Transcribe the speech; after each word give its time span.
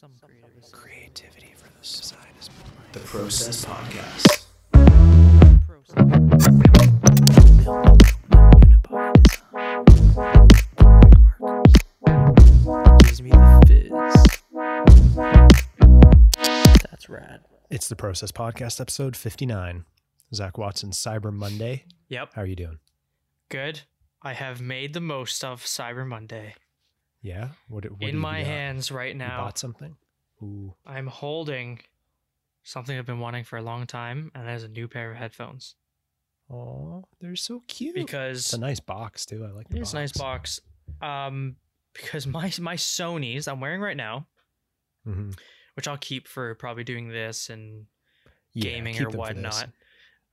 Some 0.00 0.12
creative 0.22 0.70
Creativity 0.70 1.54
for 1.56 1.66
the 1.76 1.84
side 1.84 2.18
is 2.38 2.48
the 2.92 3.00
Process 3.00 3.64
Podcast. 3.64 4.44
Gives 13.00 13.22
me 13.22 13.30
the 13.30 13.64
fizz. 13.66 13.90
That's 16.88 17.08
rad. 17.08 17.40
It's 17.68 17.88
the 17.88 17.96
Process 17.96 18.30
Podcast, 18.30 18.80
episode 18.80 19.16
59. 19.16 19.84
Zak 20.32 20.56
Watson, 20.56 20.90
Cyber 20.90 21.32
Monday. 21.32 21.86
Yep. 22.08 22.34
How 22.34 22.42
are 22.42 22.46
you 22.46 22.54
doing? 22.54 22.78
Good. 23.48 23.80
I 24.22 24.34
have 24.34 24.60
made 24.60 24.94
the 24.94 25.00
most 25.00 25.42
of 25.42 25.64
Cyber 25.64 26.06
Monday. 26.06 26.54
Yeah? 27.22 27.48
What, 27.68 27.84
what 27.90 28.08
In 28.08 28.16
my 28.16 28.42
hands 28.42 28.90
right 28.90 29.16
now, 29.16 29.44
bought 29.44 29.58
something? 29.58 29.96
Ooh. 30.42 30.74
I'm 30.86 31.06
holding 31.06 31.80
something 32.62 32.96
I've 32.96 33.06
been 33.06 33.18
wanting 33.20 33.44
for 33.44 33.56
a 33.56 33.62
long 33.62 33.86
time, 33.86 34.30
and 34.34 34.46
that 34.46 34.54
is 34.54 34.62
a 34.64 34.68
new 34.68 34.88
pair 34.88 35.10
of 35.10 35.16
headphones. 35.16 35.74
Oh, 36.50 37.04
they're 37.20 37.36
so 37.36 37.62
cute. 37.66 37.94
Because 37.94 38.38
it's 38.38 38.52
a 38.52 38.58
nice 38.58 38.80
box, 38.80 39.26
too. 39.26 39.44
I 39.44 39.50
like 39.50 39.68
the 39.68 39.78
It 39.78 39.82
is 39.82 39.92
a 39.92 39.96
nice 39.96 40.12
box. 40.12 40.60
Um, 41.02 41.56
because 41.92 42.26
my 42.38 42.52
my 42.60 42.76
Sony's 42.76 43.48
I'm 43.48 43.60
wearing 43.60 43.80
right 43.80 43.96
now, 43.96 44.26
hmm 45.04 45.30
which 45.74 45.86
I'll 45.86 45.96
keep 45.98 46.26
for 46.26 46.56
probably 46.56 46.82
doing 46.82 47.08
this 47.08 47.50
and 47.50 47.86
Yeah, 48.52 48.70
gaming 48.70 49.00
or 49.00 49.10
whatnot. 49.10 49.68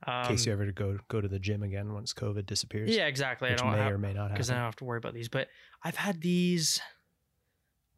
Um, 0.06 0.22
In 0.22 0.28
case 0.28 0.46
you 0.46 0.52
ever 0.52 0.70
go 0.72 0.98
go 1.08 1.20
to 1.20 1.26
the 1.28 1.38
gym 1.38 1.62
again 1.62 1.92
once 1.92 2.12
COVID 2.14 2.46
disappears. 2.46 2.94
yeah, 2.94 3.06
exactly. 3.06 3.50
Which 3.50 3.60
I 3.60 3.64
don't 3.64 3.72
may 3.72 3.78
have 3.82 3.92
or 3.92 3.98
may 3.98 4.12
not 4.12 4.30
because 4.30 4.50
I 4.50 4.54
don't 4.54 4.62
have 4.62 4.76
to 4.76 4.84
worry 4.84 4.98
about 4.98 5.14
these. 5.14 5.28
But 5.28 5.48
I've 5.82 5.96
had 5.96 6.20
these. 6.20 6.80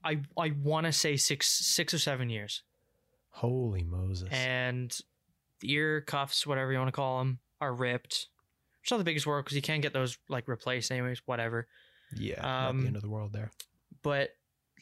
I 0.04 0.20
I 0.38 0.52
want 0.62 0.86
to 0.86 0.92
say 0.92 1.16
six 1.16 1.46
six 1.48 1.92
or 1.92 1.98
seven 1.98 2.30
years, 2.30 2.62
Holy 3.30 3.82
Moses. 3.84 4.28
and 4.32 4.96
the 5.60 5.72
ear 5.72 6.00
cuffs, 6.00 6.46
whatever 6.46 6.72
you 6.72 6.78
want 6.78 6.88
to 6.88 6.92
call 6.92 7.18
them, 7.18 7.40
are 7.60 7.74
ripped. 7.74 8.28
It's 8.82 8.90
not 8.90 8.98
the 8.98 9.04
biggest 9.04 9.26
world 9.26 9.44
because 9.44 9.56
you 9.56 9.62
can 9.62 9.80
get 9.80 9.92
those 9.92 10.16
like 10.28 10.48
replaced 10.48 10.90
anyways, 10.92 11.20
whatever. 11.26 11.66
yeah, 12.16 12.40
not 12.40 12.68
um, 12.70 12.80
the 12.82 12.86
end 12.86 12.96
of 12.96 13.02
the 13.02 13.10
world 13.10 13.32
there. 13.32 13.50
but 14.02 14.30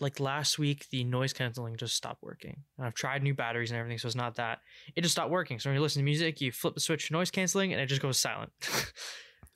like 0.01 0.21
last 0.21 0.59
week 0.59 0.87
the 0.91 1.05
noise 1.05 1.33
canceling 1.33 1.77
just 1.77 1.95
stopped 1.97 2.23
working 2.23 2.63
and 2.79 2.87
i've 2.87 2.95
tried 2.95 3.23
new 3.23 3.35
batteries 3.35 3.71
and 3.71 3.79
everything 3.79 3.99
so 3.99 4.07
it's 4.07 4.15
not 4.17 4.35
that 4.37 4.59
it 4.95 5.01
just 5.03 5.13
stopped 5.13 5.31
working 5.31 5.59
so 5.59 5.69
when 5.71 5.75
you 5.77 5.81
listen 5.83 6.01
to 6.01 6.05
music 6.05 6.41
you 6.41 6.53
flip 6.53 6.75
the 6.75 6.81
switch 6.81 7.07
to 7.09 7.13
noise 7.13 7.31
canceling 7.31 7.73
and 7.73 7.81
it 7.81 7.87
just 7.87 8.03
goes 8.03 8.19
silent 8.19 8.51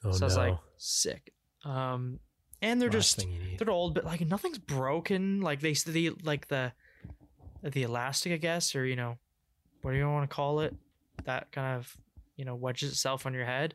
Oh, 0.04 0.12
so 0.12 0.20
no. 0.20 0.24
i 0.24 0.28
was 0.28 0.36
like 0.36 0.58
sick 0.78 1.32
um 1.64 2.18
and 2.62 2.80
they're 2.80 2.88
Last 2.88 3.16
just 3.16 3.16
thing 3.18 3.32
you 3.32 3.38
need. 3.42 3.58
they're 3.58 3.70
old 3.70 3.94
but 3.94 4.04
like 4.04 4.20
nothing's 4.22 4.58
broken 4.58 5.40
like 5.42 5.60
they 5.60 5.72
the 5.74 6.12
like 6.22 6.48
the 6.48 6.72
the 7.62 7.82
elastic 7.82 8.32
i 8.32 8.36
guess 8.36 8.74
or 8.74 8.86
you 8.86 8.96
know 8.96 9.18
what 9.82 9.92
do 9.92 9.98
you 9.98 10.08
want 10.08 10.28
to 10.28 10.34
call 10.34 10.60
it 10.60 10.74
that 11.24 11.52
kind 11.52 11.76
of 11.76 11.94
you 12.36 12.44
know 12.46 12.54
wedges 12.54 12.90
itself 12.92 13.26
on 13.26 13.34
your 13.34 13.44
head 13.44 13.74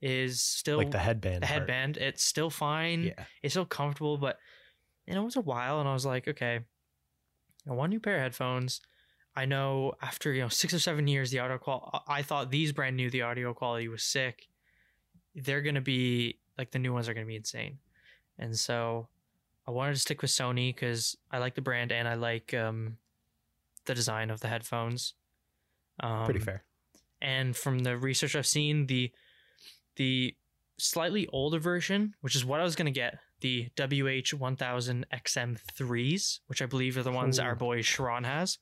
is 0.00 0.40
still 0.40 0.78
like 0.78 0.90
the 0.90 0.98
headband. 0.98 1.36
the 1.42 1.46
part. 1.46 1.58
headband 1.60 1.96
it's 1.96 2.24
still 2.24 2.50
fine 2.50 3.04
Yeah. 3.04 3.24
it's 3.42 3.52
still 3.54 3.64
comfortable, 3.64 4.18
but 4.18 4.36
know, 5.08 5.22
it 5.22 5.24
was 5.24 5.36
a 5.36 5.40
while 5.40 5.80
and 5.80 5.88
I 5.88 5.92
was 5.92 6.06
like, 6.06 6.28
okay, 6.28 6.60
I 7.68 7.72
want 7.72 7.90
a 7.90 7.94
new 7.94 8.00
pair 8.00 8.16
of 8.16 8.22
headphones. 8.22 8.80
I 9.34 9.46
know 9.46 9.94
after, 10.02 10.32
you 10.32 10.42
know, 10.42 10.48
six 10.48 10.74
or 10.74 10.78
seven 10.78 11.06
years, 11.08 11.30
the 11.30 11.38
audio 11.38 11.58
quality, 11.58 11.98
I 12.06 12.22
thought 12.22 12.50
these 12.50 12.72
brand 12.72 12.96
new, 12.96 13.10
the 13.10 13.22
audio 13.22 13.54
quality 13.54 13.88
was 13.88 14.02
sick. 14.02 14.48
They're 15.34 15.62
to 15.76 15.80
be 15.80 16.38
like 16.58 16.70
the 16.70 16.78
new 16.78 16.92
ones 16.92 17.08
are 17.08 17.14
to 17.26 17.30
be 17.30 17.36
insane. 17.36 17.78
And 18.38 18.58
so 18.58 19.08
I 19.66 19.70
wanted 19.70 19.94
to 19.94 20.00
stick 20.00 20.20
with 20.22 20.30
Sony 20.30 20.74
because 20.74 21.16
I 21.30 21.38
like 21.38 21.54
the 21.54 21.62
brand 21.62 21.92
and 21.92 22.06
I 22.06 22.14
like 22.14 22.52
um, 22.52 22.98
the 23.86 23.94
design 23.94 24.30
of 24.30 24.40
the 24.40 24.48
headphones. 24.48 25.14
Um, 26.00 26.24
Pretty 26.24 26.40
fair. 26.40 26.62
and 27.20 27.56
from 27.56 27.80
the 27.80 27.96
research 27.96 28.34
I've 28.34 28.46
seen, 28.46 28.86
the 28.86 29.12
the 29.96 30.34
slightly 30.78 31.28
older 31.32 31.58
version, 31.58 32.14
which 32.22 32.34
is 32.34 32.44
what 32.44 32.60
I 32.60 32.64
was 32.64 32.74
gonna 32.74 32.90
get, 32.90 33.18
the 33.42 33.68
WH1000 33.76 35.04
XM3s, 35.12 36.40
which 36.46 36.62
I 36.62 36.66
believe 36.66 36.96
are 36.96 37.02
the 37.02 37.12
ones 37.12 37.36
that 37.36 37.44
our 37.44 37.54
boy 37.54 37.82
Sharon 37.82 38.24
has. 38.24 38.58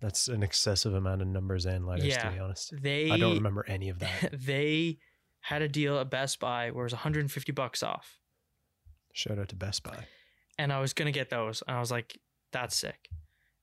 That's 0.00 0.28
an 0.28 0.42
excessive 0.42 0.94
amount 0.94 1.22
of 1.22 1.28
numbers 1.28 1.66
and 1.66 1.86
letters, 1.86 2.06
Yeah. 2.06 2.28
to 2.28 2.34
be 2.34 2.38
honest. 2.40 2.72
They 2.82 3.10
I 3.10 3.16
don't 3.18 3.36
remember 3.36 3.64
any 3.68 3.88
of 3.90 3.98
that. 4.00 4.30
they 4.46 4.98
had 5.40 5.62
a 5.62 5.68
deal 5.68 5.98
at 5.98 6.10
Best 6.10 6.40
Buy 6.40 6.70
where 6.70 6.82
it 6.82 6.86
was 6.86 6.92
150 6.92 7.52
bucks 7.52 7.82
off, 7.82 8.18
Shout 9.12 9.38
out 9.38 9.48
to 9.50 9.56
Best 9.56 9.82
Buy. 9.82 10.06
and 10.58 10.72
I 10.72 10.80
was 10.80 10.92
gonna 10.92 11.12
get 11.12 11.30
those, 11.30 11.62
and 11.66 11.76
I 11.76 11.80
was 11.80 11.90
like, 11.90 12.18
that's 12.52 12.76
sick. 12.76 13.08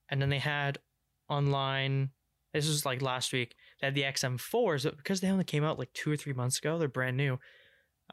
And 0.09 0.22
then 0.22 0.30
they 0.30 0.40
had 0.40 0.78
online. 1.30 2.12
This 2.53 2.68
was 2.68 2.86
like 2.86 3.02
last 3.02 3.34
week. 3.34 3.56
They 3.81 3.88
had 3.88 3.96
the 3.96 4.03
XM4s, 4.03 4.84
but 4.86 4.97
because 4.97 5.20
they 5.22 5.30
only 5.30 5.44
came 5.44 5.64
out 5.64 5.78
like 5.78 5.92
two 5.94 6.09
or 6.12 6.16
three 6.16 6.34
months 6.34 6.58
ago, 6.59 6.78
they're 6.78 6.88
brand 6.88 7.18
new. 7.18 7.40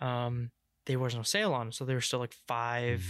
Um, 0.01 0.51
there 0.87 0.99
was 0.99 1.15
no 1.15 1.23
sale 1.23 1.53
on, 1.55 1.73
so 1.73 1.85
they 1.85 1.95
were 1.95 2.01
still 2.01 2.19
like 2.21 2.35
five 2.47 3.05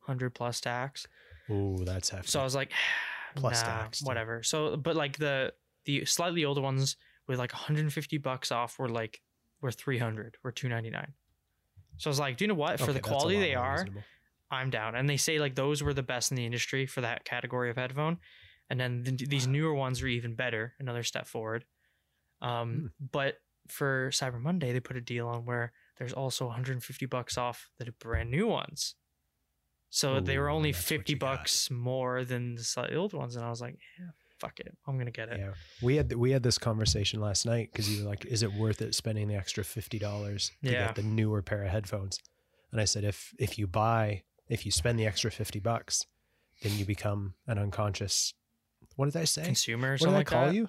hundred 0.00 0.30
plus 0.30 0.60
tax. 0.60 1.06
Ooh, 1.50 1.78
that's 1.84 2.10
hefty. 2.10 2.28
So 2.28 2.40
I 2.40 2.44
was 2.44 2.54
like, 2.54 2.72
Plus 3.36 3.62
nah, 3.62 3.66
tax, 3.82 4.02
whatever. 4.02 4.42
So, 4.42 4.76
but 4.76 4.96
like 4.96 5.18
the 5.18 5.52
the 5.84 6.04
slightly 6.06 6.44
older 6.44 6.60
ones 6.60 6.96
with 7.26 7.38
like 7.38 7.52
150 7.52 8.18
bucks 8.18 8.50
off 8.50 8.78
were 8.78 8.88
like 8.88 9.20
were 9.60 9.70
300, 9.70 10.38
were 10.42 10.50
299. 10.52 11.12
So 11.98 12.08
I 12.08 12.12
was 12.12 12.18
like, 12.20 12.36
do 12.36 12.44
you 12.44 12.48
know 12.48 12.54
what? 12.54 12.78
For 12.78 12.84
Okay, 12.84 12.92
the 12.94 13.00
quality 13.00 13.38
they 13.38 13.54
are, 13.54 13.72
reasonable. 13.72 14.04
I'm 14.50 14.70
down. 14.70 14.94
And 14.94 15.08
they 15.08 15.16
say 15.18 15.38
like 15.38 15.54
those 15.54 15.82
were 15.82 15.92
the 15.94 16.02
best 16.02 16.30
in 16.32 16.36
the 16.36 16.46
industry 16.46 16.86
for 16.86 17.00
that 17.02 17.24
category 17.24 17.70
of 17.70 17.76
headphone. 17.76 18.18
And 18.70 18.78
then 18.80 19.02
th- 19.04 19.28
these 19.28 19.46
newer 19.46 19.74
ones 19.74 20.02
are 20.02 20.06
even 20.08 20.34
better, 20.34 20.74
another 20.78 21.02
step 21.02 21.26
forward. 21.26 21.64
Um, 22.40 22.72
Hmm. 23.00 23.06
but 23.12 23.34
for 23.68 24.10
Cyber 24.10 24.40
Monday, 24.40 24.72
they 24.72 24.80
put 24.80 24.96
a 24.96 25.00
deal 25.00 25.28
on 25.28 25.44
where 25.44 25.72
there's 25.98 26.12
also 26.12 26.46
150 26.46 27.06
bucks 27.06 27.36
off 27.36 27.70
the 27.78 27.92
brand 28.00 28.30
new 28.30 28.46
ones. 28.46 28.94
So 29.90 30.20
they 30.20 30.38
were 30.38 30.50
only 30.50 30.72
50 30.72 31.12
you 31.12 31.18
got. 31.18 31.38
bucks 31.38 31.70
more 31.70 32.24
than 32.24 32.56
the 32.56 32.94
old 32.94 33.14
ones. 33.14 33.36
And 33.36 33.44
I 33.44 33.48
was 33.48 33.60
like, 33.62 33.78
yeah, 33.98 34.06
fuck 34.38 34.60
it. 34.60 34.76
I'm 34.86 34.94
going 34.96 35.06
to 35.06 35.12
get 35.12 35.30
it. 35.30 35.40
Yeah, 35.40 35.52
we 35.82 35.96
had 35.96 36.12
we 36.12 36.30
had 36.30 36.42
this 36.42 36.58
conversation 36.58 37.20
last 37.20 37.46
night 37.46 37.70
because 37.72 37.90
you 37.90 38.04
were 38.04 38.08
like, 38.10 38.26
"Is 38.26 38.42
it 38.42 38.52
worth 38.52 38.82
it 38.82 38.94
spending 38.94 39.28
the 39.28 39.34
extra 39.34 39.64
fifty 39.64 39.98
dollars 39.98 40.52
to 40.62 40.70
Yeah. 40.70 40.86
get 40.88 40.96
the 40.96 41.02
newer 41.02 41.40
pair 41.42 41.62
of 41.64 41.70
headphones?" 41.70 42.18
And 42.70 42.80
I 42.80 42.84
said, 42.84 43.02
"If 43.02 43.32
if 43.38 43.58
you 43.58 43.66
buy, 43.66 44.24
if 44.48 44.66
you 44.66 44.72
spend 44.72 44.98
the 44.98 45.06
extra 45.06 45.30
fifty 45.30 45.58
bucks, 45.58 46.04
then 46.62 46.76
you 46.78 46.84
become 46.84 47.34
an 47.46 47.58
unconscious. 47.58 48.34
What 48.96 49.06
did 49.06 49.16
I 49.16 49.24
say? 49.24 49.44
Consumer 49.44 49.88
or 49.88 49.92
what 49.92 50.00
did 50.00 50.08
I 50.08 50.12
like 50.18 50.26
call 50.26 50.46
that. 50.46 50.54
you? 50.54 50.68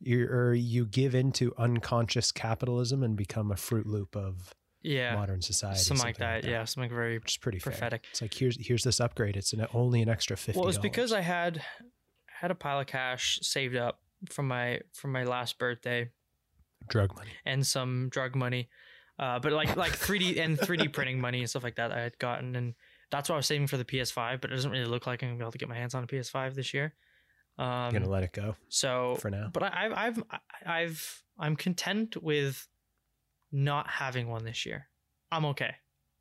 You 0.00 0.26
or 0.26 0.52
you 0.54 0.84
give 0.86 1.14
into 1.14 1.54
unconscious 1.56 2.30
capitalism 2.32 3.02
and 3.02 3.16
become 3.16 3.50
a 3.50 3.56
fruit 3.56 3.86
loop 3.86 4.14
of 4.14 4.54
Yeah. 4.82 5.14
modern 5.14 5.40
society. 5.42 5.78
Something 5.80 6.04
like 6.06 6.18
that. 6.18 6.44
Yeah. 6.44 6.64
Something 6.64 6.90
very 6.90 7.18
which 7.18 7.32
is 7.32 7.36
pretty 7.38 7.58
fair. 7.58 7.72
prophetic. 7.72 8.04
It's 8.10 8.20
like 8.22 8.34
here's 8.34 8.56
here's 8.66 8.84
this 8.84 9.00
upgrade. 9.00 9.36
It's 9.36 9.52
an, 9.52 9.66
only 9.72 10.02
an 10.02 10.08
extra 10.08 10.36
fifty. 10.36 10.60
Well, 10.60 10.68
it's 10.68 10.78
because 10.78 11.12
I 11.12 11.22
had 11.22 11.62
had 12.40 12.50
a 12.50 12.54
pile 12.54 12.80
of 12.80 12.86
cash 12.86 13.38
saved 13.42 13.74
up 13.76 14.00
from 14.30 14.48
my 14.48 14.80
from 14.92 15.12
my 15.12 15.24
last 15.24 15.58
birthday 15.58 16.10
drug 16.90 17.16
money. 17.16 17.30
and 17.46 17.66
some 17.66 18.08
drug 18.10 18.36
money, 18.36 18.68
uh, 19.18 19.38
but 19.38 19.52
like 19.52 19.76
like 19.76 19.92
3D 19.92 20.38
and 20.44 20.58
3D 20.58 20.92
printing 20.92 21.20
money 21.20 21.40
and 21.40 21.48
stuff 21.48 21.64
like 21.64 21.76
that 21.76 21.90
I 21.92 22.00
had 22.00 22.18
gotten, 22.18 22.54
and 22.54 22.74
that's 23.10 23.28
what 23.30 23.36
I 23.36 23.38
was 23.38 23.46
saving 23.46 23.66
for 23.66 23.78
the 23.78 23.84
PS5. 23.84 24.40
But 24.42 24.52
it 24.52 24.54
doesn't 24.56 24.70
really 24.70 24.84
look 24.84 25.06
like 25.06 25.22
I'm 25.22 25.30
gonna 25.30 25.38
be 25.38 25.42
able 25.44 25.52
to 25.52 25.58
get 25.58 25.68
my 25.70 25.74
hands 25.76 25.94
on 25.94 26.04
a 26.04 26.06
PS5 26.06 26.54
this 26.54 26.74
year. 26.74 26.94
Um, 27.58 27.92
gonna 27.92 28.08
let 28.08 28.22
it 28.22 28.32
go 28.32 28.54
so, 28.68 29.16
for 29.20 29.30
now. 29.30 29.48
but 29.52 29.62
I, 29.62 29.86
I've 29.86 29.92
I've 29.94 30.22
I've 30.66 31.22
I'm 31.38 31.56
content 31.56 32.22
with 32.22 32.68
not 33.50 33.88
having 33.88 34.28
one 34.28 34.44
this 34.44 34.66
year. 34.66 34.88
I'm 35.32 35.44
okay. 35.46 35.74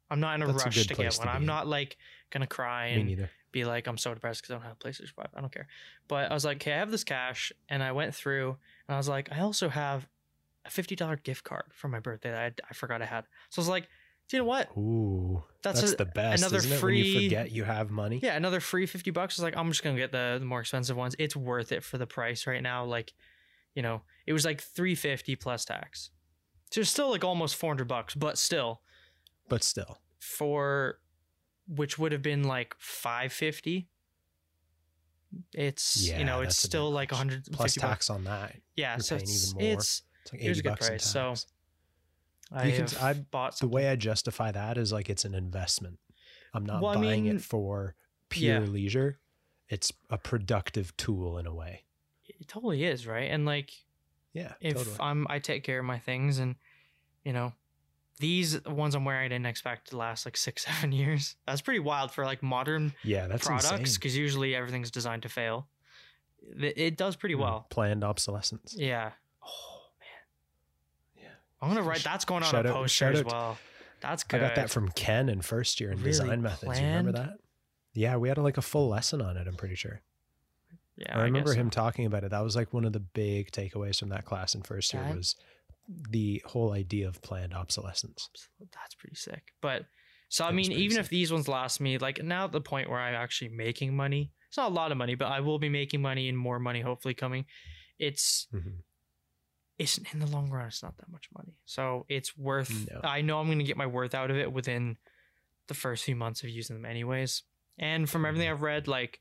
I'm 0.10 0.20
not 0.20 0.36
in 0.36 0.44
a 0.44 0.48
That's 0.48 0.66
rush 0.66 0.76
good 0.76 0.88
to 0.90 0.96
get 0.96 1.16
one. 1.18 1.28
be 1.28 1.32
I'm 1.32 1.42
in. 1.42 1.48
not 1.48 1.68
like 1.68 1.98
gonna 2.32 2.48
cry 2.48 2.88
and 2.88 3.28
be 3.56 3.64
like, 3.64 3.88
I'm 3.88 3.98
so 3.98 4.14
depressed 4.14 4.42
because 4.42 4.52
I 4.52 4.56
don't 4.58 4.64
have 4.68 4.78
a 4.80 4.88
PlayStation 4.88 5.14
5. 5.16 5.28
I 5.34 5.40
don't 5.40 5.52
care. 5.52 5.68
But 6.10 6.30
I 6.30 6.34
was 6.34 6.44
like, 6.44 6.58
okay, 6.58 6.74
I 6.74 6.78
have 6.80 6.92
this 6.92 7.06
cash. 7.06 7.54
And 7.70 7.82
I 7.82 7.94
went 7.94 8.14
through 8.14 8.58
and 8.88 8.96
I 8.96 8.98
was 8.98 9.08
like, 9.08 9.32
I 9.32 9.40
also 9.40 9.70
have 9.70 10.08
a 10.66 10.70
$50 10.70 11.24
gift 11.24 11.46
card 11.46 11.72
for 11.74 11.88
my 11.88 12.02
birthday 12.02 12.32
that 12.32 12.38
I, 12.38 12.52
I 12.70 12.74
forgot 12.74 13.02
I 13.02 13.06
had. 13.06 13.24
So 13.50 13.60
I 13.60 13.64
was 13.64 13.70
like, 13.70 13.88
you 14.32 14.40
know 14.40 14.46
what? 14.46 14.70
Ooh, 14.78 15.44
That's 15.64 15.82
that's, 15.82 15.94
a- 15.94 15.98
the 15.98 16.06
best. 16.06 16.42
another 16.42 16.58
it? 16.58 16.64
when 16.64 16.72
you 16.72 16.78
free- 16.80 17.26
forget 17.26 17.52
you 17.52 17.64
have 17.64 17.92
money. 17.92 18.20
Yeah, 18.24 18.36
another 18.36 18.60
free 18.60 18.86
50 18.86 19.12
bucks. 19.12 19.38
I 19.40 19.44
was 19.44 19.44
like, 19.52 19.58
I'm 19.58 19.70
just 19.70 19.84
going 19.84 19.96
to 19.96 20.02
get 20.02 20.12
the, 20.12 20.38
the 20.40 20.46
more 20.46 20.60
expensive 20.62 20.98
ones. 20.98 21.16
It's 21.20 21.36
worth 21.36 21.72
it 21.72 21.84
for 21.84 21.98
the 21.98 22.08
price 22.08 22.48
right 22.48 22.62
now. 22.64 22.86
Like, 22.86 23.14
you 23.76 23.82
know, 23.84 24.02
it 24.26 24.34
was 24.34 24.46
like 24.46 24.62
350 24.62 25.36
plus 25.36 25.66
tax. 25.66 26.10
So 26.72 26.82
it's 26.82 26.90
still 26.90 27.12
like 27.12 27.24
almost 27.24 27.56
400 27.56 27.88
bucks, 27.88 28.16
but 28.16 28.38
still 28.38 28.82
But 29.48 29.64
still, 29.64 30.00
for 30.20 31.00
which 31.68 31.98
would 32.00 32.12
have 32.12 32.22
been 32.24 32.44
like 32.44 32.76
550 32.80 33.88
it's 35.54 36.08
Yeah, 36.08 36.20
you 36.20 36.26
know 36.26 36.42
it's 36.42 36.56
that's 36.56 36.64
a 36.64 36.68
bit 36.68 36.72
still 36.72 36.92
like 36.92 37.12
much. 37.12 37.18
150 37.20 37.52
plus 37.58 37.76
bucks. 37.76 37.82
tax 37.90 38.10
on 38.10 38.24
that, 38.26 38.56
yeah 38.76 38.94
you're 38.96 39.00
so 39.02 39.16
it's, 39.18 39.52
even 39.54 39.64
more. 39.66 39.74
it's 39.74 40.04
it's 40.24 40.34
like 40.34 40.42
It 40.42 40.50
was 40.50 40.60
a 40.60 40.64
good 40.64 40.70
bucks 40.70 40.88
price, 40.90 41.04
so. 41.06 41.34
I 42.52 42.72
can- 42.72 42.88
I- 43.02 43.14
bought 43.14 43.58
the 43.60 43.68
way 43.68 43.90
I 43.90 43.96
justify 43.96 44.52
that 44.52 44.78
is 44.78 44.92
like 44.92 45.10
it's 45.10 45.26
an 45.26 45.34
investment. 45.34 46.00
I'm 46.54 46.66
not 46.66 46.82
Well, 46.82 46.92
I 46.92 46.96
buying 46.96 47.24
mean, 47.26 47.36
it 47.38 47.42
for 47.42 47.96
pure 48.30 48.62
yeah. 48.62 48.68
leisure. 48.70 49.20
it's 49.68 49.92
a 50.12 50.18
productive 50.18 50.96
tool 50.96 51.38
in 51.40 51.48
a 51.48 51.54
way. 51.54 51.86
It 52.28 52.48
totally 52.48 52.84
is, 52.84 53.08
right? 53.08 53.32
And 53.32 53.46
like 53.46 53.72
Yeah, 54.34 54.54
if 54.62 54.76
totally. 54.76 54.96
I'm 55.00 55.26
I 55.30 55.40
take 55.40 55.64
care 55.64 55.80
of 55.80 55.86
my 55.86 55.98
things 56.00 56.38
and 56.40 56.56
you 57.24 57.34
know 57.34 57.54
these 58.20 58.64
ones 58.66 58.94
I'm 58.96 59.04
wearing 59.06 59.26
I 59.26 59.28
didn't 59.30 59.48
expect 59.48 59.90
to 59.90 59.98
last 59.98 60.26
like 60.26 60.38
six, 60.38 60.66
seven 60.68 60.92
years. 60.92 61.36
That's 61.48 61.62
pretty 61.62 61.80
wild 61.80 62.12
for 62.12 62.26
like 62.26 62.44
modern 62.44 62.94
yeah, 63.04 63.28
that's 63.28 63.46
products 63.48 63.96
because 63.96 64.16
usually 64.16 64.56
everything's 64.56 64.92
designed 64.92 65.24
to 65.24 65.30
fail. 65.30 65.68
It, 66.58 66.96
does 66.96 67.16
pretty 67.16 67.34
Mm, 67.36 67.40
well. 67.40 67.68
Planned 67.72 68.04
obsolescence. 68.04 68.76
Yeah. 68.78 69.12
I'm 71.66 71.74
gonna 71.76 71.88
write 71.88 72.04
that's 72.04 72.26
going 72.26 72.44
on 72.44 72.52
Shout 72.52 72.66
a 72.66 72.70
out- 72.70 72.76
poster 72.76 73.12
as 73.12 73.24
well. 73.24 73.58
That's 74.02 74.24
good. 74.24 74.42
I 74.42 74.48
got 74.48 74.56
that 74.56 74.70
from 74.70 74.90
Ken 74.90 75.30
in 75.30 75.42
first 75.42 75.80
year 75.80 75.92
in 75.92 75.98
Really 75.98 76.12
design 76.12 76.42
methods. 76.42 76.80
You 76.80 76.86
remember 76.86 77.12
that? 77.14 77.38
Yeah, 77.94 78.18
we 78.18 78.28
had 78.30 78.38
like 78.38 78.58
a 78.58 78.62
full 78.62 78.90
lesson 78.90 79.22
on 79.22 79.38
it. 79.38 79.48
I'm 79.48 79.56
pretty 79.56 79.76
sure. 79.76 80.02
yeah, 80.98 81.18
I 81.18 81.24
remember 81.24 81.54
so. 81.54 81.60
him 81.60 81.70
talking 81.70 82.06
about 82.06 82.24
it. 82.24 82.32
That 82.32 82.44
was 82.44 82.56
like 82.56 82.74
one 82.74 82.86
of 82.86 82.94
the 82.94 83.00
big 83.00 83.52
takeaways 83.52 84.00
from 84.00 84.10
that 84.10 84.26
class 84.26 84.54
in 84.54 84.62
first 84.62 84.94
year 84.94 85.04
That- 85.04 85.16
was 85.18 85.36
the 86.10 86.42
whole 86.46 86.72
idea 86.74 87.08
of 87.08 87.22
planned 87.22 87.54
obsolescence. 87.54 88.30
That's 88.60 88.96
pretty 88.96 89.16
sick. 89.16 89.54
But 89.62 89.86
so 90.30 90.44
I 90.44 90.48
That 90.52 90.56
was 90.58 90.70
mean, 90.70 90.78
even 90.80 90.98
if 90.98 91.10
these 91.10 91.32
ones 91.32 91.48
last 91.48 91.80
me, 91.80 91.98
like 91.98 92.24
now 92.24 92.46
at 92.46 92.52
the 92.52 92.62
point 92.62 92.90
where 92.90 93.00
I'm 93.00 93.14
actually 93.16 93.50
making 93.50 93.96
money, 93.96 94.32
it's 94.48 94.58
not 94.58 94.72
a 94.72 94.74
lot 94.74 94.92
of 94.92 94.98
money, 94.98 95.16
but 95.16 95.28
I 95.28 95.40
will 95.42 95.60
be 95.60 95.70
making 95.70 96.02
money 96.02 96.28
and 96.28 96.38
more 96.38 96.60
money 96.60 96.82
hopefully 96.82 97.14
coming. 97.14 97.46
It's 98.00 98.48
Mhm. 98.54 98.80
It's 99.78 99.98
in 99.98 100.20
the 100.20 100.26
long 100.28 100.50
run, 100.50 100.68
it's 100.68 100.82
not 100.84 100.98
that 100.98 101.10
much 101.12 101.28
money. 101.38 101.58
So 101.66 102.06
it's 102.10 102.38
worth 102.38 102.90
No. 102.92 103.02
I 103.04 103.22
know 103.22 103.40
I'm 103.40 103.48
gonna 103.50 103.64
get 103.64 103.78
my 103.78 103.88
worth 103.88 104.14
out 104.16 104.32
of 104.32 104.38
it 104.38 104.52
within 104.54 104.98
the 105.68 105.74
first 105.74 106.04
few 106.06 106.16
months 106.16 106.44
of 106.44 106.50
using 106.50 106.76
them 106.76 106.86
anyways. 106.86 107.44
And 107.78 108.10
from 108.10 108.26
everything 108.26 108.48
Mhm. 108.48 108.52
I've 108.54 108.62
read, 108.62 108.88
like 108.88 109.20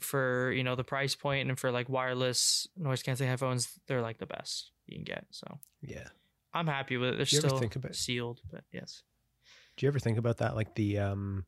for 0.00 0.52
you 0.52 0.64
know 0.64 0.74
the 0.76 0.84
price 0.84 1.14
point 1.14 1.48
and 1.48 1.58
for 1.58 1.70
like 1.70 1.88
wireless 1.88 2.66
noise 2.76 3.02
canceling 3.02 3.28
headphones, 3.28 3.78
they're 3.86 4.00
like 4.00 4.18
the 4.18 4.26
best 4.26 4.72
you 4.86 4.96
can 4.96 5.04
get. 5.04 5.26
So 5.30 5.58
Yeah. 5.82 6.08
I'm 6.54 6.66
happy 6.66 6.96
with 6.96 7.10
it. 7.10 7.16
They're 7.16 7.26
Do 7.26 7.36
you 7.36 7.40
ever 7.40 7.48
still 7.48 7.58
think 7.60 7.76
about- 7.76 7.94
sealed, 7.94 8.40
but 8.50 8.64
yes. 8.72 9.02
Do 9.76 9.84
you 9.86 9.88
ever 9.88 9.98
think 9.98 10.18
about 10.18 10.38
that? 10.38 10.54
Like 10.56 10.74
the 10.74 10.98
um 10.98 11.46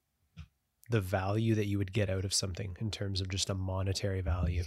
the 0.91 1.01
value 1.01 1.55
that 1.55 1.67
you 1.67 1.79
would 1.79 1.93
get 1.93 2.11
out 2.11 2.25
of 2.25 2.35
something 2.35 2.77
in 2.81 2.91
terms 2.91 3.21
of 3.23 3.29
just 3.31 3.49
a 3.49 3.55
monetary 3.55 4.21
value. 4.21 4.65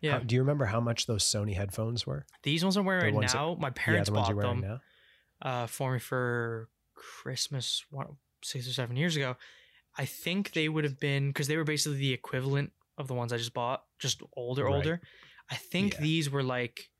Yeah. 0.00 0.12
How- 0.12 0.18
do 0.20 0.34
you 0.34 0.40
remember 0.42 0.66
how 0.66 0.80
much 0.80 1.06
those 1.06 1.24
Sony 1.24 1.54
headphones 1.54 2.06
were? 2.06 2.26
These 2.42 2.62
ones 2.64 2.76
I'm 2.76 2.84
wearing 2.84 3.00
The 3.00 3.06
right 3.06 3.14
ones 3.14 3.32
that- 3.32 3.38
now, 3.38 3.54
my 3.58 3.68
yeah, 3.68 3.72
parents 3.76 4.08
the 4.08 4.14
bought 4.14 4.36
them 4.40 4.60
now. 4.60 4.80
uh, 5.42 5.66
for 5.66 5.92
me 5.92 5.98
for 5.98 6.68
Christmas 6.94 7.84
one, 7.90 8.16
six 8.42 8.68
or 8.68 8.72
seven 8.72 8.96
years 8.96 9.16
ago. 9.16 9.36
I 9.96 10.04
think 10.04 10.52
they 10.52 10.68
would 10.68 10.84
have 10.84 11.00
been 11.00 11.28
because 11.30 11.48
they 11.48 11.56
were 11.56 11.64
basically 11.64 11.98
the 11.98 12.12
equivalent 12.12 12.72
of 12.96 13.08
the 13.08 13.14
ones 13.14 13.32
I 13.32 13.36
just 13.36 13.54
bought, 13.54 13.84
just 13.98 14.22
older, 14.36 14.64
Right. 14.64 14.74
older. 14.74 15.00
I 15.50 15.56
think 15.56 15.94
Yeah. 15.94 16.00
these 16.00 16.30
were 16.30 16.42
like 16.42 16.90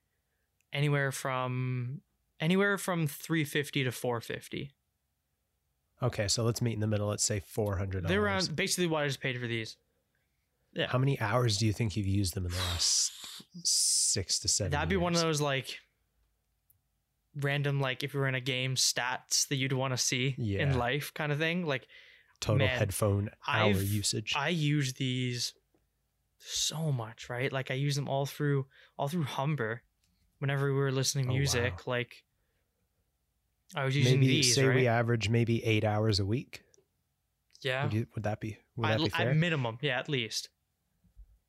anywhere 0.72 1.12
from 1.12 2.02
anywhere 2.40 2.78
from 2.78 3.06
350 3.06 3.84
to 3.84 3.90
450. 3.92 4.72
Okay, 6.00 6.28
so 6.28 6.44
let's 6.44 6.62
meet 6.62 6.74
in 6.74 6.80
the 6.80 6.86
middle. 6.86 7.08
Let's 7.08 7.24
say 7.24 7.40
four 7.40 7.76
hundred 7.78 8.06
They're 8.06 8.22
around 8.24 8.54
basically 8.54 8.86
what 8.86 9.02
I 9.02 9.08
just 9.08 9.20
paid 9.20 9.38
for 9.40 9.48
these. 9.48 9.76
Yeah. 10.74 10.86
How 10.88 10.98
many 10.98 11.18
hours 11.20 11.56
do 11.56 11.66
you 11.66 11.72
think 11.72 11.96
you've 11.96 12.06
used 12.06 12.34
them 12.34 12.44
in 12.46 12.52
the 12.52 12.56
last 12.58 13.10
six 13.64 14.38
to 14.40 14.48
seven? 14.48 14.70
That'd 14.72 14.88
be 14.88 14.96
one 14.96 15.14
of 15.14 15.20
those 15.20 15.40
like 15.40 15.78
random 17.34 17.80
like 17.80 18.02
if 18.02 18.14
you 18.14 18.20
were 18.20 18.28
in 18.28 18.34
a 18.34 18.40
game 18.40 18.74
stats 18.74 19.46
that 19.48 19.56
you'd 19.56 19.72
want 19.72 19.92
to 19.92 19.98
see 19.98 20.34
Yeah. 20.38 20.62
in 20.62 20.78
life 20.78 21.12
kind 21.14 21.32
of 21.32 21.38
thing. 21.38 21.64
Like 21.66 21.86
total 22.40 22.66
man, 22.66 22.78
headphone 22.78 23.30
hour 23.46 23.70
I've- 23.70 23.84
usage. 23.84 24.34
I 24.36 24.48
use 24.50 24.94
these 24.94 25.54
so 26.38 26.92
much, 26.92 27.28
right? 27.28 27.52
Like 27.52 27.70
I 27.70 27.74
use 27.74 27.96
them 27.96 28.08
all 28.08 28.26
through 28.26 28.66
all 28.96 29.08
through 29.08 29.24
Humber. 29.24 29.82
Whenever 30.38 30.66
we 30.72 30.78
were 30.78 30.92
listening 30.92 31.24
to 31.26 31.32
Oh, 31.32 31.34
music, 31.36 31.72
wow. 31.86 31.92
like 31.94 32.22
I 33.74 33.84
was 33.84 33.96
using 33.96 34.20
maybe 34.20 34.28
these, 34.34 34.54
say 34.54 34.64
right? 34.64 34.76
we 34.76 34.86
average 34.86 35.28
maybe 35.28 35.64
eight 35.64 35.84
hours 35.84 36.20
a 36.20 36.24
week. 36.24 36.62
yeah, 37.62 37.82
Would, 37.84 37.92
you, 37.92 38.06
would 38.14 38.22
that 38.22 38.40
be 38.40 38.56
would 38.76 38.88
that 38.88 38.98
be 39.00 39.10
at 39.12 39.36
minimum, 39.36 39.78
yeah, 39.82 39.98
at 39.98 40.08
least. 40.08 40.48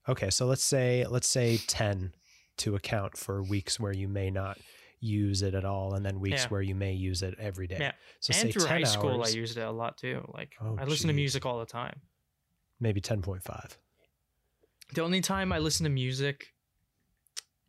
Okay, 0.10 0.30
so 0.30 0.46
let's 0.46 0.64
say 0.64 1.06
let's 1.10 1.28
say 1.28 1.58
ten 1.68 2.14
to 2.58 2.76
account 2.76 3.18
for 3.18 3.42
weeks 3.44 3.80
where 3.80 3.94
you 3.94 4.08
may 4.08 4.30
not 4.30 4.58
use 5.00 5.42
it 5.44 5.54
at 5.56 5.64
all, 5.64 5.94
and 5.94 6.06
then 6.06 6.20
weeks 6.20 6.44
Yeah. 6.44 6.48
where 6.50 6.62
you 6.62 6.76
may 6.76 6.92
use 6.94 7.24
it 7.24 7.34
every 7.40 7.68
day. 7.68 7.78
Yeah. 7.80 7.92
So 8.20 8.32
and 8.34 8.42
say 8.42 8.52
through 8.52 8.64
10 8.68 8.70
high 8.70 8.84
school, 8.84 9.24
I 9.24 9.30
used 9.30 9.58
it 9.58 9.62
a 9.62 9.72
lot 9.72 9.98
too. 9.98 10.30
Like 10.34 10.52
Oh, 10.62 10.76
I 10.78 10.84
listen 10.84 11.08
to 11.08 11.14
music 11.14 11.46
all 11.46 11.60
the 11.60 11.66
time. 11.66 12.02
maybe 12.82 13.00
ten 13.02 13.22
point 13.22 13.44
five. 13.44 13.78
The 14.94 15.02
only 15.04 15.22
time 15.22 15.52
I 15.54 15.60
listen 15.60 15.86
to 15.86 15.90
music 15.90 16.54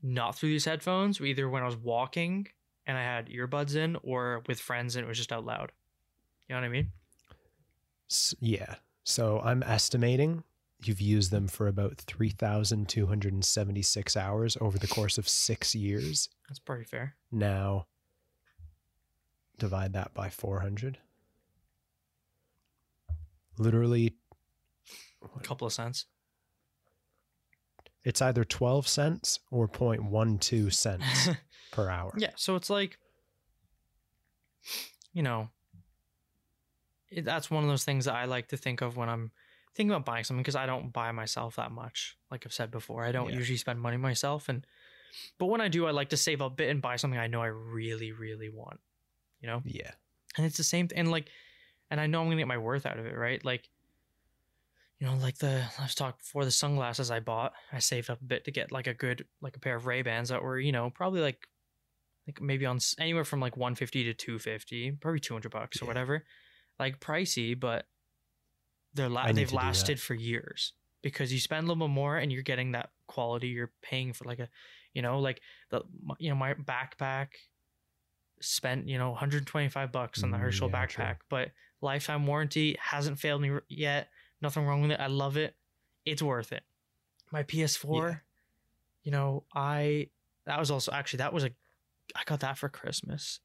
not 0.02 0.34
through 0.36 0.48
these 0.48 0.64
headphones, 0.64 1.20
either 1.20 1.48
when 1.48 1.62
I 1.62 1.66
was 1.66 1.76
walking 1.76 2.48
and 2.86 2.96
I 2.96 3.02
had 3.02 3.28
earbuds 3.28 3.76
in, 3.76 3.96
or 4.02 4.42
with 4.48 4.58
friends 4.58 4.96
and 4.96 5.04
it 5.04 5.08
was 5.08 5.18
just 5.18 5.30
out 5.30 5.44
loud. 5.44 5.70
You 6.48 6.54
know 6.56 6.62
what 6.62 6.66
I 6.66 6.70
mean? 6.70 6.90
S- 8.10 8.34
yeah. 8.40 8.76
So 9.04 9.40
I'm 9.44 9.62
estimating 9.62 10.42
you've 10.82 11.00
used 11.00 11.30
them 11.30 11.46
for 11.48 11.68
about 11.68 11.98
3,276 11.98 14.16
hours 14.16 14.56
over 14.60 14.78
the 14.78 14.86
course 14.86 15.18
of 15.18 15.28
six 15.28 15.74
years. 15.74 16.28
That's 16.48 16.58
pretty 16.58 16.84
fair. 16.84 17.16
Now, 17.30 17.86
divide 19.58 19.92
that 19.92 20.14
by 20.14 20.30
400. 20.30 20.98
Literally, 23.58 24.14
A 25.36 25.40
couple 25.40 25.66
of 25.66 25.72
cents. 25.72 26.06
it's 28.04 28.22
either 28.22 28.44
12 28.44 28.88
cents 28.88 29.38
or 29.50 29.68
0.12 29.68 30.72
cents 30.72 31.28
per 31.72 31.90
hour. 31.90 32.12
Yeah, 32.16 32.30
so 32.36 32.56
it's 32.56 32.70
like, 32.70 32.98
you 35.12 35.22
know, 35.22 35.50
that's 37.22 37.50
one 37.50 37.64
of 37.64 37.68
those 37.68 37.84
things 37.84 38.06
that 38.06 38.14
I 38.14 38.24
like 38.24 38.48
to 38.48 38.56
think 38.56 38.80
of 38.80 38.96
when 38.96 39.10
I'm 39.10 39.30
thinking 39.74 39.92
about 39.92 40.04
buying 40.04 40.24
something 40.24 40.42
because 40.42 40.56
I 40.56 40.66
don't 40.66 40.92
buy 40.92 41.12
myself 41.12 41.56
that 41.56 41.70
much. 41.72 42.16
Like 42.30 42.44
I've 42.46 42.52
said 42.52 42.70
before, 42.70 43.04
I 43.04 43.12
don't 43.12 43.30
Yeah. 43.30 43.36
usually 43.36 43.56
spend 43.58 43.80
money 43.80 43.96
myself, 43.96 44.48
and 44.48 44.66
but 45.38 45.46
when 45.46 45.60
I 45.60 45.68
do, 45.68 45.86
I 45.86 45.90
like 45.90 46.10
to 46.10 46.16
save 46.16 46.40
a 46.40 46.48
bit 46.50 46.70
and 46.70 46.80
buy 46.80 46.96
something 46.96 47.18
I 47.18 47.26
know 47.26 47.42
I 47.42 47.46
really, 47.46 48.12
really 48.12 48.48
want. 48.48 48.80
You 49.40 49.48
know, 49.48 49.62
Yeah. 49.64 49.92
and 50.36 50.46
it's 50.46 50.56
the 50.56 50.64
same 50.64 50.86
thing. 50.88 50.98
And 50.98 51.10
like, 51.10 51.28
and 51.90 52.00
I 52.00 52.06
know 52.06 52.20
I'm 52.20 52.26
gonna 52.26 52.36
get 52.36 52.46
my 52.48 52.58
worth 52.58 52.86
out 52.86 52.98
of 52.98 53.06
it, 53.06 53.16
right? 53.16 53.44
Like, 53.44 53.68
you 54.98 55.06
know, 55.06 55.14
like 55.16 55.38
the 55.38 55.64
let's 55.78 55.94
talk 55.94 56.18
before 56.18 56.44
the 56.44 56.50
sunglasses 56.50 57.10
I 57.10 57.20
bought. 57.20 57.54
I 57.72 57.78
saved 57.78 58.10
up 58.10 58.20
a 58.20 58.24
bit 58.24 58.44
to 58.44 58.50
get 58.50 58.70
like 58.70 58.86
a 58.86 58.94
good 58.94 59.26
like 59.40 59.56
a 59.56 59.60
pair 59.60 59.76
of 59.76 59.86
Ray 59.86 60.02
Bans 60.02 60.28
that 60.28 60.42
were 60.42 60.58
you 60.60 60.72
know 60.72 60.90
probably 60.90 61.20
like 61.22 61.48
like 62.26 62.40
maybe 62.40 62.66
on 62.66 62.78
anywhere 62.98 63.24
from 63.24 63.40
like 63.40 63.56
150 63.56 64.04
to 64.04 64.14
250, 64.14 64.92
probably 64.92 65.20
200 65.20 65.50
bucks 65.50 65.80
or 65.80 65.84
Yeah. 65.84 65.88
whatever. 65.88 66.24
Like 66.78 67.00
pricey, 67.00 67.58
but 67.58 67.86
they're 68.94 69.08
la- 69.08 69.26
they've 69.26 69.34
to 69.36 69.44
do 69.44 69.56
that. 69.56 69.64
lasted 69.66 70.00
for 70.00 70.14
years 70.14 70.72
because 71.02 71.32
you 71.32 71.38
spend 71.40 71.64
a 71.64 71.68
little 71.68 71.86
bit 71.88 71.92
more 71.92 72.16
and 72.18 72.30
you're 72.32 72.42
getting 72.42 72.72
that 72.72 72.90
quality. 73.06 73.48
You're 73.48 73.70
paying 73.82 74.12
for 74.12 74.24
like 74.24 74.38
a, 74.38 74.48
you 74.94 75.02
know, 75.02 75.18
like 75.20 75.40
the 75.70 75.82
you 76.18 76.28
know 76.30 76.36
my 76.36 76.54
backpack 76.54 77.28
spent 78.40 78.88
you 78.88 78.98
know 78.98 79.10
125 79.10 79.92
bucks 79.92 80.22
on 80.22 80.30
the 80.30 80.36
Mm, 80.36 80.40
Herschel 80.40 80.70
yeah, 80.70 80.86
true. 80.86 81.04
backpack, 81.04 81.16
but 81.28 81.50
lifetime 81.80 82.26
warranty 82.26 82.76
hasn't 82.80 83.18
failed 83.18 83.42
me 83.42 83.50
yet. 83.68 84.08
Nothing 84.40 84.66
wrong 84.66 84.82
with 84.82 84.92
it. 84.92 85.00
I 85.00 85.06
love 85.08 85.36
it. 85.36 85.54
It's 86.06 86.22
worth 86.22 86.52
it. 86.52 86.62
My 87.30 87.42
PS4, 87.42 88.10
Yeah. 88.10 88.16
you 89.04 89.12
know, 89.12 89.44
I 89.54 90.08
that 90.46 90.58
was 90.58 90.70
also 90.70 90.90
actually 90.92 91.18
that 91.18 91.32
was 91.32 91.44
a 91.44 91.50
I 92.16 92.22
got 92.24 92.40
that 92.40 92.58
for 92.58 92.68
Christmas. 92.68 93.40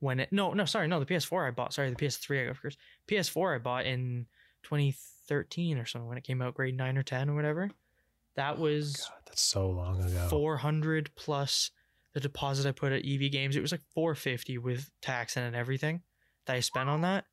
When 0.00 0.18
it 0.18 0.32
no 0.32 0.52
no 0.52 0.64
sorry 0.64 0.88
no 0.88 0.98
the 0.98 1.06
PS4 1.06 1.46
I 1.46 1.50
bought 1.52 1.72
sorry 1.72 1.88
the 1.90 1.96
PS3 1.96 2.42
I 2.42 2.46
got 2.46 2.56
for 2.56 2.62
Christmas. 2.62 2.84
PS4 3.08 3.54
I 3.54 3.58
bought 3.58 3.86
in 3.86 4.26
2013 4.62 5.78
or 5.78 5.86
something 5.86 6.08
when 6.08 6.18
it 6.18 6.24
came 6.24 6.42
out 6.42 6.54
grade 6.54 6.76
nine 6.76 6.96
or 6.96 7.02
ten 7.02 7.30
or 7.30 7.34
whatever. 7.34 7.70
That 8.34 8.56
oh 8.58 8.62
was 8.62 8.96
God, 8.96 9.18
that's 9.26 9.42
so 9.42 9.68
long 9.68 10.02
ago. 10.02 10.26
400 10.28 11.10
plus 11.16 11.70
the 12.14 12.20
deposit 12.20 12.66
I 12.68 12.72
put 12.72 12.92
at 12.92 13.04
EB 13.06 13.30
Games. 13.30 13.56
It 13.56 13.60
was 13.60 13.72
like 13.72 13.82
450 13.94 14.58
with 14.58 14.90
tax 15.00 15.36
and 15.36 15.54
everything 15.56 16.02
that 16.46 16.56
I 16.56 16.60
spent 16.60 16.88
on 16.88 17.02
that. 17.02 17.24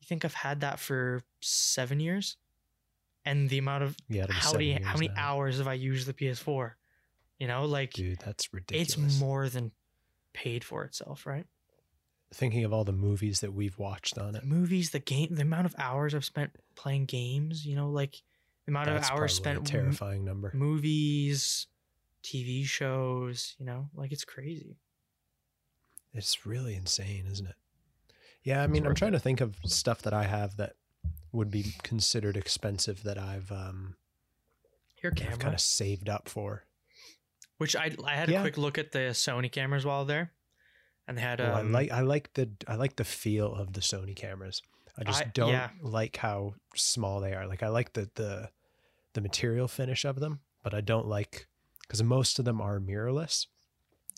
You 0.00 0.06
think 0.06 0.24
I've 0.24 0.34
had 0.34 0.60
that 0.60 0.78
for 0.80 1.22
seven 1.40 2.00
years? 2.00 2.36
And 3.24 3.48
the 3.48 3.58
amount 3.58 3.84
of 3.84 3.96
Yeah, 4.08 4.26
how 4.28 4.52
many 4.52 4.72
how 4.72 4.94
many 4.94 5.08
now. 5.08 5.14
hours 5.16 5.58
have 5.58 5.68
I 5.68 5.74
used 5.74 6.06
the 6.08 6.12
PS4? 6.14 6.72
You 7.38 7.46
know, 7.46 7.64
like 7.66 7.92
Dude, 7.92 8.18
that's 8.18 8.52
ridiculous. 8.52 8.94
it's 8.96 9.20
more 9.20 9.48
than 9.48 9.70
paid 10.32 10.64
for 10.64 10.84
itself, 10.84 11.24
right? 11.26 11.46
Thinking 12.32 12.64
of 12.64 12.72
all 12.72 12.84
the 12.84 12.92
movies 12.92 13.40
that 13.40 13.52
we've 13.52 13.78
watched 13.78 14.16
on 14.18 14.34
it. 14.34 14.44
Movies, 14.44 14.90
the 14.90 14.98
game, 14.98 15.28
the 15.34 15.42
amount 15.42 15.66
of 15.66 15.74
hours 15.78 16.14
I've 16.14 16.24
spent 16.24 16.50
playing 16.76 17.04
games. 17.06 17.66
You 17.66 17.76
know, 17.76 17.90
like 17.90 18.22
the 18.64 18.72
amount 18.72 18.86
That's 18.86 19.08
of 19.10 19.16
hours 19.16 19.34
spent 19.34 19.58
a 19.60 19.70
terrifying 19.70 20.24
number. 20.24 20.50
movies, 20.54 21.66
TV 22.24 22.64
shows. 22.64 23.54
You 23.58 23.66
know, 23.66 23.88
like 23.94 24.12
it's 24.12 24.24
crazy. 24.24 24.76
It's 26.14 26.44
really 26.46 26.74
insane, 26.74 27.26
isn't 27.30 27.46
it? 27.46 27.54
Yeah, 28.44 28.62
I 28.62 28.66
mean, 28.66 28.86
I'm 28.86 28.94
trying 28.94 29.12
to 29.12 29.20
think 29.20 29.40
of 29.40 29.56
stuff 29.64 30.02
that 30.02 30.12
I 30.12 30.24
have 30.24 30.56
that 30.56 30.74
would 31.32 31.50
be 31.50 31.64
considered 31.82 32.36
expensive 32.36 33.02
that 33.04 33.18
I've 33.18 33.50
um 33.52 33.96
Your 35.02 35.12
camera, 35.12 35.36
kind 35.36 35.54
of 35.54 35.60
saved 35.60 36.08
up 36.08 36.28
for. 36.28 36.64
which 37.58 37.76
I 37.76 37.94
I 38.04 38.14
had 38.16 38.28
Yeah. 38.30 38.38
a 38.38 38.42
quick 38.42 38.58
look 38.58 38.78
at 38.78 38.92
the 38.92 39.10
Sony 39.12 39.50
cameras 39.50 39.84
while 39.86 40.04
there, 40.04 40.32
and 41.12 41.18
they 41.18 41.22
had 41.22 41.40
um, 41.40 41.48
Well, 41.48 41.56
I 41.58 41.62
like 41.62 41.90
I 41.92 42.00
like 42.00 42.32
the 42.34 42.50
I 42.66 42.74
like 42.76 42.96
the 42.96 43.04
feel 43.04 43.52
of 43.54 43.72
the 43.74 43.80
Sony 43.80 44.16
cameras. 44.16 44.62
I 44.98 45.04
just 45.04 45.22
I- 45.22 45.30
don't 45.34 45.50
yeah. 45.52 45.70
like 45.82 46.16
how 46.16 46.54
small 46.74 47.20
they 47.20 47.34
are. 47.34 47.46
Like 47.46 47.62
I 47.62 47.68
like 47.68 47.92
the 47.92 48.10
the 48.14 48.50
the 49.14 49.20
material 49.20 49.68
finish 49.68 50.04
of 50.04 50.20
them, 50.20 50.40
but 50.62 50.74
I 50.74 50.80
don't 50.80 51.06
like 51.06 51.46
because 51.82 52.02
most 52.02 52.38
of 52.38 52.44
them 52.44 52.60
are 52.60 52.80
mirrorless, 52.80 53.46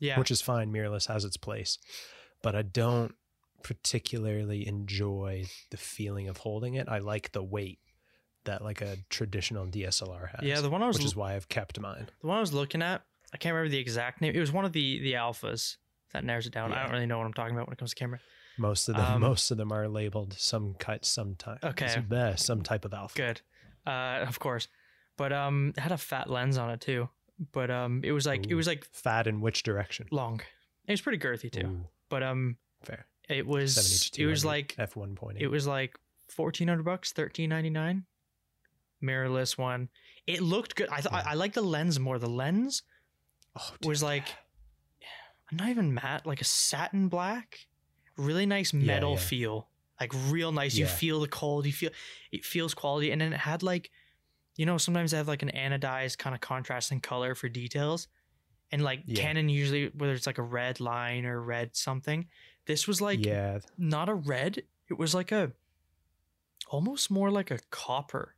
yeah 0.00 0.18
which 0.18 0.30
is 0.30 0.40
fine. 0.40 0.72
Mirrorless 0.72 1.08
has 1.08 1.24
its 1.24 1.36
place, 1.36 1.78
but 2.42 2.54
I 2.54 2.62
don't 2.62 3.14
particularly 3.62 4.66
enjoy 4.68 5.46
the 5.70 5.76
feeling 5.76 6.28
of 6.28 6.38
holding 6.38 6.74
it. 6.74 6.88
I 6.88 6.98
like 6.98 7.32
the 7.32 7.42
weight 7.42 7.80
that 8.44 8.62
like 8.62 8.80
a 8.82 8.98
traditional 9.08 9.66
DSLR 9.66 10.28
has. 10.30 10.40
yeah 10.42 10.60
the 10.60 10.70
one 10.70 10.82
I 10.82 10.86
was 10.86 10.98
which 10.98 11.06
is 11.06 11.16
why 11.16 11.34
I've 11.34 11.48
kept 11.48 11.80
mine. 11.80 12.08
the 12.20 12.26
one 12.28 12.36
I 12.36 12.40
was 12.40 12.52
looking 12.52 12.82
at. 12.82 13.02
I 13.32 13.36
can't 13.36 13.52
remember 13.54 13.70
the 13.70 13.78
exact 13.78 14.20
name. 14.20 14.32
It 14.34 14.38
was 14.40 14.52
one 14.52 14.64
of 14.64 14.72
the 14.72 15.00
the 15.00 15.14
alphas 15.14 15.76
that 16.14 16.24
narrows 16.24 16.46
it 16.46 16.52
down. 16.54 16.72
I 16.72 16.82
don't 16.82 16.92
really 16.92 17.06
know 17.06 17.18
what 17.18 17.26
I'm 17.26 17.34
talking 17.34 17.54
about 17.54 17.66
when 17.66 17.72
it 17.74 17.78
comes 17.78 17.90
to 17.90 17.96
camera. 17.96 18.18
Most 18.56 18.88
of 18.88 18.96
them, 18.96 19.04
Um, 19.14 19.20
most 19.20 19.50
of 19.50 19.56
them 19.58 19.70
are 19.72 19.86
labeled 19.88 20.32
some 20.38 20.74
cut, 20.78 21.04
some 21.04 21.34
type, 21.34 21.62
Okay. 21.62 21.88
some, 21.88 22.10
eh, 22.12 22.36
some 22.36 22.62
type 22.62 22.84
of 22.86 22.94
alpha. 22.94 23.16
Good, 23.16 23.40
uh, 23.86 24.24
of 24.26 24.38
course, 24.38 24.68
but 25.16 25.32
um, 25.32 25.74
it 25.76 25.80
had 25.80 25.92
a 25.92 25.98
fat 25.98 26.30
lens 26.30 26.56
on 26.56 26.70
it 26.70 26.80
too. 26.80 27.10
But 27.52 27.70
um, 27.70 28.00
it 28.04 28.12
was 28.12 28.26
like 28.26 28.46
it 28.48 28.54
was 28.54 28.66
like 28.68 28.84
Fat 28.92 29.26
in 29.26 29.40
which 29.40 29.64
direction? 29.64 30.06
long. 30.12 30.40
It 30.86 30.92
was 30.92 31.00
pretty 31.00 31.18
girthy 31.18 31.50
too. 31.50 31.66
Ooh, 31.66 31.88
But 32.08 32.22
um, 32.22 32.56
fair. 32.84 33.06
it 33.28 33.44
was 33.44 34.10
it 34.16 34.26
was 34.26 34.44
like 34.44 34.76
f 34.78 34.94
one 34.94 35.16
point 35.16 35.38
it 35.40 35.48
was 35.48 35.66
like 35.66 35.98
fourteen 36.28 36.68
hundred 36.68 36.84
bucks, 36.84 37.10
thirteen 37.12 37.50
ninety 37.50 37.70
nine. 37.70 38.04
Mirrorless 39.02 39.58
one. 39.58 39.88
It 40.26 40.40
looked 40.42 40.76
good. 40.76 40.88
I 40.90 41.00
thought 41.00 41.12
Yeah. 41.12 41.22
I, 41.26 41.32
I 41.32 41.34
like 41.34 41.52
the 41.54 41.60
lens 41.62 41.98
more. 41.98 42.18
The 42.20 42.28
lens 42.30 42.82
Oh, 43.56 43.70
was 43.82 44.02
like 44.02 44.28
not 45.52 45.68
even 45.68 45.94
matte, 45.94 46.26
like 46.26 46.40
a 46.40 46.44
satin 46.44 47.08
black. 47.08 47.66
Really 48.16 48.46
nice 48.46 48.72
metal 48.72 49.12
yeah. 49.12 49.18
feel. 49.18 49.68
Like 50.00 50.12
real 50.28 50.52
nice. 50.52 50.76
You 50.76 50.86
feel 50.86 51.20
the 51.20 51.28
cold. 51.28 51.66
You 51.66 51.72
feel 51.72 51.90
it 52.32 52.44
feels 52.44 52.74
quality. 52.74 53.10
And 53.10 53.20
then 53.20 53.32
it 53.32 53.40
had 53.40 53.62
like 53.62 53.90
you 54.56 54.66
know, 54.66 54.78
sometimes 54.78 55.10
they 55.10 55.16
have 55.16 55.26
like 55.26 55.42
an 55.42 55.50
anodized 55.54 56.18
kind 56.18 56.34
of 56.34 56.40
contrasting 56.40 57.00
color 57.00 57.34
for 57.34 57.48
details. 57.48 58.06
And 58.70 58.82
like 58.82 59.02
Yeah. 59.04 59.22
Canon 59.22 59.48
usually 59.48 59.88
whether 59.88 60.12
it's 60.12 60.26
like 60.26 60.38
a 60.38 60.42
red 60.42 60.80
line 60.80 61.26
or 61.26 61.40
red 61.40 61.76
something. 61.76 62.26
This 62.66 62.88
was 62.88 63.00
like 63.00 63.24
yeah, 63.24 63.58
not 63.76 64.08
a 64.08 64.14
red. 64.14 64.62
It 64.88 64.98
was 64.98 65.14
like 65.14 65.32
a 65.32 65.52
almost 66.68 67.10
more 67.10 67.30
like 67.30 67.50
a 67.50 67.58
copper 67.70 68.34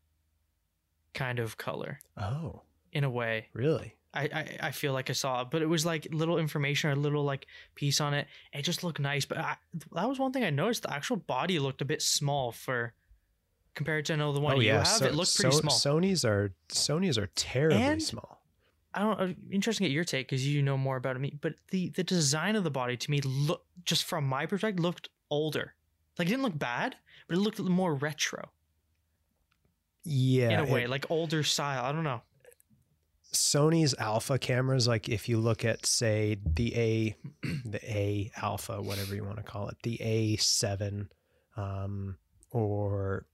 kind 1.14 1.38
of 1.38 1.56
color 1.56 2.00
oh, 2.16 2.62
in 2.92 3.04
a 3.04 3.10
way. 3.10 3.48
really? 3.52 3.96
I, 4.16 4.28
I, 4.32 4.56
I 4.68 4.70
feel 4.70 4.92
like 4.92 5.11
I 5.11 5.12
saw 5.12 5.42
it, 5.42 5.49
but 5.50 5.62
it 5.62 5.66
was 5.66 5.85
like 5.87 6.08
little 6.11 6.38
information 6.38 6.90
or 6.90 6.94
a 6.94 6.96
little 6.96 7.25
like 7.25 7.46
piece 7.75 8.00
on 8.00 8.14
it. 8.14 8.26
It 8.52 8.62
just 8.62 8.82
looked 8.82 8.99
nice, 9.00 9.25
but 9.25 9.38
I, 9.38 9.56
that 9.94 10.08
was 10.08 10.18
one 10.18 10.32
thing 10.32 10.44
I 10.44 10.50
noticed. 10.50 10.82
The 10.85 10.92
actual 10.92 11.16
body 11.16 11.58
looked 11.58 11.80
a 11.82 11.85
bit 11.85 12.02
small 12.02 12.52
for 12.52 12.94
compared 13.75 14.06
to 14.06 14.14
I 14.14 14.16
know 14.16 14.32
the 14.32 14.40
one 14.40 14.56
oh 14.56 14.61
you 14.61 14.68
yeah, 14.68 14.78
have. 14.78 14.87
so- 14.87 15.04
it 15.06 15.14
looked 15.14 15.37
pretty 15.37 15.54
so- 15.54 15.61
small. 15.61 15.75
Sony's 16.00 16.25
are 16.25 16.52
Sony's 16.70 17.18
are 17.18 17.28
terribly 17.35 17.82
And- 17.82 18.02
small. 18.02 18.42
I 18.94 19.00
don't. 19.00 19.18
know, 19.20 19.35
Interesting 19.52 19.85
to 19.85 19.88
get 19.90 19.94
your 19.94 20.04
take 20.04 20.26
because 20.26 20.49
you 20.49 20.62
know 20.62 20.78
more 20.78 20.96
about 20.96 21.20
me. 21.20 21.37
But 21.38 21.56
the 21.70 21.90
the 21.90 22.02
design 22.02 22.56
of 22.56 22.64
the 22.64 22.70
body 22.70 22.96
to 22.96 23.11
me 23.11 23.20
look 23.20 23.62
just 23.85 24.04
from 24.04 24.26
my 24.26 24.46
perspective 24.46 24.82
looked 24.82 25.11
older. 25.30 25.75
Like 26.18 26.28
it 26.28 26.30
didn't 26.30 26.44
look 26.44 26.58
bad, 26.58 26.96
but 27.28 27.37
it 27.37 27.40
looked 27.40 27.58
more 27.61 27.94
retro 27.94 28.49
Yeah, 30.04 30.49
in 30.50 30.61
a 30.61 30.73
way, 30.73 30.85
it- 30.85 30.90
like 30.90 31.11
older 31.11 31.42
style. 31.42 31.85
I 31.85 31.92
don't 31.92 32.04
know. 32.04 32.23
Sony's 33.37 33.95
alpha 33.99 34.38
cameras, 34.38 34.88
like 34.88 35.09
if 35.09 35.28
you 35.28 35.38
look 35.38 35.64
at 35.64 35.87
say 35.87 36.37
the 36.45 36.75
A, 36.76 37.16
the 37.64 37.81
A 37.85 38.31
alpha, 38.40 38.81
whatever 38.83 39.14
you 39.14 39.25
want 39.25 39.37
to 39.38 39.43
call 39.43 39.69
it, 39.69 39.76
the 39.83 40.00
A 40.00 40.37
seven, 40.37 41.11
um, 41.57 42.16
or 42.50 43.26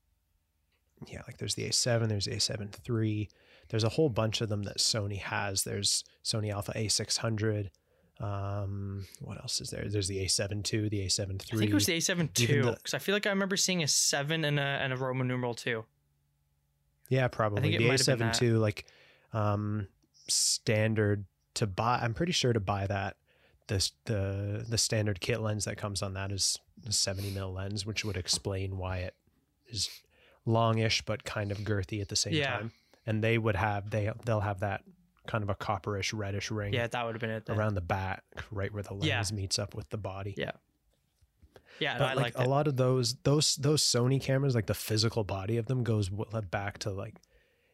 yeah, 1.07 1.21
like 1.27 1.37
there's 1.37 1.55
the 1.55 1.65
A 1.65 1.73
seven, 1.73 2.09
there's 2.09 2.27
A 2.27 2.39
seven 2.39 2.69
three, 2.69 3.29
there's 3.69 3.83
a 3.83 3.89
whole 3.89 4.09
bunch 4.09 4.41
of 4.41 4.49
them 4.49 4.63
that 4.63 4.77
Sony 4.77 5.17
has. 5.19 5.63
There's 5.63 6.03
Sony 6.23 6.51
Alpha 6.51 6.71
A 6.75 6.87
six 6.87 7.17
hundred. 7.17 7.71
Um, 8.19 9.05
what 9.21 9.37
else 9.39 9.59
is 9.59 9.69
there? 9.69 9.85
There's 9.89 10.07
the 10.07 10.19
A 10.19 10.27
seven 10.27 10.63
two, 10.63 10.89
the 10.89 11.01
A 11.01 11.09
seven 11.09 11.37
I 11.41 11.43
three. 11.45 11.59
think 11.59 11.71
it 11.71 11.73
was 11.73 11.85
the 11.87 11.97
A7 11.97 12.11
Even 12.13 12.29
two 12.33 12.71
because 12.71 12.93
I 12.93 12.99
feel 12.99 13.15
like 13.15 13.25
I 13.25 13.31
remember 13.31 13.57
seeing 13.57 13.83
a 13.83 13.87
seven 13.87 14.45
and 14.45 14.59
a 14.59 14.61
and 14.61 14.93
a 14.93 14.97
Roman 14.97 15.27
numeral 15.27 15.53
two. 15.55 15.85
Yeah, 17.09 17.27
probably 17.27 17.77
the 17.77 17.87
might 17.87 18.05
have 18.05 18.17
been 18.19 18.27
A7 18.29 18.39
that. 18.39 18.41
II, 18.43 18.51
like 18.53 18.85
um, 19.33 19.87
standard 20.27 21.25
to 21.55 21.67
buy. 21.67 21.99
I'm 22.01 22.13
pretty 22.13 22.31
sure 22.31 22.53
to 22.53 22.59
buy 22.59 22.87
that 22.87 23.17
the 23.67 23.89
the 24.05 24.65
the 24.67 24.77
standard 24.77 25.19
kit 25.21 25.41
lens 25.41 25.65
that 25.65 25.77
comes 25.77 26.01
on 26.01 26.13
that 26.15 26.31
is 26.31 26.57
a 26.87 26.91
70 26.91 27.31
mil 27.31 27.53
lens, 27.53 27.85
which 27.85 28.03
would 28.03 28.17
explain 28.17 28.77
why 28.77 28.97
it 28.97 29.15
is 29.67 29.89
longish 30.45 31.01
but 31.03 31.23
kind 31.23 31.51
of 31.51 31.59
girthy 31.59 32.01
at 32.01 32.09
the 32.09 32.15
same 32.15 32.33
Yeah. 32.33 32.57
time. 32.57 32.71
And 33.05 33.23
they 33.23 33.37
would 33.37 33.55
have 33.55 33.89
they 33.89 34.11
they'll 34.25 34.41
have 34.41 34.59
that 34.61 34.83
kind 35.27 35.41
of 35.43 35.49
a 35.49 35.55
copperish 35.55 36.11
reddish 36.13 36.51
ring 36.51 36.73
Yeah, 36.73 36.87
that 36.87 37.05
would 37.05 37.15
have 37.15 37.21
been 37.21 37.29
it. 37.29 37.45
Then. 37.45 37.57
around 37.57 37.75
the 37.75 37.81
back, 37.81 38.23
right 38.51 38.73
where 38.73 38.83
the 38.83 38.93
lens 38.93 39.05
Yeah. 39.05 39.23
meets 39.35 39.57
up 39.57 39.73
with 39.75 39.89
the 39.89 39.97
body. 39.97 40.33
Yeah. 40.37 40.51
Yeah, 41.79 41.93
no, 41.93 41.99
But 41.99 42.09
I 42.09 42.13
like 42.13 42.33
a 42.37 42.43
lot 42.43 42.67
of 42.67 42.75
those 42.77 43.15
those 43.23 43.55
those 43.55 43.81
Sony 43.81 44.21
cameras, 44.21 44.53
like 44.55 44.67
the 44.67 44.73
physical 44.73 45.23
body 45.23 45.57
of 45.57 45.65
them 45.67 45.83
goes 45.83 46.09
back 46.09 46.77
to 46.79 46.91
like 46.91 47.15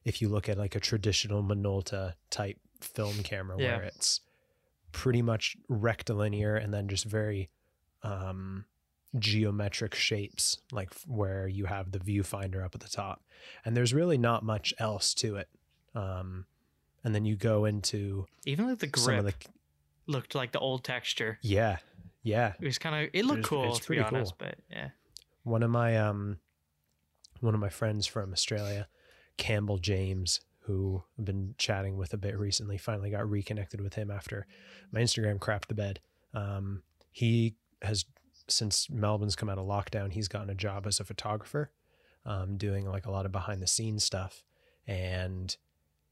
if 0.10 0.22
you 0.22 0.28
look 0.30 0.50
at 0.50 0.58
like 0.58 0.76
a 0.76 0.80
traditional 0.80 1.42
Minolta 1.44 2.14
type 2.30 2.58
film 2.82 3.18
camera 3.24 3.56
Yeah. 3.60 3.78
where 3.78 3.86
it's 3.86 4.22
pretty 4.92 5.22
much 5.22 5.56
rectilinear 5.70 6.56
and 6.56 6.74
then 6.74 6.88
just 6.88 7.06
very 7.06 7.50
um 8.04 8.66
geometric 9.18 9.94
shapes 9.96 10.58
like 10.72 10.94
where 11.08 11.48
you 11.48 11.66
have 11.66 11.92
the 11.92 12.00
viewfinder 12.00 12.64
up 12.64 12.74
at 12.76 12.82
the 12.82 12.88
top 12.88 13.24
and 13.66 13.76
there's 13.76 13.94
really 13.94 14.18
not 14.18 14.44
much 14.44 14.74
else 14.80 15.14
to 15.16 15.36
it 15.36 15.50
um 15.96 16.46
and 17.04 17.14
then 17.16 17.26
you 17.26 17.36
go 17.36 17.66
into 17.66 18.26
Even 18.46 18.68
like 18.70 18.80
the 18.80 18.90
some 18.96 19.06
grip 19.06 19.20
of 19.20 19.26
the 19.26 19.34
looked 20.08 20.36
like 20.36 20.52
the 20.52 20.60
old 20.60 20.84
texture. 20.84 21.38
yeah 21.42 21.78
yeah 22.24 22.54
It 22.60 22.66
was 22.66 22.78
kind 22.78 22.96
of 23.06 23.10
it 23.14 23.26
looked 23.26 23.40
It's- 23.40 23.50
cool 23.50 23.70
it's 23.70 23.80
to 23.80 23.90
be 23.90 23.96
pretty 23.98 24.02
honest, 24.16 24.34
cool. 24.40 24.48
but 24.48 24.56
yeah. 24.72 24.90
one 25.44 25.64
of 25.64 25.70
my 25.72 25.98
um 25.98 26.38
one 27.42 27.54
of 27.54 27.60
my 27.62 27.70
friends 27.70 28.06
from 28.06 28.34
Australia, 28.34 28.88
Campbell 29.40 29.78
James, 29.80 30.42
who 30.60 31.02
I've 31.18 31.26
been 31.26 31.56
chatting 31.58 31.98
with 31.98 32.14
a 32.14 32.18
bit 32.18 32.38
recently, 32.38 32.78
finally 32.78 33.10
got 33.10 33.28
reconnected 33.28 33.82
with 33.82 33.96
him 33.96 34.12
after 34.12 34.46
my 34.92 35.00
Instagram 35.00 35.40
crapped 35.40 35.68
the 35.68 35.74
bed. 35.74 36.00
Um, 36.34 36.84
he 37.12 37.56
has 37.82 38.06
since 38.48 38.90
Melbourne's 38.90 39.36
come 39.36 39.50
out 39.50 39.58
of 39.58 39.66
lockdown, 39.66 40.12
he's 40.12 40.28
gotten 40.28 40.50
a 40.50 40.56
job 40.56 40.86
as 40.86 41.00
a 41.00 41.04
photographer, 41.04 41.72
um, 42.26 42.58
doing 42.58 42.86
like 42.88 43.06
a 43.06 43.12
lot 43.12 43.26
of 43.26 43.32
behind 43.32 43.62
the 43.62 43.68
scenes 43.68 44.04
stuff, 44.04 44.44
and 44.88 45.56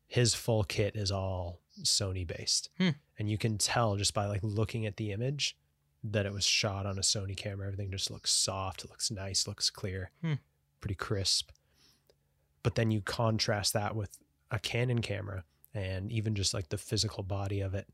his 0.07 0.33
full 0.33 0.63
kit 0.63 0.95
is 0.95 1.11
all 1.11 1.59
Sony 1.83 2.25
based, 2.25 2.69
Hmm. 2.77 2.91
and 3.19 3.29
you 3.29 3.37
can 3.37 3.57
tell 3.57 3.95
just 3.97 4.13
by 4.13 4.25
like 4.25 4.41
looking 4.43 4.85
at 4.85 4.97
the 4.97 5.11
image 5.11 5.57
that 6.03 6.25
it 6.25 6.31
was 6.31 6.45
shot 6.45 6.85
on 6.85 6.97
a 6.97 7.01
Sony 7.01 7.35
camera. 7.35 7.65
Everything 7.67 7.91
just 7.91 8.09
looks 8.11 8.31
soft, 8.31 8.87
looks 8.87 9.11
nice, 9.11 9.47
looks 9.47 9.69
clear, 9.69 10.11
Hmm. 10.21 10.35
pretty 10.79 10.95
crisp. 10.95 11.49
But 12.63 12.75
then 12.75 12.91
you 12.91 13.01
contrast 13.01 13.73
that 13.73 13.95
with 13.95 14.17
a 14.51 14.59
Canon 14.59 15.01
camera, 15.01 15.43
and 15.73 16.11
even 16.11 16.35
just 16.35 16.53
like 16.53 16.69
the 16.69 16.77
physical 16.77 17.23
body 17.23 17.61
of 17.61 17.73
it 17.73 17.87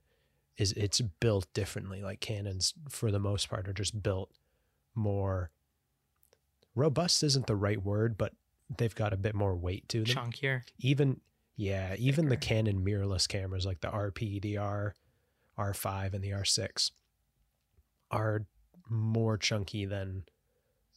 is 0.57 0.71
it's 0.73 1.01
built 1.01 1.51
differently. 1.53 2.01
Like 2.01 2.19
Canons, 2.19 2.73
for 2.89 3.11
the 3.11 3.19
most 3.19 3.49
part, 3.49 3.67
are 3.67 3.73
just 3.73 4.01
built 4.01 4.31
more 4.95 5.51
robust. 6.75 7.23
Isn't 7.23 7.47
the 7.47 7.55
right 7.55 7.83
word, 7.83 8.17
but 8.17 8.33
they've 8.77 8.95
got 8.95 9.13
a 9.13 9.17
bit 9.17 9.35
more 9.35 9.55
weight 9.55 9.87
to 9.89 10.03
them 10.03 10.15
Chunkier. 10.15 10.61
even 10.79 11.19
yeah 11.55 11.95
even 11.97 12.29
the 12.29 12.37
canon 12.37 12.83
mirrorless 12.83 13.27
cameras 13.27 13.65
like 13.65 13.81
the 13.81 13.87
rp 13.89 14.41
the 14.41 14.57
r 14.57 14.95
r5 15.57 16.13
and 16.13 16.23
the 16.23 16.31
r6 16.31 16.91
are 18.09 18.45
more 18.89 19.37
chunky 19.37 19.85
than 19.85 20.23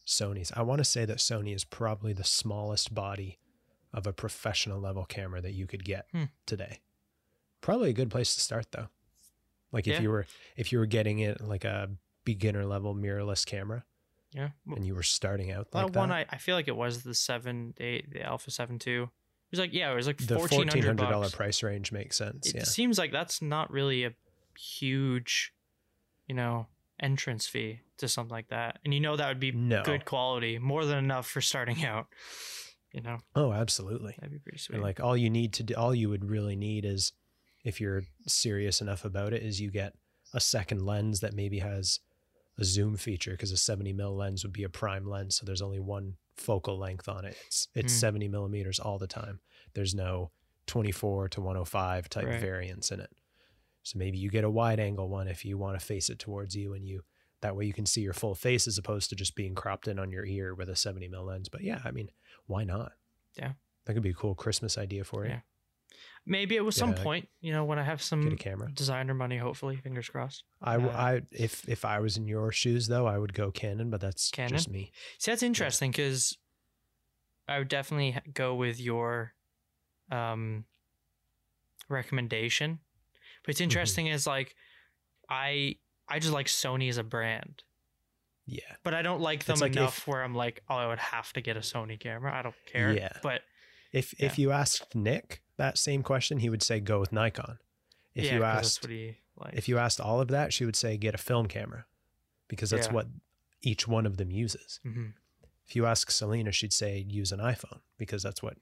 sony's 0.05 0.51
i 0.55 0.61
want 0.61 0.79
to 0.79 0.85
say 0.85 1.05
that 1.05 1.17
sony 1.17 1.53
is 1.53 1.63
probably 1.63 2.13
the 2.13 2.23
smallest 2.23 2.93
body 2.93 3.37
of 3.97 4.05
a 4.07 4.13
professional 4.13 4.79
level 4.79 5.03
camera 5.05 5.41
that 5.41 5.53
you 5.53 5.65
could 5.67 5.83
get 5.83 6.05
Hmm. 6.11 6.25
today 6.45 6.79
probably 7.61 7.89
a 7.89 7.93
good 7.93 8.09
place 8.11 8.35
to 8.35 8.41
start 8.41 8.71
though 8.71 8.87
like 9.71 9.87
if 9.87 9.95
Yeah. 9.95 10.01
you 10.03 10.09
were 10.11 10.25
if 10.55 10.71
you 10.71 10.77
were 10.79 10.85
getting 10.85 11.19
it 11.19 11.41
like 11.41 11.65
a 11.65 11.89
beginner 12.23 12.65
level 12.65 12.93
mirrorless 12.95 13.45
camera 13.45 13.83
Yeah. 14.33 14.49
and 14.75 14.85
you 14.85 14.93
were 14.95 15.03
starting 15.03 15.51
out 15.51 15.71
That 15.71 15.87
like 15.87 15.95
one 15.95 16.11
I, 16.11 16.25
I 16.29 16.37
feel 16.37 16.55
like 16.55 16.67
it 16.67 16.75
was 16.75 17.03
the 17.03 17.13
seven 17.15 17.73
the, 17.77 18.03
the 18.07 18.21
Alpha 18.21 18.51
Seven 18.51 18.77
Two. 18.79 19.03
It 19.49 19.51
was 19.51 19.59
like 19.59 19.73
yeah, 19.73 19.91
it 19.91 19.95
was 19.95 20.07
like 20.07 20.17
the 20.19 20.37
fourteen 20.37 20.67
hundred 20.67 20.97
$1400 20.97 21.09
bucks. 21.09 21.35
price 21.35 21.63
range 21.63 21.91
makes 21.91 22.17
sense 22.17 22.49
It 22.49 22.55
yeah 22.57 22.63
seems 22.63 22.97
like 22.99 23.11
that's 23.11 23.41
not 23.41 23.71
really 23.71 24.03
a 24.03 24.13
huge, 24.57 25.53
you 26.27 26.35
know, 26.35 26.67
entrance 26.99 27.47
fee 27.47 27.79
to 27.97 28.07
something 28.07 28.31
like 28.31 28.49
that. 28.49 28.79
And 28.83 28.93
you 28.93 28.99
know 28.99 29.15
that 29.15 29.27
would 29.29 29.39
be 29.39 29.51
No. 29.51 29.83
good 29.83 30.05
quality, 30.05 30.59
more 30.59 30.85
than 30.85 30.97
enough 30.97 31.27
for 31.27 31.41
starting 31.41 31.83
out. 31.93 32.07
You 32.93 33.01
know, 33.01 33.17
Oh, 33.35 33.51
absolutely. 33.51 34.15
that'd 34.17 34.31
be 34.31 34.39
pretty 34.39 34.57
sweet. 34.59 34.75
And 34.75 34.83
like 34.83 34.99
all 34.99 35.15
you 35.17 35.29
need 35.29 35.53
to 35.53 35.63
do, 35.63 35.75
all 35.75 35.93
you 35.93 36.09
would 36.09 36.25
really 36.29 36.55
need 36.55 36.85
is, 36.85 37.11
if 37.63 37.81
you're 37.81 38.03
serious 38.27 38.81
enough 38.81 39.03
about 39.05 39.33
it, 39.33 39.43
is 39.43 39.59
you 39.59 39.69
get 39.71 39.93
a 40.33 40.39
second 40.39 40.85
lens 40.85 41.19
that 41.19 41.33
maybe 41.33 41.59
has 41.59 41.99
a 42.57 42.63
zoom 42.63 42.95
feature 42.97 43.31
because 43.31 43.51
a 43.51 43.57
70 43.57 43.93
mil 43.93 44.15
lens 44.15 44.43
would 44.43 44.53
be 44.53 44.63
a 44.63 44.69
prime 44.69 45.05
lens, 45.05 45.35
so 45.35 45.45
there's 45.45 45.61
only 45.61 45.79
one 45.79 46.15
focal 46.37 46.77
length 46.77 47.07
on 47.09 47.25
it. 47.25 47.37
It's 47.47 47.67
it's 47.75 47.93
Hmm. 47.93 47.99
70 47.99 48.27
millimeters 48.29 48.79
all 48.79 48.97
the 48.97 49.07
time. 49.07 49.41
There's 49.73 49.93
no 49.93 50.31
24 50.65 51.29
to 51.29 51.41
105 51.41 52.09
type 52.09 52.25
Right. 52.25 52.39
variance 52.39 52.91
in 52.91 52.99
it. 52.99 53.11
So 53.83 53.97
maybe 53.99 54.17
you 54.17 54.29
get 54.29 54.43
a 54.43 54.49
wide 54.49 54.79
angle 54.79 55.07
one 55.09 55.27
if 55.27 55.45
you 55.45 55.57
want 55.57 55.79
to 55.79 55.85
face 55.85 56.09
it 56.09 56.19
towards 56.19 56.55
you, 56.55 56.73
and 56.73 56.85
you 56.87 57.03
that 57.41 57.55
way 57.55 57.65
you 57.65 57.73
can 57.73 57.85
see 57.85 58.01
your 58.01 58.13
full 58.13 58.33
face 58.33 58.67
as 58.67 58.79
opposed 58.79 59.09
to 59.09 59.15
just 59.15 59.35
being 59.35 59.53
cropped 59.53 59.87
in 59.87 59.99
on 59.99 60.09
your 60.11 60.25
ear 60.25 60.55
with 60.55 60.69
a 60.69 60.75
70 60.75 61.07
mil 61.07 61.23
lens. 61.25 61.49
But 61.49 61.61
yeah, 61.61 61.81
I 61.85 61.91
mean, 61.91 62.09
why 62.47 62.63
not? 62.63 62.93
Yeah. 63.37 63.53
that 63.85 63.93
could 63.93 64.03
be 64.03 64.09
a 64.09 64.13
cool 64.13 64.35
Christmas 64.35 64.77
idea 64.77 65.03
for 65.05 65.23
you. 65.23 65.29
Yeah. 65.31 65.39
Maybe 66.25 66.57
at 66.57 66.73
some 66.73 66.89
Yeah. 66.91 67.03
point, 67.03 67.29
you 67.39 67.53
know, 67.53 67.63
when 67.63 67.79
I 67.79 67.83
have 67.83 67.99
Get 67.99 68.05
some 68.05 68.27
a 68.27 68.35
camera. 68.35 68.69
designer 68.73 69.13
money, 69.13 69.37
hopefully, 69.37 69.77
fingers 69.77 70.09
crossed. 70.09 70.43
I, 70.61 70.73
w- 70.73 70.91
Uh, 70.91 70.97
I 70.97 71.21
if 71.31 71.69
if 71.69 71.85
I 71.85 71.99
was 71.99 72.17
in 72.17 72.27
your 72.27 72.51
shoes 72.51 72.87
though, 72.87 73.05
I 73.07 73.17
would 73.17 73.33
go 73.33 73.49
Canon, 73.51 73.89
but 73.89 74.01
that's 74.01 74.29
Canon? 74.31 74.51
just 74.57 74.69
me. 74.69 74.91
See, 75.19 75.31
that's 75.31 75.41
interesting 75.43 75.91
because 75.91 76.37
I 77.47 77.59
would 77.59 77.69
definitely 77.69 78.17
go 78.33 78.55
with 78.55 78.77
your 78.81 79.33
um, 80.11 80.65
recommendation. 81.89 82.79
But 82.79 82.79
Mm-hmm. 82.79 83.51
it's 83.51 83.61
interesting 83.61 84.07
is 84.07 84.27
like 84.27 84.55
I 85.29 85.77
I 86.09 86.19
just 86.19 86.33
like 86.33 86.47
Sony 86.47 86.89
as 86.89 86.97
a 86.97 87.03
brand, 87.03 87.63
Yeah, 88.49 88.61
but 88.83 88.93
I 88.93 89.01
don't 89.01 89.19
like 89.19 89.43
them 89.45 89.59
like 89.59 89.73
enough 89.75 89.97
if- 89.99 90.07
where 90.07 90.23
I'm 90.23 90.33
like, 90.33 90.63
oh, 90.69 90.75
I 90.75 90.87
would 90.87 90.99
have 90.99 91.33
to 91.33 91.41
get 91.41 91.57
a 91.57 91.59
Sony 91.59 91.99
camera. 91.99 92.33
I 92.33 92.41
don't 92.41 92.55
care. 92.65 92.93
Yeah. 92.93 93.09
But 93.21 93.41
if 93.91 94.13
if 94.19 94.39
you 94.39 94.51
asked 94.51 94.95
Nick 94.95 95.41
that 95.57 95.77
same 95.77 96.01
question, 96.01 96.39
he 96.39 96.49
would 96.49 96.63
say 96.63 96.79
go 96.79 96.99
with 96.99 97.11
Nikon. 97.11 97.59
If 98.15 98.25
yeah, 98.25 98.35
you 98.37 98.43
asked 98.43 98.81
that's 98.81 98.83
what 98.83 98.91
he 98.91 99.17
like. 99.35 99.53
if 99.53 99.67
you 99.67 99.77
asked 99.77 99.99
all 99.99 100.21
of 100.21 100.29
that, 100.29 100.53
she 100.53 100.63
would 100.65 100.75
say 100.77 100.97
get 100.97 101.13
a 101.13 101.17
film 101.17 101.47
camera, 101.47 101.85
because 102.47 102.69
that's 102.69 102.87
Yeah. 102.87 102.93
what 102.93 103.07
each 103.61 103.87
one 103.87 104.05
of 104.05 104.15
them 104.17 104.31
uses. 104.31 104.79
Mhm. 104.85 105.13
If 105.67 105.75
you 105.75 105.85
ask 105.85 106.09
Selena, 106.09 106.53
she'd 106.53 106.71
say 106.71 106.97
use 106.99 107.33
an 107.33 107.39
iPhone 107.39 107.81
because 107.97 108.23
that's 108.23 108.41
what. 108.41 108.57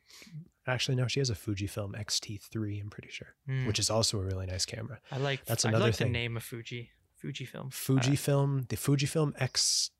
Actually, 0.67 0.95
no, 0.95 1.07
she 1.07 1.19
has 1.19 1.29
a 1.29 1.35
Fujifilm 1.35 1.95
X-T3. 1.95 2.81
I'm 2.81 2.89
pretty 2.89 3.09
sure, 3.11 3.35
Mm. 3.47 3.67
which 3.67 3.77
is 3.77 3.91
also 3.91 4.17
a 4.19 4.23
really 4.23 4.47
nice 4.47 4.65
camera. 4.65 4.99
I 5.11 5.17
like. 5.17 5.45
that's 5.45 5.63
I 5.63 5.69
another 5.69 5.85
like 5.85 5.95
thing. 5.95 6.07
the 6.07 6.13
name 6.13 6.35
of 6.37 6.43
Fuji. 6.43 6.89
Fujifilm. 7.25 7.67
Uh, 7.67 7.69
Fujifilm, 7.69 8.67
the 8.69 8.75
Fujifilm 8.77 9.33
X 9.41 9.91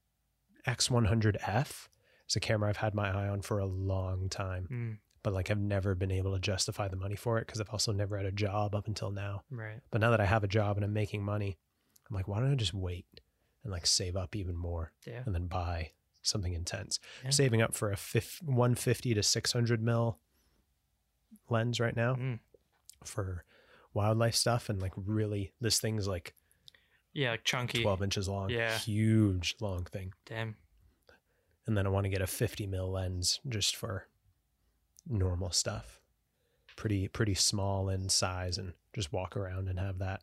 X100F 0.67 1.87
is 2.27 2.35
a 2.35 2.39
camera 2.39 2.69
I've 2.69 2.77
had 2.77 2.95
my 2.95 3.09
eye 3.09 3.27
on 3.29 3.41
for 3.41 3.59
a 3.59 3.65
long 3.65 4.29
time, 4.29 4.67
mm, 4.71 4.97
but 5.23 5.33
like 5.33 5.51
I've 5.51 5.59
never 5.59 5.95
been 5.95 6.11
able 6.11 6.33
to 6.33 6.39
justify 6.39 6.87
the 6.87 6.95
money 6.95 7.15
for 7.15 7.37
it 7.37 7.45
because 7.45 7.61
I've 7.61 7.69
also 7.69 7.91
never 7.91 8.17
had 8.17 8.25
a 8.25 8.31
job 8.31 8.73
up 8.75 8.87
until 8.87 9.11
now. 9.11 9.43
right. 9.51 9.79
But 9.91 10.01
now 10.01 10.09
that 10.11 10.21
I 10.21 10.25
have 10.25 10.43
a 10.43 10.47
job 10.47 10.77
and 10.77 10.83
I'm 10.83 10.93
making 10.93 11.23
money, 11.23 11.57
I'm 12.09 12.15
like, 12.15 12.27
why 12.27 12.39
don't 12.39 12.51
I 12.51 12.55
just 12.55 12.73
wait 12.73 13.05
and 13.63 13.71
like 13.71 13.85
save 13.85 14.15
up 14.15 14.35
even 14.35 14.55
more 14.55 14.91
Yeah. 15.05 15.21
and 15.25 15.33
then 15.35 15.47
buy 15.47 15.91
something 16.21 16.53
intense? 16.53 16.99
Yeah. 17.23 17.29
Saving 17.29 17.61
up 17.61 17.73
for 17.75 17.91
a 17.91 17.97
fif- 17.97 18.41
150 18.43 19.13
to 19.13 19.23
600 19.23 19.81
mil 19.83 20.19
lens 21.49 21.79
right 21.79 21.95
now 21.95 22.15
Mm. 22.15 22.39
for 23.03 23.43
wildlife 23.93 24.35
stuff, 24.35 24.67
and 24.69 24.81
like 24.81 24.93
really, 24.95 25.53
this 25.61 25.79
thing's 25.79 26.07
like 26.07 26.33
Yeah, 27.15 27.31
like 27.31 27.43
chunky. 27.45 27.81
12 27.81 28.03
inches 28.03 28.29
long, 28.29 28.49
Yeah. 28.51 28.77
huge 28.77 29.55
long 29.59 29.85
thing. 29.85 30.13
Damn. 30.25 30.55
and 31.67 31.75
then 31.75 31.87
I 31.87 31.89
want 31.89 32.03
to 32.03 32.09
get 32.11 32.21
a 32.21 32.27
50 32.27 32.67
mil 32.67 32.91
lens 32.91 33.39
just 33.49 33.75
for 33.75 34.07
normal 35.07 35.49
stuff. 35.51 35.99
Pretty 36.75 37.07
pretty 37.07 37.33
small 37.33 37.89
in 37.89 38.09
size 38.09 38.57
and 38.59 38.73
just 38.93 39.11
walk 39.11 39.35
around 39.35 39.67
and 39.69 39.79
have 39.79 39.97
that. 39.99 40.21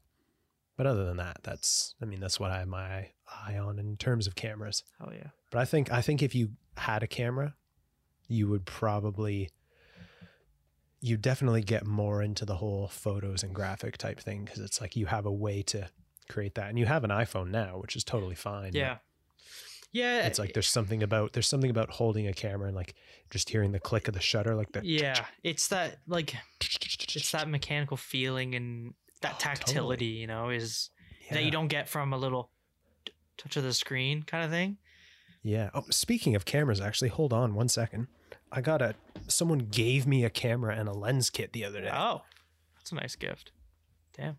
But 0.76 0.87
other 0.87 1.05
than 1.05 1.17
that, 1.17 1.39
that's 1.43 1.95
I 2.00 2.05
mean 2.05 2.21
that's 2.21 2.39
what 2.39 2.50
I 2.52 2.59
have 2.61 2.69
my 2.69 3.09
eye 3.26 3.57
on 3.59 3.78
in 3.81 3.97
terms 3.97 4.26
of 4.28 4.35
cameras. 4.37 4.85
Hell 5.00 5.13
yeah. 5.13 5.31
But 5.50 5.59
I 5.61 5.65
think 5.65 5.91
I 5.91 6.00
think 6.02 6.23
if 6.23 6.35
you 6.35 6.50
had 6.76 7.02
a 7.02 7.07
camera, 7.09 7.55
you 8.28 8.49
would 8.49 8.65
probably 8.67 9.49
you 11.00 11.17
definitely 11.17 11.63
get 11.63 11.85
more 11.87 12.23
into 12.23 12.45
the 12.45 12.57
whole 12.57 12.87
photos 12.87 13.43
and 13.43 13.52
graphic 13.55 13.97
type 13.99 14.21
thing 14.21 14.45
because 14.45 14.61
it's 14.61 14.81
like 14.81 14.95
you 14.95 15.07
have 15.07 15.26
a 15.26 15.33
way 15.33 15.63
to 15.63 15.89
create 16.32 16.54
that 16.56 16.68
and 16.68 16.78
you 16.78 16.86
have 16.86 17.04
an 17.04 17.10
iPhone 17.10 17.50
now, 17.50 17.78
which 17.78 17.95
is 17.97 18.04
totally 18.04 18.34
fine. 18.34 18.73
Yeah. 18.75 18.97
Yeah. 19.95 20.26
it's 20.26 20.38
like 20.38 20.50
eh, 20.50 20.52
there's 20.54 20.68
something 20.68 21.02
about 21.02 21.34
there's 21.34 21.47
something 21.47 21.68
about 21.71 21.90
holding 21.90 22.26
a 22.26 22.32
camera 22.32 22.66
and 22.68 22.75
like 22.75 22.95
just 23.28 23.50
hearing 23.50 23.73
the 23.73 23.78
click 23.78 24.08
of 24.08 24.14
the 24.14 24.21
shutter 24.21 24.54
like 24.54 24.73
the 24.73 24.80
yeah. 24.82 25.26
It's 25.42 25.68
that 25.68 25.99
like 26.06 26.34
it's 26.60 27.30
that 27.32 27.47
mechanical 27.49 27.99
feeling 27.99 28.54
and 28.54 28.95
that 29.21 29.34
Oh, 29.34 29.38
tactility, 29.38 30.06
totally. 30.06 30.06
you 30.23 30.26
know, 30.26 30.49
is 30.49 30.88
yeah. 31.26 31.34
that 31.34 31.45
you 31.45 31.50
don't 31.50 31.68
get 31.68 31.88
from 31.90 32.12
a 32.14 32.16
little 32.16 32.49
t- 33.04 33.12
touch 33.36 33.56
of 33.58 33.64
the 33.64 33.75
screen 33.75 34.23
kind 34.23 34.42
of 34.45 34.50
thing. 34.50 34.78
yeah 35.42 35.68
oh 35.75 35.84
speaking 35.90 36.34
of 36.34 36.45
cameras 36.47 36.80
actually 36.80 37.08
hold 37.10 37.32
on 37.32 37.54
one 37.54 37.68
second 37.68 38.06
i 38.50 38.60
got 38.60 38.80
a 38.80 38.95
someone 39.28 39.58
gave 39.58 40.06
me 40.06 40.25
a 40.25 40.30
camera 40.30 40.75
and 40.75 40.88
a 40.88 40.92
lens 40.92 41.28
kit 41.30 41.52
the 41.52 41.64
other 41.64 41.80
day 41.82 41.90
Oh, 41.92 42.23
that's 42.78 42.92
a 42.92 42.95
nice 42.97 43.14
gift. 43.14 43.52
Damn. 44.16 44.38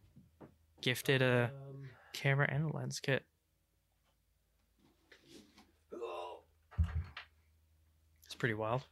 Gifted 0.83 1.21
a 1.21 1.49
Um, 1.55 1.89
camera 2.11 2.45
and 2.51 2.65
a 2.69 2.75
lens 2.75 2.99
kit. 2.99 3.25
It's 8.25 8.35
pretty 8.35 8.53
wild. 8.53 8.85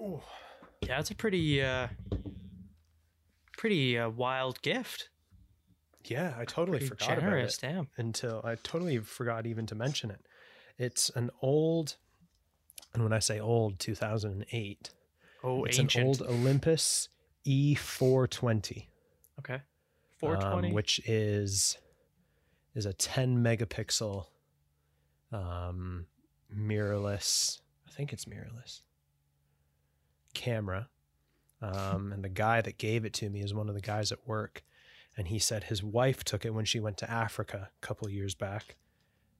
oh, 0.00 0.22
Yeah, 0.82 1.00
it's 1.00 1.10
a 1.10 1.14
pretty 1.14 1.62
uh 1.62 1.88
pretty 3.56 3.98
uh, 3.98 4.10
wild 4.10 4.60
gift. 4.60 5.08
yeah 6.04 6.34
i 6.38 6.44
totally 6.44 6.78
Pretty 6.78 6.88
forgot 6.90 7.08
generous, 7.18 7.56
about 7.58 7.70
it 7.70 7.74
damn. 7.74 7.88
until 7.96 8.42
i 8.44 8.56
totally 8.56 8.98
forgot 8.98 9.46
even 9.46 9.64
to 9.66 9.74
mention 9.74 10.10
it 10.10 10.20
it's 10.76 11.08
an 11.10 11.30
old 11.40 11.96
and 12.92 13.02
when 13.02 13.12
i 13.14 13.18
say 13.18 13.40
old 13.40 13.78
2008 13.78 14.90
Oh, 15.44 15.64
it's 15.64 15.78
ancient. 15.78 16.02
an 16.02 16.08
old 16.08 16.22
olympus 16.22 17.08
e420 17.46 18.86
okay. 19.38 19.54
um, 19.54 19.60
420. 20.18 20.72
which 20.72 21.00
is 21.06 21.76
is 22.74 22.86
a 22.86 22.92
10 22.92 23.38
megapixel 23.38 24.26
um, 25.32 26.06
mirrorless. 26.56 27.60
I 27.86 27.90
think 27.90 28.12
it's 28.12 28.24
mirrorless 28.24 28.80
camera. 30.34 30.88
Um, 31.62 32.12
and 32.12 32.22
the 32.22 32.28
guy 32.28 32.60
that 32.60 32.76
gave 32.76 33.04
it 33.06 33.14
to 33.14 33.30
me 33.30 33.40
is 33.40 33.54
one 33.54 33.68
of 33.68 33.74
the 33.74 33.80
guys 33.80 34.12
at 34.12 34.26
work, 34.26 34.62
and 35.16 35.28
he 35.28 35.38
said 35.38 35.64
his 35.64 35.82
wife 35.82 36.22
took 36.22 36.44
it 36.44 36.52
when 36.52 36.66
she 36.66 36.78
went 36.78 36.98
to 36.98 37.10
Africa 37.10 37.70
a 37.70 37.86
couple 37.86 38.10
years 38.10 38.34
back, 38.34 38.76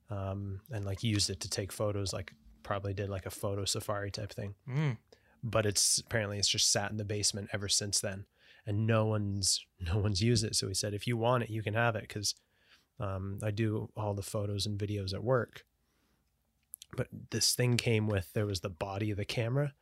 um, 0.09 0.61
and 0.71 0.85
like 0.85 1.03
used 1.03 1.29
it 1.29 1.39
to 1.41 1.49
take 1.49 1.71
photos, 1.71 2.13
like 2.13 2.33
probably 2.63 2.95
did 2.95 3.09
like 3.09 3.27
a 3.27 3.29
photo 3.29 3.63
safari 3.63 4.09
type 4.09 4.33
thing 4.33 4.55
Mm. 4.67 4.97
But 5.45 5.65
it's 5.65 5.99
apparently 5.99 6.37
it's 6.37 6.49
just 6.49 6.71
sat 6.71 6.91
in 6.91 6.97
the 6.97 7.05
basement 7.05 7.49
ever 7.53 7.69
since 7.69 8.01
then 8.01 8.25
and 8.65 8.85
no 8.87 9.05
one's 9.05 9.65
no 9.79 9.97
one's 9.99 10.21
used 10.21 10.43
it 10.43 10.55
so 10.55 10.67
he 10.67 10.73
said 10.73 10.93
if 10.93 11.07
you 11.07 11.15
want 11.15 11.43
it 11.43 11.49
you 11.49 11.61
can 11.63 11.73
have 11.73 11.95
it 11.95 12.01
because 12.01 12.35
um, 12.99 13.39
i 13.43 13.51
do 13.51 13.89
all 13.95 14.13
the 14.13 14.21
photos 14.21 14.65
and 14.65 14.79
videos 14.79 15.13
at 15.13 15.23
work 15.23 15.63
but 16.97 17.07
this 17.31 17.53
thing 17.53 17.77
came 17.77 18.07
with 18.07 18.33
there 18.33 18.45
was 18.45 18.61
the 18.61 18.69
body 18.69 19.11
of 19.11 19.17
the 19.17 19.25
camera 19.25 19.73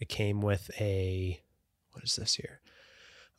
it 0.00 0.08
came 0.08 0.40
with 0.40 0.70
a 0.80 1.40
what 1.92 2.02
is 2.02 2.16
this 2.16 2.34
here 2.34 2.60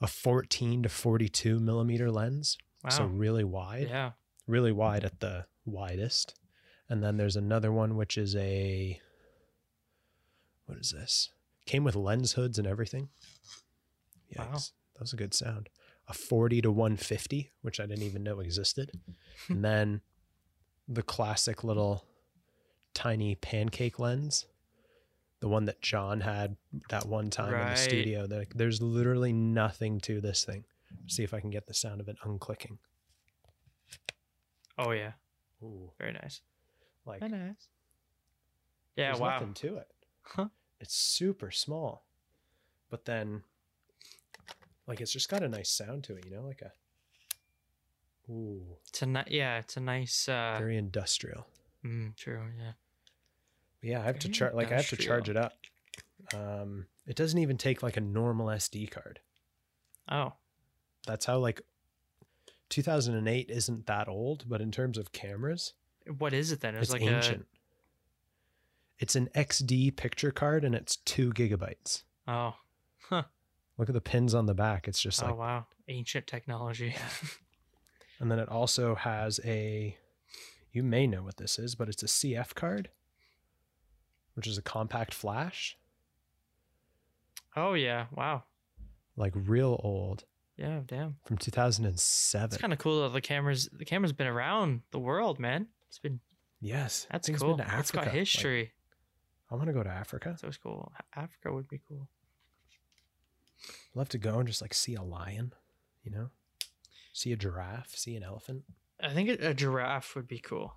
a 0.01 0.07
14 0.07 0.83
to 0.83 0.89
42 0.89 1.59
millimeter 1.59 2.09
lens 2.09 2.57
Wow. 2.83 2.89
so 2.89 3.05
really 3.05 3.45
wide 3.45 3.87
yeah. 3.89 4.11
really 4.47 4.73
wide 4.73 5.05
at 5.05 5.21
the 5.21 5.45
widest. 5.65 6.35
And 6.89 7.01
then 7.03 7.17
there's 7.17 7.35
another 7.35 7.71
one 7.71 7.95
which 7.95 8.17
is 8.17 8.35
a 8.35 8.99
what 10.65 10.77
is 10.77 10.91
this? 10.91 11.29
Came 11.65 11.83
with 11.83 11.95
lens 11.95 12.33
hoods 12.33 12.57
and 12.59 12.67
everything. 12.67 13.09
Yikes. 14.35 14.37
Wow. 14.39 14.53
That 14.95 15.01
was 15.01 15.13
a 15.13 15.17
good 15.17 15.33
sound. 15.33 15.69
A 16.07 16.13
40 16.13 16.61
to 16.63 16.71
150, 16.71 17.51
which 17.61 17.79
I 17.79 17.85
didn't 17.85 18.03
even 18.03 18.23
know 18.23 18.39
existed. 18.41 18.91
and 19.49 19.63
then 19.63 20.01
the 20.87 21.03
classic 21.03 21.63
little 21.63 22.05
tiny 22.93 23.35
pancake 23.35 23.99
lens. 23.99 24.45
The 25.39 25.47
one 25.49 25.65
that 25.65 25.81
John 25.81 26.21
had 26.21 26.55
that 26.89 27.05
one 27.05 27.29
time 27.29 27.53
in 27.53 27.67
the 27.69 27.75
studio. 27.75 28.27
There- 28.27 28.45
There's 28.55 28.81
literally 28.81 29.33
nothing 29.33 29.99
to 30.01 30.21
this 30.21 30.45
thing. 30.45 30.63
See 31.07 31.23
if 31.23 31.33
I 31.33 31.39
can 31.41 31.49
get 31.49 31.67
the 31.67 31.73
sound 31.73 31.99
of 31.99 32.07
it 32.07 32.15
unclicking. 32.25 32.77
Oh 34.77 34.91
yeah. 34.91 35.13
Ooh. 35.61 35.91
Very 35.99 36.13
nice. 36.13 36.41
Like 37.05 37.19
Very 37.19 37.31
nice. 37.31 37.67
Yeah. 38.95 39.07
there's 39.09 39.19
wow. 39.19 39.31
nothing 39.31 39.53
to 39.55 39.77
it. 39.77 39.87
Huh. 40.23 40.47
It's 40.83 40.93
super 40.95 41.49
small, 41.49 42.03
but 42.89 43.05
then, 43.05 43.43
like, 44.85 44.99
it's 44.99 45.13
just 45.13 45.29
got 45.29 45.41
a 45.41 45.47
nice 45.47 45.69
sound 45.69 46.03
to 46.03 46.17
it. 46.17 46.25
You 46.25 46.31
know, 46.35 46.41
like 46.41 46.61
a 46.61 46.71
Ooh, 48.29 48.61
It's 48.89 49.01
a 49.01 49.05
ni- 49.05 49.23
yeah, 49.29 49.59
it's 49.59 49.77
a 49.77 49.79
nice. 49.79 50.27
uh 50.29 50.55
very 50.59 50.77
industrial. 50.77 51.47
mm, 51.85 52.15
True. 52.17 52.41
Yeah. 52.59 52.71
Yeah, 53.81 53.99
I 54.01 54.03
have 54.03 54.19
to 54.19 54.29
charge. 54.29 54.53
Like 54.53 54.71
I 54.71 54.75
have 54.75 54.89
to 54.89 54.97
charge 54.97 55.29
it 55.29 55.37
up. 55.37 55.53
Um, 56.33 56.87
it 57.07 57.15
doesn't 57.15 57.39
even 57.39 57.57
take 57.57 57.81
like 57.83 57.97
a 57.97 58.01
normal 58.01 58.47
SD 58.47 58.89
card. 58.91 59.19
Oh. 60.09 60.33
That's 61.05 61.25
how 61.25 61.37
like 61.39 61.61
2008 62.69 63.49
isn't 63.49 63.85
that 63.87 64.07
old, 64.07 64.45
but 64.47 64.61
in 64.61 64.71
terms 64.71 64.97
of 64.97 65.11
cameras, 65.11 65.73
What 66.17 66.33
is 66.33 66.51
it 66.53 66.59
then? 66.61 66.75
it's, 66.75 66.91
like 66.91 67.01
ancient. 67.01 67.45
It's 68.99 69.15
an 69.15 69.29
XD 69.35 69.95
picture 69.97 70.31
card 70.31 70.63
and 70.63 70.73
it's 70.75 70.97
two 70.97 71.31
gigabytes. 71.33 72.03
Oh. 72.27 72.55
Look 73.11 73.89
at 73.89 73.93
the 73.93 74.01
pins 74.01 74.33
on 74.33 74.45
the 74.45 74.53
back. 74.53 74.87
It's 74.87 75.01
just 75.01 75.21
oh 75.23 75.27
like, 75.27 75.37
wow. 75.37 75.65
Ancient 75.87 76.27
technology. 76.27 76.95
and 78.19 78.31
then 78.31 78.39
it 78.39 78.49
also 78.49 78.95
has 78.95 79.39
a. 79.43 79.97
You 80.71 80.83
may 80.83 81.05
know 81.07 81.21
what 81.23 81.37
this 81.37 81.59
is, 81.59 81.75
but 81.75 81.89
it's 81.89 82.01
a 82.03 82.07
CF 82.07 82.55
card, 82.55 82.89
which 84.35 84.47
is 84.47 84.57
a 84.57 84.61
compact 84.61 85.13
flash, 85.13 85.77
oh 87.55 87.73
yeah. 87.73 88.05
Wow. 88.15 88.43
like 89.15 89.33
real 89.35 89.79
old 89.83 90.23
Yeah. 90.57 90.81
Damn. 90.87 91.17
from 91.25 91.37
2007. 91.37 92.45
It's 92.45 92.57
kind 92.61 92.73
of 92.73 92.79
cool 92.79 93.03
that 93.03 93.13
the 93.13 93.21
cameras. 93.21 93.69
The 93.71 93.85
camera's 93.85 94.13
been 94.13 94.27
around 94.27 94.81
the 94.91 94.99
world, 94.99 95.39
man. 95.39 95.67
It's 95.89 95.99
been. 95.99 96.19
yes, 96.59 97.05
That's 97.11 97.29
cool. 97.29 97.59
It's 97.59 97.61
got 97.61 97.67
Africa. 97.67 97.97
Like, 98.05 98.09
history. 98.09 98.71
I 99.53 99.55
want 99.55 99.67
to 99.67 99.73
go 99.73 99.83
to 99.83 99.89
Africa. 99.89 100.35
so 100.39 100.47
it's 100.47 100.57
cool. 100.57 100.91
Africa 101.15 101.53
would 101.53 101.67
be 101.67 101.79
cool. 101.87 102.09
love 103.93 104.09
to 104.09 104.17
go 104.17 104.39
and 104.39 104.47
just 104.47 104.63
like 104.63 104.73
see 104.73 104.95
a 104.95 105.03
lion, 105.03 105.53
you 106.03 106.09
know, 106.09 106.29
see 107.13 107.31
a 107.31 107.35
giraffe, 107.35 107.95
see 107.95 108.15
an 108.15 108.23
elephant. 108.23 108.63
I 108.99 109.13
think 109.13 109.29
a, 109.29 109.49
a 109.49 109.53
giraffe 109.53 110.15
would 110.15 110.27
be 110.27 110.39
cool. 110.39 110.73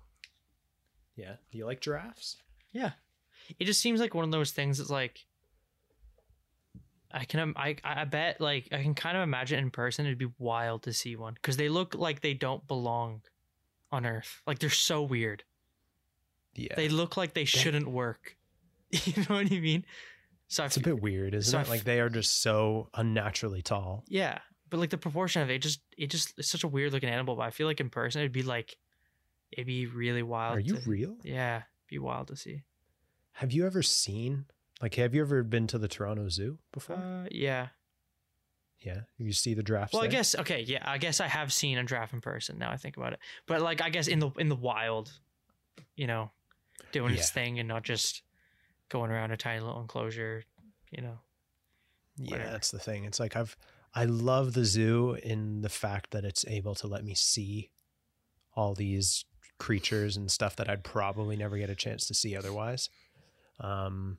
Yeah. 1.15 1.37
Do 1.51 1.57
you 1.57 1.65
like 1.65 1.81
giraffes? 1.81 2.37
Yeah. 2.71 2.91
It 3.57 3.65
just 3.65 3.81
seems 3.81 3.99
like 3.99 4.13
one 4.13 4.25
of 4.25 4.31
those 4.31 4.51
things 4.51 4.77
that's 4.77 4.91
like 4.91 5.25
I 7.11 7.25
can 7.25 7.53
I 7.55 7.77
I 7.83 8.05
bet 8.05 8.39
like 8.39 8.67
I 8.71 8.83
can 8.83 8.93
kind 8.93 9.17
of 9.17 9.23
imagine 9.23 9.57
in 9.57 9.71
person 9.71 10.05
it'd 10.05 10.19
be 10.19 10.29
wild 10.37 10.83
to 10.83 10.93
see 10.93 11.15
one 11.15 11.35
cuz 11.41 11.57
they 11.57 11.69
look 11.69 11.95
like 11.95 12.21
they 12.21 12.35
don't 12.35 12.67
belong 12.67 13.23
on 13.91 14.05
earth. 14.05 14.43
Like 14.45 14.59
they're 14.59 14.69
so 14.69 15.01
weird. 15.01 15.45
Yeah. 16.53 16.75
They 16.75 16.89
look 16.89 17.17
like 17.17 17.33
they 17.33 17.45
shouldn't 17.45 17.87
work. 17.87 18.37
you 19.05 19.13
know 19.17 19.35
what 19.35 19.51
I 19.51 19.59
mean? 19.59 19.85
So 20.47 20.63
I 20.63 20.67
it's 20.67 20.77
a 20.77 20.81
bit 20.81 21.01
weird, 21.01 21.33
isn't 21.33 21.51
so 21.51 21.57
I 21.57 21.61
it? 21.61 21.69
Like 21.69 21.83
they 21.83 21.99
are 21.99 22.09
just 22.09 22.41
so 22.41 22.89
unnaturally 22.93 23.61
tall. 23.61 24.03
yeah, 24.07 24.39
but 24.69 24.79
like 24.79 24.89
the 24.89 24.97
proportion 24.97 25.41
of 25.41 25.49
it 25.49 25.59
just 25.59 25.81
it 25.97 26.07
just 26.07 26.37
it's 26.37 26.49
such 26.49 26.63
a 26.63 26.67
weird 26.67 26.93
looking 26.93 27.09
animal, 27.09 27.35
but 27.35 27.43
I 27.43 27.49
feel 27.51 27.67
like 27.67 27.79
in 27.79 27.89
person 27.89 28.21
it'd 28.21 28.31
be 28.31 28.43
like 28.43 28.77
it'd 29.51 29.67
be 29.67 29.87
really 29.87 30.23
wild. 30.23 30.57
Are 30.57 30.59
you 30.61 30.77
to- 30.77 30.89
real? 30.89 31.15
Yeah, 31.23 31.63
be 31.89 31.99
wild 31.99 32.27
to 32.29 32.35
see. 32.35 32.63
Have 33.33 33.51
you 33.51 33.65
ever 33.65 33.83
seen 33.83 34.45
like 34.81 34.95
have 34.95 35.13
you 35.13 35.21
ever 35.21 35.43
been 35.43 35.67
to 35.67 35.77
the 35.77 35.87
Toronto 35.87 36.29
Zoo 36.29 36.59
before? 36.71 36.95
Uh, 36.95 37.27
yeah. 37.31 37.67
yeah. 38.79 39.01
You 39.17 39.33
see 39.33 39.53
the 39.53 39.63
giraffes 39.63 39.93
Well, 39.93 40.03
I 40.03 40.07
guess 40.07 40.33
okay, 40.35 40.61
yeah. 40.61 40.83
I 40.85 40.97
guess 40.97 41.19
I 41.19 41.27
have 41.27 41.51
seen 41.51 41.77
a 41.77 41.83
giraffe 41.83 42.13
in 42.13 42.21
person. 42.21 42.57
Now 42.57 42.71
I 42.71 42.77
think 42.77 42.95
about 42.97 43.13
it, 43.13 43.19
but 43.47 43.61
like 43.61 43.81
I 43.81 43.89
guess 43.89 44.07
in 44.07 44.19
the 44.19 44.29
in 44.37 44.49
the 44.49 44.55
wild, 44.55 45.11
you 45.95 46.07
know, 46.07 46.31
doing 46.91 47.13
its 47.13 47.29
thing 47.31 47.59
and 47.59 47.67
not 47.67 47.83
just 47.83 48.21
going 48.89 49.11
around 49.11 49.31
a 49.31 49.37
tiny 49.37 49.59
little 49.59 49.81
enclosure. 49.81 50.43
You 50.91 51.01
know, 51.01 51.19
Yeah, 52.17 52.51
that's 52.51 52.71
the 52.71 52.79
thing. 52.79 53.03
It's 53.03 53.19
like 53.19 53.35
I've 53.35 53.57
I 53.93 54.05
love 54.05 54.53
the 54.53 54.65
zoo 54.65 55.17
in 55.23 55.61
the 55.61 55.69
fact 55.69 56.11
that 56.11 56.23
it's 56.25 56.45
able 56.47 56.75
to 56.75 56.87
let 56.87 57.03
me 57.03 57.13
see 57.15 57.71
all 58.55 58.73
these 58.73 59.25
creatures 59.59 60.17
and 60.17 60.29
stuff 60.29 60.55
that 60.57 60.69
I'd 60.69 60.83
probably 60.83 61.35
never 61.35 61.57
get 61.57 61.69
a 61.69 61.75
chance 61.75 62.05
to 62.07 62.13
see 62.13 62.35
otherwise. 62.35 62.89
Um 63.59 64.17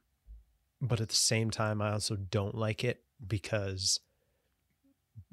but 0.81 1.01
at 1.01 1.09
the 1.09 1.15
same 1.17 1.51
time 1.51 1.81
I 1.83 1.93
also 1.93 2.17
don't 2.17 2.55
like 2.55 2.85
it 2.85 3.03
because 3.27 4.01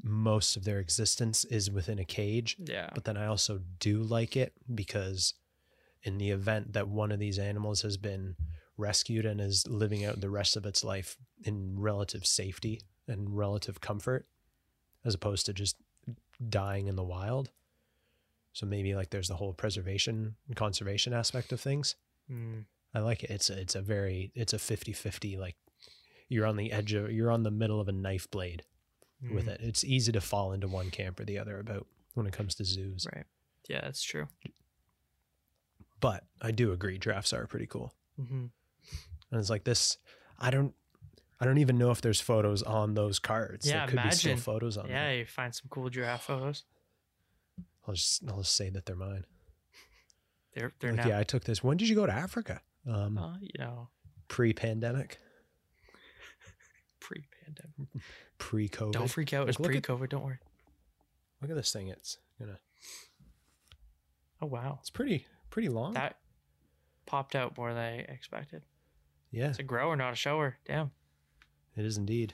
most 0.04 0.56
of 0.58 0.64
their 0.64 0.80
existence 0.80 1.46
is 1.46 1.72
within 1.72 2.00
a 2.00 2.06
cage. 2.06 2.58
yeah, 2.60 2.90
But 2.94 3.06
then 3.06 3.18
I 3.18 3.26
also 3.28 3.62
do 3.80 4.02
like 4.04 4.36
it 4.36 4.54
because 4.74 5.34
in 6.04 6.18
the 6.18 6.30
event 6.32 6.74
that 6.74 6.88
one 6.88 7.12
of 7.12 7.20
these 7.20 7.40
animals 7.40 7.82
has 7.82 7.98
been 7.98 8.36
rescued 8.78 9.26
and 9.26 9.40
is 9.40 9.68
living 9.68 10.06
out 10.06 10.22
the 10.22 10.30
rest 10.30 10.56
of 10.56 10.66
its 10.66 10.84
life 10.84 11.18
in 11.44 11.80
relative 11.80 12.26
safety 12.26 12.82
and 13.08 13.38
relative 13.38 13.82
comfort, 13.82 14.28
as 15.04 15.14
opposed 15.14 15.46
to 15.46 15.54
just 15.54 15.78
dying 16.50 16.88
in 16.88 16.96
the 16.96 17.04
wild. 17.04 17.52
So 18.54 18.66
maybe 18.66 18.96
like 18.96 19.10
there's 19.10 19.28
the 19.28 19.36
whole 19.36 19.54
preservation 19.54 20.36
and 20.48 20.56
conservation 20.56 21.14
aspect 21.14 21.52
of 21.52 21.60
things. 21.60 21.96
Mm, 22.32 22.66
I 22.94 23.00
like 23.00 23.24
it. 23.24 23.30
It's 23.30 23.50
a, 23.50 23.60
it's 23.60 23.76
a 23.76 23.82
very 23.82 24.32
it's 24.34 24.54
a 24.54 24.58
50-50 24.58 25.38
like 25.38 25.56
you're 26.30 26.46
on 26.46 26.56
the 26.56 26.72
edge 26.72 26.94
of 26.94 27.12
you're 27.12 27.32
on 27.32 27.44
the 27.44 27.52
middle 27.52 27.80
of 27.80 27.88
a 27.88 27.92
knife 27.92 28.30
blade 28.32 28.64
with 29.30 29.46
mm, 29.46 29.50
it. 29.50 29.62
It's 29.62 29.84
easy 29.84 30.12
to 30.12 30.22
fall 30.22 30.54
into 30.54 30.68
one 30.68 30.90
camp 30.90 31.20
or 31.20 31.26
the 31.26 31.38
other 31.38 31.60
about 31.60 31.86
when 32.14 32.26
it 32.26 32.34
comes 32.34 32.56
to 32.56 32.66
zoos. 32.66 33.06
Right. 33.14 33.26
Yeah, 33.68 33.82
that's 33.82 34.04
true. 34.04 34.28
But 36.00 36.24
I 36.42 36.52
do 36.52 36.72
agree 36.72 36.98
drafts 36.98 37.34
are 37.34 37.48
pretty 37.48 37.68
cool. 37.68 37.94
hmm 38.18 38.46
And 39.36 39.42
it's 39.42 39.50
like 39.50 39.66
this 39.66 39.98
I 40.40 40.50
don't 40.50 40.74
I 41.42 41.46
don't 41.46 41.58
even 41.58 41.78
know 41.78 41.92
if 41.92 42.00
there's 42.00 42.22
photos 42.22 42.64
on 42.64 42.94
those 42.94 43.20
cards. 43.20 43.68
Yeah, 43.68 43.80
there 43.86 43.88
could 43.88 44.04
be 44.04 44.16
still 44.16 44.38
photos 44.38 44.78
on 44.78 44.88
Yeah, 44.88 45.10
them. 45.10 45.18
you 45.20 45.26
find 45.26 45.54
some 45.54 45.66
cool 45.70 45.90
giraffe 45.90 46.24
photos. 46.24 46.64
I'll 47.86 47.94
just 47.94 48.24
I'll 48.30 48.38
just 48.38 48.56
say 48.56 48.70
that 48.70 48.86
they're 48.86 48.96
mine. 48.96 49.26
They're 50.54 50.72
they're 50.80 50.92
Like, 50.94 51.02
now, 51.04 51.08
yeah, 51.10 51.20
I 51.20 51.24
took 51.24 51.44
this. 51.44 51.62
When 51.62 51.76
did 51.76 51.90
you 51.90 51.96
go 51.96 52.06
to 52.06 52.14
Africa? 52.14 52.62
Um 52.90 53.18
uh, 53.18 53.36
you 53.42 53.52
know, 53.60 53.90
pre-pandemic, 54.30 55.18
pre-pandemic. 57.02 57.90
pre-COVID. 58.38 58.92
Don't 58.94 59.08
freak 59.10 59.34
out. 59.34 59.50
It's 59.50 59.60
Like, 59.60 59.74
look 59.74 59.84
pre-COVID. 59.84 60.10
Don't 60.10 60.24
worry. 60.24 60.40
Look 61.42 61.52
at 61.52 61.58
this 61.58 61.74
thing. 61.74 61.90
It's 61.90 62.18
gonna 62.40 62.60
Oh 64.42 64.48
wow, 64.48 64.78
it's 64.80 64.90
pretty 64.90 65.28
pretty 65.50 65.68
long. 65.70 65.94
that 65.94 66.18
popped 67.06 67.36
out 67.36 67.58
more 67.58 67.74
than 67.74 67.84
I 67.84 67.98
expected. 68.00 68.64
Yeah, 69.36 69.50
It's 69.50 69.60
a 69.60 69.64
grower, 69.64 69.96
not 69.96 70.14
a 70.14 70.16
shower. 70.16 70.58
Damn. 70.66 70.92
it 71.76 71.86
is 71.86 71.98
indeed. 71.98 72.34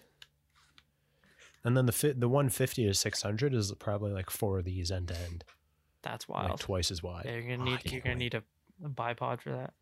And 1.64 1.76
then 1.78 1.86
the 1.86 1.92
fit 1.92 2.20
the 2.20 2.28
150 2.30 2.86
to 2.88 2.94
600 2.94 3.54
is 3.54 3.72
probably 3.80 4.12
like 4.12 4.30
four 4.30 4.60
of 4.60 4.66
these 4.66 4.92
end 4.92 5.10
to 5.10 5.18
end, 5.20 5.44
That's 6.02 6.28
like 6.28 6.48
wild. 6.48 6.60
twice 6.60 6.90
as 6.92 7.04
wide. 7.04 7.26
Yeah, 7.26 7.34
you're 7.38 7.58
gonna 7.58 7.62
Oh, 7.62 7.66
need 7.74 7.80
can't 7.84 7.92
you're 7.92 8.02
gonna 8.02 8.16
wait. 8.16 8.20
need 8.20 8.34
a, 8.36 8.44
a 8.86 8.90
bipod 8.90 9.42
for 9.42 9.52
that. 9.52 9.74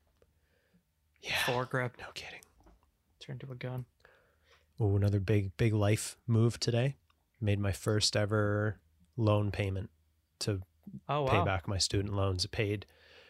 yeah. 1.21 1.31
Foregrip. 1.45 1.91
No 1.99 2.07
kidding. 2.13 2.41
Turn 3.21 3.39
to 3.39 3.51
a 3.51 3.55
gun. 3.55 3.85
Oh, 4.79 4.95
another 4.95 5.19
big, 5.19 5.55
big 5.57 5.73
life 5.73 6.17
move 6.27 6.59
today. 6.59 6.95
Made 7.41 7.59
my 7.59 7.71
first 7.71 8.15
ever 8.17 8.79
loan 9.17 9.51
payment 9.51 9.89
to 10.39 10.61
Oh 11.07 11.25
pay 11.29 11.37
wow. 11.37 11.45
back 11.45 11.67
my 11.67 11.77
student 11.77 12.13
loans. 12.13 12.45
Paid, 12.47 12.85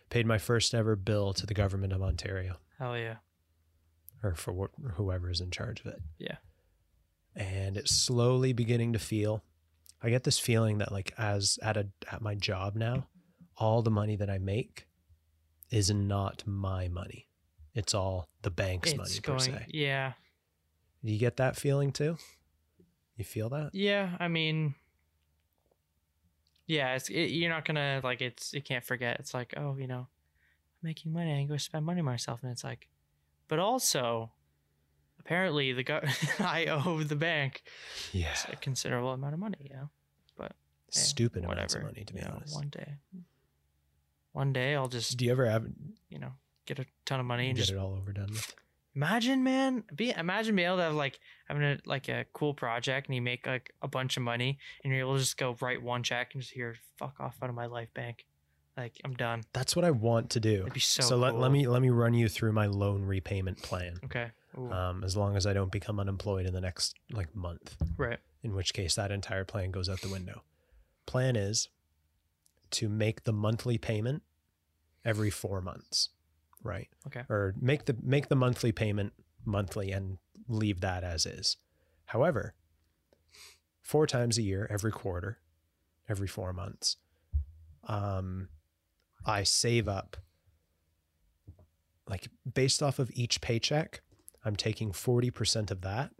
paid 0.10 0.26
my 0.26 0.38
first 0.40 0.74
ever 0.74 0.96
bill 0.96 1.34
to 1.34 1.46
the 1.46 1.54
government 1.54 1.94
of 1.94 2.02
Ontario, 2.02 2.58
Hell 2.80 2.98
yeah. 2.98 3.16
Or 4.24 4.36
for 4.36 4.54
wh- 4.54 4.92
whoever 4.96 5.30
is 5.30 5.42
in 5.42 5.52
charge 5.52 5.80
of 5.82 5.88
it. 5.88 6.02
Yeah. 6.18 6.38
And 7.36 7.78
it's 7.78 7.96
slowly 7.96 8.54
beginning 8.54 8.94
to 8.94 9.00
feel. 9.00 9.44
I 10.02 10.10
get 10.10 10.24
this 10.24 10.40
feeling 10.40 10.78
that 10.80 10.92
like 10.92 11.14
as 11.18 11.60
at 11.62 11.78
a 11.78 11.88
at 12.12 12.22
my 12.22 12.36
job 12.36 12.76
now, 12.76 13.08
all 13.58 13.82
the 13.82 13.92
money 13.92 14.16
that 14.16 14.30
I 14.30 14.38
make 14.38 14.88
is 15.70 15.90
not 15.92 16.44
my 16.46 16.88
money. 16.88 17.28
It's 17.76 17.94
all 17.94 18.28
the 18.42 18.50
bank's 18.50 18.96
money 18.96 19.10
It's 19.10 19.20
per 19.20 19.34
going. 19.34 19.42
se. 19.42 19.66
Yeah. 19.70 20.14
Do 21.06 21.12
you 21.12 21.20
get 21.20 21.38
that 21.38 21.56
feeling 21.56 21.92
too? 21.92 22.18
You 23.16 23.24
feel 23.26 23.50
that? 23.50 23.72
Yeah. 23.74 24.16
I 24.20 24.28
mean. 24.28 24.76
Yeah, 26.66 26.96
it's 26.96 27.10
it, 27.10 27.32
you're 27.32 27.50
not 27.50 27.66
gonna 27.66 28.00
like 28.04 28.22
it's 28.22 28.54
you 28.54 28.62
can't 28.62 28.84
forget. 28.84 29.20
It's 29.20 29.34
like 29.34 29.54
oh 29.58 29.76
you 29.80 29.88
know, 29.88 30.02
I'm 30.02 30.08
making 30.84 31.12
money. 31.12 31.34
I 31.34 31.38
can 31.40 31.48
go 31.48 31.58
spend 31.58 31.86
money 31.86 32.02
myself, 32.02 32.44
and 32.44 32.52
it's 32.52 32.64
like, 32.64 32.88
but 33.50 33.60
also, 33.60 34.32
apparently 35.20 35.74
the 35.74 35.84
go- 35.84 36.02
I 36.40 36.66
owe 36.68 37.04
the 37.04 37.18
bank 37.18 37.64
Yeah. 38.14 38.34
a 38.52 38.56
considerable 38.56 39.12
amount 39.12 39.34
of 39.34 39.40
money. 39.42 39.58
You 39.62 39.70
know, 39.76 39.90
hey, 40.40 40.48
Stupid 40.92 41.44
amounts 41.44 41.76
of 41.76 41.84
money, 41.84 42.04
to 42.06 42.14
be 42.14 42.20
you 42.22 42.26
know, 42.26 42.34
honest. 42.38 42.56
One 42.56 42.70
day, 42.70 42.94
one 44.32 44.54
day 44.54 44.76
I'll 44.76 44.88
just 44.88 45.18
Do 45.18 45.26
you 45.26 45.32
ever 45.32 45.46
have 45.50 45.66
you 46.10 46.20
know 46.20 46.32
get 46.66 46.80
a 46.80 46.86
ton 47.06 47.20
of 47.20 47.26
money 47.26 47.50
and 47.50 47.58
just 47.58 47.70
get 47.70 47.76
just 47.76 47.84
it 47.84 47.86
all 47.86 47.94
over 47.96 48.14
done 48.14 48.30
with? 48.32 48.56
Imagine, 48.96 49.44
man, 49.44 49.84
be 49.96 50.10
imagine 50.12 50.56
being 50.56 50.68
able 50.68 50.78
to 50.78 50.84
have 50.84 50.96
like 50.96 51.20
having 51.48 51.64
a 51.64 51.78
like 51.86 52.10
a 52.10 52.26
cool 52.34 52.54
project 52.54 53.08
and 53.08 53.16
you 53.16 53.22
make 53.22 53.46
like 53.46 53.72
a 53.82 53.88
bunch 53.88 54.18
of 54.18 54.24
money 54.24 54.58
and 54.84 54.92
you're 54.92 55.02
able 55.02 55.14
to 55.14 55.20
just 55.20 55.38
go 55.38 55.56
write 55.62 55.82
one 55.82 56.02
check 56.04 56.32
and 56.34 56.42
just 56.42 56.54
hear 56.54 56.76
fuck 56.98 57.20
off 57.20 57.38
out 57.42 57.50
of 57.50 57.56
my 57.56 57.68
life 57.68 57.94
bank. 57.94 58.26
Like 58.80 59.02
I'm 59.04 59.14
done. 59.14 59.44
That's 59.52 59.76
what 59.76 59.84
I 59.84 59.92
want 59.92 60.30
to 60.32 60.40
do. 60.40 60.62
It'd 60.62 60.74
be 60.74 60.80
so. 60.80 61.04
So, 61.04 61.18
let, 61.18 61.36
let 61.36 61.52
me 61.52 61.68
let 61.68 61.82
me 61.82 61.90
run 61.90 62.14
you 62.14 62.30
through 62.30 62.54
my 62.54 62.68
loan 62.68 63.04
repayment 63.04 63.62
plan. 63.62 64.00
Okay. 64.06 64.28
Ooh, 64.58 64.72
Um, 64.72 65.04
as 65.04 65.18
long 65.18 65.36
as 65.36 65.46
I 65.46 65.52
don't 65.52 65.72
become 65.72 66.00
unemployed 66.00 66.46
in 66.46 66.54
the 66.54 66.62
next 66.62 66.96
like 67.12 67.36
month, 67.36 67.76
right. 67.98 68.20
in 68.42 68.56
which 68.56 68.74
case 68.74 68.96
that 68.96 69.12
entire 69.12 69.44
plan 69.44 69.72
goes 69.72 69.90
out 69.90 70.02
the 70.02 70.10
window. 70.10 70.44
Plan 71.06 71.36
is 71.36 71.68
to 72.72 72.88
make 72.88 73.26
the 73.26 73.34
monthly 73.34 73.78
payment 73.78 74.24
every 75.04 75.30
four 75.30 75.60
months, 75.60 76.10
right? 76.64 76.88
Okay. 77.08 77.24
Or 77.30 77.56
make 77.60 77.86
the 77.86 77.98
make 78.02 78.30
the 78.30 78.36
monthly 78.36 78.72
payment 78.72 79.12
monthly 79.44 79.92
and 79.92 80.20
leave 80.48 80.80
that 80.80 81.04
as 81.04 81.26
is. 81.26 81.58
However, 82.06 82.54
four 83.82 84.08
times 84.08 84.38
a 84.38 84.42
year, 84.42 84.68
every 84.70 84.92
quarter, 84.92 85.40
every 86.08 86.28
four 86.28 86.54
months, 86.54 86.96
um, 87.88 88.48
I 89.26 89.44
save 89.44 89.88
up 89.88 90.18
like 92.10 92.28
based 92.52 92.82
off 92.82 93.00
of 93.00 93.12
each 93.14 93.40
paycheck, 93.40 94.02
I'm 94.44 94.56
taking 94.56 94.92
40% 94.92 95.72
of 95.72 95.82
that, 95.82 96.12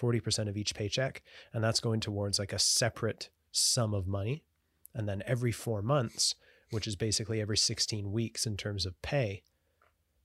40% 0.00 0.48
of 0.48 0.56
each 0.56 0.74
paycheck, 0.74 1.22
and 1.52 1.64
that's 1.64 1.80
going 1.80 2.00
towards 2.00 2.38
like 2.38 2.52
a 2.52 2.58
separate 2.58 3.30
sum 3.50 3.94
of 3.94 4.06
money. 4.06 4.44
And 4.94 5.08
then 5.08 5.22
every 5.26 5.50
four 5.50 5.82
months, 5.82 6.34
which 6.70 6.86
is 6.86 6.94
basically 6.94 7.40
every 7.40 7.56
16 7.56 8.12
weeks 8.12 8.46
in 8.46 8.56
terms 8.56 8.86
of 8.86 9.00
pay, 9.02 9.42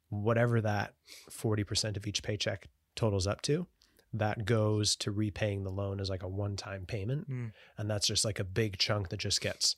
whatever 0.09 0.59
that 0.61 0.93
40% 1.31 1.95
of 1.95 2.05
each 2.05 2.21
paycheck 2.21 2.67
totals 2.95 3.25
up 3.25 3.41
to, 3.43 3.67
that 4.11 4.45
goes 4.45 4.95
to 4.97 5.11
repaying 5.11 5.63
the 5.63 5.71
loan 5.71 5.99
as 5.99 6.09
like 6.09 6.23
a 6.23 6.27
one 6.27 6.55
time 6.55 6.85
payment. 6.85 7.29
Mm. 7.29 7.51
And 7.77 7.89
that's 7.89 8.07
just 8.07 8.25
like 8.25 8.39
a 8.39 8.43
big 8.43 8.77
chunk 8.77 9.09
that 9.09 9.19
just 9.19 9.39
gets 9.39 9.75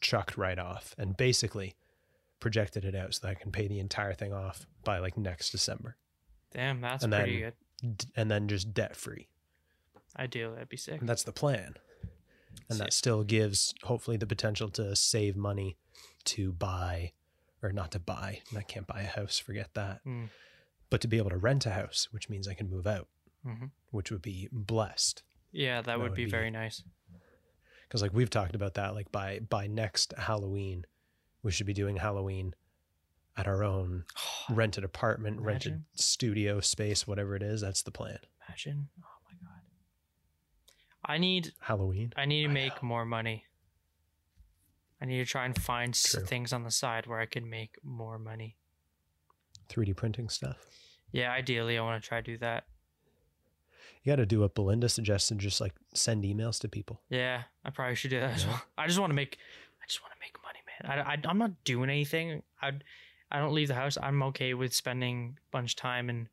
chucked 0.00 0.36
right 0.36 0.58
off 0.58 0.94
and 0.98 1.16
basically 1.16 1.74
projected 2.40 2.84
it 2.84 2.94
out 2.94 3.14
so 3.14 3.20
that 3.26 3.30
I 3.30 3.34
can 3.34 3.50
pay 3.52 3.66
the 3.68 3.78
entire 3.80 4.12
thing 4.14 4.32
off 4.32 4.66
by 4.84 4.98
like 4.98 5.16
next 5.16 5.50
December 5.50 5.96
Damn, 6.52 6.80
that's 6.80 7.02
And 7.04 7.12
pretty 7.12 7.42
then- 7.42 7.52
good. 7.82 8.04
And 8.16 8.30
then 8.30 8.48
just 8.48 8.72
debt 8.72 8.96
free. 8.96 9.28
Ideally, 10.18 10.54
that'd 10.54 10.68
be 10.70 10.76
sick. 10.78 11.00
And 11.00 11.08
that's 11.08 11.24
the 11.24 11.32
plan. 11.32 11.74
And 12.70 12.78
that 12.80 12.94
still 12.94 13.22
gives 13.24 13.74
hopefully 13.82 14.16
the 14.16 14.26
potential 14.26 14.70
to 14.70 14.96
save 14.96 15.36
money 15.36 15.76
to 16.26 16.52
buy 16.52 17.12
or 17.62 17.72
not 17.72 17.90
to 17.92 17.98
buy. 17.98 18.40
I 18.56 18.62
can't 18.62 18.86
buy 18.86 19.02
a 19.02 19.06
house, 19.06 19.38
forget 19.38 19.74
that. 19.74 20.00
Mm. 20.06 20.30
But 20.88 21.02
to 21.02 21.08
be 21.08 21.18
able 21.18 21.30
to 21.30 21.36
rent 21.36 21.66
a 21.66 21.70
house, 21.70 22.08
which 22.12 22.30
means 22.30 22.48
I 22.48 22.54
can 22.54 22.70
move 22.70 22.86
out, 22.86 23.08
hmm 23.44 23.66
which 23.90 24.10
would 24.10 24.22
be 24.22 24.48
blessed. 24.52 25.22
Yeah, 25.52 25.82
that, 25.82 25.98
would, 25.98 26.10
would 26.10 26.16
be, 26.16 26.24
be- 26.24 26.30
very 26.30 26.50
nice. 26.50 26.82
Because 27.88 28.02
like 28.02 28.12
we've 28.12 28.30
talked 28.30 28.54
about 28.54 28.74
that 28.74 28.94
like 28.94 29.10
by 29.12 29.38
by 29.38 29.66
next 29.66 30.12
halloween 30.18 30.84
we 31.42 31.50
should 31.50 31.66
be 31.66 31.72
doing 31.74 31.96
halloween 31.96 32.54
at 33.36 33.46
our 33.46 33.62
own 33.62 34.04
rented 34.50 34.84
apartment 34.84 35.40
rented 35.40 35.82
studio 35.94 36.60
space 36.60 37.06
whatever 37.06 37.36
it 37.36 37.42
is 37.42 37.60
that's 37.60 37.82
the 37.82 37.90
plan 37.90 38.18
Imagine. 38.48 38.88
Oh 39.02 39.08
my 39.24 39.32
god. 39.48 39.60
I 41.04 41.18
need 41.18 41.52
halloween 41.60 42.12
I 42.16 42.24
need 42.26 42.44
to 42.44 42.48
I 42.50 42.52
make 42.52 42.82
more 42.82 43.04
money. 43.04 43.44
I 45.00 45.04
need 45.04 45.18
to 45.18 45.24
try 45.26 45.44
and 45.44 45.60
find 45.60 45.92
True. 45.94 46.24
things 46.24 46.52
on 46.52 46.62
the 46.62 46.70
side 46.70 47.06
where 47.06 47.20
I 47.20 47.26
can 47.26 47.50
make 47.50 47.76
more 47.82 48.18
money. 48.18 48.56
3d 49.68 49.96
printing 49.96 50.28
stuff 50.28 50.56
Yeah, 51.12 51.32
ideally 51.32 51.76
I 51.76 51.82
want 51.82 52.02
to 52.02 52.08
try 52.08 52.20
to 52.20 52.32
do 52.32 52.38
that. 52.38 52.64
You 54.06 54.12
got 54.12 54.16
to 54.16 54.26
do 54.26 54.40
what 54.40 54.54
belinda 54.54 54.88
suggested 54.88 55.38
just 55.38 55.60
like 55.60 55.74
send 55.94 56.22
emails 56.24 56.60
to 56.60 56.68
people 56.68 57.00
Yeah, 57.10 57.42
I 57.64 57.70
probably 57.70 57.96
should 57.96 58.10
do 58.10 58.20
that 58.20 58.34
as 58.34 58.46
well. 58.46 58.62
I 58.78 58.86
just 58.86 58.98
want 59.00 59.10
to 59.10 59.14
make 59.14 59.36
I 59.82 59.86
just 59.86 60.00
want 60.02 60.12
to 60.14 60.18
make 60.20 60.36
money, 60.42 60.58
man. 60.66 61.04
I, 61.06 61.12
I 61.14 61.18
I'm 61.28 61.38
not 61.38 61.64
doing 61.64 61.90
anything. 61.90 62.42
I 62.62 62.72
I 63.30 63.38
don't 63.40 63.52
leave 63.54 63.68
the 63.68 63.74
house. 63.74 63.98
I'm 64.00 64.22
okay 64.24 64.54
with 64.54 64.72
spending 64.72 65.36
a 65.38 65.50
bunch 65.50 65.72
of 65.72 65.76
time 65.76 66.08
and 66.08 66.28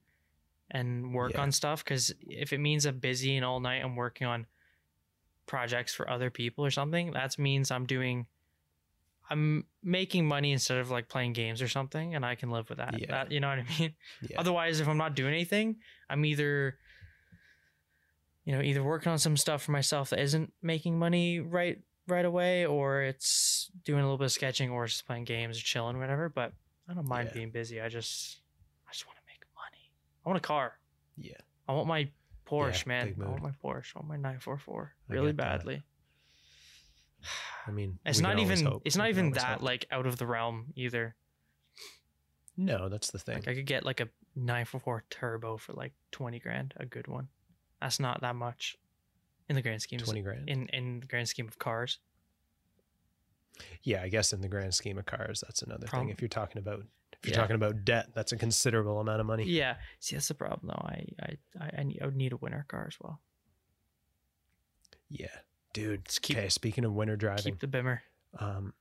and 0.72 1.14
work 1.14 1.34
Yeah. 1.34 1.42
on 1.42 1.52
stuff 1.52 1.84
because 1.84 2.14
if 2.22 2.54
it 2.54 2.60
means 2.60 2.86
I'm 2.86 3.00
busy 3.00 3.36
and 3.36 3.44
all 3.46 3.60
night 3.60 3.84
I'm 3.84 3.96
working 3.96 4.28
on 4.28 4.46
projects 5.46 5.94
for 5.94 6.10
other 6.10 6.30
people 6.30 6.66
or 6.66 6.72
something, 6.72 7.12
that 7.14 7.38
means 7.40 7.70
I'm 7.72 7.86
doing 7.86 8.28
I'm 9.30 9.66
making 9.82 10.28
money 10.28 10.52
instead 10.52 10.78
of 10.80 10.92
like 10.92 11.08
playing 11.10 11.34
games 11.34 11.62
or 11.62 11.68
something, 11.68 12.14
and 12.14 12.26
I 12.26 12.36
can 12.36 12.52
live 12.52 12.70
with 12.70 12.78
that. 12.80 13.00
Yeah. 13.00 13.08
That 13.10 13.32
you 13.32 13.40
know 13.40 13.50
what 13.50 13.60
I 13.60 13.66
mean? 13.80 13.94
yeah 14.22 14.40
Otherwise, 14.40 14.80
if 14.80 14.88
I'm 14.88 14.98
not 14.98 15.16
doing 15.16 15.34
anything, 15.34 15.78
I'm 16.10 16.26
either, 16.26 16.78
you 18.46 18.54
know, 18.56 18.62
either 18.62 18.84
working 18.84 19.12
on 19.12 19.18
some 19.20 19.38
stuff 19.38 19.64
for 19.64 19.72
myself 19.72 20.10
that 20.10 20.20
isn't 20.20 20.52
making 20.62 20.98
money 21.00 21.40
right 21.40 21.80
right 22.08 22.26
away, 22.26 22.66
or 22.66 23.02
it's 23.04 23.72
doing 23.86 24.00
a 24.02 24.04
little 24.04 24.18
bit 24.18 24.26
of 24.26 24.32
sketching, 24.32 24.70
or 24.70 24.86
just 24.88 25.06
playing 25.08 25.24
games 25.24 25.58
or 25.58 25.62
chilling, 25.62 25.98
whatever. 26.00 26.28
But 26.30 26.52
I 26.90 26.94
don't 26.94 27.08
mind 27.08 27.30
Yeah. 27.30 27.34
being 27.36 27.52
busy. 27.52 27.80
I 27.82 27.88
just, 27.90 28.40
I 28.88 28.92
just 28.92 29.06
want 29.08 29.18
to 29.18 29.24
make 29.28 29.42
money. 29.56 29.90
I 30.26 30.30
want 30.30 30.38
a 30.38 30.42
car. 30.48 30.78
yeah 31.18 31.38
I 31.68 31.72
want 31.74 31.88
my 31.88 32.10
Porsche, 32.46 32.86
man. 32.86 33.16
I 33.22 33.26
want 33.30 33.42
my 33.42 33.52
Porsche. 33.64 33.96
I 33.96 34.00
want 34.00 34.10
my 34.10 34.16
944 34.18 34.94
really 35.08 35.28
get 35.28 35.38
that. 35.38 35.44
badly. 35.60 35.82
i 37.66 37.72
mean 37.72 37.98
It's 38.06 38.20
not 38.20 38.38
even. 38.40 38.66
hope. 38.66 38.82
It's 38.86 38.98
We 38.98 39.02
not 39.04 39.10
even 39.10 39.32
that 39.32 39.60
hope. 39.60 39.62
like 39.62 39.86
out 39.92 40.06
of 40.06 40.18
the 40.18 40.28
realm 40.28 40.74
either. 40.76 41.16
no 42.58 42.90
that's 42.90 43.12
the 43.12 43.18
thing 43.20 43.36
Like 43.36 43.48
I 43.48 43.56
could 43.56 43.66
get 43.66 43.86
like 43.86 44.02
a 44.02 44.10
944 44.36 45.06
turbo 45.10 45.56
for 45.58 45.72
like 45.74 45.94
20 46.12 46.40
grand, 46.40 46.74
a 46.78 46.86
good 46.86 47.08
one. 47.08 47.30
That's 47.84 48.00
not 48.00 48.22
that 48.22 48.36
much 48.36 48.78
in 49.50 49.56
the 49.56 49.62
grand 49.62 49.82
scheme. 49.82 50.00
20 50.00 50.22
grand 50.22 50.50
in 50.50 50.68
in 50.70 51.00
the 51.02 51.06
grand 51.06 51.28
scheme 51.28 51.48
of 51.48 51.60
cars. 51.60 52.00
yeah 53.84 54.02
i 54.02 54.08
guess 54.10 54.34
in 54.34 54.42
the 54.42 54.48
grand 54.48 54.74
scheme 54.74 54.98
of 54.98 55.06
cars 55.06 55.44
that's 55.46 55.62
another 55.62 55.86
thing 55.88 56.10
if 56.10 56.22
you're 56.22 56.30
talking 56.30 56.58
about 56.60 56.80
if 57.12 57.20
you're 57.28 57.34
Yeah. 57.36 57.42
talking 57.42 57.56
about 57.56 57.84
debt 57.86 58.08
that's 58.16 58.32
a 58.32 58.38
considerable 58.38 59.00
amount 59.00 59.20
of 59.22 59.28
money 59.28 59.44
Yeah. 59.46 59.76
See, 60.00 60.16
that's 60.16 60.28
the 60.30 60.34
problem 60.34 60.62
though. 60.70 60.88
I 60.88 61.06
I 61.22 61.38
I, 61.66 61.70
I, 61.80 61.84
need, 61.84 62.00
I 62.02 62.06
would 62.06 62.16
need 62.16 62.32
a 62.34 62.38
winter 62.38 62.66
car 62.68 62.86
as 62.88 62.98
well. 63.02 63.20
yeah 65.10 65.28
dude 65.74 66.08
keep 66.22 66.38
okay 66.38 66.50
speaking 66.50 66.86
of 66.86 66.94
winter 66.94 67.16
driving 67.16 67.44
keep 67.54 67.60
the 67.60 67.68
bimmer. 67.68 68.00
um, 68.40 68.74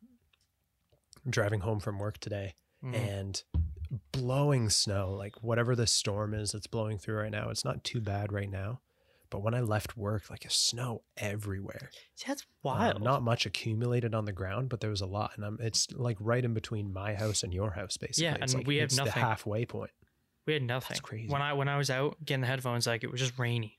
driving 1.29 1.61
home 1.61 1.81
from 1.81 1.99
work 1.99 2.19
today 2.19 2.55
Mhm. 2.85 2.95
and 2.97 3.43
blowing 4.11 4.71
snow, 4.71 5.13
like 5.13 5.43
whatever 5.43 5.77
the 5.77 5.87
storm 5.87 6.33
is 6.35 6.53
that's 6.53 6.67
blowing 6.67 6.97
through 6.99 7.17
right 7.19 7.31
now. 7.31 7.51
It's 7.51 7.65
not 7.65 7.85
too 7.85 8.01
bad 8.01 8.33
right 8.33 8.49
now. 8.51 8.81
But 9.33 9.43
when 9.43 9.55
I 9.55 9.61
left 9.61 9.97
work, 9.97 10.31
like 10.31 10.45
it's 10.45 10.55
snow 10.57 11.03
everywhere. 11.17 11.91
See, 12.15 12.27
that's 12.29 12.43
Um, 12.43 12.47
wild. 12.63 13.03
not 13.03 13.23
much 13.23 13.47
accumulated 13.47 14.15
on 14.15 14.27
the 14.27 14.33
ground, 14.33 14.69
but 14.69 14.81
there 14.81 14.91
was 14.91 15.01
a 15.01 15.07
lot. 15.07 15.33
And 15.37 15.45
I'm, 15.45 15.59
it's 15.61 15.91
like 15.93 16.19
right 16.21 16.45
in 16.45 16.55
between 16.55 16.93
my 16.93 17.15
house 17.15 17.43
and 17.43 17.53
your 17.53 17.71
house, 17.73 17.97
basically. 17.97 18.25
Yeah, 18.25 18.37
It's 18.41 18.53
and 18.53 18.61
like, 18.61 18.67
we 18.69 18.77
have 18.77 18.85
it's 18.87 18.97
the 18.97 19.07
nothing. 19.07 19.23
halfway 19.23 19.65
point. 19.65 19.91
we 20.47 20.53
had 20.53 20.63
nothing. 20.63 20.89
That's 20.91 21.01
crazy. 21.01 21.29
When 21.33 21.41
I 21.43 21.55
when 21.55 21.69
I 21.69 21.79
was 21.79 21.89
out 21.91 22.17
getting 22.25 22.43
the 22.43 22.47
headphones, 22.47 22.87
like 22.87 23.03
it 23.03 23.11
was 23.11 23.21
just 23.21 23.39
rainy. 23.39 23.79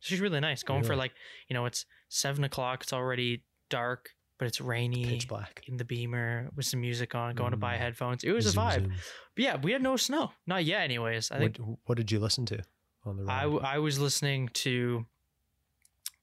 It's 0.00 0.08
just 0.10 0.22
really 0.22 0.38
nice. 0.40 0.62
Going 0.62 0.84
for 0.84 0.94
like 0.94 1.12
you 1.48 1.54
know, 1.54 1.66
it's 1.66 1.86
seven 2.08 2.44
o'clock. 2.44 2.82
It's 2.84 2.92
already 2.92 3.42
dark, 3.70 4.10
but 4.38 4.46
it's 4.48 4.60
rainy. 4.60 5.04
Pitch 5.04 5.26
black. 5.28 5.62
in 5.66 5.76
the 5.76 5.84
beamer 5.84 6.50
with 6.54 6.66
some 6.66 6.80
music 6.80 7.14
on, 7.14 7.34
going 7.34 7.50
to 7.52 7.56
buy 7.56 7.74
Mm. 7.76 7.78
headphones. 7.78 8.22
It 8.22 8.32
was 8.32 8.54
a 8.54 8.56
vibe. 8.58 8.74
zoom. 8.74 8.92
But 9.34 9.44
yeah, 9.44 9.56
we 9.56 9.72
had 9.72 9.82
no 9.82 9.96
snow. 9.96 10.32
Not 10.46 10.64
yet, 10.64 10.82
anyways. 10.82 11.30
I 11.30 11.38
think 11.38 11.56
what, 11.58 11.78
what 11.86 11.94
did 11.98 12.12
you 12.12 12.20
listen 12.20 12.44
to 12.46 12.62
on 13.08 13.16
the 13.16 13.24
I, 13.24 13.36
ride? 13.36 13.42
w- 13.44 13.60
I 13.64 13.78
was 13.78 13.98
listening 13.98 14.48
to 14.54 15.06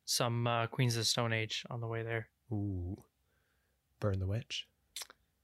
some 0.06 0.48
uh, 0.48 0.68
Queens 0.68 0.96
of 0.96 1.02
the 1.02 1.06
Stone 1.06 1.34
Age 1.34 1.66
on 1.70 1.82
the 1.82 1.88
way 1.88 2.04
there. 2.04 2.28
Ooh, 2.52 2.98
Burn 4.00 4.20
the 4.20 4.28
Witch. 4.28 4.68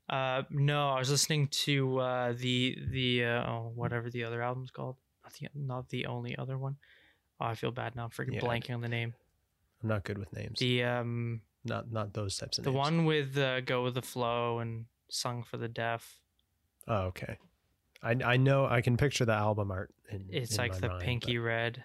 Uh, 0.09 0.43
no, 0.49 0.89
I 0.89 0.99
was 0.99 1.09
listening 1.09 1.47
to 1.47 1.97
uh, 1.99 2.33
the 2.37 2.77
the 2.91 3.25
uh, 3.25 3.49
oh, 3.49 3.71
whatever 3.75 4.09
the 4.09 4.23
other 4.23 4.41
album's 4.41 4.69
called. 4.71 4.97
Not 5.23 5.33
the 5.33 5.47
not 5.55 5.89
the 5.89 6.05
only 6.05 6.37
other 6.37 6.57
one. 6.57 6.75
Oh, 7.39 7.45
I 7.45 7.55
feel 7.55 7.71
bad 7.71 7.95
now. 7.95 8.03
I'm 8.05 8.09
freaking 8.09 8.35
Yeah. 8.35 8.41
blanking 8.41 8.73
on 8.73 8.81
the 8.81 8.89
name. 8.89 9.13
I'm 9.81 9.89
not 9.89 10.03
good 10.03 10.17
with 10.17 10.31
names. 10.33 10.59
The 10.59 10.83
um 10.83 11.41
not 11.63 11.91
not 11.91 12.13
those 12.13 12.37
types 12.37 12.57
of 12.57 12.65
the 12.65 12.71
names. 12.71 12.77
one 12.77 13.05
with 13.05 13.37
uh, 13.37 13.61
"Go 13.61 13.83
with 13.83 13.93
the 13.95 14.01
Flow" 14.01 14.59
and 14.59 14.85
"Songs 15.09 15.47
for 15.47 15.57
the 15.57 15.67
Deaf." 15.69 16.19
Oh, 16.87 17.03
okay. 17.05 17.37
I 18.03 18.15
I 18.23 18.37
know 18.37 18.65
I 18.65 18.81
can 18.81 18.97
picture 18.97 19.25
the 19.25 19.33
album 19.33 19.71
art. 19.71 19.93
In, 20.09 20.25
It's 20.29 20.51
in 20.53 20.57
like 20.57 20.77
the 20.79 20.87
mind, 20.89 21.01
pinky 21.03 21.37
red. 21.37 21.83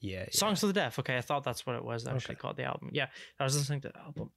Yeah, 0.00 0.20
yeah. 0.20 0.26
Songs 0.32 0.60
for 0.60 0.66
the 0.66 0.72
Deaf. 0.72 0.98
Okay, 0.98 1.16
I 1.16 1.20
thought 1.20 1.44
that's 1.44 1.66
what 1.66 1.76
it 1.76 1.84
was 1.84 2.06
actually 2.06 2.34
Okay. 2.34 2.40
called 2.40 2.56
the 2.56 2.64
album. 2.64 2.90
Yeah, 2.92 3.08
I 3.38 3.44
was 3.44 3.56
listening 3.56 3.80
to 3.82 3.88
the 3.88 3.98
album 3.98 4.30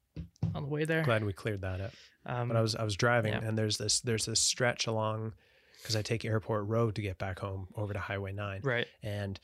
on 0.54 0.64
the 0.64 0.70
way 0.70 0.84
there. 0.86 1.04
Glad 1.04 1.24
we 1.24 1.34
cleared 1.34 1.62
that 1.62 1.80
up. 1.82 1.94
Um, 2.26 2.48
But 2.50 2.58
I 2.58 2.62
was 2.62 2.76
I 2.76 2.84
was 2.84 2.96
driving 2.96 3.34
yeah. 3.34 3.42
and 3.44 3.58
there's 3.58 3.78
this 3.78 4.02
there's 4.02 4.26
this 4.26 4.40
stretch 4.42 4.88
along 4.88 5.34
because 5.82 5.96
I 5.96 6.02
take 6.02 6.24
Airport 6.26 6.68
Road 6.68 6.96
to 6.96 7.02
get 7.02 7.18
back 7.18 7.40
home 7.40 7.68
over 7.76 7.94
to 7.94 8.00
Highway 8.00 8.32
Nine 8.34 8.62
right. 8.64 8.88
and 9.02 9.40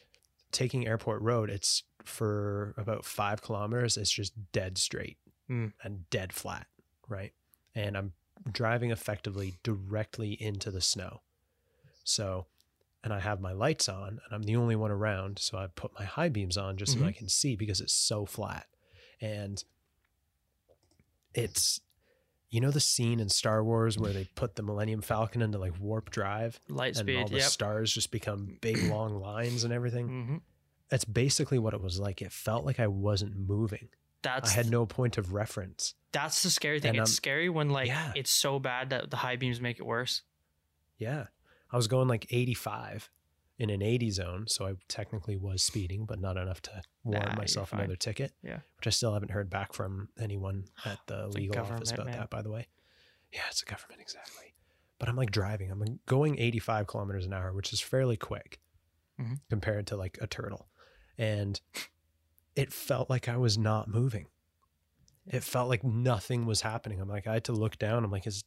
taking 0.52 0.88
Airport 0.88 1.22
Road 1.22 1.50
it's 1.50 1.84
for 2.06 2.74
about 2.78 3.04
five 3.06 3.42
kilometers 3.42 3.98
it's 3.98 4.12
just 4.12 4.34
dead 4.52 4.78
straight 4.78 5.18
Mm. 5.50 5.74
and 5.84 6.10
dead 6.12 6.32
flat 6.32 6.68
right 7.08 7.34
and 7.76 7.98
I'm 7.98 8.14
driving 8.52 8.92
effectively 8.92 9.58
directly 9.64 10.34
into 10.42 10.70
the 10.72 10.80
snow 10.82 11.22
so 12.10 12.48
and 13.04 13.14
I 13.14 13.20
have 13.20 13.40
my 13.40 13.54
lights 13.54 13.88
on 13.88 14.08
and 14.10 14.32
I'm 14.32 14.44
the 14.44 14.56
only 14.58 14.76
one 14.76 14.92
around 14.92 15.40
so 15.40 15.58
I 15.58 15.68
put 15.68 15.92
my 15.98 16.06
high 16.06 16.30
beams 16.30 16.58
on 16.58 16.78
just 16.78 16.94
so 17.00 17.06
I 17.06 17.12
can 17.12 17.30
see 17.30 17.56
because 17.56 17.80
it's 17.82 17.94
so 17.94 18.26
flat 18.26 18.66
and 19.22 19.64
it's 21.34 21.80
you 22.50 22.60
know 22.60 22.72
the 22.72 22.80
scene 22.80 23.20
in 23.20 23.30
Star 23.30 23.64
Wars 23.64 23.98
where 23.98 24.12
they 24.12 24.26
put 24.36 24.56
the 24.56 24.64
Millennium 24.64 25.02
Falcon 25.02 25.42
into 25.42 25.60
like 25.60 25.80
warp 25.80 26.10
drive 26.10 26.60
Light 26.68 26.98
and 26.98 27.10
all 27.18 27.28
the 27.28 27.38
Yep. 27.38 27.44
stars 27.44 27.94
just 27.94 28.12
become 28.12 28.58
big 28.62 28.82
long 28.84 29.20
lines 29.20 29.64
and 29.64 29.72
everything. 29.72 30.08
hmm 30.08 30.38
That's 30.90 31.06
basically 31.06 31.60
what 31.60 31.76
it 31.76 31.82
was 31.82 32.00
like. 32.00 32.22
It 32.22 32.32
felt 32.32 32.66
like 32.66 32.80
I 32.80 32.88
wasn't 32.88 33.38
moving. 33.38 33.90
That's 34.24 34.50
I 34.52 34.54
had 34.56 34.70
no 34.70 34.86
point 34.86 35.18
of 35.18 35.34
reference. 35.34 35.94
that's 36.12 36.42
the 36.44 36.50
scary 36.50 36.80
thing. 36.80 36.90
And, 36.90 37.00
it's 37.00 37.12
um, 37.12 37.14
scary 37.14 37.50
when 37.50 37.70
like 37.70 37.88
yeah. 37.88 38.12
it's 38.16 38.32
so 38.32 38.58
bad 38.60 38.90
that 38.90 39.12
the 39.12 39.18
high 39.18 39.36
beams 39.36 39.62
make 39.62 39.78
it 39.80 39.86
worse. 39.86 40.24
Yeah. 40.98 41.28
I 41.72 41.78
was 41.78 41.88
going 41.88 42.08
like 42.08 42.28
85 42.32 43.10
in 43.58 43.70
an 43.70 43.82
80 43.82 44.12
zone. 44.12 44.46
So 44.48 44.66
I 44.68 44.74
technically 44.88 45.36
was 45.36 45.62
speeding, 45.62 46.06
but 46.06 46.20
not 46.20 46.38
enough 46.38 46.62
to 46.64 46.82
warrant 47.04 47.32
Nah, 47.34 47.36
myself 47.38 47.74
another 47.74 47.96
ticket. 47.96 48.34
Yeah. 48.42 48.60
Which 48.78 48.88
I 48.88 48.90
still 48.90 49.14
haven't 49.14 49.32
heard 49.32 49.50
back 49.50 49.74
from 49.74 50.10
anyone 50.20 50.66
at 50.86 51.00
the 51.08 51.26
It's 51.28 51.36
legal 51.36 51.60
office 51.60 51.92
about 51.92 52.06
man. 52.08 52.18
that, 52.18 52.30
by 52.30 52.42
the 52.42 52.52
way. 52.52 52.68
Yeah, 53.34 53.42
it's 53.50 53.62
a 53.62 53.66
government, 53.66 54.02
exactly. 54.02 54.54
But 54.98 55.08
I'm 55.10 55.16
like 55.16 55.32
driving. 55.32 55.72
I'm 55.72 56.00
going 56.08 56.40
85 56.40 56.88
kilometers 56.88 57.26
an 57.26 57.34
hour, 57.34 57.54
which 57.54 57.72
is 57.74 57.80
fairly 57.82 58.18
quick 58.18 58.60
Mhm. 59.20 59.40
compared 59.50 59.88
to 59.88 59.96
like 59.98 60.18
a 60.22 60.28
turtle. 60.28 60.68
And 61.18 61.60
it 62.56 62.72
felt 62.74 63.10
like 63.10 63.28
I 63.30 63.38
was 63.38 63.58
not 63.58 63.88
moving. 63.90 64.28
It 65.28 65.44
felt 65.44 65.70
like 65.70 65.84
nothing 65.84 66.46
was 66.46 66.62
happening. 66.62 67.00
I'm 67.00 67.08
like, 67.10 67.28
I 67.28 67.34
had 67.34 67.44
to 67.46 67.52
look 67.52 67.78
down. 67.78 68.04
I'm 68.04 68.12
like, 68.12 68.26
is 68.26 68.44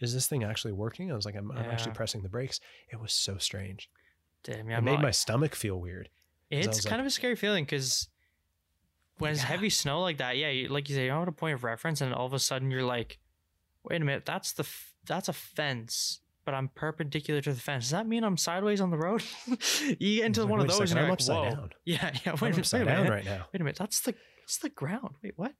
is 0.00 0.12
this 0.14 0.26
thing 0.26 0.44
actually 0.44 0.72
working? 0.72 1.10
I 1.12 1.14
was 1.14 1.24
like, 1.26 1.36
I'm, 1.36 1.50
I'm 1.52 1.70
actually 1.70 1.92
pressing 1.92 2.22
the 2.22 2.28
brakes. 2.28 2.60
It 2.92 3.00
was 3.00 3.12
so 3.12 3.38
strange. 3.38 3.88
Damn, 4.42 4.68
yeah. 4.68 4.76
it 4.76 4.78
I'm 4.78 4.84
made 4.84 4.92
not- 4.94 5.02
my 5.02 5.10
stomach 5.10 5.54
feel 5.54 5.80
weird. 5.80 6.08
It's 6.50 6.80
kind 6.84 6.92
like- 6.92 7.00
of 7.00 7.06
a 7.06 7.10
scary 7.10 7.36
feeling 7.36 7.64
because 7.64 8.08
when 9.18 9.32
it's 9.32 9.40
Yeah. 9.42 9.46
heavy 9.48 9.70
snow 9.70 10.00
like 10.00 10.16
that, 10.18 10.36
yeah, 10.36 10.48
you, 10.48 10.68
like 10.68 10.88
you 10.88 10.94
say, 10.94 11.04
you 11.04 11.08
don't 11.10 11.20
have 11.20 11.28
a 11.28 11.32
point 11.32 11.54
of 11.54 11.62
reference, 11.62 12.00
and 12.00 12.12
all 12.14 12.26
of 12.26 12.32
a 12.32 12.38
sudden 12.38 12.70
you're 12.70 12.82
like, 12.82 13.18
wait 13.84 14.00
a 14.00 14.04
minute, 14.04 14.24
that's 14.26 14.52
the 14.52 14.62
f- 14.62 14.94
that's 15.06 15.28
a 15.28 15.32
fence, 15.32 16.20
but 16.44 16.54
I'm 16.54 16.68
perpendicular 16.68 17.40
to 17.42 17.52
the 17.52 17.60
fence. 17.60 17.84
Does 17.84 17.90
that 17.92 18.06
mean 18.06 18.24
I'm 18.24 18.36
sideways 18.36 18.80
on 18.80 18.90
the 18.90 18.96
road? 18.98 19.22
you 19.98 20.16
get 20.16 20.24
into 20.26 20.40
like, 20.42 20.50
one 20.50 20.60
of 20.60 20.66
those, 20.68 20.78
second, 20.78 20.90
and 20.92 20.98
I'm 21.00 21.04
you're 21.04 21.10
like, 21.10 21.18
upside 21.20 21.36
whoa, 21.36 21.50
down. 21.50 21.70
yeah, 21.84 22.10
yeah. 22.26 22.32
Wait, 22.32 22.42
I'm 22.42 22.54
a- 22.54 22.58
upside 22.58 22.80
wait 22.86 22.92
down 22.92 23.02
minute. 23.04 23.14
right 23.14 23.24
now. 23.24 23.46
Wait 23.52 23.60
a 23.60 23.64
minute, 23.64 23.76
that's 23.76 24.00
the 24.00 24.14
that's 24.40 24.58
the 24.58 24.70
ground. 24.70 25.14
Wait, 25.22 25.34
what? 25.36 25.52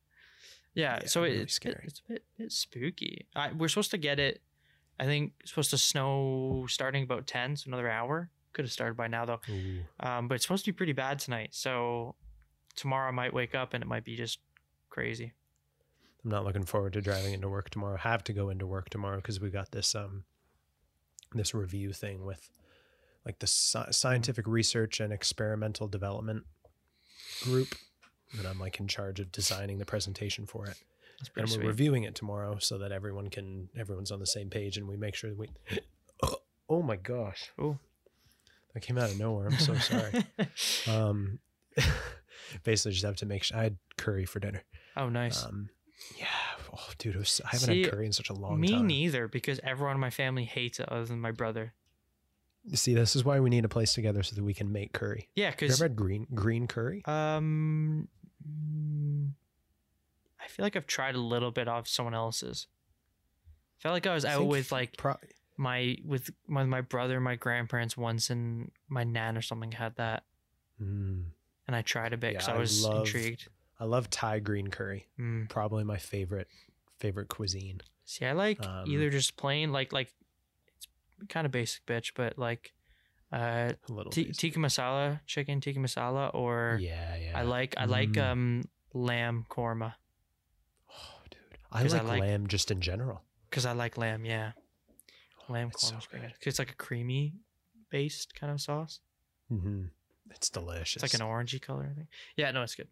Yeah, 0.74 1.00
Yeah, 1.02 1.06
so 1.08 1.22
really 1.22 1.36
it's 1.38 1.58
a 1.58 1.60
bit, 1.60 1.72
scary. 1.74 1.84
it's 1.86 2.00
a 2.08 2.12
bit, 2.12 2.24
bit 2.38 2.52
spooky. 2.52 3.26
I, 3.34 3.52
we're 3.52 3.68
supposed 3.68 3.90
to 3.92 3.98
get 3.98 4.18
it. 4.20 4.40
I 4.98 5.04
think 5.04 5.32
it's 5.40 5.50
supposed 5.50 5.70
to 5.70 5.78
snow 5.78 6.66
starting 6.68 7.02
about 7.04 7.26
ten, 7.26 7.56
so 7.56 7.68
another 7.68 7.90
hour. 7.90 8.30
Could 8.52 8.64
have 8.64 8.72
started 8.72 8.96
by 8.96 9.06
now 9.06 9.24
though. 9.24 9.40
Um, 10.00 10.28
but 10.28 10.34
it's 10.34 10.44
supposed 10.44 10.64
to 10.64 10.72
be 10.72 10.76
pretty 10.76 10.92
bad 10.92 11.18
tonight. 11.20 11.50
So 11.52 12.16
tomorrow 12.74 13.08
I 13.08 13.12
might 13.12 13.32
wake 13.32 13.54
up 13.54 13.74
and 13.74 13.82
it 13.82 13.86
might 13.86 14.04
be 14.04 14.16
just 14.16 14.40
crazy. 14.88 15.32
I'm 16.24 16.30
not 16.30 16.44
looking 16.44 16.64
forward 16.64 16.92
to 16.94 17.00
driving 17.00 17.32
into 17.32 17.48
work 17.48 17.70
tomorrow. 17.70 17.96
I 18.04 18.08
have 18.08 18.24
to 18.24 18.32
go 18.32 18.50
into 18.50 18.66
work 18.66 18.90
tomorrow 18.90 19.16
because 19.16 19.40
we 19.40 19.50
got 19.50 19.70
this 19.70 19.94
um 19.94 20.24
this 21.32 21.54
review 21.54 21.92
thing 21.92 22.24
with 22.26 22.50
like 23.24 23.38
the 23.38 23.46
sci- 23.46 23.90
scientific 23.92 24.46
research 24.48 24.98
and 25.00 25.12
experimental 25.12 25.86
development 25.88 26.44
group 27.42 27.74
and 28.38 28.46
I'm 28.46 28.58
like 28.58 28.78
in 28.80 28.88
charge 28.88 29.20
of 29.20 29.30
designing 29.32 29.78
the 29.78 29.84
presentation 29.86 30.46
for 30.46 30.66
it. 30.66 30.76
That's 31.18 31.30
And 31.36 31.44
we're 31.48 31.54
sweet. 31.62 31.66
reviewing 31.66 32.04
it 32.04 32.14
tomorrow 32.14 32.56
so 32.58 32.78
that 32.78 32.92
everyone 32.92 33.28
can 33.28 33.68
everyone's 33.78 34.10
on 34.10 34.20
the 34.20 34.26
same 34.26 34.48
page 34.50 34.76
and 34.76 34.88
we 34.88 34.96
make 34.96 35.14
sure 35.14 35.30
that 35.30 35.38
we 35.38 35.48
Oh 36.68 36.82
my 36.82 36.96
gosh. 36.96 37.50
Oh. 37.58 37.78
That 38.74 38.80
came 38.80 38.96
out 38.98 39.10
of 39.10 39.18
nowhere. 39.18 39.48
I'm 39.48 39.58
so 39.58 39.74
sorry. 39.74 40.12
um 40.88 41.38
basically 42.64 42.92
just 42.92 43.04
have 43.04 43.16
to 43.16 43.26
make 43.26 43.42
sure 43.44 43.58
I 43.58 43.64
had 43.64 43.76
curry 43.96 44.24
for 44.24 44.40
dinner. 44.40 44.62
oh, 44.96 45.08
nice. 45.08 45.44
Um, 45.44 45.68
yeah. 46.18 46.26
Oh, 46.72 46.88
dude, 46.98 47.16
was, 47.16 47.40
I 47.44 47.48
haven't 47.50 47.66
See, 47.68 47.82
had 47.82 47.90
curry 47.90 48.06
in 48.06 48.12
such 48.12 48.30
a 48.30 48.32
long 48.34 48.60
Me 48.60 48.68
time. 48.68 48.86
Me 48.86 49.02
neither, 49.02 49.28
because 49.28 49.60
everyone 49.62 49.96
in 49.96 50.00
my 50.00 50.10
family 50.10 50.44
hates 50.44 50.80
it 50.80 50.88
other 50.88 51.04
than 51.04 51.20
my 51.20 51.30
brother. 51.32 51.74
See, 52.74 52.94
this 52.94 53.14
is 53.16 53.24
why 53.24 53.40
we 53.40 53.50
need 53.50 53.64
a 53.64 53.68
place 53.68 53.94
together 53.94 54.22
so 54.22 54.34
that 54.36 54.42
we 54.44 54.54
can 54.54 54.70
make 54.72 54.92
curry. 54.92 55.28
Yeah, 55.34 55.46
Have 55.46 55.54
you 55.60 55.68
because 55.68 55.80
ever 55.80 55.88
had 55.88 55.96
green 55.96 56.26
green 56.34 56.66
curry? 56.66 57.02
um, 57.06 58.08
mm, 58.48 59.30
I 60.42 60.46
feel 60.48 60.64
like 60.64 60.76
I've 60.76 60.86
tried 60.86 61.14
a 61.14 61.20
little 61.20 61.50
bit 61.50 61.68
off 61.68 61.86
someone 61.88 62.14
else's. 62.14 62.66
I 63.46 63.82
felt 63.82 63.92
like 63.94 64.06
I 64.06 64.14
was 64.14 64.24
I 64.24 64.34
out 64.34 64.46
with 64.46 64.72
like 64.72 64.96
Pro- 64.96 65.16
my 65.56 65.96
with 66.04 66.30
my, 66.46 66.64
my 66.64 66.80
brother, 66.80 67.20
my 67.20 67.36
grandparents 67.36 67.96
once, 67.96 68.30
and 68.30 68.70
my 68.88 69.04
nan 69.04 69.36
or 69.36 69.42
something 69.42 69.72
had 69.72 69.96
that, 69.96 70.24
Mm, 70.82 71.24
and 71.66 71.76
I 71.76 71.82
tried 71.82 72.12
a 72.14 72.16
bit 72.16 72.32
because 72.32 72.48
Yeah, 72.48 72.54
I 72.54 72.56
I 72.56 72.60
was 72.60 72.84
love- 72.84 73.06
intrigued. 73.06 73.48
I 73.78 73.84
love 73.84 74.10
Thai 74.10 74.40
green 74.40 74.68
curry. 74.68 75.06
Mm. 75.18 75.48
Probably 75.48 75.84
my 75.84 75.96
favorite 75.98 76.48
favorite 76.98 77.28
cuisine. 77.28 77.80
See, 78.04 78.24
I 78.26 78.32
like 78.32 78.64
Um, 78.66 78.90
either 78.90 79.08
just 79.10 79.36
plain 79.36 79.72
like 79.72 79.92
like 79.92 80.12
it's 80.76 80.86
kind 81.28 81.46
of 81.46 81.52
basic 81.52 81.84
bitch, 81.86 82.12
but 82.14 82.38
like 82.38 82.72
uh 83.32 83.72
A 83.88 83.92
little. 83.92 84.10
t- 84.12 84.32
tikka 84.32 84.58
masala 84.58 85.20
chicken 85.26 85.60
tikka 85.60 85.78
masala 85.80 86.34
or 86.34 86.78
yeah, 86.80 87.16
yeah. 87.16 87.38
I 87.38 87.42
like 87.42 87.74
I 87.78 87.84
like 87.84 88.10
Mm. 88.12 88.30
um 88.30 88.62
lamb 88.92 89.46
korma 89.48 89.94
Oh, 90.90 91.20
dude, 91.30 91.58
I 91.72 91.82
like, 91.84 92.02
like- 92.04 92.20
lamb 92.20 92.46
just 92.48 92.70
in 92.70 92.80
general. 92.80 93.22
because 93.48 93.64
I 93.66 93.72
like 93.72 93.96
lamb. 93.96 94.24
Yeah, 94.24 94.52
lamb 95.48 95.68
it's 95.72 95.86
so 95.88 95.94
korma. 95.94 96.08
pretty 96.08 96.26
good. 96.26 96.32
good. 96.32 96.40
'Cause 96.40 96.46
It's 96.52 96.58
like 96.58 96.70
a 96.72 96.74
creamy 96.86 97.34
based 97.90 98.34
kind 98.34 98.52
of 98.52 98.60
sauce. 98.60 99.00
Mm-hmm. 99.52 99.84
It's 100.30 100.48
delicious. 100.50 101.02
It's 101.02 101.12
like 101.12 101.20
an 101.20 101.26
orangey 101.26 101.60
color. 101.60 101.88
I 101.90 101.94
think. 101.94 102.08
Yeah, 102.36 102.50
no, 102.52 102.62
it's 102.62 102.74
good. 102.74 102.88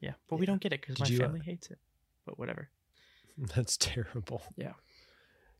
Yeah, 0.00 0.14
but 0.28 0.38
we 0.38 0.46
don't 0.46 0.60
get 0.60 0.72
it 0.72 0.80
because 0.80 0.98
my 1.00 1.06
you, 1.06 1.18
uh, 1.18 1.24
family 1.26 1.40
hates 1.40 1.70
it. 1.70 1.78
But 2.26 2.38
whatever. 2.38 2.68
That's 3.54 3.76
terrible. 3.76 4.42
Yeah. 4.56 4.74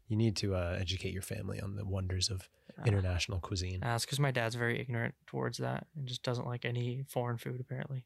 You 0.09 0.17
need 0.17 0.37
to 0.37 0.55
uh, 0.55 0.77
educate 0.81 1.13
your 1.13 1.23
family 1.23 1.61
on 1.61 1.77
the 1.77 1.85
wonders 1.85 2.29
of 2.31 2.49
Uh, 2.64 2.64
international 2.87 3.39
cuisine. 3.41 3.83
Uh, 3.85 3.95
it's 3.95 4.05
because 4.05 4.21
my 4.21 4.31
dad's 4.31 4.55
very 4.55 4.81
ignorant 4.81 5.15
towards 5.27 5.59
that 5.59 5.87
and 5.97 6.07
just 6.07 6.23
doesn't 6.23 6.47
like 6.47 6.65
any 6.65 7.05
foreign 7.09 7.37
food. 7.39 7.61
Apparently, 7.61 8.05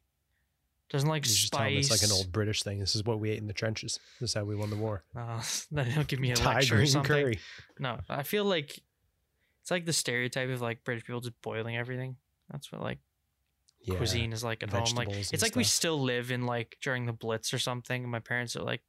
doesn't 0.89 1.09
like 1.09 1.25
You 1.25 1.33
just 1.33 1.51
tell 1.53 1.61
them 1.61 1.71
spice. 1.73 1.91
it's 1.91 2.01
like 2.01 2.09
an 2.09 2.15
old 2.15 2.31
British 2.31 2.63
thing. 2.63 2.79
This 2.79 2.95
is 2.95 3.03
what 3.03 3.19
we 3.19 3.31
ate 3.31 3.39
in 3.39 3.47
the 3.47 3.53
trenches. 3.53 3.99
This 4.19 4.31
is 4.31 4.33
how 4.33 4.43
we 4.43 4.55
won 4.55 4.69
the 4.69 4.75
war. 4.77 5.03
Uh, 5.15 5.41
then 5.71 5.85
he'll 5.87 6.03
give 6.03 6.19
me 6.19 6.31
a 6.31 6.35
Thai 6.35 6.55
lecture 6.55 6.81
or 6.81 6.85
something. 6.85 7.23
curry. 7.23 7.39
No, 7.79 7.99
I 8.09 8.23
feel 8.23 8.45
like 8.45 8.79
it's 9.61 9.71
like 9.71 9.85
the 9.85 9.93
stereotype 9.93 10.49
of 10.49 10.61
like 10.61 10.83
British 10.83 11.03
people 11.05 11.21
just 11.21 11.39
boiling 11.41 11.75
everything. 11.77 12.15
That's 12.51 12.71
what 12.71 12.81
like 12.81 12.99
Yeah. 13.81 13.95
cuisine 13.97 14.33
is 14.33 14.43
like 14.43 14.63
at 14.63 14.69
home. 14.71 14.95
Like 14.95 15.09
it's 15.11 15.41
like 15.41 15.55
we 15.55 15.63
still 15.63 16.01
live 16.01 16.31
in 16.31 16.45
like 16.45 16.77
during 16.81 17.05
the 17.05 17.13
Blitz 17.13 17.53
or 17.53 17.59
something. 17.59 18.03
And 18.03 18.11
my 18.11 18.19
parents 18.19 18.55
are 18.55 18.63
like, 18.63 18.81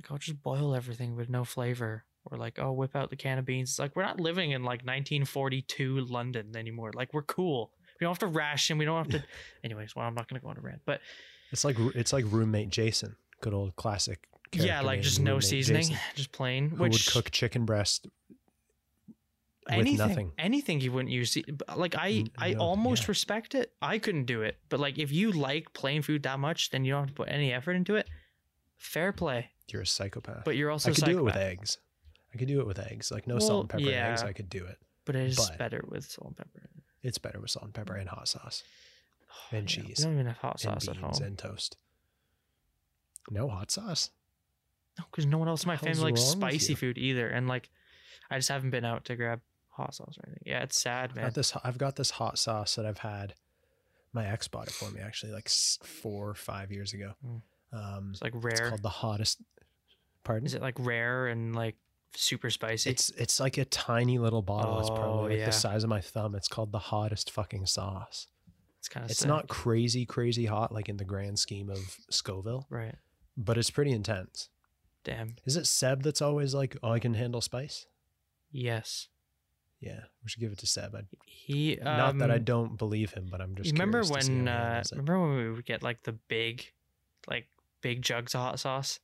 like 0.00 0.10
I'll 0.10 0.18
just 0.18 0.42
boil 0.42 0.74
everything 0.74 1.14
with 1.16 1.28
no 1.28 1.44
flavor. 1.44 2.04
Or 2.26 2.36
like, 2.36 2.58
oh, 2.58 2.72
whip 2.72 2.94
out 2.94 3.10
the 3.10 3.16
can 3.16 3.38
of 3.38 3.46
beans. 3.46 3.70
It's 3.70 3.78
like 3.78 3.96
we're 3.96 4.02
not 4.04 4.20
living 4.20 4.50
in 4.50 4.62
like 4.62 4.80
1942 4.84 6.00
London 6.02 6.54
anymore. 6.56 6.92
Like 6.94 7.14
we're 7.14 7.22
cool. 7.22 7.72
We 7.98 8.04
don't 8.04 8.10
have 8.12 8.18
to 8.20 8.26
ration. 8.26 8.78
We 8.78 8.84
don't 8.84 8.98
have 8.98 9.20
to. 9.20 9.24
Anyways, 9.64 9.96
well, 9.96 10.06
I'm 10.06 10.14
not 10.14 10.28
gonna 10.28 10.40
go 10.40 10.48
on 10.48 10.56
a 10.58 10.60
rant, 10.60 10.82
but 10.84 11.00
It's 11.50 11.64
like 11.64 11.76
it's 11.94 12.12
like 12.12 12.24
roommate 12.28 12.68
Jason, 12.70 13.16
good 13.40 13.54
old 13.54 13.74
classic. 13.76 14.26
yeah, 14.52 14.80
like 14.82 15.00
just 15.02 15.20
no 15.20 15.40
seasoning, 15.40 15.82
Jason, 15.82 15.96
just 16.14 16.32
plain. 16.32 16.70
who 16.70 16.76
which 16.76 16.92
would 16.92 17.12
cook 17.12 17.30
chicken 17.30 17.64
breast 17.64 18.06
with 19.66 19.74
anything, 19.78 19.96
nothing. 20.08 20.32
anything 20.38 20.80
you 20.80 20.92
wouldn't 20.92 21.12
use. 21.12 21.36
Like 21.74 21.94
I, 21.96 22.24
no, 22.40 22.58
almost 22.58 23.04
yeah. 23.04 23.08
respect 23.12 23.54
it. 23.54 23.72
I 23.80 23.98
couldn't 23.98 24.24
do 24.24 24.42
it, 24.42 24.56
but 24.68 24.80
like 24.80 24.98
if 24.98 25.10
you 25.12 25.32
like 25.32 25.72
plain 25.72 26.02
food 26.02 26.22
that 26.24 26.38
much, 26.38 26.70
then 26.70 26.84
you 26.84 26.92
don't 26.92 27.02
have 27.02 27.08
to 27.08 27.14
put 27.14 27.28
any 27.30 27.52
effort 27.52 27.72
into 27.72 27.96
it. 27.96 28.08
Fair 28.78 29.12
play, 29.12 29.50
You're 29.68 29.82
a 29.82 29.86
psychopath. 29.86 30.44
but 30.44 30.56
you're 30.56 30.70
also 30.70 30.90
I 30.90 30.94
could 30.94 31.04
do 31.04 31.18
it 31.18 31.24
with 31.24 31.36
eggs. 31.36 31.78
I 32.34 32.38
could 32.38 32.48
do 32.48 32.60
it 32.60 32.66
with 32.66 32.78
eggs. 32.78 33.10
Like 33.10 33.26
no 33.26 33.34
Well, 33.34 33.40
salt 33.46 33.60
and 33.62 33.70
pepper 33.70 33.84
and 33.84 33.94
eggs. 34.12 34.22
I 34.22 34.32
could 34.32 34.48
do 34.48 34.64
it. 34.64 34.78
But 35.04 35.16
it 35.16 35.26
is 35.28 35.36
but- 35.36 35.58
better 35.58 35.82
with 35.88 36.04
salt 36.10 36.28
and 36.28 36.36
pepper 36.36 36.68
It's 37.02 37.18
better 37.18 37.40
with 37.40 37.50
salt 37.50 37.64
and 37.66 37.74
pepper 37.74 37.94
and 37.96 38.08
hot 38.08 38.28
sauce 38.28 38.62
Oh, 39.32 39.56
and 39.56 39.74
yeah, 39.76 39.82
cheese 39.84 39.98
We 39.98 40.04
don't 40.04 40.14
even 40.14 40.26
have 40.26 40.36
hot 40.38 40.60
sauce 40.60 40.88
at 40.88 40.96
home. 40.96 41.12
and 41.22 41.38
toast. 41.38 41.76
No 43.30 43.48
hot 43.48 43.70
sauce. 43.70 44.10
No, 44.98 45.04
because 45.10 45.26
no 45.26 45.38
one 45.38 45.48
else 45.48 45.64
in 45.64 45.68
my 45.68 45.76
family 45.76 46.00
likes 46.12 46.20
spicy 46.22 46.74
food 46.74 46.98
either, 46.98 47.28
and 47.28 47.46
like 47.48 47.70
I 48.30 48.36
just 48.38 48.48
haven't 48.48 48.70
been 48.70 48.84
out 48.84 49.04
to 49.06 49.16
grab 49.16 49.40
hot 49.70 49.94
sauce 49.94 50.18
or 50.18 50.26
anything. 50.26 50.42
Yeah, 50.46 50.62
it's 50.62 50.80
sad, 50.80 51.10
I've 51.10 51.16
man. 51.16 51.24
got 51.26 51.34
this. 51.34 51.52
I've 51.64 51.78
got 51.78 51.96
this 51.96 52.10
hot 52.12 52.38
sauce 52.38 52.74
that 52.74 52.86
I've 52.86 52.98
had. 52.98 53.34
My 54.12 54.26
ex 54.26 54.48
bought 54.48 54.66
it 54.66 54.72
for 54.72 54.90
me 54.90 55.00
actually, 55.00 55.32
like 55.32 55.48
four 55.48 56.28
or 56.30 56.34
five 56.34 56.72
years 56.72 56.92
ago. 56.92 57.12
Mm. 57.24 57.42
Um, 57.72 58.10
It's 58.12 58.22
like 58.22 58.34
it's 58.34 58.44
rare. 58.44 58.68
called 58.70 58.82
the 58.82 58.88
hottest. 58.88 59.40
Pardon? 60.24 60.44
Is 60.46 60.54
it 60.54 60.60
like 60.62 60.74
rare 60.78 61.28
and 61.28 61.54
like 61.54 61.76
super 62.14 62.50
spicy? 62.50 62.90
It's 62.90 63.10
it's 63.10 63.40
like 63.40 63.58
a 63.58 63.64
tiny 63.64 64.18
little 64.18 64.42
bottle. 64.42 64.80
it's 64.80 64.90
Oh, 64.90 64.94
probably 64.96 65.30
like 65.32 65.38
yeah. 65.40 65.46
the 65.46 65.52
size 65.52 65.84
of 65.84 65.90
my 65.90 66.00
thumb. 66.00 66.34
It's 66.34 66.48
called 66.48 66.72
the 66.72 66.78
hottest 66.78 67.30
fucking 67.30 67.66
sauce. 67.66 68.26
It's 68.78 68.88
kind 68.88 69.04
of 69.04 69.10
It's 69.10 69.24
not 69.24 69.48
crazy 69.48 70.06
crazy 70.06 70.46
hot 70.46 70.72
like 70.72 70.88
in 70.88 70.96
the 70.96 71.04
grand 71.04 71.38
scheme 71.38 71.68
of 71.70 71.78
Scoville, 72.10 72.66
right. 72.70 72.94
but 73.36 73.58
it's 73.58 73.70
pretty 73.70 73.92
intense. 73.92 74.48
Damn. 75.04 75.36
Is 75.44 75.56
it 75.56 75.66
Seb 75.66 76.02
that's 76.02 76.20
always 76.22 76.54
like, 76.54 76.76
"Oh, 76.82 76.90
I 76.92 76.98
can 76.98 77.14
handle 77.14 77.40
spice"? 77.40 77.86
Yes. 78.52 79.08
Yeah, 79.80 80.00
we 80.22 80.28
should 80.28 80.40
give 80.40 80.52
it 80.52 80.58
to 80.58 80.66
Seb. 80.66 80.94
I, 80.94 81.00
He. 81.24 81.78
Um, 81.78 81.84
not 81.96 82.18
that 82.18 82.30
I 82.30 82.36
don't 82.36 82.76
believe 82.76 83.12
him, 83.12 83.28
but 83.30 83.40
I'm 83.40 83.54
just. 83.54 83.72
Remember 83.72 84.02
curious 84.02 84.26
to 84.26 84.32
see 84.32 84.36
when? 84.36 84.48
Uh, 84.48 84.82
remember 84.92 85.20
when 85.20 85.36
we 85.36 85.50
would 85.52 85.64
get 85.64 85.82
like 85.82 86.02
the 86.02 86.12
big, 86.12 86.66
like 87.28 87.46
big 87.80 88.02
jugs 88.02 88.34
of 88.34 88.42
hot 88.42 88.60
sauce, 88.60 89.00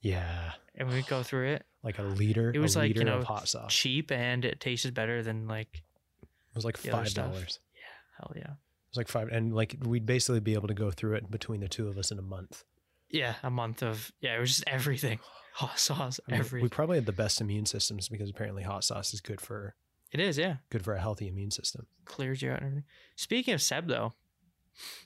Yeah, 0.00 0.52
and 0.76 0.88
we 0.88 0.94
would 0.96 1.06
go 1.08 1.24
through 1.24 1.48
it. 1.54 1.66
Like 1.82 1.98
a 1.98 2.02
liter. 2.02 2.52
It 2.54 2.58
was 2.58 2.76
a 2.76 2.80
like, 2.80 2.96
you 2.96 3.04
know, 3.04 3.18
of 3.18 3.24
hot 3.24 3.48
sauce. 3.48 3.72
Cheap 3.72 4.10
and 4.12 4.44
it 4.44 4.60
tasted 4.60 4.94
better 4.94 5.22
than 5.22 5.48
like 5.48 5.82
It 6.22 6.54
was 6.54 6.64
like 6.64 6.76
five 6.76 7.12
dollars. 7.14 7.58
Yeah, 7.74 7.80
hell 8.18 8.32
yeah. 8.36 8.52
It 8.52 8.90
was 8.90 8.96
like 8.96 9.08
five, 9.08 9.28
and 9.28 9.54
like 9.54 9.76
we'd 9.84 10.06
basically 10.06 10.40
be 10.40 10.54
able 10.54 10.68
to 10.68 10.74
go 10.74 10.90
through 10.90 11.14
it 11.14 11.30
between 11.30 11.60
the 11.60 11.68
two 11.68 11.88
of 11.88 11.96
us 11.98 12.10
in 12.10 12.18
a 12.18 12.22
month. 12.22 12.64
Yeah, 13.10 13.34
a 13.42 13.50
month 13.50 13.82
of 13.82 14.12
yeah, 14.20 14.36
it 14.36 14.40
was 14.40 14.50
just 14.50 14.64
everything. 14.66 15.18
Hot 15.54 15.78
sauce, 15.78 16.18
I 16.26 16.30
mean, 16.32 16.40
everything. 16.40 16.62
we 16.62 16.68
probably 16.70 16.96
had 16.96 17.04
the 17.04 17.12
best 17.12 17.38
immune 17.42 17.66
systems 17.66 18.08
because 18.08 18.30
apparently 18.30 18.62
hot 18.62 18.84
sauce 18.84 19.12
is 19.12 19.20
good 19.20 19.38
for 19.38 19.74
it 20.10 20.18
is, 20.18 20.38
yeah. 20.38 20.56
good 20.70 20.82
for 20.82 20.94
a 20.94 21.00
healthy 21.00 21.28
immune 21.28 21.50
system. 21.50 21.86
Clears 22.06 22.40
you 22.40 22.50
out 22.52 22.58
and 22.60 22.66
everything. 22.68 22.84
Speaking 23.16 23.52
of 23.52 23.60
Seb 23.60 23.86
though, 23.86 24.14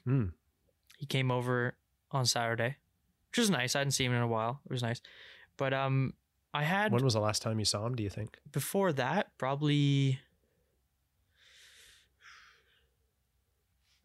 Mm. 0.06 0.32
he 0.98 1.06
came 1.06 1.32
over 1.32 1.74
on 2.12 2.26
Saturday, 2.26 2.76
which 3.30 3.38
was 3.38 3.50
nice. 3.50 3.74
I 3.74 3.80
hadn't 3.80 3.90
seen 3.90 4.10
him 4.12 4.16
in 4.16 4.22
a 4.22 4.28
while. 4.28 4.60
It 4.66 4.70
was 4.72 4.82
nice. 4.84 5.00
But 5.56 5.74
um 5.74 6.12
I 6.56 6.62
had 6.62 6.90
When 6.92 7.04
was 7.04 7.14
the 7.14 7.20
last 7.20 7.42
time 7.42 7.58
you 7.58 7.64
saw 7.66 7.84
him? 7.86 7.94
Do 7.94 8.02
you 8.02 8.10
think? 8.10 8.38
before 8.50 8.92
that, 8.94 9.36
probably 9.38 10.18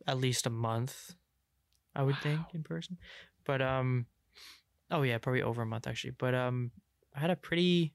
at 0.07 0.17
least 0.17 0.45
a 0.45 0.49
month, 0.49 1.15
I 1.95 2.03
would 2.03 2.17
think, 2.17 2.39
in 2.53 2.63
person. 2.63 2.97
But 3.45 3.61
um 3.61 4.05
oh 4.89 5.03
yeah, 5.03 5.17
probably 5.17 5.41
over 5.43 5.61
a 5.61 5.65
month 5.65 5.87
actually. 5.87 6.11
But 6.17 6.33
um 6.35 6.71
I 7.15 7.19
had 7.19 7.29
a 7.29 7.35
pretty 7.35 7.93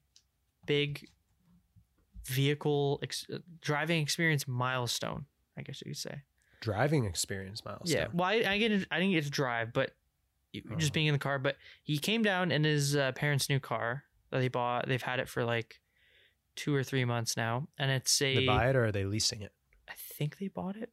big 0.65 1.07
vehicle 2.25 2.99
ex- 3.03 3.27
driving 3.61 4.01
experience 4.01 4.47
milestone, 4.47 5.25
I 5.57 5.61
guess 5.61 5.81
you 5.81 5.91
could 5.91 5.97
say. 5.97 6.21
Driving 6.61 7.05
experience 7.05 7.63
milestone. 7.63 7.97
Yeah. 8.01 8.07
Well, 8.13 8.27
I, 8.27 8.43
I 8.53 8.57
get 8.57 8.71
I 8.91 8.99
didn't 8.99 9.13
get 9.13 9.23
to 9.25 9.29
drive, 9.29 9.71
but 9.73 9.91
just 10.77 10.91
Oh. 10.91 10.93
being 10.93 11.07
in 11.07 11.13
the 11.13 11.19
car. 11.19 11.37
But 11.39 11.57
he 11.83 11.97
came 11.99 12.23
down 12.23 12.51
in 12.51 12.63
his 12.63 12.95
uh, 12.95 13.11
parents' 13.11 13.47
new 13.49 13.59
car 13.59 14.03
that 14.31 14.39
they 14.39 14.47
bought. 14.47 14.87
They've 14.87 15.01
had 15.01 15.19
it 15.19 15.29
for 15.29 15.43
like 15.43 15.79
two 16.55 16.73
or 16.73 16.83
three 16.83 17.05
months 17.05 17.37
now, 17.37 17.67
and 17.77 17.91
it's 17.91 18.21
a. 18.21 18.35
They 18.35 18.45
buy 18.45 18.69
it 18.69 18.75
or 18.75 18.85
are 18.85 18.91
they 18.91 19.05
leasing 19.05 19.41
it? 19.41 19.51
I 19.89 19.93
think 19.95 20.37
they 20.37 20.47
bought 20.47 20.75
it. 20.75 20.91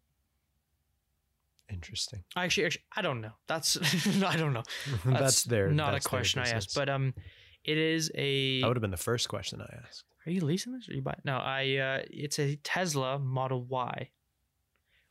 Interesting. 1.70 2.22
Actually, 2.36 2.66
actually, 2.66 2.84
I 2.94 3.02
don't 3.02 3.20
know. 3.20 3.32
That's 3.48 3.76
I 4.22 4.36
don't 4.36 4.52
know. 4.52 4.62
that's, 5.04 5.44
their 5.44 5.70
not 5.70 5.92
that's 5.92 6.06
a 6.06 6.08
question 6.08 6.42
I 6.42 6.50
asked, 6.50 6.74
but 6.74 6.88
um, 6.88 7.14
it 7.64 7.78
is 7.78 8.10
a. 8.14 8.60
that 8.60 8.68
would 8.68 8.76
have 8.76 8.82
been 8.82 8.90
the 8.90 8.96
first 8.96 9.28
question 9.28 9.60
I 9.60 9.80
asked. 9.86 10.04
Are 10.26 10.30
you 10.30 10.44
leasing 10.44 10.72
this 10.72 10.88
or 10.88 10.94
you 10.94 11.02
buy? 11.02 11.16
No, 11.24 11.36
I. 11.36 11.76
Uh, 11.76 12.02
it's 12.10 12.38
a 12.38 12.56
Tesla 12.56 13.18
Model 13.18 13.64
Y, 13.64 14.10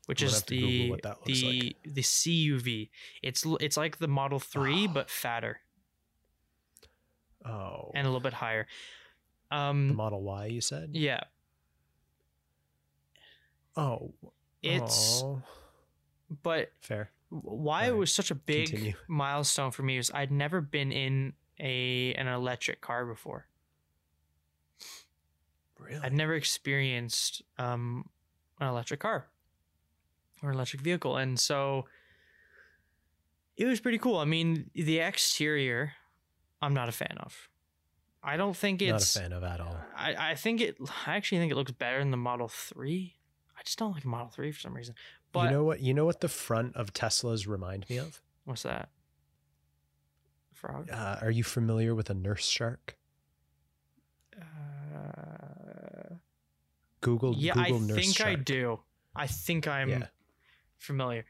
which 0.05 0.21
is 0.21 0.43
the 0.43 0.89
what 0.89 1.01
that 1.01 1.17
looks 1.25 1.41
the 1.41 1.75
the 1.85 2.01
CUV. 2.01 2.89
It's 3.21 3.43
it's 3.59 3.75
like 3.77 3.97
the 3.97 4.07
Model 4.07 4.39
Three 4.39 4.87
Oh. 4.87 4.93
but 4.93 5.09
fatter 5.09 5.59
Oh, 7.45 7.91
and 7.93 8.05
a 8.05 8.09
little 8.09 8.19
bit 8.21 8.33
higher. 8.33 8.67
the 9.49 9.55
Um, 9.57 9.95
Model 9.95 10.21
Y, 10.23 10.45
you 10.47 10.61
said? 10.61 10.89
yeah, 10.93 11.23
Oh, 13.75 14.13
it's 14.61 15.21
oh, 15.23 15.41
but 16.43 16.71
fair. 16.81 17.09
why 17.29 17.87
it 17.87 17.95
was 17.97 18.13
such 18.13 18.29
a 18.31 18.35
big 18.35 18.67
continue. 18.69 18.93
milestone 19.07 19.71
for 19.71 19.83
me 19.83 19.97
is 19.97 20.11
I'd 20.13 20.31
never 20.31 20.61
been 20.61 20.91
in 20.91 21.33
a 21.59 22.13
an 22.13 22.27
electric 22.27 22.81
car 22.81 23.05
before. 23.05 23.47
Really? 25.79 25.99
I'd 26.01 26.13
never 26.13 26.33
experienced 26.35 27.41
um, 27.57 28.09
an 28.59 28.67
electric 28.67 28.99
car 29.01 29.27
or 30.41 30.49
an 30.49 30.55
electric 30.55 30.81
vehicle, 30.81 31.17
and 31.17 31.39
so 31.39 31.85
it 33.57 33.65
was 33.65 33.79
pretty 33.79 33.97
cool. 33.97 34.17
I 34.17 34.25
mean, 34.25 34.69
the 34.75 34.99
exterior, 34.99 35.93
I'm 36.63 36.73
not 36.73 36.89
a 36.89 36.93
fan 36.93 37.17
of. 37.19 37.49
I 38.23 38.37
don't 38.37 38.55
think 38.55 38.81
it's 38.81 38.91
Not 39.15 39.23
a 39.25 39.29
fan 39.29 39.33
of 39.33 39.43
at 39.43 39.59
all. 39.59 39.77
I, 39.97 40.31
I 40.31 40.35
think 40.35 40.61
it. 40.61 40.77
I 41.05 41.15
actually 41.15 41.39
think 41.39 41.51
it 41.51 41.55
looks 41.55 41.71
better 41.71 41.99
than 41.99 42.11
the 42.11 42.17
Model 42.17 42.47
Three. 42.47 43.15
I 43.57 43.61
just 43.63 43.77
don't 43.77 43.91
like 43.91 44.05
Model 44.05 44.29
Three 44.29 44.51
for 44.51 44.59
some 44.61 44.73
reason. 44.73 44.95
But 45.33 45.45
you 45.45 45.51
know 45.51 45.63
what? 45.63 45.81
You 45.81 45.93
know 45.93 46.05
what 46.05 46.21
the 46.21 46.29
front 46.29 46.75
of 46.75 46.93
Teslas 46.93 47.47
remind 47.47 47.89
me 47.89 47.97
of? 47.97 48.21
what's 48.45 48.63
that? 48.63 48.89
Frog. 50.53 50.89
Uh, 50.91 51.17
are 51.21 51.31
you 51.31 51.43
familiar 51.43 51.93
with 51.95 52.09
a 52.09 52.13
nurse 52.13 52.45
shark? 52.47 52.95
Uh, 54.39 56.15
Google. 57.01 57.33
yeah, 57.37 57.53
Google 57.53 57.77
I 57.77 57.79
nurse 57.79 57.95
think 58.15 58.21
I 58.21 58.35
do. 58.35 58.79
I 59.15 59.27
think 59.27 59.67
I'm 59.67 59.89
Yeah, 59.89 60.07
familiar. 60.77 61.25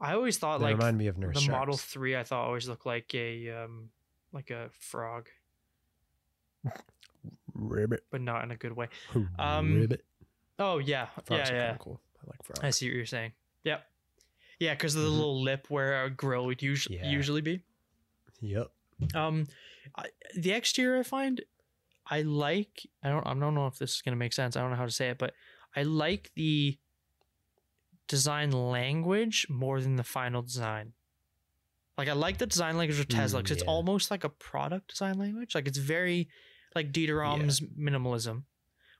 I 0.00 0.14
always 0.14 0.38
thought 0.38 0.58
they 0.58 0.66
like 0.66 0.76
remind 0.76 0.98
me 0.98 1.06
of 1.06 1.16
nurse 1.18 1.34
the 1.36 1.40
sharks. 1.42 1.58
Model 1.58 1.76
Three. 1.76 2.16
I 2.16 2.24
thought 2.24 2.46
always 2.46 2.68
looked 2.68 2.86
like 2.86 3.14
a 3.14 3.50
um 3.50 3.90
like 4.34 4.50
a 4.50 4.68
frog, 4.80 5.28
Ribbit. 7.54 8.04
but 8.10 8.20
not 8.20 8.42
in 8.44 8.50
a 8.50 8.56
good 8.56 8.72
way. 8.72 8.88
Um, 9.38 9.74
Ribbit. 9.80 10.04
Oh 10.58 10.78
yeah, 10.78 11.06
Frogs 11.24 11.50
yeah, 11.50 11.54
yeah. 11.56 11.76
cool. 11.78 12.00
I 12.22 12.26
like 12.30 12.42
frogs. 12.42 12.60
I 12.62 12.70
see 12.70 12.88
what 12.88 12.96
you're 12.96 13.06
saying. 13.06 13.32
Yep. 13.64 13.84
Yeah, 14.60 14.74
because 14.74 14.94
of 14.94 15.02
the 15.02 15.08
Mhm. 15.08 15.12
little 15.16 15.42
lip 15.42 15.66
where 15.68 16.04
a 16.04 16.10
grill 16.10 16.46
would 16.46 16.62
usually 16.62 16.98
Yeah. 16.98 17.10
usually 17.10 17.40
be. 17.40 17.62
Yep. 18.40 18.70
Um, 19.14 19.46
I, 19.96 20.06
the 20.36 20.52
exterior 20.52 21.00
I 21.00 21.02
find 21.02 21.40
I 22.06 22.20
like. 22.22 22.86
I 23.02 23.08
don't. 23.08 23.26
I 23.26 23.32
don't 23.34 23.54
know 23.54 23.66
if 23.66 23.78
this 23.78 23.94
is 23.96 24.02
gonna 24.02 24.16
make 24.16 24.32
sense. 24.34 24.56
I 24.56 24.60
don't 24.60 24.70
know 24.70 24.76
how 24.76 24.84
to 24.84 24.90
say 24.90 25.08
it, 25.08 25.18
but 25.18 25.34
I 25.74 25.82
like 25.84 26.30
the 26.34 26.78
design 28.08 28.50
language 28.52 29.46
more 29.48 29.80
than 29.80 29.96
the 29.96 30.04
final 30.04 30.42
design. 30.42 30.92
Like 31.96 32.08
I 32.08 32.12
like 32.12 32.38
the 32.38 32.46
design 32.46 32.76
language 32.76 32.98
of 32.98 33.08
Tesla 33.08 33.40
Mm, 33.40 33.44
because 33.44 33.56
it's 33.58 33.66
almost 33.66 34.10
like 34.10 34.24
a 34.24 34.28
product 34.28 34.88
design 34.88 35.16
language. 35.18 35.54
Like 35.54 35.68
it's 35.68 35.78
very 35.78 36.28
like 36.74 36.92
Dieter 36.92 37.20
Rams 37.20 37.60
minimalism, 37.60 38.42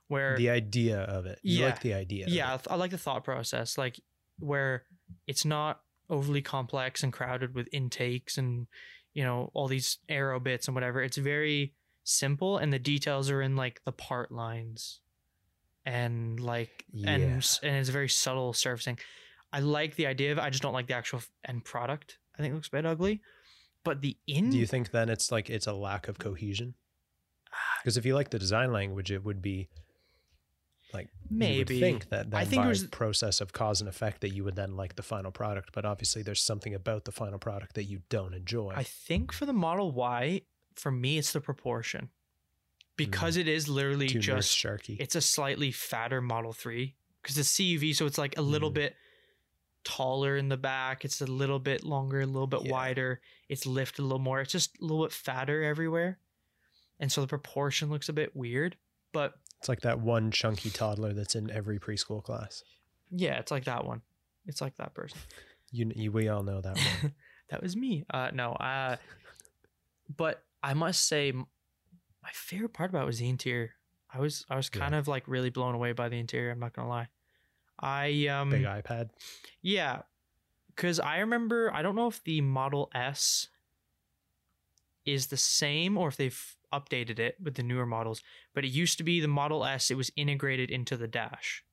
where 0.07 0.37
The 0.37 0.49
idea 0.49 0.99
of 1.01 1.25
it. 1.25 1.39
You 1.43 1.59
Yeah. 1.59 1.65
like 1.65 1.81
the 1.81 1.93
idea. 1.93 2.25
of 2.25 2.31
yeah, 2.31 2.55
it. 2.55 2.61
I 2.69 2.73
I 2.73 2.77
like 2.77 2.91
the 2.91 2.97
thought 2.97 3.23
process, 3.25 3.77
like 3.77 3.99
where 4.39 4.83
it's 5.27 5.43
not 5.45 5.81
overly 6.09 6.41
complex 6.41 7.03
and 7.03 7.11
crowded 7.11 7.53
with 7.55 7.67
intakes 7.73 8.37
and 8.37 8.67
you 9.13 9.23
know 9.23 9.49
all 9.53 9.67
these 9.67 9.97
aero 10.07 10.39
bits 10.39 10.67
and 10.67 10.75
whatever. 10.75 11.01
It's 11.01 11.17
very 11.17 11.73
simple, 12.03 12.57
and 12.57 12.71
the 12.71 12.79
details 12.79 13.29
are 13.29 13.41
in 13.41 13.55
like 13.57 13.81
the 13.83 13.91
part 13.91 14.31
lines, 14.31 15.01
and 15.85 16.39
like 16.39 16.85
and 17.05 17.21
Yeah. 17.23 17.37
s- 17.37 17.59
and 17.61 17.75
it's 17.75 17.89
very 17.89 18.09
subtle 18.09 18.53
surfacing. 18.53 18.99
I 19.51 19.59
like 19.59 19.95
the 19.95 20.05
idea 20.07 20.31
of 20.31 20.37
it. 20.37 20.41
I 20.41 20.49
just 20.49 20.63
don't 20.63 20.73
like 20.73 20.87
the 20.87 20.93
actual 20.95 21.21
end 21.43 21.65
product. 21.65 22.19
I 22.37 22.41
think 22.41 22.51
it 22.51 22.55
looks 22.55 22.67
a 22.67 22.71
bit 22.71 22.85
ugly, 22.85 23.21
but 23.83 24.01
the 24.01 24.17
in 24.27 24.49
Do 24.49 24.57
you 24.57 24.65
think 24.65 24.91
then 24.91 25.09
it's 25.09 25.31
like 25.31 25.49
it's 25.49 25.67
a 25.67 25.73
lack 25.73 26.07
of 26.07 26.17
cohesion? 26.19 26.75
Ah. 27.53 27.57
Because 27.81 27.97
if 27.97 28.05
you 28.05 28.13
like 28.15 28.29
the 28.29 28.39
design 28.39 28.71
language, 28.73 29.11
it 29.11 29.23
would 29.23 29.41
be 29.41 29.69
like 30.93 31.07
you 31.29 31.37
maybe 31.37 31.79
think 31.79 32.09
that 32.09 32.27
I 32.33 32.45
think 32.45 32.61
it 32.61 32.65
by 32.65 32.67
was- 32.69 32.83
process 32.85 33.41
of 33.41 33.53
cause 33.53 33.81
and 33.81 33.89
effect 33.89 34.21
that 34.21 34.29
you 34.29 34.43
would 34.43 34.55
then 34.55 34.75
like 34.75 34.95
the 34.95 35.03
final 35.03 35.31
product. 35.31 35.71
But 35.73 35.85
obviously, 35.85 36.21
there's 36.23 36.41
something 36.41 36.73
about 36.73 37.05
the 37.05 37.11
final 37.11 37.39
product 37.39 37.75
that 37.75 37.83
you 37.85 38.01
don't 38.09 38.33
enjoy. 38.33 38.73
I 38.75 38.83
think 38.83 39.31
for 39.33 39.45
the 39.45 39.53
Model 39.53 39.91
Y, 39.91 40.41
for 40.75 40.91
me, 40.91 41.17
it's 41.17 41.31
the 41.33 41.41
proportion 41.41 42.09
because 42.97 43.35
it 43.37 43.47
is 43.47 43.67
literally 43.67 44.07
Too 44.07 44.19
just 44.19 44.55
sharky. 44.55 44.97
it's 44.99 45.15
a 45.15 45.21
slightly 45.21 45.71
fatter 45.71 46.21
Model 46.21 46.53
3 46.53 46.95
because 47.21 47.37
it's 47.37 47.51
CUV, 47.51 47.93
so 47.95 48.05
it's 48.05 48.17
like 48.17 48.37
a 48.37 48.41
little 48.41 48.69
Mhm. 48.71 48.75
bit 48.75 48.95
taller 49.85 50.35
in 50.35 50.49
the 50.49 50.57
back. 50.57 51.05
It's 51.05 51.21
a 51.21 51.25
little 51.25 51.59
bit 51.59 51.83
longer, 51.83 52.19
a 52.21 52.25
little 52.25 52.47
bit 52.47 52.63
Yeah. 52.65 52.71
wider. 52.71 53.21
It's 53.47 53.65
lifted 53.65 54.01
a 54.01 54.03
little 54.03 54.19
more. 54.19 54.41
It's 54.41 54.51
just 54.51 54.77
a 54.79 54.83
little 54.83 55.03
bit 55.05 55.13
fatter 55.13 55.63
everywhere. 55.63 56.19
And 56.99 57.11
so 57.11 57.21
the 57.21 57.27
proportion 57.27 57.89
looks 57.89 58.09
a 58.09 58.13
bit 58.13 58.35
weird. 58.35 58.75
But 59.13 59.35
It's 59.59 59.69
like 59.69 59.81
that 59.81 59.99
one 60.01 60.31
chunky 60.31 60.69
toddler 60.69 61.13
that's 61.13 61.35
in 61.35 61.49
every 61.49 61.79
preschool 61.79 62.21
class. 62.23 62.63
yeah, 63.09 63.39
it's 63.39 63.51
like 63.51 63.63
that 63.65 63.85
one. 63.85 64.01
It's 64.45 64.59
like 64.61 64.75
that 64.75 64.93
person. 64.93 65.17
You, 65.71 65.91
you 65.95 66.11
we 66.11 66.29
all 66.29 66.43
know 66.43 66.61
that 66.61 66.77
one. 66.77 67.13
that 67.49 67.61
was 67.61 67.75
me. 67.75 68.05
Uh, 68.09 68.29
no, 68.33 68.53
uh, 68.53 68.95
but 70.15 70.43
I 70.63 70.73
must 70.73 71.05
say, 71.07 71.31
my 71.33 72.29
favorite 72.33 72.71
part 72.71 72.91
about 72.91 73.03
it 73.03 73.07
was 73.07 73.19
the 73.19 73.27
interior. 73.27 73.71
I 74.13 74.19
was 74.19 74.45
I 74.49 74.55
was 74.55 74.69
Yeah. 74.73 74.79
kind 74.79 74.95
of 74.95 75.07
like 75.09 75.27
really 75.27 75.49
blown 75.49 75.75
away 75.75 75.91
by 75.91 76.07
the 76.07 76.17
interior. 76.17 76.51
I'm 76.51 76.59
not 76.59 76.71
gonna 76.73 76.87
lie. 76.87 77.07
I 77.79 78.27
um 78.27 78.49
Big 78.51 78.63
iPad. 78.63 79.09
yeah, 79.61 80.01
because 80.75 80.99
I 80.99 81.17
remember 81.19 81.71
I 81.73 81.81
don't 81.81 81.95
know 81.95 82.07
if 82.07 82.23
the 82.23 82.41
Model 82.41 82.89
S 82.95 83.49
is 85.05 85.27
the 85.27 85.37
same 85.37 85.97
or 85.97 86.07
if 86.07 86.17
they've 86.17 86.55
updated 86.73 87.19
it 87.19 87.35
with 87.41 87.55
the 87.55 87.63
newer 87.63 87.85
models, 87.85 88.21
but 88.53 88.65
it 88.65 88.69
used 88.69 88.97
to 88.97 89.03
be 89.03 89.19
the 89.21 89.27
Model 89.27 89.63
S. 89.65 89.91
It 89.91 89.95
was 89.95 90.11
integrated 90.15 90.71
into 90.71 90.97
the 90.97 91.07
dash. 91.07 91.63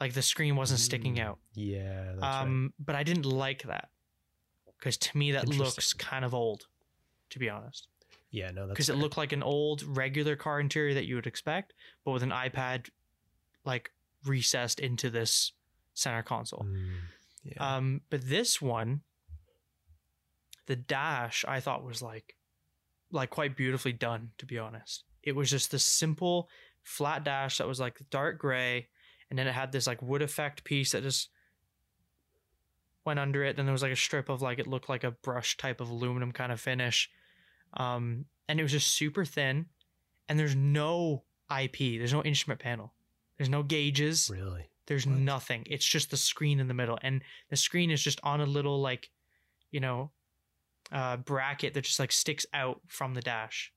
Like 0.00 0.12
the 0.12 0.22
screen 0.22 0.56
wasn't 0.56 0.80
sticking 0.80 1.16
Mm, 1.16 1.20
out. 1.24 1.38
Yeah. 1.54 2.04
That's 2.12 2.22
right. 2.22 2.42
Um, 2.42 2.72
but 2.78 2.94
I 2.94 3.02
didn't 3.02 3.24
like 3.26 3.62
that 3.64 3.88
because 4.78 4.96
to 4.98 5.16
me 5.16 5.32
that 5.32 5.48
looks 5.48 5.92
kind 5.94 6.24
of 6.24 6.34
old, 6.34 6.66
to 7.30 7.38
be 7.38 7.48
honest. 7.48 7.88
Yeah. 8.30 8.50
No. 8.50 8.66
That's 8.66 8.74
Because 8.76 8.88
it 8.90 8.96
looked 8.96 9.16
like 9.16 9.32
an 9.32 9.42
old 9.42 9.82
regular 9.82 10.36
car 10.36 10.60
interior 10.60 10.94
that 10.94 11.06
you 11.06 11.14
would 11.14 11.26
expect, 11.26 11.72
but 12.04 12.10
with 12.12 12.22
an 12.22 12.30
iPad 12.30 12.88
like 13.64 13.90
recessed 14.28 14.80
into 14.80 15.10
this 15.10 15.52
center 15.94 16.22
console. 16.22 16.66
Mm, 16.68 16.90
yeah. 17.44 17.76
Um, 17.76 18.00
but 18.10 18.28
this 18.28 18.60
one, 18.60 19.02
the 20.66 20.76
dash, 20.76 21.44
I 21.46 21.60
thought 21.60 21.84
was 21.84 22.02
like, 22.02 22.36
like 23.10 23.30
quite 23.30 23.56
beautifully 23.56 23.92
done. 23.92 24.30
To 24.38 24.46
be 24.46 24.58
honest, 24.58 25.04
it 25.22 25.34
was 25.34 25.50
just 25.50 25.70
this 25.70 25.84
simple 25.84 26.48
flat 26.82 27.24
dash 27.24 27.58
that 27.58 27.68
was 27.68 27.80
like 27.80 27.98
dark 28.10 28.38
gray, 28.38 28.88
and 29.30 29.38
then 29.38 29.46
it 29.46 29.52
had 29.52 29.72
this 29.72 29.86
like 29.86 30.02
wood 30.02 30.22
effect 30.22 30.64
piece 30.64 30.92
that 30.92 31.02
just 31.02 31.30
went 33.04 33.18
under 33.18 33.44
it. 33.44 33.56
Then 33.56 33.66
there 33.66 33.72
was 33.72 33.82
like 33.82 33.92
a 33.92 33.96
strip 33.96 34.28
of 34.28 34.42
like 34.42 34.58
it 34.58 34.66
looked 34.66 34.88
like 34.88 35.04
a 35.04 35.12
brush 35.12 35.56
type 35.56 35.80
of 35.80 35.90
aluminum 35.90 36.32
kind 36.32 36.52
of 36.52 36.60
finish, 36.60 37.10
um, 37.74 38.26
and 38.48 38.58
it 38.58 38.62
was 38.62 38.72
just 38.72 38.88
super 38.88 39.24
thin. 39.24 39.66
And 40.28 40.38
there's 40.38 40.56
no 40.56 41.22
IP. 41.56 41.78
There's 41.78 42.12
no 42.12 42.22
instrument 42.24 42.60
panel. 42.60 42.92
There's 43.38 43.48
no 43.50 43.62
gauges. 43.62 44.30
Really? 44.32 44.68
There's 44.86 45.06
What? 45.06 45.18
nothing. 45.18 45.64
It's 45.68 45.84
just 45.84 46.10
the 46.10 46.16
screen 46.16 46.60
in 46.60 46.68
the 46.68 46.74
middle, 46.74 46.98
and 47.02 47.22
the 47.50 47.56
screen 47.56 47.90
is 47.90 48.02
just 48.02 48.20
on 48.22 48.40
a 48.40 48.46
little 48.46 48.80
like, 48.80 49.10
you 49.70 49.80
know, 49.80 50.12
uh, 50.92 51.16
bracket 51.16 51.74
that 51.74 51.82
just 51.84 51.98
like 51.98 52.12
sticks 52.12 52.46
out 52.54 52.80
from 52.86 53.14
the 53.14 53.20
dash. 53.22 53.72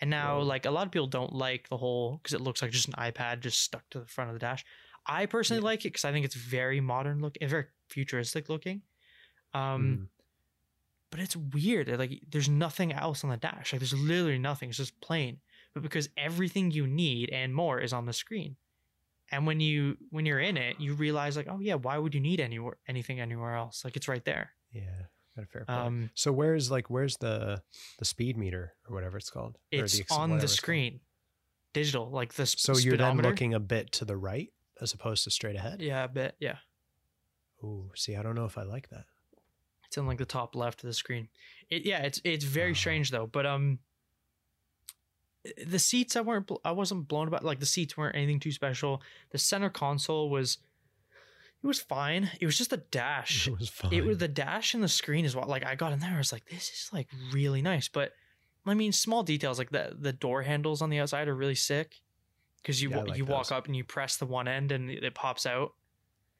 And 0.00 0.10
now, 0.10 0.38
Whoa. 0.38 0.44
like 0.44 0.66
a 0.66 0.70
lot 0.70 0.86
of 0.86 0.92
people 0.92 1.06
don't 1.08 1.32
like 1.32 1.68
the 1.68 1.76
whole 1.76 2.18
because 2.18 2.34
it 2.34 2.40
looks 2.40 2.62
like 2.62 2.70
just 2.70 2.88
an 2.88 2.94
iPad 2.94 3.40
just 3.40 3.60
stuck 3.60 3.88
to 3.90 4.00
the 4.00 4.06
front 4.06 4.30
of 4.30 4.34
the 4.34 4.40
dash. 4.40 4.64
I 5.06 5.26
personally 5.26 5.60
Yeah. 5.60 5.64
like 5.66 5.80
it 5.80 5.88
because 5.90 6.04
I 6.04 6.12
think 6.12 6.24
it's 6.24 6.34
very 6.36 6.80
modern 6.80 7.20
looking, 7.20 7.42
it's 7.42 7.50
very 7.50 7.66
futuristic 7.88 8.48
looking. 8.48 8.82
Um, 9.54 9.84
Mm. 9.84 10.08
but 11.10 11.20
it's 11.20 11.36
weird. 11.36 11.88
Like 11.88 12.22
there's 12.28 12.48
nothing 12.48 12.92
else 12.92 13.22
on 13.24 13.30
the 13.30 13.36
dash. 13.36 13.72
Like 13.72 13.80
there's 13.80 13.92
literally 13.94 14.38
nothing. 14.38 14.68
It's 14.70 14.78
just 14.78 15.00
plain. 15.00 15.40
But 15.74 15.82
because 15.82 16.08
everything 16.16 16.70
you 16.70 16.86
need 16.86 17.30
and 17.30 17.54
more 17.54 17.80
is 17.80 17.92
on 17.92 18.06
the 18.06 18.12
screen. 18.12 18.56
And 19.30 19.46
when 19.46 19.60
you 19.60 19.96
when 20.10 20.26
you're 20.26 20.40
in 20.40 20.56
it, 20.58 20.76
you 20.78 20.92
realize 20.94 21.36
like, 21.36 21.48
oh 21.48 21.58
yeah, 21.60 21.74
why 21.76 21.96
would 21.96 22.14
you 22.14 22.20
need 22.20 22.40
anywhere 22.40 22.76
anything 22.86 23.20
anywhere 23.20 23.54
else? 23.56 23.82
Like 23.84 23.96
it's 23.96 24.06
right 24.08 24.24
there. 24.24 24.50
Yeah. 24.72 24.82
Got 25.34 25.44
a 25.44 25.46
fair 25.46 25.64
point. 25.64 25.78
Um, 25.78 26.10
so 26.14 26.30
where's 26.30 26.70
like 26.70 26.90
where's 26.90 27.16
the 27.16 27.62
the 27.98 28.04
speed 28.04 28.36
meter 28.36 28.74
or 28.86 28.94
whatever 28.94 29.16
it's 29.16 29.30
called? 29.30 29.56
It's 29.70 29.96
the 29.98 30.04
on 30.10 30.36
the 30.38 30.48
screen, 30.48 31.00
digital, 31.72 32.10
like 32.10 32.34
the 32.34 32.44
sp- 32.44 32.60
So 32.60 32.76
you're 32.76 32.98
then 32.98 33.16
looking 33.16 33.54
a 33.54 33.60
bit 33.60 33.92
to 33.92 34.04
the 34.04 34.16
right 34.18 34.52
as 34.82 34.92
opposed 34.92 35.24
to 35.24 35.30
straight 35.30 35.56
ahead. 35.56 35.80
Yeah, 35.80 36.04
a 36.04 36.08
bit. 36.08 36.34
Yeah, 36.38 36.56
Ooh, 37.64 37.90
see, 37.94 38.14
I 38.16 38.22
don't 38.22 38.34
know 38.34 38.44
if 38.44 38.58
I 38.58 38.64
like 38.64 38.90
that. 38.90 39.04
it's 39.86 39.96
in 39.96 40.06
like 40.06 40.18
the 40.18 40.26
top 40.26 40.54
left 40.54 40.82
of 40.82 40.88
the 40.88 40.92
screen. 40.94 41.28
It 41.70 41.86
yeah, 41.86 42.02
it's 42.02 42.20
it's 42.24 42.44
very 42.44 42.72
Oh. 42.72 42.74
strange 42.74 43.10
though. 43.10 43.26
But 43.26 43.46
um, 43.46 43.78
the 45.66 45.78
seats 45.78 46.16
I 46.16 46.20
weren't 46.20 46.50
I 46.64 46.72
wasn't 46.72 47.08
blown 47.08 47.28
about. 47.28 47.44
Like 47.44 47.60
the 47.60 47.66
seats 47.66 47.96
weren't 47.96 48.14
anything 48.16 48.40
too 48.40 48.52
special. 48.52 49.02
The 49.30 49.38
center 49.38 49.70
console 49.70 50.30
was. 50.30 50.58
It 51.62 51.66
was 51.68 51.80
fine. 51.80 52.30
It 52.40 52.46
was 52.46 52.58
just 52.58 52.72
a 52.72 52.76
dash. 52.90 53.46
It 53.46 53.56
was 53.58 53.68
fine. 53.68 53.92
It 53.92 54.04
was 54.04 54.18
the 54.18 54.28
dash 54.28 54.74
and 54.74 54.82
the 54.82 54.88
screen 54.88 55.24
is 55.24 55.36
what 55.36 55.48
like 55.48 55.64
I 55.64 55.74
got 55.74 55.92
in 55.92 56.00
there. 56.00 56.14
I 56.14 56.18
was 56.18 56.32
like, 56.32 56.44
this 56.48 56.68
is 56.70 56.90
like 56.92 57.08
really 57.32 57.62
nice. 57.62 57.88
But 57.88 58.12
I 58.66 58.74
mean, 58.74 58.92
small 58.92 59.22
details 59.22 59.58
like 59.58 59.70
the 59.70 59.96
the 59.98 60.12
door 60.12 60.42
handles 60.42 60.82
on 60.82 60.90
the 60.90 60.98
outside 60.98 61.28
are 61.28 61.34
really 61.34 61.54
sick 61.54 62.00
because 62.62 62.80
you 62.82 62.90
Yeah, 62.90 62.98
like 63.02 63.16
you 63.16 63.24
walk 63.24 63.50
up 63.52 63.66
and 63.66 63.74
you 63.76 63.84
press 63.84 64.16
the 64.16 64.26
one 64.26 64.48
end 64.48 64.70
and 64.72 64.90
it 64.90 65.14
pops 65.14 65.46
out. 65.46 65.74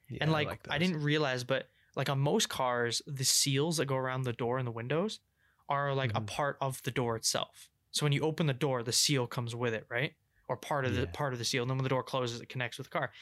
Yeah, 0.08 0.18
and 0.22 0.32
like, 0.32 0.60
I, 0.68 0.78
those. 0.78 0.88
didn't 0.88 1.02
realize, 1.02 1.42
but 1.44 1.68
like 1.96 2.08
on 2.08 2.18
most 2.18 2.48
cars, 2.48 3.00
the 3.06 3.24
seals 3.24 3.76
that 3.78 3.86
go 3.86 3.96
around 3.96 4.22
the 4.22 4.32
door 4.32 4.58
and 4.58 4.66
the 4.66 4.72
windows 4.72 5.20
are 5.68 5.94
like 5.94 6.10
a 6.16 6.20
Mhm. 6.20 6.26
part 6.26 6.56
of 6.60 6.82
the 6.82 6.90
door 6.90 7.16
itself. 7.16 7.68
So 7.92 8.04
when 8.04 8.12
you 8.12 8.22
open 8.22 8.46
the 8.46 8.52
door, 8.54 8.82
the 8.82 8.92
seal 8.92 9.26
comes 9.26 9.54
with 9.54 9.74
it, 9.74 9.86
right? 9.88 10.14
Or 10.48 10.56
part 10.56 10.84
of 10.84 10.94
the 10.96 11.06
part 11.06 11.32
of 11.32 11.38
the 11.38 11.44
seal. 11.44 11.62
And 11.62 11.70
then 11.70 11.76
when 11.78 11.84
the 11.84 11.88
door 11.90 12.02
closes, 12.02 12.40
it 12.40 12.48
connects 12.48 12.78
with 12.78 12.88
the 12.88 12.98
car. 12.98 13.12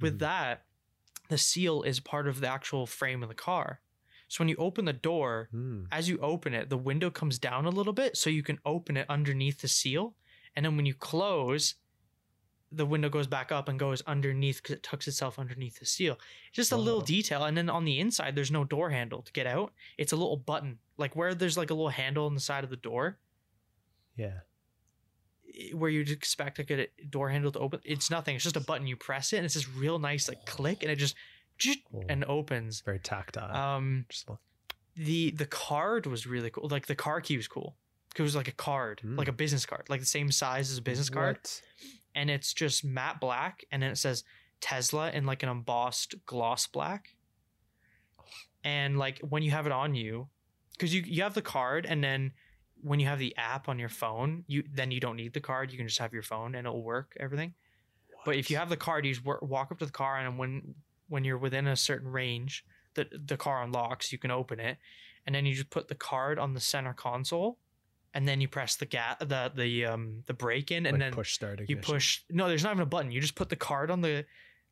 With 0.00 0.16
Mhm. 0.16 0.18
that, 0.20 0.66
the 1.28 1.38
seal 1.38 1.82
is 1.82 1.98
part 2.00 2.28
of 2.28 2.40
the 2.40 2.48
actual 2.48 2.86
frame 2.86 3.22
of 3.22 3.28
the 3.28 3.34
car. 3.34 3.80
So 4.28 4.40
when 4.42 4.48
you 4.48 4.56
open 4.56 4.84
the 4.84 4.92
door, 4.92 5.48
Hmm. 5.50 5.86
as 5.90 6.08
you 6.08 6.18
open 6.18 6.52
it, 6.54 6.68
the 6.68 6.76
window 6.76 7.10
comes 7.10 7.38
down 7.38 7.64
a 7.64 7.70
little 7.70 7.94
bit 7.94 8.16
so 8.16 8.28
you 8.30 8.42
can 8.42 8.60
open 8.64 8.96
it 8.96 9.06
underneath 9.08 9.60
the 9.62 9.68
seal. 9.68 10.14
And 10.54 10.64
then 10.64 10.76
when 10.76 10.84
you 10.86 10.94
close, 10.94 11.76
the 12.70 12.84
window 12.84 13.08
goes 13.08 13.26
back 13.26 13.50
up 13.50 13.68
and 13.68 13.78
goes 13.78 14.02
underneath 14.02 14.58
because 14.62 14.74
it 14.76 14.82
tucks 14.82 15.08
itself 15.08 15.38
underneath 15.38 15.78
the 15.78 15.86
seal. 15.86 16.18
Just 16.52 16.72
a 16.72 16.76
little 16.76 17.00
detail. 17.00 17.44
And 17.44 17.56
then 17.56 17.70
on 17.70 17.86
the 17.86 17.98
inside, 17.98 18.34
there's 18.34 18.50
no 18.50 18.64
door 18.64 18.90
handle 18.90 19.22
to 19.22 19.32
get 19.32 19.46
out. 19.46 19.72
It's 19.96 20.12
a 20.12 20.16
little 20.16 20.36
button, 20.36 20.78
like 20.98 21.16
where 21.16 21.34
there's 21.34 21.56
like 21.56 21.70
a 21.70 21.74
little 21.74 21.88
handle 21.88 22.26
on 22.26 22.34
the 22.34 22.40
side 22.40 22.64
of 22.64 22.70
the 22.70 22.76
door 22.76 23.18
Yeah. 24.18 24.40
where 25.72 25.90
you'd 25.90 26.10
expect 26.10 26.58
like 26.58 26.70
a 26.70 26.86
door 27.08 27.30
handle 27.30 27.50
to 27.52 27.58
open. 27.58 27.80
It's 27.84 28.10
nothing. 28.10 28.34
It's 28.36 28.44
just 28.44 28.56
a 28.56 28.60
button. 28.60 28.86
You 28.86 28.96
press 28.96 29.32
it 29.32 29.38
and 29.38 29.44
it's 29.46 29.54
this 29.54 29.68
real 29.68 29.98
nice 29.98 30.28
like 30.28 30.44
click 30.46 30.82
and 30.82 30.90
it 30.92 30.96
just 30.96 31.16
Cool. 31.90 32.04
and 32.08 32.24
opens. 32.26 32.82
very 32.82 33.00
tactile. 33.00 33.56
Um, 33.56 34.06
the 34.94 35.30
the 35.32 35.46
card 35.46 36.06
was 36.06 36.26
really 36.26 36.50
cool. 36.50 36.68
Like 36.68 36.86
the 36.86 36.94
car 36.94 37.20
key 37.20 37.36
was 37.36 37.48
cool. 37.48 37.76
It 38.16 38.22
was 38.22 38.36
like 38.36 38.48
a 38.48 38.52
card, 38.52 39.00
Mm. 39.04 39.16
like 39.18 39.28
a 39.28 39.32
business 39.32 39.64
card, 39.66 39.86
like 39.88 40.00
the 40.00 40.06
same 40.06 40.30
size 40.30 40.70
as 40.70 40.78
a 40.78 40.82
business 40.82 41.08
card, 41.10 41.36
What? 41.36 41.62
and 42.14 42.30
it's 42.30 42.52
just 42.52 42.84
matte 42.84 43.20
black, 43.20 43.64
and 43.70 43.82
then 43.82 43.90
it 43.92 43.96
says 43.98 44.24
Tesla 44.60 45.10
in 45.12 45.24
like 45.26 45.42
an 45.44 45.48
embossed 45.48 46.14
gloss 46.26 46.66
black. 46.66 47.14
And 48.64 48.98
like 48.98 49.20
when 49.20 49.42
you 49.42 49.50
have 49.52 49.66
it 49.66 49.72
on 49.72 49.94
you, 49.94 50.28
because 50.72 50.92
you 50.94 51.02
you 51.06 51.22
have 51.22 51.34
the 51.34 51.42
card, 51.42 51.86
and 51.86 52.02
then 52.02 52.32
when 52.82 53.00
you 53.00 53.06
have 53.06 53.18
the 53.18 53.36
app 53.36 53.68
on 53.68 53.78
your 53.78 53.88
phone, 53.88 54.44
you 54.46 54.64
then 54.72 54.90
you 54.90 55.00
don't 55.00 55.16
need 55.16 55.32
the 55.32 55.40
card. 55.40 55.70
You 55.70 55.78
can 55.78 55.86
just 55.86 55.98
have 55.98 56.12
your 56.12 56.22
phone, 56.22 56.54
and 56.54 56.66
it'll 56.66 56.82
work 56.82 57.16
everything. 57.18 57.54
But 58.24 58.36
if 58.36 58.50
you 58.50 58.56
have 58.56 58.68
the 58.68 58.76
card, 58.76 59.06
you 59.06 59.14
just 59.14 59.24
wa- 59.24 59.38
walk 59.42 59.72
up 59.72 59.78
to 59.78 59.86
the 59.86 59.92
car, 59.92 60.18
and 60.18 60.38
when 60.38 60.74
when 61.08 61.24
you're 61.24 61.38
within 61.38 61.66
a 61.66 61.76
certain 61.76 62.08
range, 62.08 62.64
the 62.94 63.06
the 63.12 63.36
car 63.36 63.62
unlocks. 63.62 64.12
You 64.12 64.18
can 64.18 64.30
open 64.30 64.60
it, 64.60 64.78
and 65.26 65.34
then 65.34 65.46
you 65.46 65.54
just 65.54 65.70
put 65.70 65.88
the 65.88 65.94
card 65.94 66.38
on 66.38 66.54
the 66.54 66.60
center 66.60 66.92
console, 66.92 67.58
and 68.14 68.26
then 68.26 68.40
you 68.40 68.48
press 68.48 68.76
the 68.76 68.86
gas 68.86 69.16
the 69.20 69.52
the 69.54 69.86
um 69.86 70.22
the 70.26 70.34
brake 70.34 70.70
in, 70.70 70.86
and 70.86 70.94
Like 70.94 71.00
then 71.00 71.12
push 71.12 71.34
start 71.34 71.60
you 71.68 71.76
push. 71.76 72.22
No, 72.30 72.48
there's 72.48 72.64
not 72.64 72.72
even 72.72 72.82
a 72.82 72.86
button. 72.86 73.10
You 73.10 73.20
just 73.20 73.34
put 73.34 73.48
the 73.48 73.56
card 73.56 73.90
on 73.90 74.00
the 74.00 74.24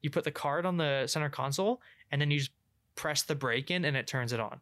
you 0.02 0.10
put 0.10 0.24
the 0.24 0.30
card 0.30 0.66
on 0.66 0.76
the 0.76 1.06
center 1.06 1.30
console, 1.30 1.80
and 2.10 2.20
then 2.20 2.30
you 2.30 2.38
just 2.38 2.52
press 2.94 3.22
the 3.22 3.34
brake 3.34 3.70
in, 3.70 3.84
and 3.84 3.96
it 3.96 4.06
turns 4.06 4.32
it 4.32 4.40
on. 4.40 4.60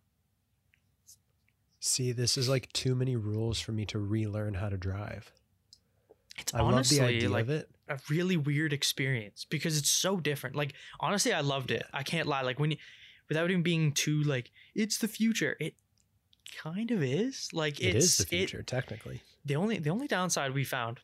See, 1.87 2.13
this 2.13 2.39
is 2.39 2.49
like 2.49 2.73
too 2.73 2.95
many 2.95 3.15
rules 3.15 3.61
for 3.61 3.73
me 3.73 3.85
to 3.87 3.99
relearn 3.99 4.55
how 4.55 4.71
to 4.71 4.77
drive. 4.79 5.31
It's 6.39 6.55
I 6.55 6.61
love 6.63 6.73
honestly 6.73 6.97
the 6.99 7.05
idea 7.05 7.29
like 7.29 7.43
of 7.43 7.51
it. 7.51 7.69
a 7.91 7.99
really 8.09 8.39
weird 8.39 8.73
experience 8.73 9.45
because 9.45 9.77
it's 9.77 9.91
so 9.91 10.17
different. 10.19 10.57
Like 10.57 10.73
honestly, 10.99 11.35
I 11.35 11.43
loved 11.43 11.71
it. 11.71 11.85
I 11.93 12.03
can't 12.03 12.27
lie. 12.27 12.41
Like 12.41 12.59
when 12.59 12.71
you, 12.71 12.79
without 13.29 13.51
even 13.51 13.63
being 13.63 13.93
too 13.93 14.23
like 14.23 14.51
it's 14.75 14.97
the 14.97 15.09
future. 15.09 15.59
It 15.61 15.75
kind 16.57 16.91
of 16.91 17.03
is. 17.03 17.51
Like 17.53 17.79
It 17.81 17.95
it's 17.97 18.07
is 18.07 18.17
the 18.17 18.23
it- 18.25 18.29
future, 18.49 18.63
technically. 18.63 19.21
the 19.45 19.57
only 19.57 19.79
the 19.79 19.91
only 19.91 20.07
downside 20.07 20.55
we 20.55 20.65
found 20.65 21.01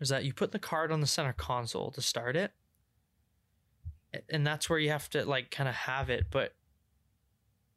is 0.00 0.10
that 0.10 0.22
you 0.22 0.34
put 0.34 0.52
the 0.52 0.58
card 0.58 0.92
on 0.92 1.00
the 1.00 1.06
center 1.06 1.32
console 1.32 1.90
to 1.92 2.02
start 2.02 2.36
it, 2.36 2.52
and 4.28 4.46
that's 4.46 4.68
where 4.68 4.78
you 4.78 4.90
have 4.90 5.08
to 5.10 5.24
like 5.24 5.50
kind 5.50 5.66
of 5.68 5.74
have 5.74 6.10
it. 6.10 6.26
But 6.30 6.52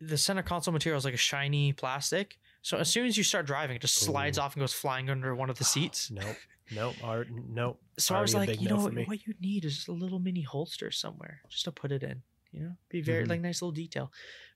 the 0.01 0.17
center 0.17 0.41
console 0.43 0.73
material 0.73 0.97
is 0.97 1.05
like 1.05 1.13
a 1.13 1.17
shiny 1.17 1.71
plastic, 1.73 2.39
so 2.61 2.77
as 2.77 2.89
soon 2.89 3.05
as 3.07 3.17
you 3.17 3.23
start 3.23 3.45
driving, 3.45 3.75
it 3.75 3.81
just 3.81 3.95
slides 3.95 4.37
Ooh. 4.37 4.41
off 4.41 4.55
and 4.55 4.61
goes 4.61 4.73
flying 4.73 5.09
under 5.09 5.33
one 5.35 5.49
of 5.49 5.57
the 5.57 5.63
seats. 5.75 6.09
nope. 6.11 6.35
Nope. 6.73 6.95
Art, 7.03 7.27
nope. 7.31 7.81
So 7.97 8.15
I 8.15 8.21
was 8.21 8.33
like, 8.33 8.61
you 8.61 8.69
know, 8.69 8.79
for 8.79 8.91
what, 9.01 9.25
you 9.27 9.33
need 9.41 9.65
is 9.65 9.75
just 9.75 9.87
a 9.89 9.91
little 9.93 10.19
mini 10.19 10.41
holster 10.41 10.89
somewhere 10.89 11.41
just 11.49 11.65
to 11.65 11.71
put 11.71 11.91
it 11.91 12.01
in. 12.01 12.21
You 12.53 12.61
know, 12.61 12.71
be 12.89 13.01
very 13.01 13.25
Mhm. 13.25 13.29
like 13.29 13.41
nice 13.41 13.61
little 13.61 13.73
detail. 13.73 14.11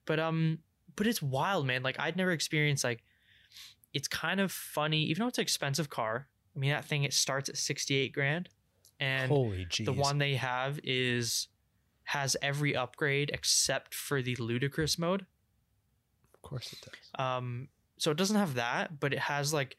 But 0.06 0.20
um, 0.20 0.60
but 0.96 1.08
it's 1.08 1.22
wild, 1.22 1.66
man. 1.68 1.84
Like 1.84 2.00
I'd 2.00 2.16
never 2.16 2.32
experienced 2.32 2.84
like. 2.84 3.04
It's 3.93 4.08
kind 4.10 4.39
of 4.41 4.52
funny, 4.52 5.04
even 5.04 5.22
though 5.22 5.28
it's 5.30 5.38
an 5.38 5.43
expensive 5.43 5.89
car. 5.89 6.28
I 6.56 6.60
mean, 6.60 6.72
that 6.72 6.84
thing 6.86 7.04
it 7.04 7.14
starts 7.14 7.48
at 7.50 7.58
sixty 7.58 7.96
eight 7.96 8.14
grand, 8.14 8.50
and 9.00 9.30
Holy 9.30 9.68
the 9.84 9.93
one 9.93 10.18
they 10.18 10.36
have 10.36 10.80
is 10.84 11.48
has 12.06 12.38
every 12.41 12.76
upgrade 12.76 13.30
except 13.34 13.93
for 13.93 14.22
the 14.22 14.36
ludicrous 14.38 14.98
mode. 15.00 15.26
Of 16.46 16.50
course 16.50 16.72
it 16.74 16.80
does. 16.82 17.26
Um, 17.26 17.68
so 17.98 18.12
it 18.12 18.18
doesn't 18.18 18.36
have 18.36 18.56
that, 18.56 19.00
but 19.00 19.14
it 19.14 19.20
has 19.20 19.54
like 19.54 19.78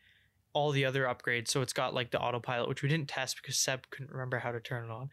all 0.53 0.73
the 0.73 0.85
other 0.85 1.05
upgrades. 1.05 1.49
So 1.49 1.63
it's 1.63 1.73
got 1.73 1.95
like 1.95 2.11
the 2.11 2.19
autopilot, 2.19 2.69
which 2.69 2.83
we 2.83 2.89
didn't 2.89 3.09
test 3.09 3.37
because 3.37 3.57
Seb 3.57 3.89
couldn't 3.91 4.11
remember 4.11 4.39
how 4.39 4.53
to 4.53 4.61
turn 4.61 4.85
it 4.85 4.91
on. 4.91 5.11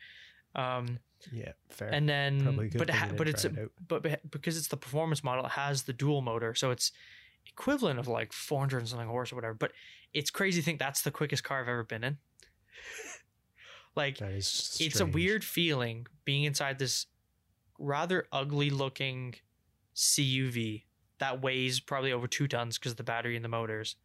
Um, 0.56 1.00
Yeah, 1.32 1.52
fair. 1.70 1.90
and 1.90 2.08
then 2.08 2.44
Probably 2.44 2.68
a 2.68 2.70
good 2.70 2.80
but 2.80 2.90
ha- 2.90 3.10
but 3.16 3.28
it's 3.28 3.46
it 3.46 3.54
but 3.88 4.04
because 4.32 4.58
it's 4.58 4.68
the 4.68 4.78
performance 4.78 5.24
model, 5.24 5.46
it 5.46 5.52
has 5.52 5.84
the 5.84 5.94
dual 5.94 6.22
motor, 6.22 6.56
so 6.56 6.72
it's 6.72 6.92
equivalent 7.46 8.00
of 8.00 8.08
like 8.08 8.32
400 8.34 8.80
and 8.80 8.88
something 8.88 9.08
horse 9.08 9.32
or 9.32 9.36
whatever. 9.36 9.54
But 9.54 9.74
it's 10.14 10.30
crazy 10.32 10.62
to 10.62 10.66
think 10.66 10.80
that's 10.80 11.02
the 11.02 11.12
quickest 11.12 11.44
car 11.44 11.62
I've 11.62 11.68
ever 11.68 11.84
been 11.84 12.04
in. 12.04 12.18
like 13.96 14.20
it's 14.22 15.00
a 15.00 15.06
weird 15.06 15.44
feeling 15.44 16.08
being 16.26 16.44
inside 16.46 16.80
this 16.80 17.08
rather 17.78 18.28
ugly 18.32 18.70
looking 18.70 19.36
CUV 19.96 20.84
that 21.20 21.42
weighs 21.42 21.80
probably 21.80 22.12
over 22.12 22.28
two 22.28 22.48
tons 22.48 22.78
because 22.78 22.92
of 22.94 22.98
the 22.98 23.04
battery 23.04 23.36
and 23.36 23.46
the 23.46 23.50
motors. 23.50 23.96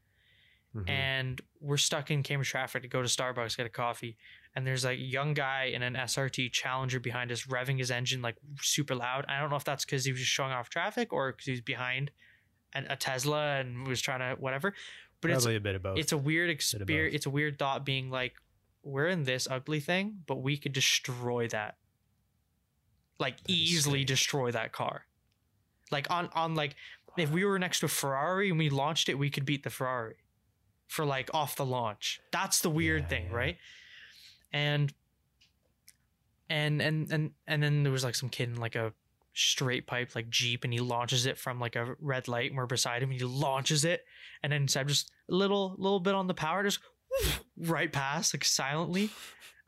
Mhm. 0.75 0.89
And 0.89 1.41
we're 1.61 1.79
stuck 1.79 2.11
in 2.11 2.23
Cambridge 2.23 2.51
traffic 2.51 2.83
to 2.83 2.89
go 2.89 3.01
to 3.01 3.09
Starbucks 3.09 3.57
get 3.57 3.65
a 3.67 3.71
coffee. 3.71 4.17
And 4.55 4.67
there's 4.67 4.85
like 4.85 4.99
a 4.99 5.03
young 5.03 5.33
guy 5.35 5.65
in 5.65 5.83
an 5.83 5.95
SRT 5.97 6.51
Challenger 6.53 7.01
behind 7.01 7.33
us 7.33 7.47
revving 7.47 7.79
his 7.79 7.91
engine 7.91 8.21
like 8.21 8.37
super 8.61 8.95
loud. 8.95 9.25
I 9.29 9.41
don't 9.41 9.51
know 9.51 9.57
if 9.57 9.65
that's 9.65 9.85
because 9.85 10.05
he 10.05 10.13
was 10.13 10.21
just 10.21 10.31
showing 10.33 10.53
off 10.53 10.69
traffic 10.69 11.13
or 11.13 11.33
because 11.33 11.47
he 11.47 11.53
was 11.53 11.61
behind 11.63 12.11
an, 12.75 12.87
a 12.91 12.97
Tesla 12.97 13.57
and 13.61 13.87
was 13.87 14.01
trying 14.01 14.21
to 14.21 14.41
whatever. 14.41 14.75
But 15.21 15.31
it's 15.31 15.47
a 15.47 15.59
bit 15.59 15.75
of 15.75 15.83
both. 15.83 15.99
it's 15.99 16.13
a 16.13 16.19
weird 16.19 16.51
experience. 16.51 17.15
It's 17.15 17.27
a 17.27 17.31
weird 17.31 17.59
thought 17.59 17.85
being 17.85 18.11
like, 18.11 18.35
we're 18.83 19.09
in 19.09 19.25
this 19.25 19.49
ugly 19.51 19.81
thing, 19.81 20.23
but 20.27 20.37
we 20.37 20.57
could 20.57 20.73
destroy 20.73 21.49
that. 21.49 21.77
Like 23.19 23.39
That 23.39 23.51
easily 23.51 24.05
destroy 24.05 24.51
that 24.53 24.73
car. 24.73 25.07
Like 25.91 26.11
on 26.11 26.29
on 26.35 26.55
like 26.55 26.77
if 27.21 27.31
we 27.31 27.45
were 27.45 27.59
next 27.59 27.81
to 27.81 27.87
a 27.87 27.89
Ferrari 27.89 28.51
and 28.51 28.59
we 28.59 28.71
launched 28.71 29.09
it, 29.09 29.15
we 29.19 29.31
could 29.31 29.45
beat 29.45 29.63
the 29.65 29.71
Ferrari 29.71 30.17
for 30.87 31.05
like 31.05 31.31
off 31.35 31.57
the 31.57 31.65
launch. 31.67 32.21
That's 32.33 32.61
the 32.61 32.71
weird 32.71 33.03
Yeah, 33.03 33.09
thing, 33.09 33.27
yeah. 33.31 33.37
right? 33.37 33.57
And 34.53 34.93
and 36.49 36.81
and 36.81 37.11
and 37.13 37.31
and 37.47 37.63
then 37.63 37.83
there 37.83 37.93
was 37.93 38.05
like 38.05 38.15
some 38.15 38.29
kid 38.29 38.49
in 38.51 38.57
like 38.57 38.75
a 38.75 38.93
straight 39.35 39.87
pipe 39.87 40.15
like 40.15 40.29
Jeep 40.31 40.65
and 40.65 40.73
he 40.73 40.81
launches 40.81 41.27
it 41.27 41.39
from 41.39 41.61
like 41.61 41.77
a 41.77 41.95
red 42.01 42.27
light 42.27 42.51
and 42.51 42.57
we're 42.57 42.67
beside 42.67 43.03
him 43.03 43.11
and 43.11 43.21
he 43.21 43.25
launches 43.25 43.85
it 43.85 44.05
and 44.43 44.53
then 44.53 44.67
just 44.67 45.13
a 45.31 45.35
little 45.35 45.77
little 45.79 46.01
bit 46.01 46.15
on 46.15 46.27
the 46.27 46.35
power 46.35 46.65
just 46.65 46.81
right 47.57 47.93
past 47.93 48.35
like 48.35 48.45
silently. 48.45 49.11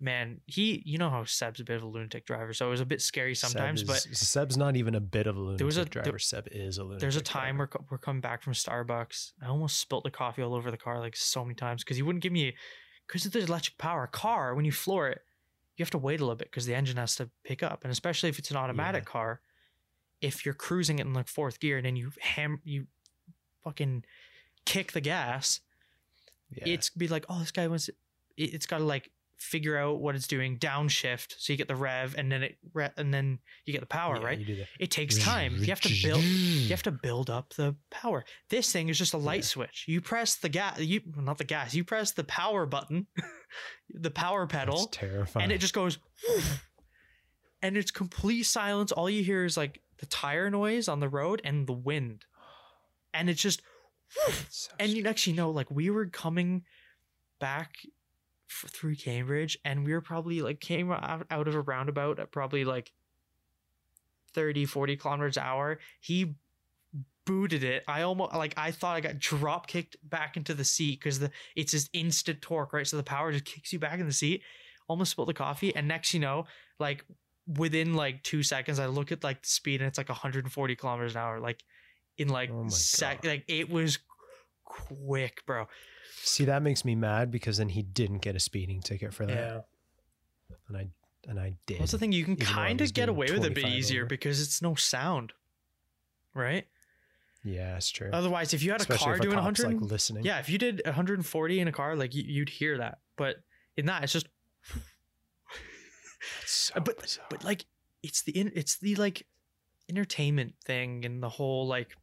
Man, 0.02 0.40
he 0.46 0.82
you 0.86 0.96
know 0.96 1.10
how 1.10 1.24
Seb's 1.24 1.60
a 1.60 1.64
bit 1.64 1.76
of 1.76 1.82
a 1.82 1.86
lunatic 1.86 2.24
driver, 2.24 2.54
so 2.54 2.66
it 2.66 2.70
was 2.70 2.80
a 2.80 2.86
bit 2.86 3.02
scary 3.02 3.34
sometimes, 3.34 3.80
Seb 3.80 3.86
but 3.86 3.98
Seb's 3.98 4.56
not 4.56 4.74
even 4.76 4.94
a 4.94 5.00
bit 5.00 5.26
of 5.26 5.36
a 5.36 5.40
lunatic 5.40 5.66
was 5.66 5.76
a- 5.76 5.84
driver. 5.84 6.10
there- 6.10 6.18
Seb 6.18 6.48
is 6.50 6.78
a 6.78 6.82
lunatic. 6.84 7.00
there's 7.02 7.16
a 7.16 7.20
time 7.20 7.56
driver. 7.56 7.70
we're, 7.80 7.86
we're 7.90 7.98
coming 7.98 8.22
back 8.22 8.42
from 8.42 8.54
Starbucks. 8.54 9.32
I 9.42 9.48
almost 9.48 9.78
spilt 9.78 10.04
the 10.04 10.10
coffee 10.10 10.40
all 10.42 10.54
over 10.54 10.70
the 10.70 10.78
car 10.78 10.98
like 11.00 11.16
so 11.16 11.44
many 11.44 11.54
times 11.54 11.84
because 11.84 11.98
he 11.98 12.02
wouldn't 12.02 12.22
give 12.22 12.32
me 12.32 12.54
because 13.06 13.26
of 13.26 13.32
the 13.32 13.40
electric 13.40 13.76
power. 13.76 14.04
A 14.04 14.08
car 14.08 14.54
when 14.54 14.64
you 14.64 14.72
floor 14.72 15.08
it, 15.08 15.20
you 15.76 15.82
have 15.82 15.90
to 15.90 15.98
wait 15.98 16.20
a 16.20 16.24
little 16.24 16.36
bit 16.36 16.50
because 16.50 16.64
the 16.64 16.74
engine 16.74 16.96
has 16.96 17.16
to 17.16 17.28
pick 17.44 17.62
up, 17.62 17.84
and 17.84 17.92
especially 17.92 18.30
if 18.30 18.38
it's 18.38 18.50
an 18.50 18.56
automatic 18.56 19.04
car, 19.04 19.42
if 20.22 20.46
you're 20.46 20.54
cruising 20.54 20.98
it 20.98 21.06
in 21.06 21.12
like 21.12 21.28
fourth 21.28 21.60
gear 21.60 21.76
and 21.76 21.84
then 21.84 21.96
you 21.96 22.10
ham 22.20 22.60
you 22.64 22.86
fucking 23.64 24.04
kick 24.64 24.92
the 24.92 25.00
gas, 25.02 25.60
yeah. 26.54 26.64
it's 26.66 26.88
be 26.88 27.06
like 27.06 27.26
oh 27.28 27.38
this 27.40 27.50
guy 27.50 27.66
wants 27.68 27.88
it, 27.88 27.96
it's 28.36 28.66
got 28.66 28.78
to 28.78 28.84
like 28.84 29.10
figure 29.40 29.76
out 29.78 30.00
what 30.00 30.14
it's 30.14 30.26
doing 30.26 30.58
downshift 30.58 31.34
so 31.38 31.52
you 31.52 31.56
get 31.56 31.66
the 31.66 31.74
rev 31.74 32.14
and 32.18 32.30
then 32.30 32.42
it 32.42 32.58
re- 32.74 32.90
and 32.98 33.12
then 33.12 33.38
you 33.64 33.72
get 33.72 33.80
the 33.80 33.86
power 33.86 34.16
Yeah, 34.18 34.24
right 34.26 34.38
You 34.38 34.44
do 34.44 34.56
that. 34.56 34.66
it 34.78 34.90
takes 34.90 35.16
time 35.18 35.56
you 35.56 35.66
have 35.66 35.80
to 35.80 36.02
build 36.02 36.22
you 36.22 36.68
have 36.68 36.82
to 36.84 36.90
build 36.92 37.30
up 37.30 37.54
the 37.54 37.74
power. 37.90 38.24
This 38.50 38.70
thing 38.70 38.88
is 38.90 38.98
just 38.98 39.14
a 39.14 39.18
light 39.18 39.40
Yeah. 39.40 39.46
switch. 39.46 39.84
You 39.88 40.00
press 40.02 40.36
the 40.36 40.48
gas, 40.50 40.78
you 40.80 41.00
not 41.16 41.38
the 41.38 41.44
gas. 41.44 41.74
You 41.74 41.84
press 41.84 42.12
the 42.12 42.24
power 42.24 42.66
button, 42.66 43.06
the 43.90 44.10
power 44.10 44.46
That's 44.46 44.52
pedal, 44.58 44.86
terrifying. 44.88 45.44
and 45.44 45.52
it 45.52 45.58
just 45.58 45.74
goes. 45.74 45.98
and 47.62 47.76
it's 47.76 47.90
complete 47.90 48.42
silence. 48.44 48.92
All 48.92 49.08
you 49.10 49.22
hear 49.22 49.44
is 49.44 49.56
like 49.56 49.80
the 49.98 50.06
tire 50.06 50.50
noise 50.50 50.88
on 50.88 51.00
the 51.00 51.08
road 51.08 51.40
and 51.44 51.66
the 51.66 51.72
wind, 51.72 52.24
and 53.14 53.28
it's 53.30 53.40
just. 53.42 53.62
So 54.48 54.72
And 54.80 54.90
you 54.90 55.06
actually 55.06 55.34
know, 55.34 55.50
like 55.50 55.70
we 55.70 55.88
were 55.88 56.06
coming 56.06 56.64
back 57.38 57.74
through 58.50 58.96
Cambridge, 58.96 59.58
and 59.64 59.84
we 59.84 59.92
were 59.92 60.00
probably 60.00 60.42
like 60.42 60.60
came 60.60 60.90
out, 60.90 61.26
out 61.30 61.48
of 61.48 61.54
a 61.54 61.60
roundabout 61.60 62.18
at 62.18 62.32
probably 62.32 62.64
like 62.64 62.92
30, 64.34 64.64
40 64.64 64.96
kilometers 64.96 65.36
an 65.36 65.44
hour. 65.44 65.78
He 66.00 66.34
booted 67.26 67.62
it. 67.62 67.84
I 67.86 68.02
almost 68.02 68.34
like 68.34 68.54
I 68.56 68.70
thought 68.70 68.96
I 68.96 69.00
got 69.00 69.18
drop 69.18 69.66
kicked 69.66 69.96
back 70.08 70.36
into 70.36 70.54
the 70.54 70.64
seat 70.64 70.98
because 71.00 71.18
the 71.18 71.30
it's 71.54 71.72
just 71.72 71.90
instant 71.92 72.42
torque, 72.42 72.72
right? 72.72 72.86
So 72.86 72.96
the 72.96 73.02
power 73.02 73.32
just 73.32 73.44
kicks 73.44 73.72
you 73.72 73.78
back 73.78 74.00
in 74.00 74.06
the 74.06 74.12
seat. 74.12 74.42
Almost 74.88 75.12
spilled 75.12 75.28
the 75.28 75.34
coffee, 75.34 75.74
and 75.74 75.86
next 75.86 76.12
you 76.12 76.20
know, 76.20 76.46
like 76.78 77.04
within 77.46 77.94
like 77.94 78.22
two 78.22 78.42
seconds, 78.42 78.78
I 78.78 78.86
look 78.86 79.12
at 79.12 79.22
like 79.22 79.42
the 79.42 79.48
speed 79.48 79.80
and 79.80 79.88
it's 79.88 79.98
like 79.98 80.08
140 80.08 80.76
kilometers 80.76 81.14
an 81.14 81.20
hour, 81.20 81.40
like 81.40 81.62
in 82.18 82.28
like 82.28 82.50
Oh 82.52 82.68
sec, 82.68 83.22
God. 83.22 83.28
like 83.28 83.44
it 83.48 83.70
was 83.70 83.98
quick, 84.70 85.42
bro. 85.46 85.66
See, 86.22 86.44
that 86.44 86.62
makes 86.62 86.84
me 86.84 86.94
mad 86.94 87.30
because 87.30 87.56
then 87.58 87.68
he 87.70 87.82
didn't 87.82 88.18
get 88.18 88.36
a 88.36 88.40
speeding 88.40 88.80
ticket 88.80 89.12
for 89.12 89.26
that, 89.26 89.66
and 90.68 90.76
I 90.76 90.88
and 91.28 91.38
I 91.40 91.54
did. 91.66 91.80
What's 91.80 91.92
the 91.92 91.98
thing? 91.98 92.12
You 92.12 92.24
can 92.24 92.34
Even 92.34 92.46
though 92.46 92.52
I 92.52 92.66
kind 92.66 92.80
of 92.80 92.92
get 92.94 93.08
away 93.08 93.26
with 93.30 93.44
it 93.44 93.52
a 93.52 93.54
bit 93.54 93.66
easier 93.66 94.02
over. 94.02 94.08
because 94.08 94.40
it's 94.40 94.62
no 94.62 94.74
sound, 94.74 95.32
right? 96.34 96.66
Yeah, 97.42 97.76
it's 97.76 97.90
true. 97.90 98.10
Otherwise, 98.12 98.52
if 98.54 98.62
you 98.62 98.70
had 98.72 98.82
a 98.82 98.84
car 98.84 99.14
a 99.14 99.18
doing 99.20 99.34
cop's 99.34 99.62
100, 99.62 99.80
like 99.82 99.90
listening. 99.90 100.24
yeah, 100.24 100.38
if 100.40 100.48
you 100.50 100.58
did 100.58 100.82
140 100.84 101.60
in 101.60 101.68
a 101.68 101.72
car, 101.72 101.96
like 101.96 102.14
you, 102.14 102.22
you'd 102.26 102.50
hear 102.50 102.76
that. 102.78 102.98
But 103.16 103.36
in 103.78 103.86
that, 103.86 104.02
it's 104.04 104.12
just, 104.12 104.28
It's 106.42 106.52
so 106.52 106.80
but 106.80 107.00
bizarre. 107.00 107.26
but 107.30 107.44
like 107.44 107.64
it's 108.02 108.22
the 108.22 108.38
in, 108.38 108.52
it's 108.54 108.76
the 108.78 108.94
like 108.96 109.26
entertainment 109.88 110.54
thing 110.64 111.04
and 111.04 111.22
the 111.22 111.28
whole 111.30 111.66
like 111.66 111.96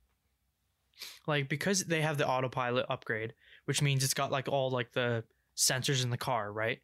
like 1.28 1.50
because 1.50 1.86
they 1.86 2.02
have 2.02 2.18
the 2.18 2.28
autopilot 2.28 2.86
upgrade, 2.90 3.34
which 3.66 3.82
means 3.82 4.04
it's 4.04 4.14
got 4.14 4.32
like 4.32 4.48
all 4.48 4.70
like 4.70 4.92
the 4.94 5.24
sensors 5.56 6.04
in 6.04 6.10
the 6.10 6.18
car, 6.18 6.52
right? 6.52 6.82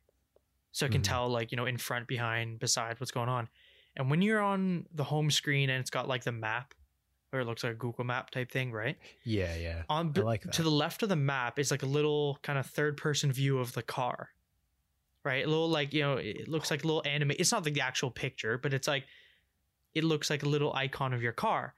So 0.72 0.86
it 0.86 0.91
can 0.91 1.01
Mhm. 1.01 1.05
tell 1.05 1.30
like 1.30 1.51
you 1.51 1.55
know 1.55 1.66
in 1.66 1.78
front, 1.78 2.07
behind, 2.07 2.59
beside 2.59 2.99
what's 2.99 3.11
going 3.11 3.30
on. 3.30 3.49
And 3.95 4.09
when 4.09 4.22
you're 4.22 4.41
on 4.41 4.88
the 4.93 5.03
home 5.03 5.30
screen 5.30 5.70
and 5.70 5.80
it's 5.80 5.91
got 5.91 6.07
like 6.07 6.24
the 6.24 6.32
map, 6.32 6.74
or 7.32 7.41
it 7.41 7.45
looks 7.45 7.64
like 7.64 7.74
a 7.74 7.76
Google 7.76 8.03
Map 8.03 8.32
type 8.32 8.51
thing, 8.51 8.72
right? 8.72 8.97
yeah, 9.24 9.55
yeah. 9.55 9.84
on 9.89 10.14
I 10.16 10.20
like 10.22 10.49
to 10.51 10.64
the 10.64 10.72
left 10.72 11.03
of 11.03 11.09
the 11.09 11.16
map 11.16 11.59
is 11.59 11.70
like 11.72 11.84
a 11.84 11.88
little 11.88 12.39
kind 12.41 12.57
of 12.57 12.66
third 12.66 12.97
person 12.97 13.32
view 13.32 13.59
of 13.59 13.74
the 13.74 13.84
car 13.84 14.30
right 15.24 15.45
a 15.45 15.47
little 15.47 15.70
like 15.70 15.93
you 15.93 16.01
know 16.01 16.18
it 16.18 16.47
looks 16.49 16.70
like 16.70 16.84
a 16.84 16.88
little 16.88 17.01
anime 17.05 17.32
it's 17.39 17.51
not 17.51 17.64
like 17.64 17.74
the 17.74 17.80
actual 17.82 18.11
picture 18.11 18.57
but 18.57 18.74
it's 18.74 18.89
like 18.89 19.05
it 19.93 20.03
looks 20.03 20.30
like 20.30 20.43
a 20.43 20.49
little 20.49 20.74
icon 20.74 21.14
of 21.14 21.22
your 21.22 21.32
car 21.32 21.74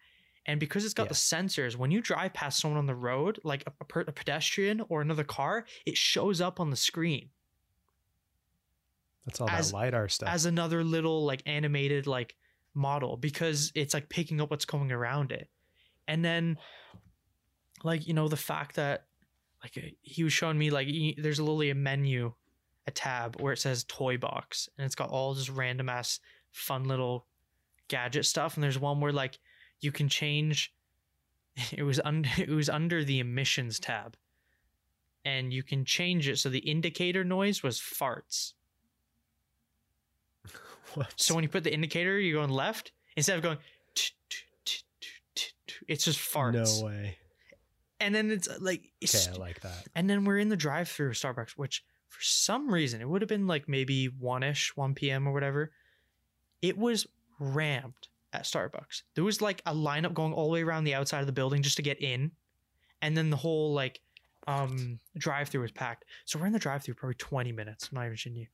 and 0.45 0.59
because 0.59 0.85
it's 0.85 0.93
got 0.93 1.03
Yeah. 1.03 1.09
the 1.09 1.15
sensors 1.15 1.75
when 1.75 1.91
you 1.91 2.01
drive 2.01 2.33
past 2.33 2.59
someone 2.59 2.77
on 2.77 2.85
the 2.85 2.95
road 2.95 3.39
like 3.43 3.63
a, 3.67 3.71
a, 3.81 3.85
per- 3.85 4.01
a 4.01 4.11
pedestrian 4.11 4.81
or 4.89 5.01
another 5.01 5.23
car 5.23 5.65
it 5.85 5.97
shows 5.97 6.41
up 6.41 6.59
on 6.59 6.69
the 6.69 6.75
screen 6.75 7.29
That's 9.25 9.41
all 9.41 9.49
as- 9.49 9.71
that 9.71 9.77
lidar 9.77 10.07
stuff. 10.09 10.29
as 10.29 10.45
another 10.45 10.83
little 10.83 11.25
like 11.25 11.41
animated 11.45 12.07
like 12.07 12.35
model 12.73 13.17
because 13.17 13.71
it's 13.75 13.93
like 13.93 14.09
picking 14.09 14.41
up 14.41 14.51
what's 14.51 14.65
coming 14.65 14.91
around 14.91 15.31
it 15.31 15.49
and 16.07 16.23
then 16.23 16.57
like 17.83 18.07
you 18.07 18.13
know 18.13 18.27
the 18.27 18.35
fact 18.37 18.75
that 18.75 19.05
like 19.63 19.95
he 20.01 20.23
was 20.23 20.33
showing 20.33 20.57
me 20.57 20.69
like 20.69 20.87
he- 20.87 21.17
there's 21.17 21.39
literally 21.39 21.69
a 21.69 21.75
menu 21.75 22.33
a 22.87 22.91
tab 22.91 23.39
where 23.41 23.53
it 23.53 23.57
says 23.57 23.83
toy 23.85 24.17
box 24.17 24.69
and 24.77 24.85
it's 24.85 24.93
got 24.95 25.09
all 25.09 25.33
just 25.33 25.49
random 25.49 25.89
ass 25.89 26.19
fun 26.51 26.83
little 26.83 27.25
gadget 27.87 28.25
stuff 28.25 28.55
and 28.55 28.63
there's 28.63 28.77
one 28.77 28.99
where 28.99 29.11
like 29.13 29.39
you 29.85 29.91
can 29.91 30.09
change 30.09 30.73
it 31.71 31.83
was 31.83 32.01
under 32.03 32.29
it 32.37 32.49
was 32.49 32.69
under 32.69 33.03
the 33.05 33.19
emissions 33.19 33.79
tab 33.79 34.17
and 35.23 35.53
you 35.53 35.63
can 35.63 35.85
change 35.85 36.27
it 36.27 36.37
so 36.37 36.49
the 36.49 36.59
indicator 36.59 37.23
noise 37.23 37.63
was 37.63 37.79
farts 37.79 38.53
What? 40.95 41.13
so 41.15 41.33
when 41.35 41.43
you 41.43 41.49
put 41.49 41.63
the 41.65 41.73
indicator, 41.73 42.17
you're 42.19 42.39
going 42.41 42.49
left 42.51 42.91
instead 43.17 43.35
of 43.37 43.43
going. 43.43 43.57
It's 45.89 46.05
just 46.05 46.19
farts, 46.19 46.79
No 46.81 46.85
way. 46.85 47.17
and 47.99 48.15
then 48.15 48.31
it's 48.31 48.47
uh, 48.47 48.57
like, 48.61 48.91
Okay, 49.03 49.33
I 49.33 49.35
like 49.35 49.59
that. 49.61 49.87
and 49.93 50.09
then 50.09 50.23
we're 50.23 50.37
in 50.39 50.47
the 50.49 50.55
drive-through 50.55 51.09
of 51.09 51.15
Starbucks, 51.15 51.51
which 51.57 51.83
for 52.07 52.21
some 52.21 52.71
reason 52.71 53.01
it 53.01 53.09
would 53.09 53.21
have 53.21 53.27
been 53.27 53.45
like 53.47 53.67
maybe 53.67 54.05
one 54.05 54.41
ish, 54.43 54.75
one 54.77 54.93
p.m. 54.95 55.27
or 55.27 55.33
whatever. 55.33 55.71
It 56.61 56.77
was 56.77 57.07
rammed 57.39 58.07
at 58.35 58.43
Starbucks. 58.43 59.03
There 59.15 59.23
was 59.23 59.41
like 59.41 59.61
a 59.65 59.73
lineup 59.73 60.13
going 60.13 60.33
all 60.33 60.45
the 60.45 60.53
way 60.53 60.63
around 60.63 60.83
the 60.83 60.93
outside 60.93 61.21
of 61.21 61.25
the 61.25 61.31
building 61.31 61.61
just 61.61 61.77
to 61.77 61.81
get 61.81 62.01
in, 62.01 62.31
and 63.01 63.15
then 63.15 63.29
the 63.29 63.37
whole 63.37 63.73
like 63.73 64.01
um 64.47 64.99
drive-through 65.17 65.61
was 65.61 65.71
packed. 65.71 66.05
So 66.25 66.37
we're 66.37 66.45
in 66.45 66.53
the 66.53 66.59
drive-through 66.59 66.93
probably 66.95 67.15
twenty 67.15 67.51
minutes. 67.51 67.89
I'm 67.91 67.95
not 67.95 68.05
even 68.05 68.17
shitting 68.17 68.37
you, 68.37 68.47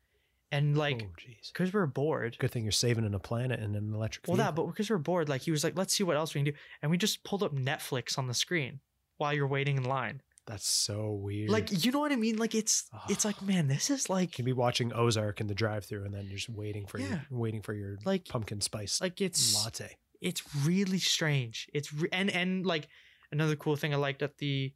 and 0.52 0.78
like 0.78 1.02
oh, 1.04 1.12
because 1.54 1.74
we're 1.74 1.86
bored. 1.86 2.38
Good 2.40 2.52
thing 2.52 2.64
you're 2.64 2.72
saving 2.72 3.06
in 3.06 3.14
a 3.14 3.20
planet 3.20 3.60
and 3.60 3.76
an 3.76 3.94
electric. 3.94 4.28
Well, 4.28 4.38
that, 4.38 4.56
but 4.56 4.68
because 4.68 4.90
we're 4.90 4.98
bored, 4.98 5.28
like 5.28 5.42
he 5.42 5.52
was 5.52 5.64
like, 5.64 5.78
let's 5.78 5.94
see 5.94 6.04
what 6.04 6.16
else 6.16 6.34
we 6.34 6.40
can 6.40 6.54
do. 6.54 6.58
And 6.82 6.90
we 6.90 6.98
just 6.98 7.24
pulled 7.24 7.44
up 7.44 7.54
Netflix 7.56 8.18
on 8.18 8.28
the 8.28 8.34
screen 8.34 8.80
while 9.18 9.34
you're 9.34 9.48
waiting 9.48 9.78
in 9.78 9.84
line. 9.84 10.22
That's 10.48 10.68
so 10.68 11.12
weird. 11.12 11.50
Like, 11.50 11.86
you 11.86 11.92
know 11.92 12.00
what 12.00 12.12
I 12.12 12.16
mean? 12.16 12.38
Like 12.38 12.56
it's 12.56 12.90
it's 13.10 13.24
like, 13.26 13.38
ah. 13.42 13.46
man, 13.46 13.68
this 13.68 13.90
is 13.90 14.10
like 14.10 14.30
you 14.30 14.36
can 14.38 14.46
be 14.46 14.54
watching 14.54 14.92
Ozark 14.94 15.40
in 15.40 15.48
the 15.48 15.54
drive-through 15.56 16.04
and 16.06 16.14
then 16.14 16.26
you're 16.26 16.38
just 16.38 16.50
waiting 16.50 16.86
for 16.88 17.00
Yeah. 17.00 17.08
your 17.30 17.40
waiting 17.40 17.62
for 17.62 17.74
your 17.74 17.98
like 18.06 18.26
pumpkin 18.28 18.60
spice 18.62 19.00
like 19.02 19.22
it's 19.22 19.56
latte. 19.64 19.98
it's 20.20 20.42
really 20.66 20.98
strange. 21.00 21.70
It's 21.74 21.94
re- 21.94 22.10
and 22.12 22.30
and 22.32 22.66
like 22.66 22.88
another 23.32 23.56
cool 23.56 23.76
thing 23.76 23.94
I 23.94 23.98
liked 23.98 24.22
at 24.24 24.38
the 24.40 24.74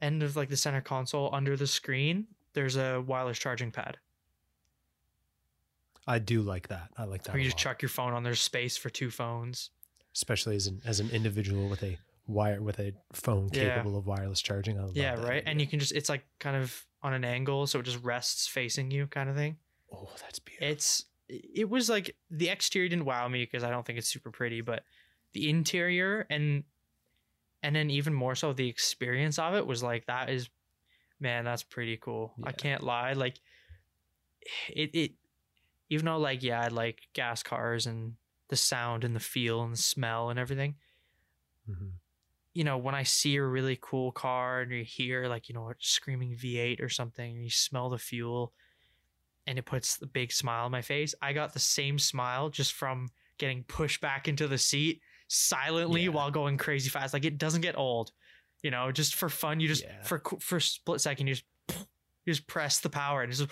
end 0.00 0.22
of 0.22 0.36
like 0.36 0.48
the 0.48 0.56
center 0.56 0.80
console 0.80 1.28
under 1.34 1.56
the 1.56 1.66
screen, 1.66 2.26
there's 2.54 2.76
a 2.76 3.00
wireless 3.06 3.38
charging 3.38 3.70
pad 3.70 3.98
I 6.06 6.18
do 6.18 6.42
like 6.42 6.68
that. 6.68 6.88
I 6.96 7.04
like 7.04 7.22
that. 7.24 7.32
where 7.34 7.38
you 7.40 7.44
just 7.48 7.58
chuck 7.58 7.82
your 7.82 7.88
phone 7.88 8.12
on. 8.14 8.22
There's 8.24 8.40
space 8.40 8.76
for 8.76 8.90
two 8.90 9.10
phones. 9.10 9.70
especially 10.14 10.56
as 10.56 10.66
an 10.66 10.80
as 10.84 10.98
an 11.00 11.10
individual 11.10 11.68
with 11.68 11.82
a 11.82 11.98
wire 12.30 12.62
with 12.62 12.78
a 12.78 12.92
phone 13.12 13.48
Yeah. 13.52 13.74
capable 13.74 13.96
of 13.98 14.06
wireless 14.06 14.40
charging. 14.40 14.78
Yeah, 14.94 15.14
right. 15.14 15.42
And 15.46 15.60
you 15.60 15.66
can 15.66 15.78
just 15.80 15.92
it's 15.92 16.08
like 16.08 16.24
kind 16.38 16.56
of 16.56 16.86
on 17.02 17.12
an 17.14 17.24
angle, 17.24 17.66
so 17.66 17.78
it 17.80 17.84
just 17.84 18.02
rests 18.02 18.46
facing 18.46 18.90
you, 18.90 19.06
kind 19.06 19.28
of 19.30 19.36
thing. 19.36 19.56
oh, 19.92 20.08
that's 20.20 20.38
beautiful. 20.38 20.68
it's 20.68 21.04
it 21.28 21.68
was 21.68 21.88
like 21.88 22.16
the 22.30 22.48
exterior 22.48 22.88
didn't 22.88 23.04
wow 23.04 23.26
me 23.28 23.42
because 23.44 23.62
I 23.64 23.70
don't 23.70 23.86
think 23.86 23.98
it's 23.98 24.08
super 24.08 24.30
pretty, 24.30 24.60
but 24.62 24.82
the 25.32 25.48
interior 25.48 26.26
and 26.30 26.64
and 27.62 27.76
then 27.76 27.90
even 27.90 28.12
more 28.14 28.34
so 28.34 28.52
the 28.52 28.68
experience 28.68 29.38
of 29.38 29.54
it 29.54 29.66
was 29.66 29.82
like 29.82 30.06
that 30.06 30.30
is 30.30 30.48
man, 31.20 31.44
that's 31.44 31.62
pretty 31.62 31.96
cool. 31.98 32.34
I 32.42 32.52
can't 32.52 32.82
lie. 32.82 33.12
Like 33.12 33.38
it 34.68 34.90
it 34.94 35.12
even 35.88 36.06
though 36.06 36.18
like 36.18 36.42
yeah, 36.42 36.62
I 36.62 36.68
like 36.68 37.02
gas 37.12 37.42
cars 37.42 37.86
and 37.86 38.14
the 38.48 38.56
sound 38.56 39.04
and 39.04 39.14
the 39.14 39.20
feel 39.20 39.62
and 39.62 39.72
the 39.74 39.76
smell 39.78 40.30
and 40.30 40.38
everything. 40.38 40.76
Mhm. 41.68 41.92
You 42.54 42.64
know, 42.64 42.78
when 42.78 42.94
I 42.94 43.04
see 43.04 43.36
a 43.36 43.44
really 43.44 43.78
cool 43.80 44.10
car 44.12 44.60
and 44.62 44.72
you 44.72 44.84
hear 44.84 45.26
like, 45.28 45.48
you 45.48 45.54
know, 45.54 45.70
a 45.70 45.74
screaming 45.78 46.34
V8 46.36 46.80
or 46.82 46.88
something, 46.88 47.34
and 47.36 47.44
you 47.44 47.50
smell 47.50 47.88
the 47.90 47.98
fuel 47.98 48.52
and 49.46 49.58
it 49.58 49.64
puts 49.64 49.96
the 49.96 50.06
big 50.06 50.32
smile 50.32 50.64
on 50.66 50.70
my 50.72 50.82
face. 50.82 51.14
I 51.22 51.32
got 51.32 51.52
the 51.52 51.58
same 51.60 51.98
smile 51.98 52.50
just 52.50 52.72
from 52.72 53.08
getting 53.38 53.62
pushed 53.64 54.00
back 54.00 54.28
into 54.28 54.46
the 54.48 54.58
seat 54.58 55.00
silently 55.28 56.02
Yeah. 56.02 56.08
while 56.10 56.30
going 56.30 56.56
crazy 56.58 56.90
fast. 56.90 57.14
Like 57.14 57.24
it 57.24 57.38
doesn't 57.38 57.62
get 57.62 57.76
old, 57.78 58.12
you 58.62 58.70
know, 58.70 58.90
just 58.92 59.14
for 59.14 59.28
fun. 59.28 59.60
You 59.60 59.68
just, 59.68 59.82
Yeah. 59.84 60.02
for, 60.02 60.22
for 60.40 60.56
a 60.56 60.60
split 60.60 61.00
second, 61.00 61.26
you 61.28 61.34
just, 61.34 61.44
you 62.26 62.32
just 62.34 62.46
press 62.46 62.80
the 62.80 62.90
power 62.90 63.22
and 63.22 63.30
it's 63.32 63.38
just, 63.40 63.50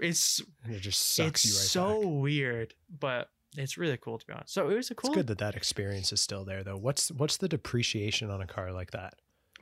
it's, 0.00 0.40
it 0.68 0.80
just 0.80 1.14
sucks 1.14 1.44
it's 1.44 1.52
you 1.52 1.58
right 1.60 1.68
so 1.68 2.00
back. 2.00 2.20
weird, 2.22 2.74
but 2.98 3.30
it's 3.56 3.76
really 3.78 3.96
cool 3.96 4.18
to 4.18 4.26
be 4.26 4.32
honest. 4.32 4.52
So 4.54 4.68
it 4.70 4.74
was 4.76 4.90
a 4.90 4.94
cool, 4.94 5.10
It's 5.10 5.16
good 5.16 5.26
that 5.28 5.38
that 5.38 5.54
experience 5.56 6.12
is 6.12 6.20
still 6.20 6.44
there, 6.44 6.62
though. 6.64 6.76
What's 6.76 7.10
what's 7.12 7.36
the 7.36 7.48
depreciation 7.48 8.30
on 8.30 8.40
a 8.40 8.46
car 8.46 8.72
like 8.72 8.90
that? 8.92 9.14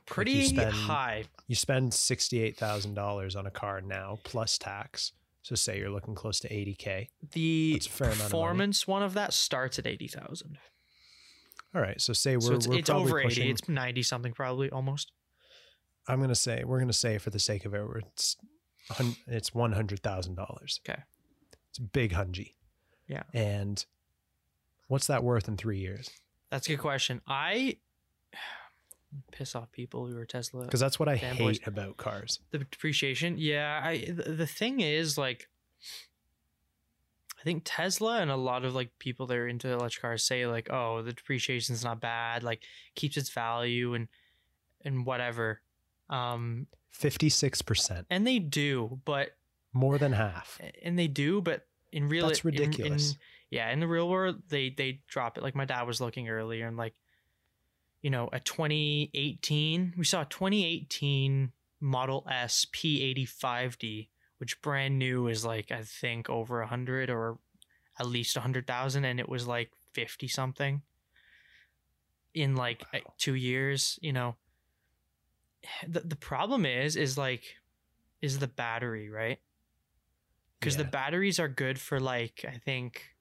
pretty 0.06 0.44
spend- 0.44 0.70
high. 0.72 1.24
You 1.48 1.54
spend 1.56 1.94
sixty 1.94 2.42
eight 2.42 2.56
thousand 2.58 2.94
dollars 2.94 3.34
on 3.36 3.46
a 3.46 3.50
car 3.50 3.80
now 3.80 4.18
plus 4.24 4.58
tax. 4.58 5.12
So 5.42 5.54
say 5.54 5.78
you're 5.78 5.90
looking 5.90 6.14
close 6.14 6.40
to 6.40 6.52
eighty 6.52 6.74
k. 6.74 7.08
The 7.32 7.72
That's 7.74 7.86
a 7.86 7.90
fair 7.90 8.06
amount 8.08 8.20
of 8.20 8.26
performance 8.26 8.86
one 8.86 9.02
of 9.02 9.14
that 9.14 9.32
starts 9.32 9.78
at 9.78 9.86
eighty 9.86 10.08
thousand. 10.08 10.58
All 11.74 11.80
right, 11.80 12.00
so 12.00 12.12
say 12.12 12.36
we're 12.36 12.40
So 12.42 12.54
it's, 12.54 12.68
we're 12.68 12.78
it's 12.78 12.90
over 12.90 13.18
eighty. 13.18 13.28
pushing- 13.28 13.50
It's 13.50 13.68
ninety 13.68 14.02
something 14.02 14.32
probably 14.32 14.70
almost. 14.70 15.10
I'm 16.06 16.20
gonna 16.20 16.34
say 16.34 16.64
we're 16.64 16.78
gonna 16.80 16.92
say 16.92 17.16
for 17.18 17.30
the 17.30 17.38
sake 17.38 17.64
of 17.64 17.74
it, 17.74 17.80
we're- 17.86 18.02
it's 18.12 18.36
it's 19.26 19.54
one 19.54 19.72
hundred 19.72 20.00
thousand 20.02 20.34
dollars. 20.34 20.80
Okay. 20.86 21.00
it's 21.70 21.78
a 21.78 21.82
big 21.82 22.12
hungy. 22.12 22.52
Yeah. 23.08 23.22
and 23.32 23.84
what's 24.88 25.06
that 25.08 25.22
worth 25.22 25.48
in 25.48 25.56
three 25.56 25.78
years? 25.78 26.10
That's 26.50 26.66
a 26.66 26.70
good 26.70 26.80
question. 26.80 27.20
I 27.26 27.76
piss 29.32 29.54
off 29.54 29.70
people 29.72 30.06
who 30.06 30.16
are 30.18 30.24
Tesla. 30.24 30.64
Because 30.64 30.80
that's 30.80 30.98
what 30.98 31.08
I 31.08 31.16
hate 31.16 31.66
about 31.66 31.96
cars. 31.96 32.40
the 32.50 32.58
depreciation. 32.58 33.36
Yeah, 33.38 33.80
I 33.82 33.98
the, 34.10 34.32
the 34.32 34.46
thing 34.46 34.80
is 34.80 35.18
like 35.18 35.48
I 37.38 37.42
think 37.44 37.62
Tesla 37.66 38.20
and 38.20 38.30
a 38.30 38.36
lot 38.36 38.64
of 38.64 38.74
like 38.74 38.98
people 38.98 39.26
that 39.26 39.36
are 39.36 39.46
into 39.46 39.68
electric 39.70 40.00
cars 40.00 40.24
say 40.24 40.46
like, 40.46 40.70
oh, 40.70 41.02
the 41.02 41.12
depreciation's 41.12 41.84
not 41.84 42.00
bad, 42.00 42.42
like 42.42 42.62
keeps 42.94 43.16
its 43.16 43.28
value 43.28 43.92
and 43.94 44.08
and 44.84 45.04
whatever. 45.04 45.60
Um 46.08 46.66
Fifty 46.90 47.28
six 47.28 47.60
percent, 47.60 48.06
and 48.08 48.26
they 48.26 48.38
do, 48.38 49.00
but 49.04 49.36
more 49.72 49.98
than 49.98 50.12
half. 50.12 50.60
and 50.82 50.96
they 50.98 51.08
do, 51.08 51.40
but 51.42 51.66
in 51.94 52.08
real 52.08 52.26
That's 52.28 52.44
in- 52.44 52.54
in- 52.54 52.60
ridiculous. 52.60 53.16
yeah, 53.50 53.70
in 53.70 53.80
the 53.80 53.86
real 53.88 54.08
world, 54.08 54.42
they 54.48 54.68
they 54.70 55.00
drop 55.08 55.38
it. 55.38 55.42
Like 55.42 55.54
my 55.54 55.64
dad 55.64 55.82
was 55.86 56.00
looking 56.00 56.28
earlier, 56.28 56.66
and 56.66 56.76
like, 56.76 56.94
you 58.02 58.10
know, 58.10 58.28
a 58.32 58.40
2018, 58.40 59.94
we 59.96 60.04
saw 60.04 60.22
a 60.22 60.26
2018 60.26 61.52
Model 61.80 62.26
S 62.30 62.66
P85D, 62.72 64.08
which 64.38 64.60
brand 64.62 64.98
new 64.98 65.28
is 65.28 65.44
like 65.44 65.70
I 65.70 65.82
think 65.82 66.28
over 66.30 66.60
a 66.60 66.66
hundred 66.66 67.10
or 67.10 67.38
at 67.98 68.06
least 68.06 68.36
a 68.36 68.40
hundred 68.40 68.66
thousand, 68.66 69.04
and 69.04 69.20
it 69.20 69.28
was 69.28 69.46
like 69.46 69.70
fifty 69.92 70.26
something 70.28 70.82
in 72.34 72.56
like 72.56 72.84
Wow. 72.92 73.00
two 73.18 73.34
years. 73.34 73.98
You 74.02 74.12
know, 74.12 74.36
the 75.86 76.00
the 76.00 76.16
problem 76.16 76.66
is 76.66 76.96
is 76.96 77.16
like 77.18 77.56
is 78.22 78.38
the 78.38 78.48
battery 78.48 79.10
right 79.10 79.38
because 80.64 80.76
the 80.76 80.84
batteries 80.84 81.38
are 81.38 81.48
good 81.48 81.78
for 81.78 82.00
like 82.00 82.44
I 82.48 82.58
think 82.58 83.14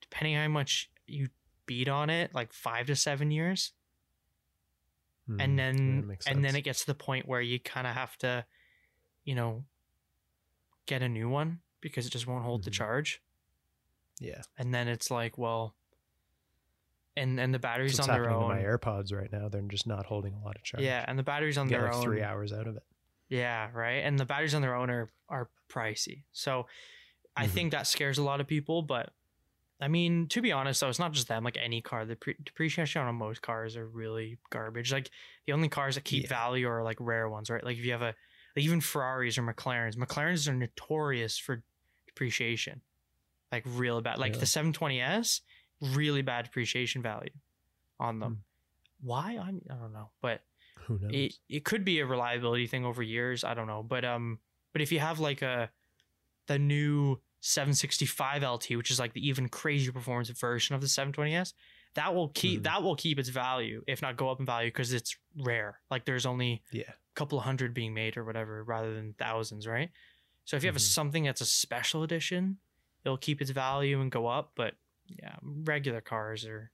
depending 0.00 0.36
on 0.36 0.42
how 0.42 0.48
much 0.48 0.90
you 1.06 1.28
beat 1.66 1.88
on 1.88 2.10
it, 2.10 2.34
like 2.34 2.52
five 2.52 2.86
to 2.86 2.96
seven 2.96 3.30
years, 3.30 3.72
Hmm, 5.26 5.40
and 5.40 5.58
then 5.58 6.16
and 6.26 6.44
then 6.44 6.54
it 6.56 6.62
gets 6.62 6.80
to 6.80 6.86
the 6.86 6.94
point 6.94 7.26
where 7.26 7.40
you 7.40 7.58
kind 7.58 7.86
of 7.86 7.94
have 7.94 8.16
to, 8.18 8.46
you 9.24 9.34
know, 9.34 9.64
get 10.86 11.02
a 11.02 11.08
new 11.08 11.28
one 11.28 11.60
because 11.80 12.06
it 12.06 12.10
just 12.10 12.26
won't 12.26 12.44
hold 12.44 12.64
the 12.64 12.70
Mhm. 12.70 12.74
charge, 12.74 13.22
yeah, 14.20 14.42
and 14.56 14.72
then 14.72 14.88
it's 14.88 15.10
like 15.10 15.36
well, 15.36 15.74
and 17.16 17.40
and 17.40 17.52
the 17.52 17.58
batteries 17.58 17.98
on 17.98 18.08
their 18.08 18.28
own, 18.30 18.40
to 18.40 18.54
my 18.54 18.62
AirPods 18.62 19.12
right 19.12 19.30
now. 19.32 19.48
They're 19.48 19.62
just 19.62 19.86
not 19.86 20.06
holding 20.06 20.34
a 20.34 20.40
lot 20.44 20.56
of 20.56 20.62
charge. 20.62 20.84
yeah, 20.84 21.04
and 21.08 21.18
the 21.18 21.22
batteries 21.22 21.58
on 21.58 21.66
You 21.66 21.70
get 21.70 21.78
their 21.78 21.86
like 21.86 21.94
own, 21.94 22.02
three 22.04 22.22
hours 22.22 22.52
out 22.52 22.66
of 22.66 22.76
it. 22.76 22.84
Yeah, 23.28 23.70
right. 23.72 24.04
And 24.04 24.18
the 24.18 24.24
batteries 24.24 24.54
on 24.54 24.62
their 24.62 24.74
own 24.74 24.90
are 24.90 25.10
are 25.28 25.48
pricey. 25.68 26.22
So 26.32 26.66
I 27.36 27.46
Mhm. 27.46 27.50
think 27.50 27.70
that 27.72 27.86
scares 27.86 28.18
a 28.18 28.22
lot 28.22 28.40
of 28.40 28.46
people, 28.46 28.82
but 28.82 29.12
I 29.80 29.88
mean, 29.88 30.26
to 30.28 30.40
be 30.40 30.52
honest 30.52 30.80
though, 30.80 30.88
it's 30.88 30.98
not 30.98 31.12
just 31.12 31.28
them. 31.28 31.44
Like 31.44 31.56
any 31.58 31.82
car, 31.82 32.04
the 32.06 32.16
pre- 32.16 32.36
depreciation 32.42 33.02
on 33.02 33.14
most 33.16 33.42
cars 33.42 33.76
are 33.76 33.86
really 33.86 34.38
garbage. 34.50 34.90
Like 34.92 35.10
the 35.44 35.52
only 35.52 35.68
cars 35.68 35.96
that 35.96 36.04
keep 36.04 36.22
Yeah. 36.24 36.28
value 36.30 36.66
are 36.68 36.82
like 36.82 36.96
rare 37.00 37.28
ones, 37.28 37.50
right? 37.50 37.62
Like 37.64 37.76
if 37.76 37.84
you 37.84 37.92
have 37.92 38.02
a 38.02 38.14
like 38.54 38.64
even 38.64 38.80
Ferraris 38.80 39.36
or 39.36 39.42
McLarens. 39.42 39.96
McLarens 39.96 40.48
are 40.48 40.54
notorious 40.54 41.36
for 41.36 41.62
depreciation. 42.06 42.80
Like 43.52 43.64
real 43.66 44.00
bad. 44.00 44.18
Like 44.18 44.30
Really? 44.32 44.40
the 44.40 44.46
720S, 44.46 45.42
really 45.82 46.22
bad 46.22 46.46
depreciation 46.46 47.02
value 47.02 47.32
on 48.00 48.18
them. 48.20 48.44
Why? 49.02 49.36
I'm, 49.36 49.60
I 49.68 49.74
don't 49.74 49.92
know. 49.92 50.10
But 50.22 50.40
Who 50.86 50.98
knows? 50.98 51.10
it, 51.12 51.34
it 51.48 51.64
could 51.64 51.84
be 51.84 52.00
a 52.00 52.06
reliability 52.06 52.66
thing 52.66 52.84
over 52.84 53.02
years 53.02 53.44
i 53.44 53.54
don't 53.54 53.66
know 53.66 53.82
but 53.82 54.04
um 54.04 54.38
but 54.72 54.82
if 54.82 54.90
you 54.92 54.98
have 55.00 55.18
like 55.20 55.42
a 55.42 55.70
the 56.46 56.58
new 56.58 57.20
765 57.40 58.42
lt 58.42 58.70
which 58.76 58.90
is 58.90 58.98
like 58.98 59.12
the 59.12 59.26
even 59.26 59.48
crazier 59.48 59.92
performance 59.92 60.28
version 60.30 60.74
of 60.74 60.80
the 60.80 60.86
720s 60.86 61.52
that 61.94 62.14
will 62.14 62.28
keep 62.28 62.60
Mhm. 62.60 62.64
that 62.64 62.82
will 62.82 62.96
keep 62.96 63.18
its 63.18 63.28
value 63.28 63.82
if 63.86 64.02
not 64.02 64.16
go 64.16 64.28
up 64.30 64.40
in 64.40 64.46
value 64.46 64.68
because 64.68 64.92
it's 64.92 65.16
rare 65.38 65.80
like 65.90 66.04
there's 66.04 66.26
only 66.26 66.62
yeah, 66.72 66.82
a 66.88 66.94
couple 67.14 67.38
of 67.38 67.44
hundred 67.44 67.72
being 67.74 67.94
made 67.94 68.16
or 68.16 68.24
whatever 68.24 68.62
rather 68.64 68.94
than 68.94 69.14
thousands 69.18 69.66
right 69.66 69.90
so 70.44 70.56
if 70.56 70.62
you 70.62 70.68
have 70.68 70.76
a, 70.76 70.78
Mhm. 70.78 70.82
something 70.98 71.24
that's 71.24 71.40
a 71.40 71.46
special 71.46 72.02
edition 72.02 72.58
it'll 73.04 73.16
keep 73.18 73.40
its 73.40 73.50
value 73.50 74.00
and 74.00 74.10
go 74.10 74.26
up 74.26 74.52
but 74.54 74.74
yeah 75.08 75.36
regular 75.42 76.00
cars 76.00 76.44
are 76.44 76.70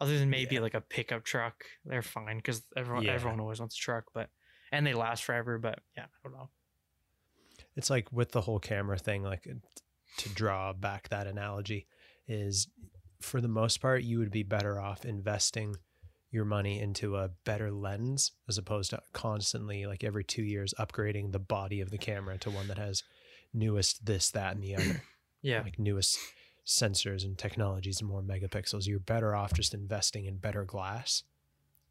other 0.00 0.18
than 0.18 0.30
maybe 0.30 0.56
Yeah. 0.56 0.60
like 0.62 0.74
a 0.74 0.80
pickup 0.80 1.24
truck 1.24 1.64
they're 1.84 2.02
fine 2.02 2.36
because 2.36 2.62
everyone 2.76 3.04
Yeah. 3.04 3.12
everyone 3.12 3.40
always 3.40 3.60
wants 3.60 3.76
a 3.76 3.80
truck 3.80 4.04
but 4.14 4.28
and 4.72 4.86
they 4.86 4.94
last 4.94 5.24
forever 5.24 5.58
but 5.58 5.78
yeah 5.96 6.04
i 6.04 6.28
don't 6.28 6.32
know 6.36 6.50
it's 7.76 7.90
like 7.90 8.10
with 8.12 8.32
the 8.32 8.40
whole 8.42 8.58
camera 8.58 8.98
thing. 8.98 9.22
Like 9.22 9.46
uh, 9.50 9.54
to 10.18 10.28
draw 10.30 10.72
back 10.72 11.08
that 11.10 11.26
analogy 11.26 11.86
is, 12.26 12.68
for 13.20 13.40
the 13.40 13.48
most 13.48 13.80
part, 13.82 14.02
you 14.02 14.18
would 14.18 14.30
be 14.30 14.42
better 14.42 14.80
off 14.80 15.04
investing 15.04 15.76
your 16.30 16.44
money 16.46 16.80
into 16.80 17.16
a 17.16 17.30
better 17.44 17.70
lens 17.70 18.32
as 18.48 18.56
opposed 18.58 18.90
to 18.90 19.00
constantly 19.12 19.84
like 19.86 20.04
every 20.04 20.24
two 20.24 20.42
years 20.42 20.72
upgrading 20.78 21.32
the 21.32 21.38
body 21.38 21.80
of 21.82 21.90
the 21.90 21.98
camera 21.98 22.36
to 22.38 22.50
one 22.50 22.68
that 22.68 22.78
has 22.78 23.02
newest 23.54 24.04
this 24.06 24.30
that 24.30 24.54
and 24.54 24.62
the 24.62 24.74
other 24.74 25.02
yeah 25.42 25.62
like 25.62 25.78
newest 25.78 26.18
sensors 26.66 27.24
and 27.24 27.38
technologies 27.38 28.00
and 28.00 28.10
more 28.10 28.22
megapixels 28.22 28.86
you're 28.86 28.98
better 28.98 29.34
off 29.34 29.52
just 29.52 29.72
investing 29.72 30.24
in 30.24 30.36
better 30.36 30.64
glass 30.64 31.22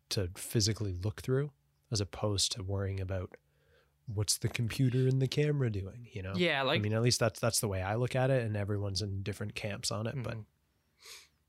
to 0.09 0.29
physically 0.35 0.93
look 1.03 1.21
through 1.21 1.51
as 1.91 2.01
opposed 2.01 2.51
to 2.51 2.61
worrying 2.61 2.99
about 2.99 3.35
what's 4.07 4.37
the 4.37 4.49
computer 4.49 5.07
and 5.07 5.21
the 5.21 5.27
camera 5.27 5.71
doing 5.71 6.07
you 6.11 6.21
know 6.21 6.33
yeah 6.35 6.61
like 6.61 6.79
i 6.79 6.81
mean 6.81 6.93
at 6.93 7.01
least 7.01 7.19
that's 7.19 7.39
that's 7.39 7.59
the 7.59 7.67
way 7.67 7.81
i 7.81 7.95
look 7.95 8.15
at 8.15 8.29
it 8.29 8.43
and 8.43 8.57
everyone's 8.57 9.01
in 9.01 9.23
different 9.23 9.55
camps 9.55 9.91
on 9.91 10.05
it 10.07 10.15
but 10.21 10.35
mhm. 10.35 10.45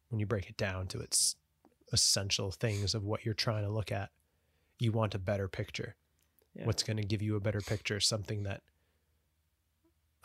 when 0.08 0.20
you 0.20 0.26
break 0.26 0.48
it 0.48 0.56
down 0.56 0.86
to 0.86 1.00
its 1.00 1.34
essential 1.92 2.50
things 2.50 2.94
of 2.94 3.02
what 3.04 3.24
you're 3.24 3.34
trying 3.34 3.64
to 3.64 3.70
look 3.70 3.90
at 3.92 4.10
you 4.78 4.92
want 4.92 5.14
a 5.14 5.18
better 5.18 5.48
picture 5.48 5.96
Yeah. 6.54 6.64
what's 6.64 6.82
going 6.82 6.96
to 6.96 7.02
give 7.02 7.22
you 7.22 7.36
a 7.36 7.40
better 7.40 7.60
picture 7.60 8.00
something 8.00 8.44
that 8.44 8.62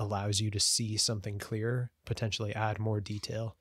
allows 0.02 0.40
you 0.40 0.50
to 0.50 0.60
see 0.60 0.98
something 0.98 1.38
clearer 1.38 1.92
potentially 2.06 2.56
add 2.56 2.80
more 2.80 3.00
detail 3.00 3.56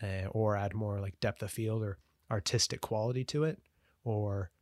uh, 0.00 0.26
or 0.30 0.56
add 0.56 0.72
more 0.72 1.00
like 1.00 1.18
depth 1.18 1.42
of 1.42 1.50
field 1.50 1.82
or 1.82 1.98
artistic 2.30 2.80
quality 2.80 3.24
to 3.24 3.42
it 3.42 3.58
or 4.04 4.52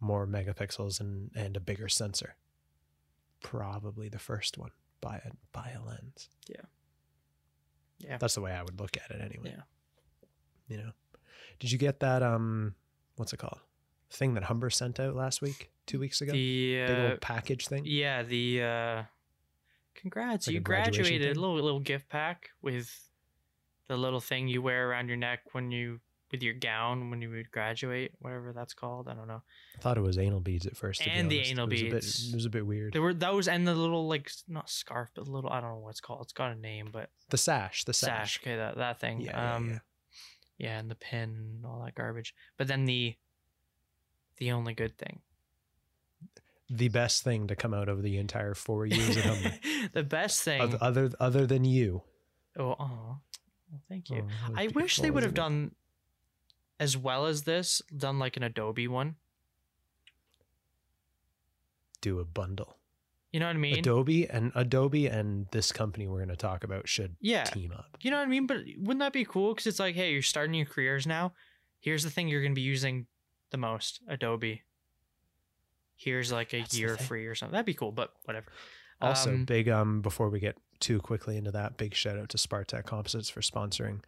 more 0.00 0.26
megapixels 0.26 0.98
and 0.98 1.30
and 1.36 1.56
a 1.56 1.60
bigger 1.60 1.88
sensor. 1.88 2.34
Probably 3.40 4.08
the 4.08 4.18
first 4.18 4.58
one 4.58 4.72
buy 5.00 5.20
a 5.24 5.30
buy 5.52 5.72
a 5.76 5.86
lens. 5.86 6.28
Yeah. 6.48 6.62
Yeah. 7.98 8.18
that's 8.18 8.34
the 8.34 8.40
way 8.40 8.50
i 8.50 8.60
would 8.60 8.80
look 8.80 8.96
at 8.96 9.14
it 9.14 9.22
anyway. 9.22 9.54
Yeah. 9.56 9.62
you 10.66 10.76
know? 10.78 10.90
Did 11.60 11.70
you 11.70 11.78
get 11.78 12.00
that 12.00 12.22
um 12.24 12.74
what's 13.14 13.32
it 13.32 13.36
called? 13.38 13.60
Thing 14.10 14.34
that 14.34 14.42
humber 14.44 14.70
sent 14.70 14.98
out 14.98 15.14
last 15.14 15.40
week 15.40 15.70
two 15.86 16.00
weeks 16.00 16.20
ago? 16.20 16.32
The 16.32 16.84
big 16.84 16.98
uh, 16.98 17.10
old 17.10 17.20
package 17.20 17.68
thing? 17.68 17.84
yeah 17.86 18.24
the 18.24 18.62
uh 18.62 19.02
congrats 19.94 20.46
Like 20.46 20.54
you 20.54 20.60
graduated 20.60 21.34
thing? 21.34 21.40
little 21.40 21.56
little 21.56 21.80
gift 21.80 22.08
pack 22.08 22.50
with 22.62 23.08
the 23.88 23.96
little 23.96 24.20
thing 24.20 24.48
you 24.48 24.62
wear 24.62 24.88
around 24.90 25.08
your 25.08 25.16
neck 25.16 25.40
when 25.52 25.70
you 25.70 26.00
with 26.30 26.42
your 26.42 26.54
gown 26.54 27.10
when 27.10 27.20
you 27.20 27.28
would 27.28 27.50
graduate 27.50 28.12
whatever 28.20 28.54
that's 28.54 28.72
called 28.72 29.06
i 29.06 29.12
don't 29.12 29.28
know 29.28 29.42
I 29.76 29.80
thought 29.82 29.98
it 29.98 30.02
was 30.02 30.18
anal 30.18 30.40
beads 30.40 30.66
at 30.66 30.76
first. 30.76 31.06
And 31.06 31.30
the 31.30 31.40
anal 31.40 31.66
it 31.66 31.70
was 31.72 31.80
A 31.80 31.84
beads. 31.90 32.22
bit, 32.24 32.32
it 32.32 32.34
was 32.36 32.44
a 32.44 32.50
bit 32.50 32.66
weird. 32.66 32.92
There 32.92 33.02
were 33.02 33.14
those 33.14 33.48
and 33.48 33.66
the 33.66 33.74
little 33.74 34.06
like 34.06 34.30
not 34.46 34.68
scarf, 34.70 35.08
but 35.14 35.26
little 35.26 35.50
I 35.50 35.60
don't 35.60 35.70
know 35.70 35.78
what 35.78 35.90
it's 35.90 36.00
called. 36.00 36.20
It's 36.22 36.32
got 36.34 36.52
a 36.52 36.54
name, 36.54 36.90
but 36.92 37.08
The 37.30 37.38
sash, 37.38 37.84
the 37.84 37.92
sash. 37.94 38.34
sash. 38.34 38.40
Okay, 38.42 38.56
that 38.56 38.76
that 38.76 39.00
thing. 39.00 39.22
Yeah, 39.22 39.30
yeah, 39.30 39.54
um, 39.56 39.70
yeah. 39.70 39.78
Yeah, 40.58 40.78
and 40.78 40.90
the 40.90 40.94
pin 40.94 41.30
and 41.30 41.66
all 41.66 41.82
that 41.84 41.94
garbage. 41.94 42.34
But 42.58 42.68
then 42.68 42.84
the 42.84 43.16
the 44.36 44.52
only 44.52 44.74
good 44.74 44.96
thing. 44.98 45.20
The 46.74 46.88
best 46.88 47.22
thing 47.22 47.48
to 47.48 47.56
come 47.56 47.74
out 47.74 47.88
of 47.88 48.02
the 48.02 48.16
entire 48.16 48.54
four 48.54 48.86
years 48.86 49.16
at 49.16 49.24
Humber, 49.24 49.52
the 49.92 50.02
best 50.02 50.42
thing. 50.42 50.60
Oth- 50.60 50.74
other 50.80 51.10
other 51.20 51.46
than 51.46 51.64
you. 51.64 52.02
oh, 52.58 52.70
aw. 52.72 53.18
Well, 53.70 53.80
thank 53.88 54.10
you. 54.10 54.26
Oh, 54.48 54.54
I 54.56 54.68
wish 54.68 54.98
they 54.98 55.10
would 55.10 55.22
have 55.22 55.34
done 55.34 55.72
as 56.78 56.96
well 56.96 57.26
as 57.26 57.42
this, 57.42 57.80
done 57.96 58.18
like 58.18 58.36
an 58.36 58.42
Adobe 58.42 58.88
one. 58.88 59.16
do 62.00 62.18
a 62.18 62.24
bundle. 62.24 62.78
You 63.32 63.40
know 63.40 63.46
what 63.46 63.56
I 63.56 63.58
mean? 63.58 63.78
Adobe 63.78 64.28
and 64.28 64.52
Adobe 64.54 65.06
and 65.06 65.46
this 65.52 65.72
company 65.72 66.06
we're 66.06 66.18
going 66.18 66.28
to 66.28 66.36
talk 66.36 66.64
about 66.64 66.86
should 66.86 67.16
yeah. 67.20 67.44
team 67.44 67.72
up. 67.72 67.96
You 68.02 68.10
know 68.10 68.18
what 68.18 68.26
I 68.26 68.30
mean? 68.30 68.46
But 68.46 68.58
wouldn't 68.76 68.98
that 68.98 69.14
be 69.14 69.24
cool? 69.24 69.54
Because 69.54 69.66
it's 69.66 69.78
like, 69.78 69.94
hey, 69.94 70.12
you're 70.12 70.20
starting 70.20 70.54
your 70.54 70.66
careers 70.66 71.06
now. 71.06 71.32
Here's 71.80 72.02
the 72.02 72.10
thing 72.10 72.28
you're 72.28 72.42
going 72.42 72.52
to 72.52 72.56
be 72.56 72.60
using 72.60 73.06
the 73.50 73.56
most 73.56 74.00
Adobe. 74.06 74.62
Here's 76.02 76.32
like 76.32 76.52
a 76.54 76.60
That's 76.60 76.78
year 76.78 76.96
free 76.96 77.26
or 77.26 77.34
something. 77.34 77.52
That'd 77.52 77.66
be 77.66 77.74
cool, 77.74 77.92
but 77.92 78.12
whatever. 78.24 78.46
Also, 79.00 79.30
Um, 79.30 79.44
big 79.44 79.68
um 79.68 80.00
before 80.00 80.28
we 80.30 80.40
get 80.40 80.56
too 80.80 81.00
quickly 81.00 81.36
into 81.36 81.50
that, 81.52 81.76
big 81.76 81.94
shout 81.94 82.18
out 82.18 82.28
to 82.30 82.38
Spartak 82.38 82.84
Composites 82.84 83.28
for 83.30 83.40
sponsoring 83.40 84.00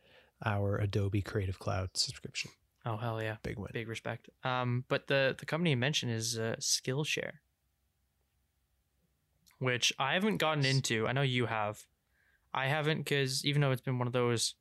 our 0.45 0.77
Adobe 0.79 1.23
Creative 1.23 1.59
Cloud 1.59 1.91
subscription. 1.95 2.51
Oh, 2.87 2.97
hell 2.97 3.23
yeah. 3.23 3.37
Big 3.43 3.59
win. 3.59 3.71
Big 3.73 3.89
respect. 3.89 4.29
Um, 4.45 4.85
but 4.89 5.07
the, 5.07 5.35
the 5.39 5.47
company 5.47 5.71
you 5.71 5.77
mentioned 5.77 6.13
is 6.13 6.39
uh, 6.39 6.57
Skillshare, 6.61 7.35
which 9.59 9.93
I 9.99 10.15
haven't 10.15 10.39
gotten 10.39 10.65
into. 10.65 11.07
I 11.07 11.13
know 11.13 11.23
you 11.23 11.47
have. 11.47 11.87
I 12.53 12.67
haven't 12.67 12.99
because 12.99 13.45
even 13.45 13.63
though 13.63 13.71
it's 13.71 13.81
been 13.83 13.99
one 13.99 14.07
of 14.07 14.13
those 14.13 14.55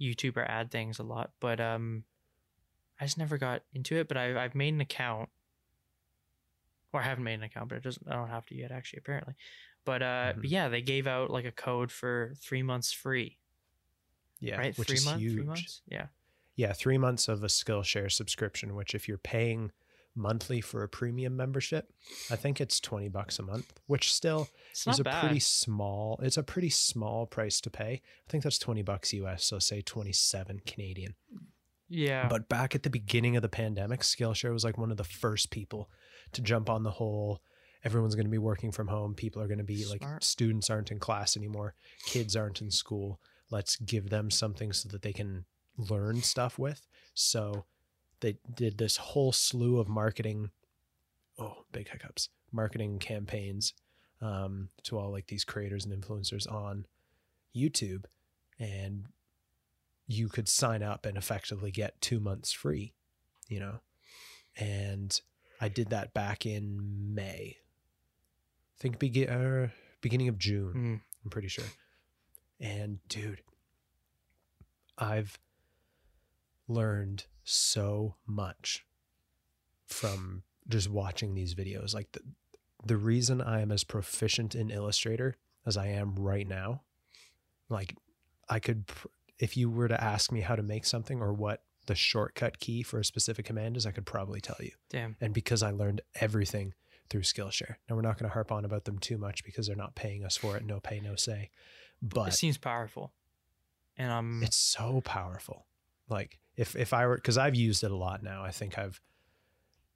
YouTuber 0.00 0.48
ad 0.48 0.70
things 0.70 0.98
a 0.98 1.02
lot, 1.02 1.32
but 1.40 1.60
um, 1.60 2.04
I 3.00 3.04
just 3.04 3.18
never 3.18 3.38
got 3.38 3.62
into 3.72 3.96
it. 3.96 4.08
But 4.08 4.16
I've 4.16 4.36
I've 4.36 4.54
made 4.54 4.72
an 4.74 4.80
account, 4.80 5.28
or 6.94 7.00
I 7.00 7.04
haven't 7.04 7.24
made 7.24 7.34
an 7.34 7.42
account, 7.42 7.68
but 7.68 7.76
it 7.76 7.82
doesn't. 7.84 8.06
I 8.08 8.14
don't 8.14 8.28
have 8.28 8.46
to 8.46 8.54
yet, 8.54 8.70
actually, 8.70 8.98
apparently. 9.00 9.34
But 9.84 10.02
uh, 10.02 10.32
Mhm. 10.32 10.36
but 10.36 10.44
yeah, 10.50 10.68
they 10.68 10.80
gave 10.82 11.06
out 11.06 11.30
like 11.30 11.44
a 11.44 11.52
code 11.52 11.90
for 11.92 12.32
three 12.38 12.62
months 12.62 12.92
free, 12.92 13.38
Yeah, 14.40 14.56
right? 14.56 14.76
which 14.78 14.88
three 14.88 14.96
is 14.96 15.04
months, 15.04 15.20
huge. 15.20 15.34
three 15.34 15.44
months, 15.44 15.82
yeah. 15.86 16.06
Yeah, 16.56 16.72
three 16.72 16.98
months 16.98 17.28
of 17.28 17.42
a 17.42 17.48
Skillshare 17.48 18.10
subscription. 18.10 18.74
Which, 18.74 18.94
if 18.94 19.08
you're 19.08 19.18
paying 19.18 19.72
monthly 20.14 20.60
for 20.60 20.84
a 20.84 20.88
premium 20.88 21.36
membership, 21.36 21.92
I 22.30 22.36
think 22.36 22.60
it's 22.60 22.78
twenty 22.80 23.08
bucks 23.08 23.38
a 23.38 23.42
month. 23.42 23.72
Which 23.86 24.12
still 24.12 24.48
It's 24.70 24.86
is 24.86 25.00
a 25.00 25.04
bad. 25.04 25.20
pretty 25.20 25.40
small. 25.40 26.20
It's 26.22 26.36
a 26.36 26.42
pretty 26.44 26.70
small 26.70 27.26
price 27.26 27.60
to 27.62 27.70
pay. 27.70 28.00
I 28.26 28.30
think 28.30 28.44
that's 28.44 28.58
twenty 28.58 28.82
bucks 28.82 29.12
US. 29.12 29.44
So 29.44 29.58
say 29.58 29.82
twenty 29.82 30.12
seven 30.12 30.60
Canadian. 30.64 31.16
yeah, 31.88 32.28
But 32.28 32.48
back 32.48 32.74
at 32.74 32.82
the 32.84 32.90
beginning 32.90 33.36
of 33.36 33.42
the 33.42 33.48
pandemic, 33.48 34.00
Skillshare 34.00 34.52
was 34.52 34.64
like 34.64 34.78
one 34.78 34.90
of 34.90 34.96
the 34.96 35.04
first 35.04 35.50
people 35.50 35.90
to 36.32 36.42
jump 36.42 36.68
on 36.70 36.82
the 36.82 36.90
whole. 36.90 37.40
Everyone's 37.84 38.14
going 38.14 38.26
to 38.26 38.30
be 38.30 38.38
working 38.38 38.72
from 38.72 38.88
home. 38.88 39.14
People 39.14 39.42
are 39.42 39.46
going 39.46 39.58
to 39.58 39.64
be 39.64 39.84
like, 39.84 40.02
students 40.20 40.70
aren't 40.70 40.90
in 40.90 40.98
class 40.98 41.36
anymore. 41.36 41.74
Kids 42.06 42.34
aren't 42.34 42.62
in 42.62 42.70
school. 42.70 43.20
Let's 43.50 43.76
give 43.76 44.08
them 44.08 44.30
something 44.30 44.72
so 44.72 44.88
that 44.88 45.02
they 45.02 45.12
can 45.12 45.44
learn 45.76 46.22
stuff 46.22 46.58
with. 46.58 46.86
So 47.12 47.66
they 48.20 48.38
did 48.54 48.78
this 48.78 48.96
whole 48.96 49.32
slew 49.32 49.78
of 49.78 49.88
marketing. 49.88 50.50
Oh, 51.38 51.64
big 51.72 51.88
hiccups. 51.90 52.30
Marketing 52.52 52.98
campaigns 52.98 53.74
um, 54.22 54.70
to 54.84 54.98
all 54.98 55.10
like 55.10 55.26
these 55.26 55.44
creators 55.44 55.84
and 55.84 55.92
influencers 55.92 56.50
on 56.50 56.86
YouTube. 57.54 58.04
And 58.58 59.06
you 60.06 60.28
could 60.28 60.48
sign 60.48 60.82
up 60.82 61.04
and 61.04 61.18
effectively 61.18 61.70
get 61.70 62.00
two 62.00 62.20
months 62.20 62.52
free, 62.52 62.94
you 63.48 63.60
know? 63.60 63.80
And 64.56 65.20
I 65.64 65.68
did 65.68 65.88
that 65.90 66.12
back 66.12 66.44
in 66.44 67.14
May. 67.14 67.56
I 67.56 68.76
think 68.78 68.98
begin, 68.98 69.30
uh, 69.30 69.68
beginning 70.02 70.28
of 70.28 70.36
June, 70.36 70.74
Mm. 70.74 71.00
I'm 71.24 71.30
pretty 71.30 71.48
sure. 71.48 71.64
And 72.60 72.98
dude, 73.08 73.40
I've 74.98 75.38
learned 76.68 77.24
so 77.44 78.16
much 78.26 78.84
from 79.86 80.42
just 80.68 80.90
watching 80.90 81.34
these 81.34 81.54
videos. 81.54 81.94
Like 81.94 82.12
the, 82.12 82.20
the 82.84 82.98
reason 82.98 83.40
I 83.40 83.62
am 83.62 83.72
as 83.72 83.84
proficient 83.84 84.54
in 84.54 84.70
Illustrator 84.70 85.38
as 85.64 85.78
I 85.78 85.86
am 85.86 86.14
right 86.16 86.46
now, 86.46 86.82
like 87.70 87.96
I 88.50 88.60
could, 88.60 88.84
if 89.38 89.56
you 89.56 89.70
were 89.70 89.88
to 89.88 90.04
ask 90.04 90.30
me 90.30 90.42
how 90.42 90.56
to 90.56 90.62
make 90.62 90.84
something 90.84 91.22
or 91.22 91.32
what 91.32 91.62
the 91.86 91.94
shortcut 91.94 92.58
key 92.58 92.82
for 92.82 92.98
a 92.98 93.04
specific 93.04 93.46
command 93.46 93.76
is, 93.76 93.86
I 93.86 93.90
could 93.90 94.06
probably 94.06 94.40
tell 94.40 94.56
you. 94.60 94.72
damn. 94.90 95.16
And 95.20 95.32
because 95.34 95.62
I 95.62 95.70
learned 95.70 96.00
everything 96.20 96.74
through 97.10 97.22
Skillshare. 97.22 97.76
Now 97.88 97.96
we're 97.96 98.02
not 98.02 98.18
going 98.18 98.28
to 98.28 98.32
harp 98.32 98.50
on 98.50 98.64
about 98.64 98.84
them 98.84 98.98
too 98.98 99.18
much 99.18 99.44
because 99.44 99.66
they're 99.66 99.76
not 99.76 99.94
paying 99.94 100.24
us 100.24 100.36
for 100.36 100.56
it. 100.56 100.64
No 100.64 100.80
pay, 100.80 101.00
no 101.00 101.16
say. 101.16 101.50
But 102.02 102.28
it 102.28 102.34
seems 102.34 102.58
powerful, 102.58 103.12
and 103.96 104.10
I'm 104.10 104.42
it's 104.42 104.56
so 104.56 105.00
powerful. 105.02 105.66
Like 106.08 106.38
if 106.56 106.76
if 106.76 106.92
I 106.92 107.06
were 107.06 107.16
because 107.16 107.38
I've 107.38 107.54
used 107.54 107.84
it 107.84 107.90
a 107.90 107.96
lot 107.96 108.22
now. 108.22 108.42
I 108.44 108.50
think 108.50 108.78
I've 108.78 109.00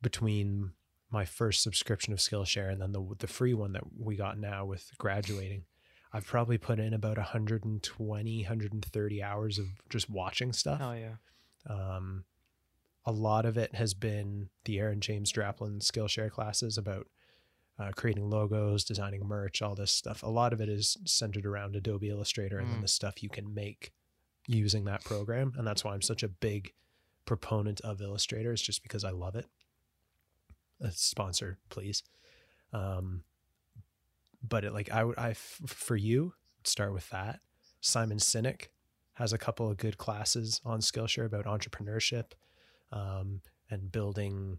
between 0.00 0.72
my 1.10 1.24
first 1.24 1.62
subscription 1.62 2.12
of 2.12 2.18
Skillshare 2.18 2.70
and 2.70 2.80
then 2.80 2.92
the 2.92 3.04
the 3.18 3.26
free 3.26 3.54
one 3.54 3.72
that 3.72 3.84
we 3.98 4.16
got 4.16 4.38
now 4.38 4.64
with 4.64 4.90
graduating, 4.98 5.64
I've 6.12 6.26
probably 6.26 6.58
put 6.58 6.78
in 6.78 6.94
about 6.94 7.16
120, 7.16 8.42
130 8.42 9.22
hours 9.22 9.58
of 9.58 9.66
just 9.90 10.08
watching 10.08 10.52
stuff. 10.52 10.80
oh 10.82 10.92
yeah. 10.92 11.14
Um, 11.68 12.24
a 13.04 13.12
lot 13.12 13.44
of 13.46 13.56
it 13.56 13.74
has 13.74 13.94
been 13.94 14.48
the 14.64 14.78
Aaron 14.78 15.00
James 15.00 15.32
Draplin 15.32 15.80
Skillshare 15.80 16.30
classes 16.30 16.76
about 16.78 17.06
uh, 17.78 17.92
creating 17.96 18.28
logos, 18.28 18.84
designing 18.84 19.24
merch, 19.26 19.62
all 19.62 19.74
this 19.74 19.92
stuff. 19.92 20.22
A 20.22 20.28
lot 20.28 20.52
of 20.52 20.60
it 20.60 20.68
is 20.68 20.96
centered 21.04 21.46
around 21.46 21.76
Adobe 21.76 22.08
Illustrator 22.08 22.58
and 22.58 22.68
then 22.70 22.78
Mm. 22.78 22.82
the 22.82 22.88
stuff 22.88 23.22
you 23.22 23.28
can 23.28 23.54
make 23.54 23.92
using 24.46 24.84
that 24.86 25.04
program. 25.04 25.52
And 25.56 25.66
that's 25.66 25.84
why 25.84 25.94
I'm 25.94 26.02
such 26.02 26.22
a 26.22 26.28
big 26.28 26.72
proponent 27.24 27.80
of 27.82 28.00
Illustrator, 28.00 28.52
is 28.52 28.60
just 28.62 28.82
because 28.82 29.04
I 29.04 29.10
love 29.10 29.36
it. 29.36 29.46
A 30.80 30.90
sponsor, 30.90 31.58
please. 31.70 32.02
Um, 32.72 33.22
but 34.46 34.64
it 34.64 34.72
like 34.72 34.90
I 34.90 35.04
would 35.04 35.18
I 35.18 35.30
f- 35.30 35.60
for 35.66 35.96
you 35.96 36.34
start 36.64 36.92
with 36.92 37.08
that. 37.10 37.40
Simon 37.80 38.18
Sinek 38.18 38.68
has 39.18 39.32
a 39.32 39.38
couple 39.38 39.70
of 39.70 39.76
good 39.76 39.98
classes 39.98 40.60
on 40.64 40.80
Skillshare 40.80 41.26
about 41.26 41.44
entrepreneurship 41.44 42.32
um, 42.92 43.40
and 43.70 43.90
building 43.92 44.58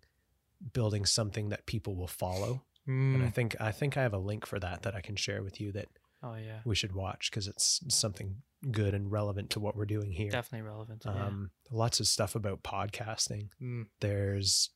building 0.74 1.06
something 1.06 1.50
that 1.50 1.66
people 1.66 1.96
will 1.96 2.08
follow. 2.08 2.64
And 2.86 3.24
I 3.24 3.28
Mm. 3.28 3.34
think 3.34 3.56
I 3.62 3.72
think 3.72 3.98
I 3.98 4.02
have 4.02 4.14
a 4.14 4.18
link 4.20 4.46
for 4.46 4.60
that 4.60 4.82
that 4.82 4.96
I 4.96 5.02
can 5.02 5.16
share 5.16 5.42
with 5.44 5.62
you 5.62 5.72
that 5.74 5.88
Oh 6.22 6.36
yeah. 6.36 6.60
we 6.66 6.76
should 6.76 6.94
watch 6.94 7.30
because 7.32 7.48
it's 7.48 7.82
something 7.88 8.42
good 8.72 8.94
and 8.94 9.10
relevant 9.12 9.50
to 9.52 9.60
what 9.60 9.76
we're 9.76 9.86
doing 9.86 10.12
here. 10.12 10.30
Definitely 10.32 10.68
relevant. 10.68 11.06
Um, 11.06 11.52
Lots 11.72 12.00
of 12.02 12.08
stuff 12.08 12.36
about 12.36 12.62
podcasting. 12.64 13.50
Mm. 13.62 13.88
There's 14.02 14.72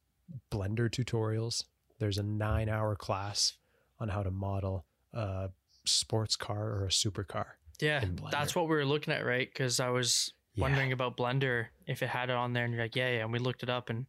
Blender 0.52 0.90
tutorials. 0.90 1.66
There's 2.00 2.18
a 2.18 2.24
nine 2.24 2.70
hour 2.70 2.96
class 2.96 3.58
on 4.00 4.10
how 4.10 4.24
to 4.24 4.32
model 4.32 4.86
a 5.12 5.50
sports 5.86 6.36
car 6.38 6.70
or 6.72 6.86
a 6.86 6.90
supercar. 6.90 7.46
Yeah, 7.80 8.06
that's 8.32 8.56
what 8.56 8.66
we 8.66 8.76
were 8.76 8.86
looking 8.86 9.14
at, 9.14 9.26
right? 9.26 9.50
Because 9.50 9.80
I 9.80 9.90
was 9.90 10.34
Yeah. 10.56 10.62
wondering 10.64 10.92
about 10.92 11.18
Blender 11.18 11.68
if 11.88 12.02
it 12.04 12.08
had 12.10 12.30
it 12.30 12.36
on 12.36 12.54
there, 12.54 12.64
and 12.66 12.74
you're 12.74 12.84
like, 12.84 12.96
yeah, 12.96 13.10
yeah. 13.10 13.24
And 13.24 13.32
we 13.32 13.40
looked 13.40 13.64
it 13.64 13.70
up, 13.70 13.90
and 13.90 14.06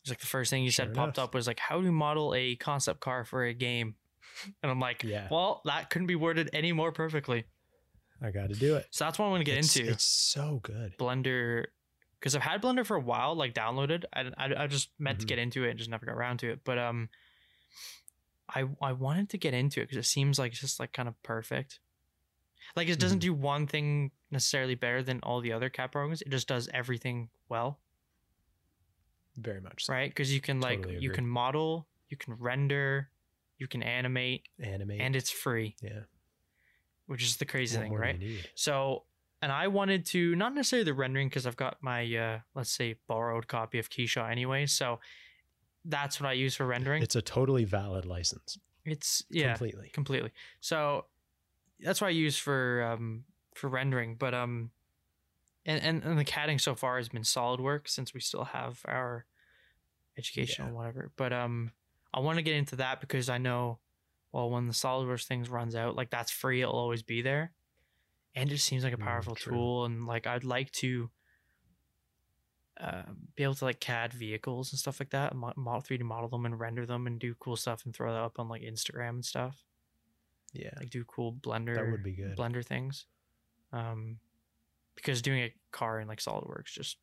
it's 0.00 0.10
like 0.10 0.20
the 0.20 0.26
first 0.26 0.50
thing 0.50 0.62
you 0.62 0.70
Sure 0.70 0.86
said 0.86 0.94
popped 0.94 1.18
up 1.18 1.34
was 1.34 1.46
like, 1.46 1.58
how 1.58 1.80
to 1.80 1.90
model 1.90 2.34
a 2.34 2.56
concept 2.56 3.00
car 3.00 3.24
for 3.24 3.44
a 3.44 3.54
game. 3.54 3.96
And 4.62 4.70
I'm 4.70 4.80
like, 4.80 5.04
Yeah. 5.04 5.28
well, 5.30 5.62
that 5.64 5.90
couldn't 5.90 6.08
be 6.08 6.16
worded 6.16 6.50
any 6.52 6.72
more 6.72 6.90
perfectly. 6.92 7.44
I 8.20 8.30
got 8.30 8.48
to 8.48 8.54
do 8.54 8.74
it. 8.76 8.86
So 8.90 9.04
that's 9.04 9.18
what 9.18 9.26
I'm 9.26 9.32
going 9.32 9.40
to 9.40 9.44
get 9.44 9.58
it's, 9.58 9.76
into 9.76 9.90
It's 9.92 10.04
so 10.04 10.60
good. 10.62 10.96
Blender, 10.98 11.66
because 12.18 12.34
I've 12.34 12.42
had 12.42 12.60
Blender 12.62 12.84
for 12.84 12.96
a 12.96 13.00
while, 13.00 13.34
like 13.36 13.54
downloaded. 13.54 14.04
I, 14.12 14.30
I, 14.36 14.64
I 14.64 14.66
just 14.66 14.90
meant 14.98 15.20
to 15.20 15.24
Mhm. 15.24 15.28
get 15.28 15.38
into 15.38 15.64
it 15.64 15.70
and 15.70 15.78
just 15.78 15.88
never 15.90 16.04
got 16.04 16.12
around 16.16 16.38
to 16.38 16.50
it. 16.50 16.60
But 16.64 16.78
um, 16.78 17.10
I 18.48 18.64
I 18.80 18.92
wanted 18.92 19.30
to 19.30 19.38
get 19.38 19.54
into 19.54 19.80
it 19.80 19.84
because 19.84 19.98
it 19.98 20.08
seems 20.08 20.38
like 20.38 20.52
it's 20.52 20.60
just 20.60 20.80
like 20.80 20.92
kind 20.92 21.08
of 21.08 21.20
perfect. 21.22 21.80
Like 22.76 22.88
it 22.88 22.98
doesn't 22.98 23.18
Mhm. 23.18 23.22
do 23.22 23.34
one 23.34 23.66
thing 23.66 24.10
necessarily 24.30 24.74
better 24.74 25.02
than 25.02 25.20
all 25.22 25.40
the 25.40 25.52
other 25.52 25.68
CAD 25.70 25.92
programs. 25.92 26.22
It 26.22 26.30
just 26.30 26.48
does 26.48 26.68
everything 26.74 27.30
well, 27.48 27.80
Very 29.36 29.60
much. 29.60 29.86
So. 29.86 29.92
right? 29.92 30.10
Because 30.10 30.32
you 30.32 30.40
can 30.40 30.60
like 30.60 30.78
Totally 30.82 30.98
you 31.02 31.10
can 31.10 31.26
model, 31.26 31.86
you 32.08 32.16
can 32.16 32.34
render, 32.34 33.10
you 33.58 33.66
can 33.66 33.82
animate, 33.82 34.48
Animate. 34.60 35.00
and 35.00 35.16
it's 35.16 35.30
free, 35.30 35.76
yeah. 35.82 36.00
which 37.06 37.22
is 37.22 37.36
the 37.36 37.44
crazy 37.44 37.76
What 37.76 37.82
thing, 37.84 37.92
right? 37.94 38.20
So, 38.54 39.04
and 39.42 39.50
I 39.52 39.68
wanted 39.68 40.06
to 40.06 40.34
not 40.36 40.54
necessarily 40.54 40.84
the 40.84 40.94
rendering 40.94 41.28
because 41.28 41.46
I've 41.46 41.56
got 41.56 41.82
my 41.82 42.02
uh 42.16 42.40
let's 42.54 42.70
say 42.70 42.96
borrowed 43.06 43.46
copy 43.48 43.78
of 43.78 43.90
KeyShot 43.90 44.30
anyway. 44.30 44.66
So 44.66 45.00
that's 45.84 46.20
what 46.20 46.28
I 46.28 46.32
use 46.32 46.54
for 46.56 46.64
rendering. 46.66 47.02
It's 47.02 47.16
a 47.16 47.22
totally 47.22 47.64
valid 47.64 48.06
license. 48.06 48.58
It's 48.86 49.24
yeah, 49.30 49.52
Completely. 49.54 49.88
completely. 49.90 50.32
So 50.60 51.06
that's 51.84 52.00
what 52.00 52.08
I 52.08 52.10
use 52.10 52.36
for 52.36 52.82
um 52.82 53.24
for 53.54 53.68
rendering. 53.68 54.16
But 54.16 54.34
um 54.34 54.70
and, 55.66 55.82
and 55.82 56.02
and 56.04 56.18
the 56.18 56.24
CADing 56.24 56.60
so 56.60 56.74
far 56.74 56.96
has 56.98 57.08
been 57.08 57.22
SolidWorks 57.22 57.88
since 57.88 58.12
we 58.12 58.20
still 58.20 58.44
have 58.44 58.80
our 58.86 59.26
educational 60.18 60.68
Yeah. 60.68 60.74
whatever. 60.74 61.10
But 61.16 61.32
um, 61.32 61.72
I 62.12 62.20
want 62.20 62.36
to 62.36 62.42
get 62.42 62.56
into 62.56 62.76
that 62.76 63.00
because 63.00 63.28
I 63.28 63.38
know, 63.38 63.78
well, 64.32 64.50
when 64.50 64.66
the 64.66 64.72
SolidWorks 64.74 65.24
things 65.24 65.48
runs 65.48 65.74
out, 65.74 65.96
like 65.96 66.10
that's 66.10 66.30
free, 66.30 66.60
it'll 66.60 66.74
always 66.74 67.02
be 67.02 67.22
there, 67.22 67.52
and 68.34 68.50
it 68.50 68.54
just 68.54 68.66
seems 68.66 68.84
like 68.84 68.92
a 68.92 68.98
Mm, 68.98 69.04
powerful 69.04 69.34
true. 69.34 69.54
tool. 69.54 69.84
And 69.84 70.06
like 70.06 70.26
I'd 70.26 70.44
like 70.44 70.70
to. 70.72 71.10
Uh, 72.80 73.02
be 73.36 73.44
able 73.44 73.54
to 73.54 73.64
like 73.64 73.78
CAD 73.78 74.12
vehicles 74.12 74.72
and 74.72 74.80
stuff 74.80 74.98
like 74.98 75.10
that, 75.10 75.32
model 75.36 75.80
3D 75.80 76.02
model 76.02 76.28
them 76.28 76.44
and 76.44 76.58
render 76.58 76.84
them 76.84 77.06
and 77.06 77.20
do 77.20 77.32
cool 77.36 77.54
stuff 77.54 77.84
and 77.84 77.94
throw 77.94 78.12
that 78.12 78.18
up 78.20 78.40
on 78.40 78.48
like 78.48 78.62
Instagram 78.62 79.10
and 79.10 79.24
stuff. 79.24 79.62
Yeah. 80.54 80.70
Like 80.78 80.90
do 80.90 81.04
cool 81.04 81.32
Blender 81.34 81.74
That 81.74 81.90
would 81.90 82.02
be 82.02 82.12
good. 82.12 82.36
Blender 82.36 82.64
things. 82.64 83.06
Um, 83.72 84.18
because 84.94 85.20
doing 85.20 85.42
a 85.42 85.52
car 85.72 86.00
in 86.00 86.06
like 86.08 86.20
SolidWorks 86.20 86.66
just 86.72 86.96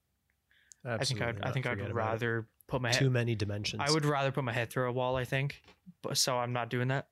I 0.86 1.04
think 1.04 1.22
I'd 1.22 1.28
Absolutely 1.30 1.44
I 1.50 1.52
think 1.52 1.66
I'd 1.68 1.70
Forget 1.78 1.92
about 1.92 2.02
it. 2.02 2.10
rather 2.12 2.48
put 2.68 2.82
my 2.82 2.90
head, 2.90 3.00
too 3.00 3.10
many 3.10 3.36
dimensions. 3.36 3.84
I 3.86 3.92
would 3.92 4.06
rather 4.06 4.32
put 4.32 4.44
my 4.44 4.54
head 4.54 4.70
through 4.70 4.90
a 4.90 4.92
wall. 4.92 5.16
I 5.18 5.26
think, 5.26 5.62
but 6.02 6.18
so 6.18 6.38
I'm 6.38 6.54
not 6.54 6.70
doing 6.70 6.88
that. 6.88 7.08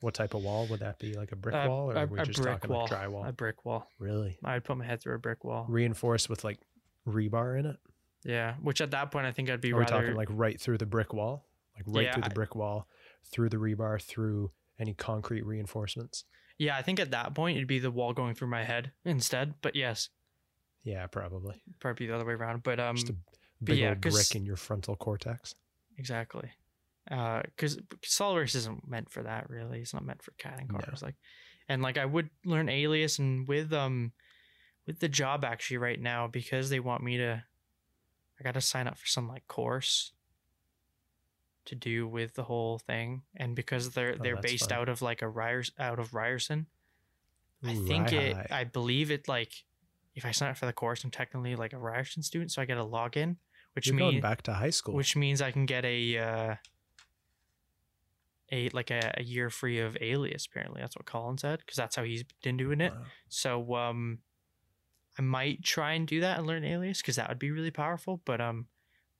What 0.00 0.14
type 0.14 0.34
of 0.34 0.42
wall 0.42 0.66
would 0.68 0.80
that 0.80 0.98
be? 0.98 1.12
Like 1.14 1.30
a 1.30 1.36
brick 1.36 1.54
Uh, 1.54 1.66
wall, 1.68 1.90
or 1.92 1.94
a, 1.94 2.00
are 2.00 2.06
we 2.06 2.18
a 2.18 2.24
just 2.24 2.40
brick 2.42 2.54
talking 2.60 2.70
wall, 2.74 2.88
like 2.90 2.90
drywall? 2.90 3.28
a 3.28 3.32
brick 3.32 3.64
wall. 3.64 3.86
really 4.00 4.36
I'd 4.42 4.64
put 4.64 4.76
my 4.78 4.84
head 4.84 5.00
through 5.00 5.14
a 5.14 5.18
brick 5.18 5.44
wall. 5.44 5.66
reinforced 5.68 6.28
with 6.28 6.42
like 6.42 6.58
rebar 7.06 7.58
in 7.60 7.66
it? 7.66 7.76
Yeah, 8.24 8.54
which 8.62 8.80
at 8.80 8.90
that 8.92 9.10
point 9.12 9.26
I 9.26 9.32
think 9.32 9.48
I'd 9.50 9.60
be 9.60 9.72
Are 9.72 9.76
we 9.76 9.80
rather. 9.82 10.00
talking 10.00 10.16
like 10.16 10.28
right 10.30 10.58
through 10.60 10.78
the 10.78 10.86
brick 10.86 11.12
wall, 11.12 11.44
like 11.76 11.84
right 11.86 12.04
Yeah, 12.06 12.14
through 12.14 12.22
the 12.22 12.30
brick 12.30 12.56
wall, 12.56 12.88
through 13.30 13.50
the 13.50 13.58
rebar, 13.58 14.00
through 14.02 14.50
any 14.78 14.94
concrete 14.94 15.44
reinforcements? 15.46 16.24
yeah, 16.58 16.76
I 16.76 16.82
think 16.82 17.00
at 17.00 17.10
that 17.10 17.34
point 17.34 17.56
it'd 17.56 17.66
be 17.68 17.78
the 17.80 17.90
wall 17.90 18.12
going 18.12 18.34
through 18.34 18.48
my 18.48 18.62
head 18.64 18.92
instead. 19.04 19.54
But 19.62 19.74
yes, 19.74 20.10
Yeah, 20.84 21.06
probably. 21.08 21.60
probably 21.80 22.06
the 22.06 22.14
other 22.14 22.24
way 22.24 22.34
around. 22.34 22.62
But 22.62 22.78
um, 22.78 22.96
Just 22.96 23.10
a 23.10 23.16
big 23.62 23.78
yeah, 23.78 23.90
old 23.90 24.00
brick 24.00 24.34
in 24.34 24.44
your 24.44 24.56
frontal 24.56 24.94
cortex. 24.96 25.54
Exactly. 25.98 26.50
Because 27.08 27.78
SolidWorks 28.04 28.54
isn't 28.54 28.86
meant 28.88 29.10
for 29.10 29.22
that 29.24 29.50
really. 29.50 29.80
It's 29.80 29.92
not 29.94 30.04
meant 30.04 30.22
for 30.22 30.32
No. 30.70 30.78
cars. 30.78 31.02
Like, 31.02 31.16
and 31.68 31.82
like 31.82 31.98
I 31.98 32.04
would 32.04 32.30
learn 32.44 32.68
Alias 32.68 33.18
and 33.18 33.48
with 33.48 33.72
um, 33.72 34.12
with 34.86 35.00
the 35.00 35.08
job 35.08 35.44
actually 35.44 35.78
right 35.78 36.00
now 36.00 36.28
because 36.28 36.70
they 36.70 36.80
want 36.80 37.02
me 37.02 37.16
to, 37.16 37.42
I 38.38 38.42
got 38.44 38.54
to 38.54 38.60
sign 38.60 38.86
up 38.86 38.98
for 38.98 39.06
some 39.06 39.26
like 39.28 39.46
course. 39.48 40.12
To 41.66 41.74
do 41.76 42.08
with 42.08 42.34
the 42.34 42.42
whole 42.42 42.78
thing, 42.78 43.22
and 43.36 43.54
because 43.54 43.90
they're 43.90 44.16
Oh, 44.18 44.22
they're 44.22 44.40
based 44.40 44.70
fun. 44.70 44.78
out 44.78 44.88
of 44.88 45.00
like 45.00 45.22
a 45.22 45.28
Ryers 45.28 45.70
out 45.78 45.98
of 46.00 46.12
Ryerson, 46.12 46.66
I 47.64 47.74
Ooh, 47.74 47.86
think 47.86 48.12
it. 48.12 48.34
right. 48.34 48.50
I 48.50 48.64
believe 48.64 49.10
it. 49.12 49.28
Like, 49.28 49.52
if 50.16 50.24
I 50.24 50.32
sign 50.32 50.50
up 50.50 50.56
for 50.56 50.66
the 50.66 50.72
course, 50.72 51.04
I'm 51.04 51.12
technically 51.12 51.54
like 51.54 51.72
a 51.72 51.78
Ryerson 51.78 52.22
student, 52.24 52.50
so 52.50 52.60
I 52.62 52.64
get 52.64 52.78
a 52.78 52.84
login, 52.84 53.36
which 53.74 53.86
You're 53.86 53.94
means 53.94 54.20
back 54.20 54.42
to 54.42 54.52
high 54.54 54.70
school. 54.70 54.94
which 54.94 55.14
means 55.14 55.40
I 55.40 55.52
can 55.52 55.64
get 55.66 55.84
a 55.84 56.18
uh, 56.18 56.54
a 58.50 58.68
like 58.70 58.90
a, 58.90 59.14
a 59.16 59.22
year 59.22 59.48
free 59.48 59.78
of 59.78 59.96
Alias. 60.00 60.46
Apparently, 60.46 60.80
that's 60.80 60.96
what 60.96 61.06
Colin 61.06 61.38
said 61.38 61.60
because 61.60 61.76
that's 61.76 61.96
how 61.96 62.02
he's 62.02 62.24
been 62.42 62.56
doing 62.56 62.80
it. 62.80 62.92
Wow. 62.92 63.02
So 63.28 63.74
um, 63.76 64.18
I 65.18 65.22
might 65.22 65.62
try 65.62 65.92
and 65.92 66.06
do 66.06 66.20
that 66.20 66.38
and 66.38 66.46
learn 66.46 66.64
Alias 66.64 67.00
because 67.00 67.16
that 67.16 67.28
would 67.28 67.38
be 67.38 67.50
really 67.50 67.70
powerful. 67.70 68.20
But 68.24 68.40
um, 68.40 68.66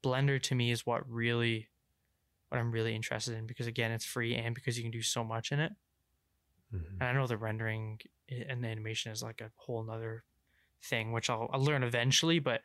Blender 0.02 0.42
to 0.42 0.54
me 0.54 0.70
is 0.70 0.84
what 0.84 1.08
really 1.08 1.68
what 2.52 2.60
I'm 2.60 2.70
really 2.70 2.94
interested 2.94 3.36
in 3.36 3.46
because 3.46 3.66
again, 3.66 3.92
it's 3.92 4.04
free 4.04 4.34
and 4.36 4.54
because 4.54 4.76
you 4.76 4.84
can 4.84 4.92
do 4.92 5.02
so 5.02 5.24
much 5.24 5.52
in 5.52 5.60
it. 5.60 5.72
Mhm. 6.72 7.00
And 7.00 7.08
I 7.08 7.12
know 7.12 7.26
the 7.26 7.36
rendering 7.36 8.00
and 8.28 8.62
the 8.62 8.68
animation 8.68 9.12
is 9.12 9.22
like 9.22 9.40
a 9.40 9.50
whole 9.56 9.82
nother 9.82 10.24
thing, 10.82 11.12
which 11.12 11.30
I'll, 11.30 11.48
I'll 11.52 11.64
learn 11.64 11.82
eventually, 11.82 12.38
but 12.38 12.62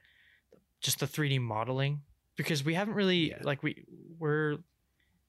just 0.81 0.99
the 0.99 1.07
3D 1.07 1.39
modeling, 1.39 2.03
because 2.35 2.63
we 2.63 2.75
haven't 2.75 2.95
really, 2.95 3.31
Yeah. 3.31 3.39
like, 3.43 3.63
we, 3.63 3.85
we're 4.19 4.59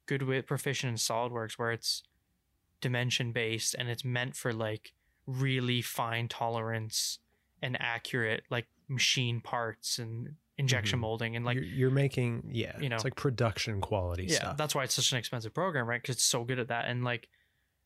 good 0.06 0.22
with 0.22 0.46
proficient 0.46 0.90
in 0.90 0.96
SolidWorks 0.96 1.58
where 1.58 1.72
it's 1.72 2.02
dimension 2.80 3.32
based 3.32 3.74
and 3.78 3.88
it's 3.88 4.04
meant 4.04 4.36
for 4.36 4.52
like 4.52 4.94
really 5.26 5.82
fine 5.82 6.28
tolerance 6.28 7.18
and 7.62 7.80
accurate, 7.80 8.44
like, 8.50 8.68
machine 8.88 9.40
parts 9.40 9.98
and 9.98 10.36
injection 10.58 10.98
Mhm. 10.98 11.02
molding 11.02 11.36
and 11.36 11.44
like 11.44 11.54
you're, 11.54 11.64
you're 11.64 11.90
making 11.90 12.50
yeah, 12.52 12.76
you 12.80 12.88
know- 12.88 12.96
it's 12.96 13.04
like 13.04 13.14
production 13.16 13.80
quality 13.80 14.24
yeah 14.24 14.34
stuff. 14.36 14.56
that's 14.56 14.74
why 14.74 14.82
it's 14.84 14.94
such 14.94 15.12
an 15.12 15.18
expensive 15.18 15.54
program 15.54 15.86
right 15.86 16.02
because 16.02 16.16
it's 16.16 16.24
so 16.24 16.44
good 16.44 16.58
at 16.58 16.68
that 16.68 16.86
and 16.86 17.04
like 17.04 17.28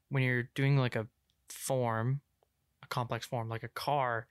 when 0.09 0.23
you're 0.23 0.49
doing 0.55 0.77
like 0.79 0.97
a 0.97 1.07
form 1.51 2.21
a 2.83 2.87
complex 2.87 3.27
form 3.27 3.49
like 3.51 3.63
a 3.63 3.69
car 3.69 4.27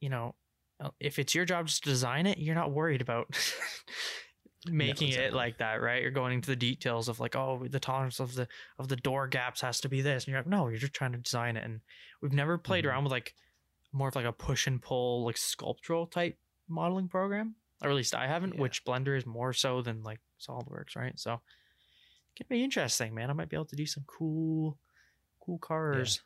you 0.00 0.08
know 0.08 0.34
uh, 0.80 0.90
if 1.00 1.18
it's 1.18 1.34
your 1.34 1.44
job 1.44 1.66
just 1.66 1.82
to 1.82 1.90
design 1.90 2.26
it 2.26 2.38
you're 2.38 2.54
not 2.54 2.70
worried 2.70 3.00
about 3.00 3.26
making 4.66 5.08
it 5.08 5.14
exactly. 5.14 5.36
like 5.36 5.58
that 5.58 5.82
right 5.82 6.00
you're 6.00 6.10
going 6.10 6.32
into 6.32 6.48
the 6.48 6.56
details 6.56 7.08
of 7.08 7.20
like 7.20 7.36
oh 7.36 7.66
the 7.68 7.78
tolerance 7.80 8.18
of 8.18 8.34
the 8.34 8.48
of 8.78 8.88
the 8.88 8.96
door 8.96 9.26
gaps 9.28 9.60
has 9.60 9.78
to 9.80 9.88
be 9.90 10.00
this 10.00 10.24
and 10.24 10.32
you're 10.32 10.40
like 10.40 10.46
no 10.46 10.68
you're 10.68 10.78
just 10.78 10.94
trying 10.94 11.12
to 11.12 11.18
design 11.18 11.56
it 11.56 11.64
and 11.64 11.80
we've 12.22 12.32
never 12.32 12.56
played 12.56 12.84
Mhm. 12.84 12.88
around 12.88 13.04
with 13.04 13.10
like 13.12 13.34
more 13.92 14.08
of 14.08 14.16
like 14.16 14.24
a 14.24 14.32
push 14.32 14.66
and 14.66 14.80
pull 14.80 15.24
like 15.24 15.36
sculptural 15.36 16.06
type 16.06 16.38
modeling 16.68 17.08
program 17.08 17.54
or 17.82 17.90
at 17.90 17.96
least 17.96 18.14
i 18.14 18.26
haven't 18.26 18.54
Yeah. 18.54 18.60
which 18.60 18.84
blender 18.84 19.16
is 19.16 19.26
more 19.26 19.52
so 19.52 19.82
than 19.82 20.02
like 20.02 20.20
solidworks 20.40 20.96
right 20.96 21.18
so 21.18 21.34
it 21.34 21.40
could 22.36 22.48
be 22.48 22.64
interesting 22.64 23.14
man 23.14 23.30
i 23.30 23.32
might 23.32 23.48
be 23.48 23.56
able 23.56 23.66
to 23.66 23.76
do 23.76 23.86
some 23.86 24.04
cool 24.06 24.78
cool 25.40 25.58
cars 25.58 26.22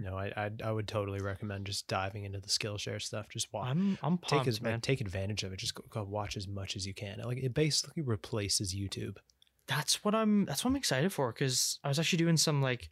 no, 0.00 0.16
I, 0.16 0.32
I 0.34 0.50
I 0.64 0.72
would 0.72 0.88
totally 0.88 1.20
recommend 1.20 1.66
just 1.66 1.86
diving 1.88 2.24
into 2.24 2.40
the 2.40 2.48
Skillshare 2.48 3.00
stuff. 3.02 3.28
Just 3.28 3.52
watch, 3.52 3.68
i'm 3.68 3.98
i'm 4.02 4.16
take 4.16 4.28
pumped 4.30 4.48
as, 4.48 4.62
man 4.62 4.80
take 4.80 5.02
advantage 5.02 5.44
of 5.44 5.52
it. 5.52 5.58
Just 5.58 5.74
go, 5.74 5.84
go 5.90 6.02
watch 6.04 6.38
as 6.38 6.48
much 6.48 6.74
as 6.74 6.86
you 6.86 6.94
can. 6.94 7.20
Like 7.22 7.36
it 7.36 7.52
basically 7.52 8.02
replaces 8.02 8.74
YouTube. 8.74 9.18
that's 9.66 10.02
what 10.02 10.14
i'm 10.14 10.46
that's 10.46 10.64
what 10.64 10.70
i'm 10.70 10.76
excited 10.76 11.12
for 11.12 11.32
because 11.32 11.78
i 11.84 11.88
was 11.88 11.98
actually 11.98 12.16
doing 12.16 12.38
some 12.38 12.62
like 12.62 12.88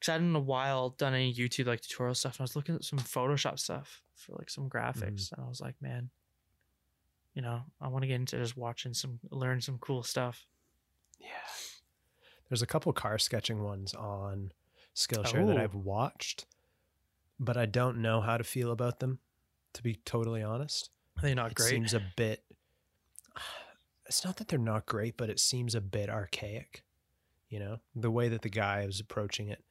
because 0.00 0.08
i 0.08 0.12
hadn't 0.14 0.30
in 0.30 0.36
a 0.36 0.40
while 0.40 0.90
done 0.90 1.14
any 1.14 1.32
youtube 1.32 1.66
like 1.66 1.80
tutorial 1.80 2.14
stuff 2.14 2.36
and 2.36 2.40
i 2.40 2.44
was 2.44 2.56
looking 2.56 2.74
at 2.74 2.82
some 2.82 2.98
photoshop 2.98 3.58
stuff 3.58 4.02
for 4.16 4.32
like 4.38 4.50
some 4.50 4.68
graphics 4.68 5.28
mm-hmm. 5.28 5.34
and 5.34 5.44
i 5.44 5.48
was 5.48 5.60
like 5.60 5.76
man 5.80 6.10
you 7.34 7.42
know 7.42 7.60
i 7.80 7.86
want 7.86 8.02
to 8.02 8.08
get 8.08 8.16
into 8.16 8.36
just 8.36 8.56
watching 8.56 8.92
some 8.94 9.20
learn 9.30 9.60
some 9.60 9.78
cool 9.78 10.02
stuff 10.02 10.46
Yeah. 11.20 11.26
There's 12.48 12.62
a 12.62 12.66
couple 12.66 12.92
car 12.92 13.16
sketching 13.18 13.62
ones 13.62 13.94
on 13.94 14.52
Skillshare 14.94 15.46
that 15.46 15.56
Oh. 15.56 15.62
I've 15.62 15.74
watched, 15.74 16.46
but 17.38 17.56
I 17.56 17.66
don't 17.66 17.98
know 17.98 18.20
how 18.20 18.36
to 18.38 18.44
feel 18.44 18.72
about 18.72 18.98
them. 18.98 19.20
To 19.74 19.82
be 19.84 19.94
totally 19.94 20.42
honest, 20.42 20.90
are 21.16 21.22
they 21.22 21.32
not 21.34 21.52
it 21.52 21.56
great 21.56 21.70
seems 21.70 21.94
a 21.94 22.02
bit. 22.16 22.44
It's 24.06 24.24
not 24.24 24.38
that 24.38 24.48
they're 24.48 24.58
not 24.58 24.86
great, 24.86 25.16
but 25.16 25.30
it 25.30 25.38
seems 25.38 25.76
a 25.76 25.80
bit 25.80 26.10
archaic. 26.10 26.82
You 27.48 27.60
know, 27.60 27.78
the 27.94 28.10
way 28.10 28.28
that 28.28 28.42
the 28.42 28.48
guy 28.48 28.80
is 28.80 28.98
approaching 28.98 29.46
it 29.46 29.62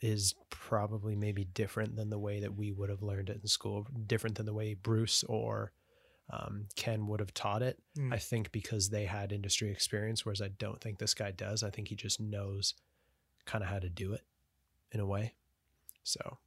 is 0.00 0.34
probably 0.50 1.14
maybe 1.14 1.44
different 1.44 1.96
than 1.96 2.10
the 2.10 2.18
way 2.18 2.40
that 2.40 2.54
we 2.54 2.72
would 2.72 2.88
have 2.88 3.02
learned 3.02 3.28
it 3.30 3.40
in 3.42 3.46
school, 3.46 3.86
different 4.06 4.36
than 4.36 4.46
the 4.46 4.54
way 4.54 4.74
Bruce 4.74 5.24
or 5.28 5.72
um, 6.30 6.66
Ken 6.76 7.06
would 7.06 7.20
have 7.20 7.34
taught 7.34 7.62
it. 7.62 7.78
Mm. 7.98 8.14
I 8.14 8.18
think 8.18 8.52
because 8.52 8.88
they 8.88 9.04
had 9.04 9.32
industry 9.32 9.70
experience, 9.70 10.24
whereas 10.24 10.40
I 10.40 10.48
don't 10.48 10.80
think 10.80 10.98
this 10.98 11.12
guy 11.14 11.32
does. 11.32 11.62
I 11.62 11.70
think 11.70 11.88
he 11.88 11.96
just 11.96 12.20
knows 12.20 12.74
kind 13.44 13.62
of 13.64 13.70
how 13.70 13.78
to 13.78 13.88
do 13.88 14.12
it 14.12 14.22
in 14.92 15.00
a 15.00 15.06
way. 15.06 15.34
So, 16.02 16.38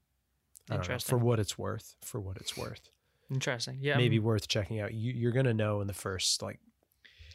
I 0.69 0.77
don't 0.77 0.89
know, 0.89 0.99
for 0.99 1.17
what 1.17 1.39
it's 1.39 1.57
worth, 1.57 1.95
for 2.01 2.19
what 2.19 2.37
it's 2.37 2.57
worth, 2.57 2.89
interesting 3.29 3.77
yeah 3.81 3.97
maybe 3.97 4.17
I'm- 4.17 4.23
worth 4.23 4.47
checking 4.47 4.79
out. 4.79 4.93
You, 4.93 5.11
you're 5.13 5.31
gonna 5.31 5.53
know 5.53 5.81
in 5.81 5.87
the 5.87 5.93
first 5.93 6.41
like 6.41 6.59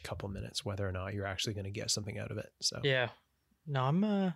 couple 0.03 0.29
minutes 0.29 0.63
whether 0.63 0.87
or 0.87 0.91
not 0.91 1.13
you're 1.13 1.25
actually 1.25 1.53
gonna 1.53 1.71
get 1.71 1.91
something 1.91 2.17
out 2.17 2.31
of 2.31 2.37
it. 2.37 2.49
So, 2.61 2.79
yeah 2.83 3.09
no 3.67 3.83
i'm 3.83 4.03
uh 4.03 4.31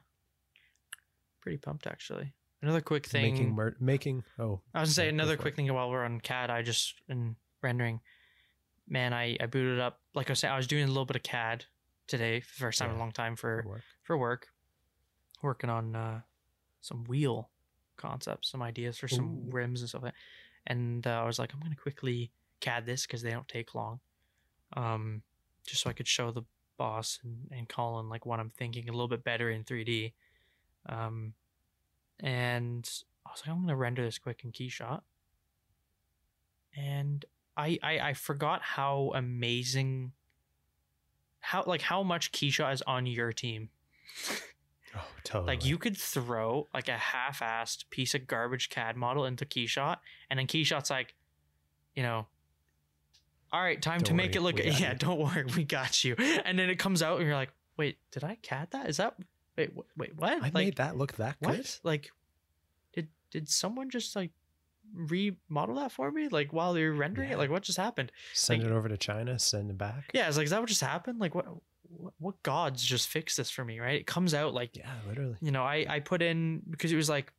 pretty 1.44 1.58
pumped 1.58 1.86
actually 1.86 2.34
another 2.64 2.82
quick 2.82 3.06
thing 3.06 3.34
making 3.34 3.76
making 3.80 4.24
oh 4.40 4.62
I 4.74 4.80
was 4.80 4.90
gonna 4.90 4.94
say 4.94 5.10
another 5.10 5.36
quick 5.36 5.56
thing 5.56 5.72
while 5.72 5.92
we're 5.92 6.06
on 6.06 6.22
CAD. 6.22 6.50
I 6.50 6.62
just 6.62 6.96
in 7.10 7.36
rendering, 7.62 8.00
man. 8.88 9.14
I 9.14 9.38
I 9.40 9.46
booted 9.46 9.80
up 9.80 10.00
like 10.16 10.30
I 10.30 10.34
said. 10.34 10.50
I 10.50 10.58
was 10.58 10.66
doing 10.66 10.86
a 10.86 10.88
little 10.88 11.06
bit 11.06 11.18
of 11.18 11.24
CAD 11.24 11.66
today 12.08 12.40
for 12.40 12.56
the 12.56 12.60
first 12.62 12.80
time 12.80 12.90
in 12.90 12.96
a 12.96 13.00
long 13.00 13.12
time 13.12 13.36
for 13.36 13.62
for 13.64 13.70
work. 13.70 13.82
for 14.04 14.18
work, 14.18 14.48
working 15.42 15.70
on 15.70 15.96
uh, 15.96 16.22
some 16.82 17.04
wheel 17.04 17.50
concepts, 17.98 18.50
some 18.50 18.62
ideas 18.62 18.98
for 18.98 19.10
some 19.10 19.26
Ooh. 19.26 19.52
rims 19.52 19.82
and 19.82 19.90
stuff. 19.90 20.04
Like 20.04 20.14
that. 20.14 20.20
And 20.66 21.06
uh, 21.06 21.22
I 21.22 21.26
was 21.26 21.40
like, 21.40 21.54
I'm 21.54 21.60
gonna 21.60 21.76
quickly 21.76 22.32
CAD 22.62 22.86
this 22.86 23.06
because 23.06 23.22
they 23.22 23.32
don't 23.32 23.48
take 23.50 23.76
long, 23.76 24.00
um, 24.78 25.22
just 25.68 25.82
so 25.82 25.90
I 25.90 25.94
could 25.94 26.08
show 26.08 26.32
the 26.32 26.44
boss 26.78 27.20
and, 27.24 27.50
and 27.52 27.68
Colin 27.68 28.08
like 28.08 28.26
what 28.26 28.40
I'm 28.40 28.52
thinking 28.58 28.88
a 28.88 28.94
little 28.94 29.10
bit 29.10 29.26
better 29.26 29.52
in 29.52 29.66
3D. 29.66 30.14
Um, 30.88 31.34
and 32.20 32.90
I 33.26 33.32
was 33.32 33.42
like, 33.46 33.56
I'm 33.56 33.62
gonna 33.62 33.76
render 33.76 34.04
this 34.04 34.18
quick 34.18 34.42
in 34.44 34.52
KeyShot. 34.52 35.02
And 36.76 37.24
I, 37.56 37.78
I 37.84 38.00
I 38.00 38.14
forgot 38.14 38.62
how 38.62 39.12
amazing 39.14 40.12
how 41.40 41.64
like 41.66 41.82
how 41.82 42.04
much 42.04 42.32
KeyShot 42.32 42.74
is 42.74 42.82
on 42.84 43.06
your 43.06 43.32
team. 43.32 43.70
Oh, 44.96 45.08
totally. 45.24 45.48
Like 45.48 45.66
you 45.66 45.80
could 45.80 45.98
throw 45.98 46.68
like 46.74 46.88
a 46.88 46.98
half-assed 46.98 47.90
piece 47.90 48.14
of 48.14 48.28
garbage 48.28 48.70
CAD 48.70 48.96
model 48.96 49.26
into 49.26 49.44
KeyShot, 49.44 49.98
and 50.30 50.38
then 50.38 50.46
KeyShot's 50.46 50.92
like, 50.92 51.16
you 51.96 52.04
know, 52.04 52.28
all 53.52 53.62
right, 53.62 53.82
time 53.82 54.00
to 54.02 54.06
Don't 54.06 54.18
make 54.18 54.36
worry, 54.36 54.38
it 54.38 54.42
look. 54.42 54.60
Yeah, 54.80 54.92
you." 54.92 54.98
don't 55.00 55.20
worry, 55.20 55.46
we 55.56 55.64
got 55.64 56.04
you. 56.04 56.16
And 56.46 56.60
then 56.60 56.70
it 56.70 56.78
comes 56.78 57.02
out, 57.02 57.18
and 57.18 57.26
you're 57.28 57.36
like, 57.36 57.52
wait, 57.78 57.98
did 58.12 58.24
I 58.24 58.36
CAD 58.44 58.70
that? 58.72 58.88
Is 58.88 58.98
that 58.98 59.16
wait, 59.58 59.72
wait, 59.98 60.16
what? 60.18 60.34
I 60.34 60.38
like 60.40 60.54
made 60.54 60.76
that 60.78 60.98
look 60.98 61.14
that 61.14 61.38
good. 61.42 61.58
what? 61.58 61.80
Like, 61.84 62.12
did 62.94 63.08
did 63.32 63.50
someone 63.50 63.90
just 63.90 64.16
like 64.16 64.32
remodel 64.94 65.76
that 65.76 65.92
for 65.92 66.12
me? 66.12 66.28
Like 66.28 66.54
while 66.54 66.78
you're 66.78 66.94
rendering 66.94 67.30
Yeah. 67.30 67.36
it, 67.36 67.40
like 67.40 67.50
what 67.50 67.64
just 67.64 67.78
happened? 67.78 68.12
Send 68.34 68.62
Like- 68.64 68.72
it 68.72 68.74
over 68.76 68.90
to 68.90 68.98
China. 68.98 69.40
Send 69.40 69.70
it 69.70 69.78
back. 69.78 70.12
Yeah, 70.14 70.28
it's 70.28 70.38
like, 70.38 70.46
is 70.46 70.52
that 70.52 70.60
what 70.60 70.70
just 70.70 70.82
happened? 70.82 71.20
Like, 71.20 71.34
what, 71.36 71.46
what, 71.90 72.14
what 72.20 72.44
gods 72.44 72.84
just 72.84 73.08
fixed 73.08 73.38
this 73.38 73.50
for 73.50 73.64
me, 73.64 73.80
right? 73.80 74.00
It 74.00 74.08
comes 74.08 74.34
out 74.34 74.54
like, 74.54 74.76
Yeah, 74.76 74.92
literally. 75.08 75.36
you 75.42 75.52
know, 75.52 75.64
I, 75.64 75.86
I 75.88 76.00
put 76.00 76.22
in, 76.22 76.62
because 76.70 76.92
it 76.92 76.96
was 76.96 77.10
like 77.10 77.32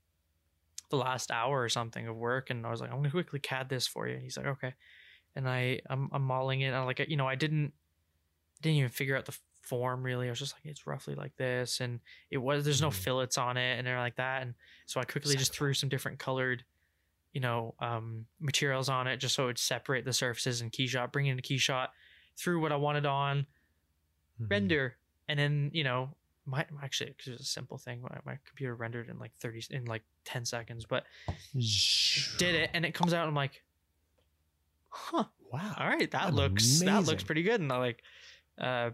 the 0.90 0.96
last 0.96 1.30
hour 1.30 1.60
or 1.62 1.68
something 1.68 2.06
of 2.06 2.16
work, 2.16 2.50
and 2.50 2.64
I 2.66 2.70
was 2.70 2.80
like, 2.80 2.90
I'm 2.90 2.96
going 2.98 3.04
to 3.04 3.10
quickly 3.10 3.40
CAD 3.40 3.68
this 3.68 3.86
for 3.86 4.06
you. 4.06 4.14
and 4.14 4.22
He's 4.22 4.36
like, 4.36 4.46
okay. 4.46 4.74
And 5.36 5.48
I, 5.48 5.80
I'm, 5.90 6.08
I'm 6.12 6.22
modeling 6.22 6.60
it. 6.60 6.66
And 6.66 6.76
I'm 6.76 6.86
like, 6.86 7.04
you 7.08 7.16
know, 7.16 7.26
I 7.26 7.34
didn't, 7.34 7.72
didn't 8.62 8.76
even 8.76 8.90
figure 8.90 9.16
out 9.16 9.24
the 9.26 9.36
form 9.64 10.02
really. 10.02 10.26
I 10.26 10.30
was 10.30 10.38
just 10.38 10.54
like, 10.54 10.64
it's 10.66 10.86
roughly 10.86 11.14
like 11.14 11.36
this. 11.36 11.80
And 11.80 12.00
it 12.30 12.38
was, 12.38 12.64
there's 12.64 12.82
no 12.82 12.90
Mhm. 12.90 12.92
fillets 12.92 13.38
on 13.38 13.56
it 13.56 13.78
and 13.78 13.86
they're 13.86 13.98
like 13.98 14.16
that. 14.16 14.42
And 14.42 14.54
so 14.86 15.00
I 15.00 15.04
quickly 15.04 15.36
just 15.36 15.54
threw 15.54 15.74
some 15.74 15.88
different 15.88 16.18
colored, 16.18 16.64
you 17.32 17.40
know, 17.40 17.74
um, 17.80 18.26
materials 18.40 18.88
on 18.88 19.06
it 19.08 19.18
just 19.18 19.34
so 19.34 19.44
it 19.44 19.46
would 19.48 19.58
separate 19.58 20.04
the 20.04 20.12
surfaces 20.12 20.60
and 20.60 20.72
KeyShot, 20.72 21.12
bring 21.12 21.26
it 21.26 21.42
KeyShot, 21.42 21.88
threw 22.38 22.60
what 22.60 22.72
I 22.72 22.76
wanted 22.76 23.06
on, 23.06 23.46
Mhm. 24.38 24.48
render, 24.50 24.98
and 25.28 25.38
then 25.38 25.70
you 25.72 25.84
know, 25.84 26.16
my 26.46 26.66
actually 26.82 27.10
because 27.10 27.28
it 27.28 27.32
was 27.32 27.40
a 27.42 27.44
simple 27.44 27.78
thing. 27.78 28.02
My, 28.02 28.18
my 28.24 28.38
computer 28.44 28.74
rendered 28.74 29.08
in 29.08 29.18
like 29.18 29.34
thirty 29.36 29.62
in 29.70 29.84
like 29.86 30.04
ten 30.24 30.44
seconds, 30.44 30.86
but 30.86 31.04
did 32.36 32.54
it, 32.54 32.70
and 32.74 32.84
it 32.84 32.94
comes 32.94 33.12
out. 33.12 33.22
And 33.22 33.28
I'm 33.28 33.34
like, 33.34 33.62
huh, 34.88 35.24
Wow. 35.52 35.74
all 35.76 35.88
right, 35.88 36.10
that 36.10 36.34
looks 36.34 36.82
that 36.82 37.04
looks 37.04 37.22
pretty 37.24 37.42
good. 37.42 37.60
And 37.60 37.72
I 37.72 37.78
like, 37.78 38.02
uh, 38.58 38.90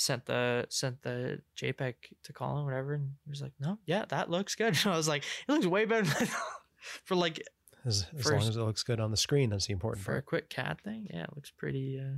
sent 0.00 0.24
the 0.26 0.66
sent 0.70 1.02
the 1.02 1.40
JPEG 1.56 1.94
to 2.22 2.32
Colin, 2.32 2.64
whatever, 2.64 2.94
and 2.94 3.12
he 3.24 3.30
was 3.30 3.42
like, 3.42 3.52
no, 3.60 3.78
yeah, 3.84 4.04
that 4.08 4.30
looks 4.30 4.54
good. 4.54 4.76
And 4.84 4.92
I 4.94 4.96
was 4.96 5.08
like, 5.08 5.24
it 5.46 5.52
looks 5.52 5.66
way 5.66 5.84
better 5.84 6.06
than 6.06 6.28
for 7.04 7.14
like 7.14 7.42
As, 7.84 8.06
as 8.16 8.22
First- 8.24 8.30
long 8.40 8.48
as 8.48 8.56
it 8.56 8.62
looks 8.62 8.82
good 8.82 8.98
on 9.00 9.10
the 9.10 9.16
screen, 9.16 9.50
that's 9.50 9.66
the 9.66 9.72
important 9.74 10.04
for 10.04 10.16
a 10.16 10.22
quick 10.22 10.48
CAD 10.48 10.80
thing. 10.82 11.06
Yeah, 11.12 11.24
it 11.24 11.30
looks 11.36 11.50
pretty. 11.50 11.98
uh 12.00 12.16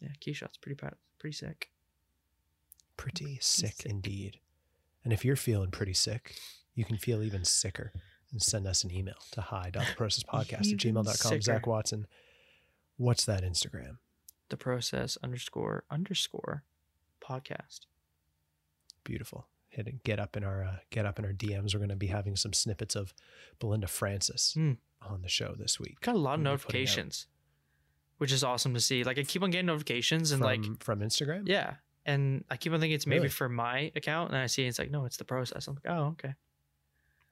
Yeah, 0.00 0.10
KeyShot's 0.20 0.58
pretty 0.58 0.80
pretty 1.18 1.34
sick. 1.34 1.70
Pretty 2.96 3.38
sick, 3.40 3.74
sick. 3.78 3.86
indeed. 3.86 4.38
And 5.02 5.12
if 5.12 5.24
you're 5.24 5.36
feeling 5.36 5.70
pretty 5.70 5.94
sick, 5.94 6.36
you 6.74 6.84
can 6.84 6.96
feel 6.96 7.22
even 7.22 7.44
sicker 7.44 7.92
and 8.30 8.40
send 8.40 8.66
us 8.66 8.84
an 8.84 8.90
email 8.92 9.16
to 9.32 9.40
hi.theprocesspodcast 9.40 10.72
at 10.72 10.78
gmail.com. 10.78 11.04
sicker. 11.14 11.40
Zak 11.40 11.66
Watson, 11.66 12.06
what's 12.96 13.24
that 13.24 13.42
Instagram? 13.42 13.98
The 14.50 14.56
process 14.56 15.18
underscore 15.22 15.84
underscore 15.90 16.62
podcast. 17.28 17.80
Beautiful. 19.04 19.46
Hit 19.68 19.88
it, 19.88 20.04
get 20.04 20.20
up 20.20 20.36
in 20.36 20.44
our 20.44 20.62
uh, 20.62 20.76
get 20.90 21.04
up 21.04 21.18
in 21.18 21.24
our 21.24 21.32
DMs. 21.32 21.74
We're 21.74 21.80
going 21.80 21.88
to 21.88 21.96
be 21.96 22.06
having 22.06 22.36
some 22.36 22.52
snippets 22.52 22.94
of 22.94 23.12
Belinda 23.58 23.88
Francis 23.88 24.52
Hmm. 24.54 24.72
on 25.02 25.22
the 25.22 25.28
show 25.28 25.54
this 25.58 25.80
week. 25.80 26.00
Got 26.00 26.14
a 26.14 26.18
lot 26.18 26.34
of 26.38 26.44
We'll 26.44 26.54
be 26.56 26.62
putting 26.62 26.80
out- 26.82 26.86
notifications, 26.86 27.26
which 28.18 28.30
is 28.32 28.44
awesome 28.44 28.72
to 28.74 28.80
see. 28.80 29.02
Like 29.02 29.18
I 29.18 29.24
keep 29.24 29.42
on 29.42 29.50
getting 29.50 29.66
notifications 29.66 30.30
and 30.30 30.40
from, 30.40 30.46
like 30.46 30.82
from 30.84 31.00
Instagram. 31.00 31.42
yeah, 31.48 31.74
and 32.06 32.44
I 32.50 32.56
keep 32.56 32.72
on 32.72 32.78
thinking 32.78 32.94
it's 32.94 33.06
maybe 33.06 33.20
Really? 33.20 33.30
for 33.30 33.48
my 33.48 33.90
account, 33.96 34.30
and 34.30 34.38
I 34.38 34.46
see 34.46 34.64
it's 34.64 34.78
like 34.78 34.90
no, 34.92 35.06
it's 35.06 35.16
the 35.16 35.24
process. 35.24 35.66
I'm 35.66 35.74
like 35.74 35.92
oh 35.92 36.04
okay. 36.12 36.34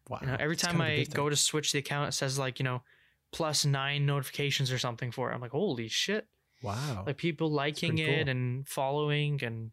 Wow. 0.09 0.19
You 0.21 0.27
know, 0.27 0.37
every 0.41 0.57
time 0.57 0.79
kind 0.79 0.93
of 0.95 0.99
a 0.99 1.01
I 1.03 1.05
go 1.05 1.29
to 1.31 1.37
switch 1.37 1.71
the 1.71 1.79
account, 1.79 2.09
it 2.09 2.13
says 2.13 2.41
like 2.41 2.59
you 2.59 2.65
know 2.65 2.83
plus 3.31 3.65
nine 3.65 4.05
notifications 4.05 4.73
or 4.73 4.79
something 4.79 5.13
for 5.13 5.31
it. 5.31 5.35
I'm 5.35 5.41
like 5.41 5.53
holy 5.53 5.87
shit! 5.87 6.27
wow. 6.61 7.05
Like 7.07 7.19
people 7.19 7.53
liking 7.53 7.91
pretty 7.97 8.11
it 8.13 8.25
cool. 8.25 8.31
and 8.33 8.67
following 8.69 9.43
and 9.45 9.71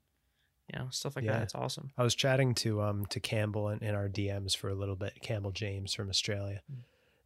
you 0.71 0.79
know 0.79 0.87
stuff 0.91 1.15
like 1.15 1.25
Yeah. 1.25 1.33
that. 1.33 1.43
It's 1.43 1.55
awesome. 1.55 1.91
I 1.97 2.03
was 2.03 2.15
chatting 2.15 2.53
to 2.55 2.81
um 2.81 3.05
to 3.07 3.19
Campbell 3.19 3.69
in, 3.69 3.79
in 3.83 3.95
our 3.95 4.07
DMs 4.09 4.55
for 4.55 4.69
a 4.69 4.75
little 4.75 4.95
bit. 4.95 5.21
Campbell 5.21 5.51
James 5.51 5.93
from 5.93 6.09
Australia. 6.09 6.61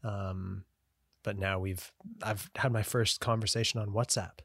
Hmm. 0.03 0.07
Um, 0.07 0.65
but 1.23 1.37
now 1.37 1.59
we've 1.59 1.91
I've 2.21 2.49
had 2.55 2.71
my 2.71 2.83
first 2.83 3.19
conversation 3.19 3.79
on 3.79 3.89
WhatsApp 3.91 4.39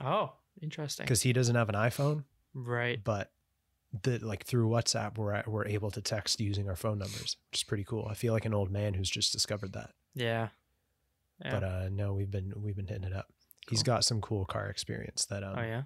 Oh, 0.00 0.32
interesting. 0.60 1.04
because 1.04 1.22
he 1.22 1.32
doesn't 1.32 1.54
have 1.54 1.68
an 1.68 1.74
iPhone, 1.76 2.24
Right. 2.54 3.02
but 3.02 3.30
the 4.02 4.18
like 4.18 4.44
through 4.44 4.68
WhatsApp 4.68 5.16
we're 5.16 5.42
we're 5.46 5.66
able 5.66 5.90
to 5.92 6.00
text 6.02 6.40
using 6.40 6.68
our 6.68 6.76
phone 6.76 6.98
numbers, 6.98 7.36
which 7.50 7.60
is 7.60 7.64
pretty 7.64 7.84
cool. 7.84 8.06
I 8.10 8.14
feel 8.14 8.32
like 8.32 8.44
an 8.44 8.52
old 8.54 8.70
man 8.70 8.94
who's 8.94 9.08
just 9.10 9.32
discovered 9.32 9.72
that. 9.74 9.90
Yeah. 10.14 10.48
Yeah. 11.44 11.50
But 11.50 11.64
uh, 11.64 11.88
no, 11.90 12.12
we've 12.14 12.30
been 12.30 12.52
we've 12.56 12.76
been 12.76 12.86
hitting 12.88 13.04
it 13.04 13.12
up. 13.14 13.28
He's 13.70 13.82
got 13.82 14.04
some 14.04 14.20
cool 14.20 14.44
car 14.44 14.66
experience 14.68 15.24
that 15.26 15.42
um 15.44 15.54
oh 15.58 15.62
yeah. 15.62 15.82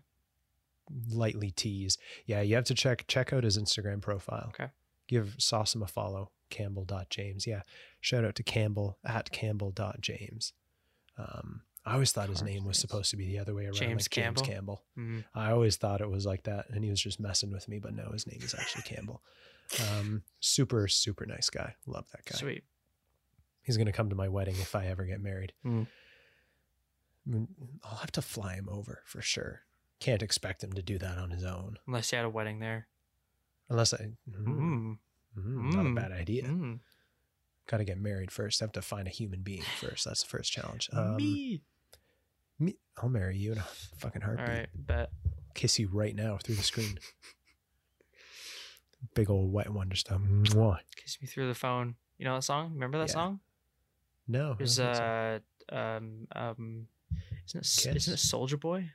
Lightly 1.11 1.51
tease. 1.51 1.99
Yeah, 2.27 2.41
you 2.41 2.55
have 2.57 2.65
to 2.65 2.75
check 2.75 3.07
check 3.07 3.33
out 3.33 3.45
his 3.45 3.59
Instagram 3.59 4.01
profile. 4.01 4.47
Okay. 4.51 4.71
Give 5.09 5.37
Sawsum 5.39 5.83
a 5.83 5.87
follow, 5.87 6.31
Campbell.james. 6.51 7.47
Yeah. 7.47 7.63
Shout 8.01 8.25
out 8.25 8.35
to 8.37 8.43
Campbell 8.43 8.99
at 9.05 9.31
Campbell.james. 9.33 10.53
Um, 11.19 11.63
I 11.85 11.95
always 11.95 12.13
thought 12.13 12.29
his 12.29 12.43
name 12.43 12.65
was 12.65 12.79
supposed 12.79 13.11
to 13.11 13.17
be 13.17 13.27
the 13.27 13.39
other 13.39 13.55
way 13.55 13.65
around. 13.65 13.75
James 13.75 14.05
like 14.05 14.11
James 14.11 14.41
Campbell? 14.43 14.43
Campbell. 14.45 14.85
Mhm. 14.99 15.25
I 15.35 15.51
always 15.51 15.77
thought 15.77 16.01
it 16.01 16.11
was 16.11 16.27
like 16.27 16.45
that, 16.45 16.69
and 16.71 16.85
he 16.85 16.91
was 16.91 17.01
just 17.01 17.19
messing 17.19 17.51
with 17.51 17.69
me, 17.69 17.79
but 17.79 17.95
no, 17.95 18.11
his 18.13 18.27
name 18.27 18.41
is 18.43 18.55
actually 18.55 18.83
Campbell. 18.83 19.23
Um, 19.91 20.23
super, 20.41 20.87
super 20.89 21.27
nice 21.27 21.49
guy. 21.51 21.75
Love 21.87 22.07
that 22.13 22.25
guy. 22.25 22.37
Sweet. 22.39 22.65
He's 23.63 23.77
gonna 23.77 23.93
come 23.93 24.11
to 24.11 24.17
my 24.17 24.29
wedding 24.29 24.57
if 24.57 24.75
I 24.75 24.87
ever 24.87 25.05
get 25.05 25.21
married. 25.21 25.53
Mm. 25.65 25.87
I'll 27.85 27.99
have 27.99 28.13
to 28.13 28.23
fly 28.23 28.55
him 28.55 28.69
over 28.69 29.03
for 29.05 29.21
sure. 29.23 29.63
Can't 30.01 30.23
expect 30.23 30.65
him 30.65 30.73
to 30.73 30.83
do 30.83 30.99
that 30.99 31.19
on 31.19 31.31
his 31.31 31.45
own, 31.45 31.79
Unless 31.87 32.11
you 32.13 32.17
had 32.17 32.25
a 32.25 32.31
wedding 32.31 32.59
there. 32.59 32.89
unless 33.69 33.93
I. 33.95 33.99
Mm, 34.29 34.47
Mm. 34.47 34.99
mm, 35.39 35.75
Not 35.75 35.87
a 35.87 35.89
Mm. 35.91 35.95
bad 35.95 36.11
idea. 36.13 36.45
Mm. 36.45 36.81
Got 37.67 37.77
to 37.77 37.85
get 37.85 37.99
married 37.99 38.33
first. 38.33 38.61
I 38.61 38.65
have 38.65 38.73
to 38.73 38.83
find 38.83 39.07
a 39.07 39.11
human 39.11 39.43
being 39.43 39.63
first. 39.63 40.05
That's 40.07 40.23
the 40.23 40.29
first 40.29 40.51
challenge. 40.51 40.89
Um, 40.93 41.17
Me. 41.17 41.63
me, 42.59 42.77
I'll 42.97 43.09
marry 43.09 43.37
you 43.37 43.53
in 43.53 43.59
a 43.59 43.63
fucking 43.99 44.23
heartbeat. 44.23 44.49
right. 44.49 44.69
Bet. 44.75 45.13
Kiss 45.55 45.79
you 45.79 45.89
right 45.93 46.15
now 46.17 46.39
through 46.39 46.57
the 46.57 46.63
screen. 46.63 46.99
Big 49.15 49.31
old 49.31 49.53
wet 49.53 49.71
wonder 49.71 49.97
stuff. 49.97 50.21
Mwah. 50.21 50.79
Kiss 50.97 51.21
me 51.23 51.27
through 51.29 51.49
the 51.49 51.55
phone. 51.55 51.95
You 52.19 52.25
know 52.27 52.35
that 52.35 52.43
song? 52.43 52.73
Remember 52.75 52.99
that 52.99 53.09
Yeah. 53.09 53.13
song? 53.15 53.41
No, 54.29 54.55
There's 54.55 54.75
so. 54.77 54.85
uh 54.87 55.39
um 55.75 56.27
um 56.33 56.89
isn't 57.47 57.61
it 57.61 57.63
Kiss? 57.63 57.87
isn't 57.87 58.15
it 58.15 58.19
Soulja 58.19 58.59
Boy? 58.61 58.91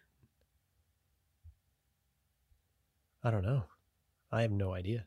I 3.26 3.32
don't 3.32 3.44
know. 3.44 3.64
I 4.32 4.42
have 4.44 4.52
no 4.52 4.74
idea. 4.74 5.06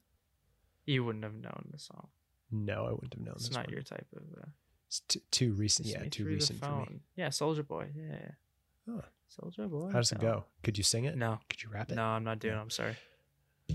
You 0.86 1.04
wouldn't 1.04 1.24
have 1.24 1.34
known 1.34 1.68
the 1.72 1.78
song. 1.78 2.08
No, 2.50 2.86
I 2.86 2.90
wouldn't 2.92 3.14
have 3.14 3.22
known 3.22 3.34
It's 3.36 3.48
this 3.48 3.56
not 3.56 3.66
one. 3.66 3.72
your 3.74 3.82
type 3.82 4.06
of 4.16 4.22
uh, 4.42 4.46
It's 4.88 5.00
too, 5.00 5.20
too 5.30 5.52
recent. 5.52 5.86
Yeah, 5.88 6.02
too 6.10 6.24
recent 6.24 6.58
for 6.60 6.80
me. 6.90 7.00
Yeah, 7.16 7.28
Soulja 7.28 7.66
Boy. 7.66 7.88
Yeah. 7.94 8.30
Huh. 8.90 9.02
Soulja 9.38 9.68
Boy. 9.70 9.90
How 9.92 9.98
does 9.98 10.12
it 10.12 10.20
No. 10.22 10.28
go? 10.28 10.44
Could 10.62 10.78
you 10.78 10.84
sing 10.84 11.04
it? 11.04 11.16
No. 11.16 11.38
Could 11.50 11.62
you 11.62 11.68
rap 11.70 11.90
it? 11.92 11.94
No, 11.96 12.04
I'm 12.04 12.24
not 12.24 12.38
doing. 12.38 12.54
it. 12.54 12.58
I'm 12.60 12.70
sorry. 12.70 12.96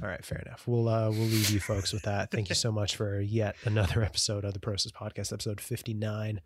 All 0.02 0.08
right, 0.10 0.26
fair 0.26 0.40
enough. 0.40 0.64
We'll 0.68 0.90
uh, 0.90 1.12
we'll 1.12 1.20
leave 1.28 1.52
you 1.52 1.60
folks 1.60 1.94
with 1.94 2.02
that. 2.04 2.32
Thank 2.32 2.50
you 2.50 2.56
so 2.56 2.72
much 2.80 2.96
for 2.96 3.22
yet 3.22 3.56
another 3.64 4.02
episode 4.04 4.44
of 4.44 4.54
the 4.54 4.60
Process 4.60 4.92
Podcast, 4.92 5.32
episode 5.32 5.62
fifty 5.62 5.94
nine. 5.94 6.42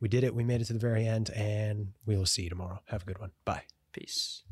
We 0.00 0.08
did 0.08 0.24
it. 0.24 0.34
We 0.34 0.44
made 0.44 0.62
it 0.62 0.64
to 0.66 0.72
the 0.72 0.78
very 0.78 1.06
end, 1.06 1.28
and 1.30 1.88
we 2.06 2.16
will 2.16 2.24
see 2.24 2.42
you 2.44 2.48
tomorrow. 2.48 2.80
Have 2.86 3.02
a 3.02 3.04
good 3.04 3.18
one. 3.18 3.32
Bye. 3.44 3.64
Peace. 3.92 4.44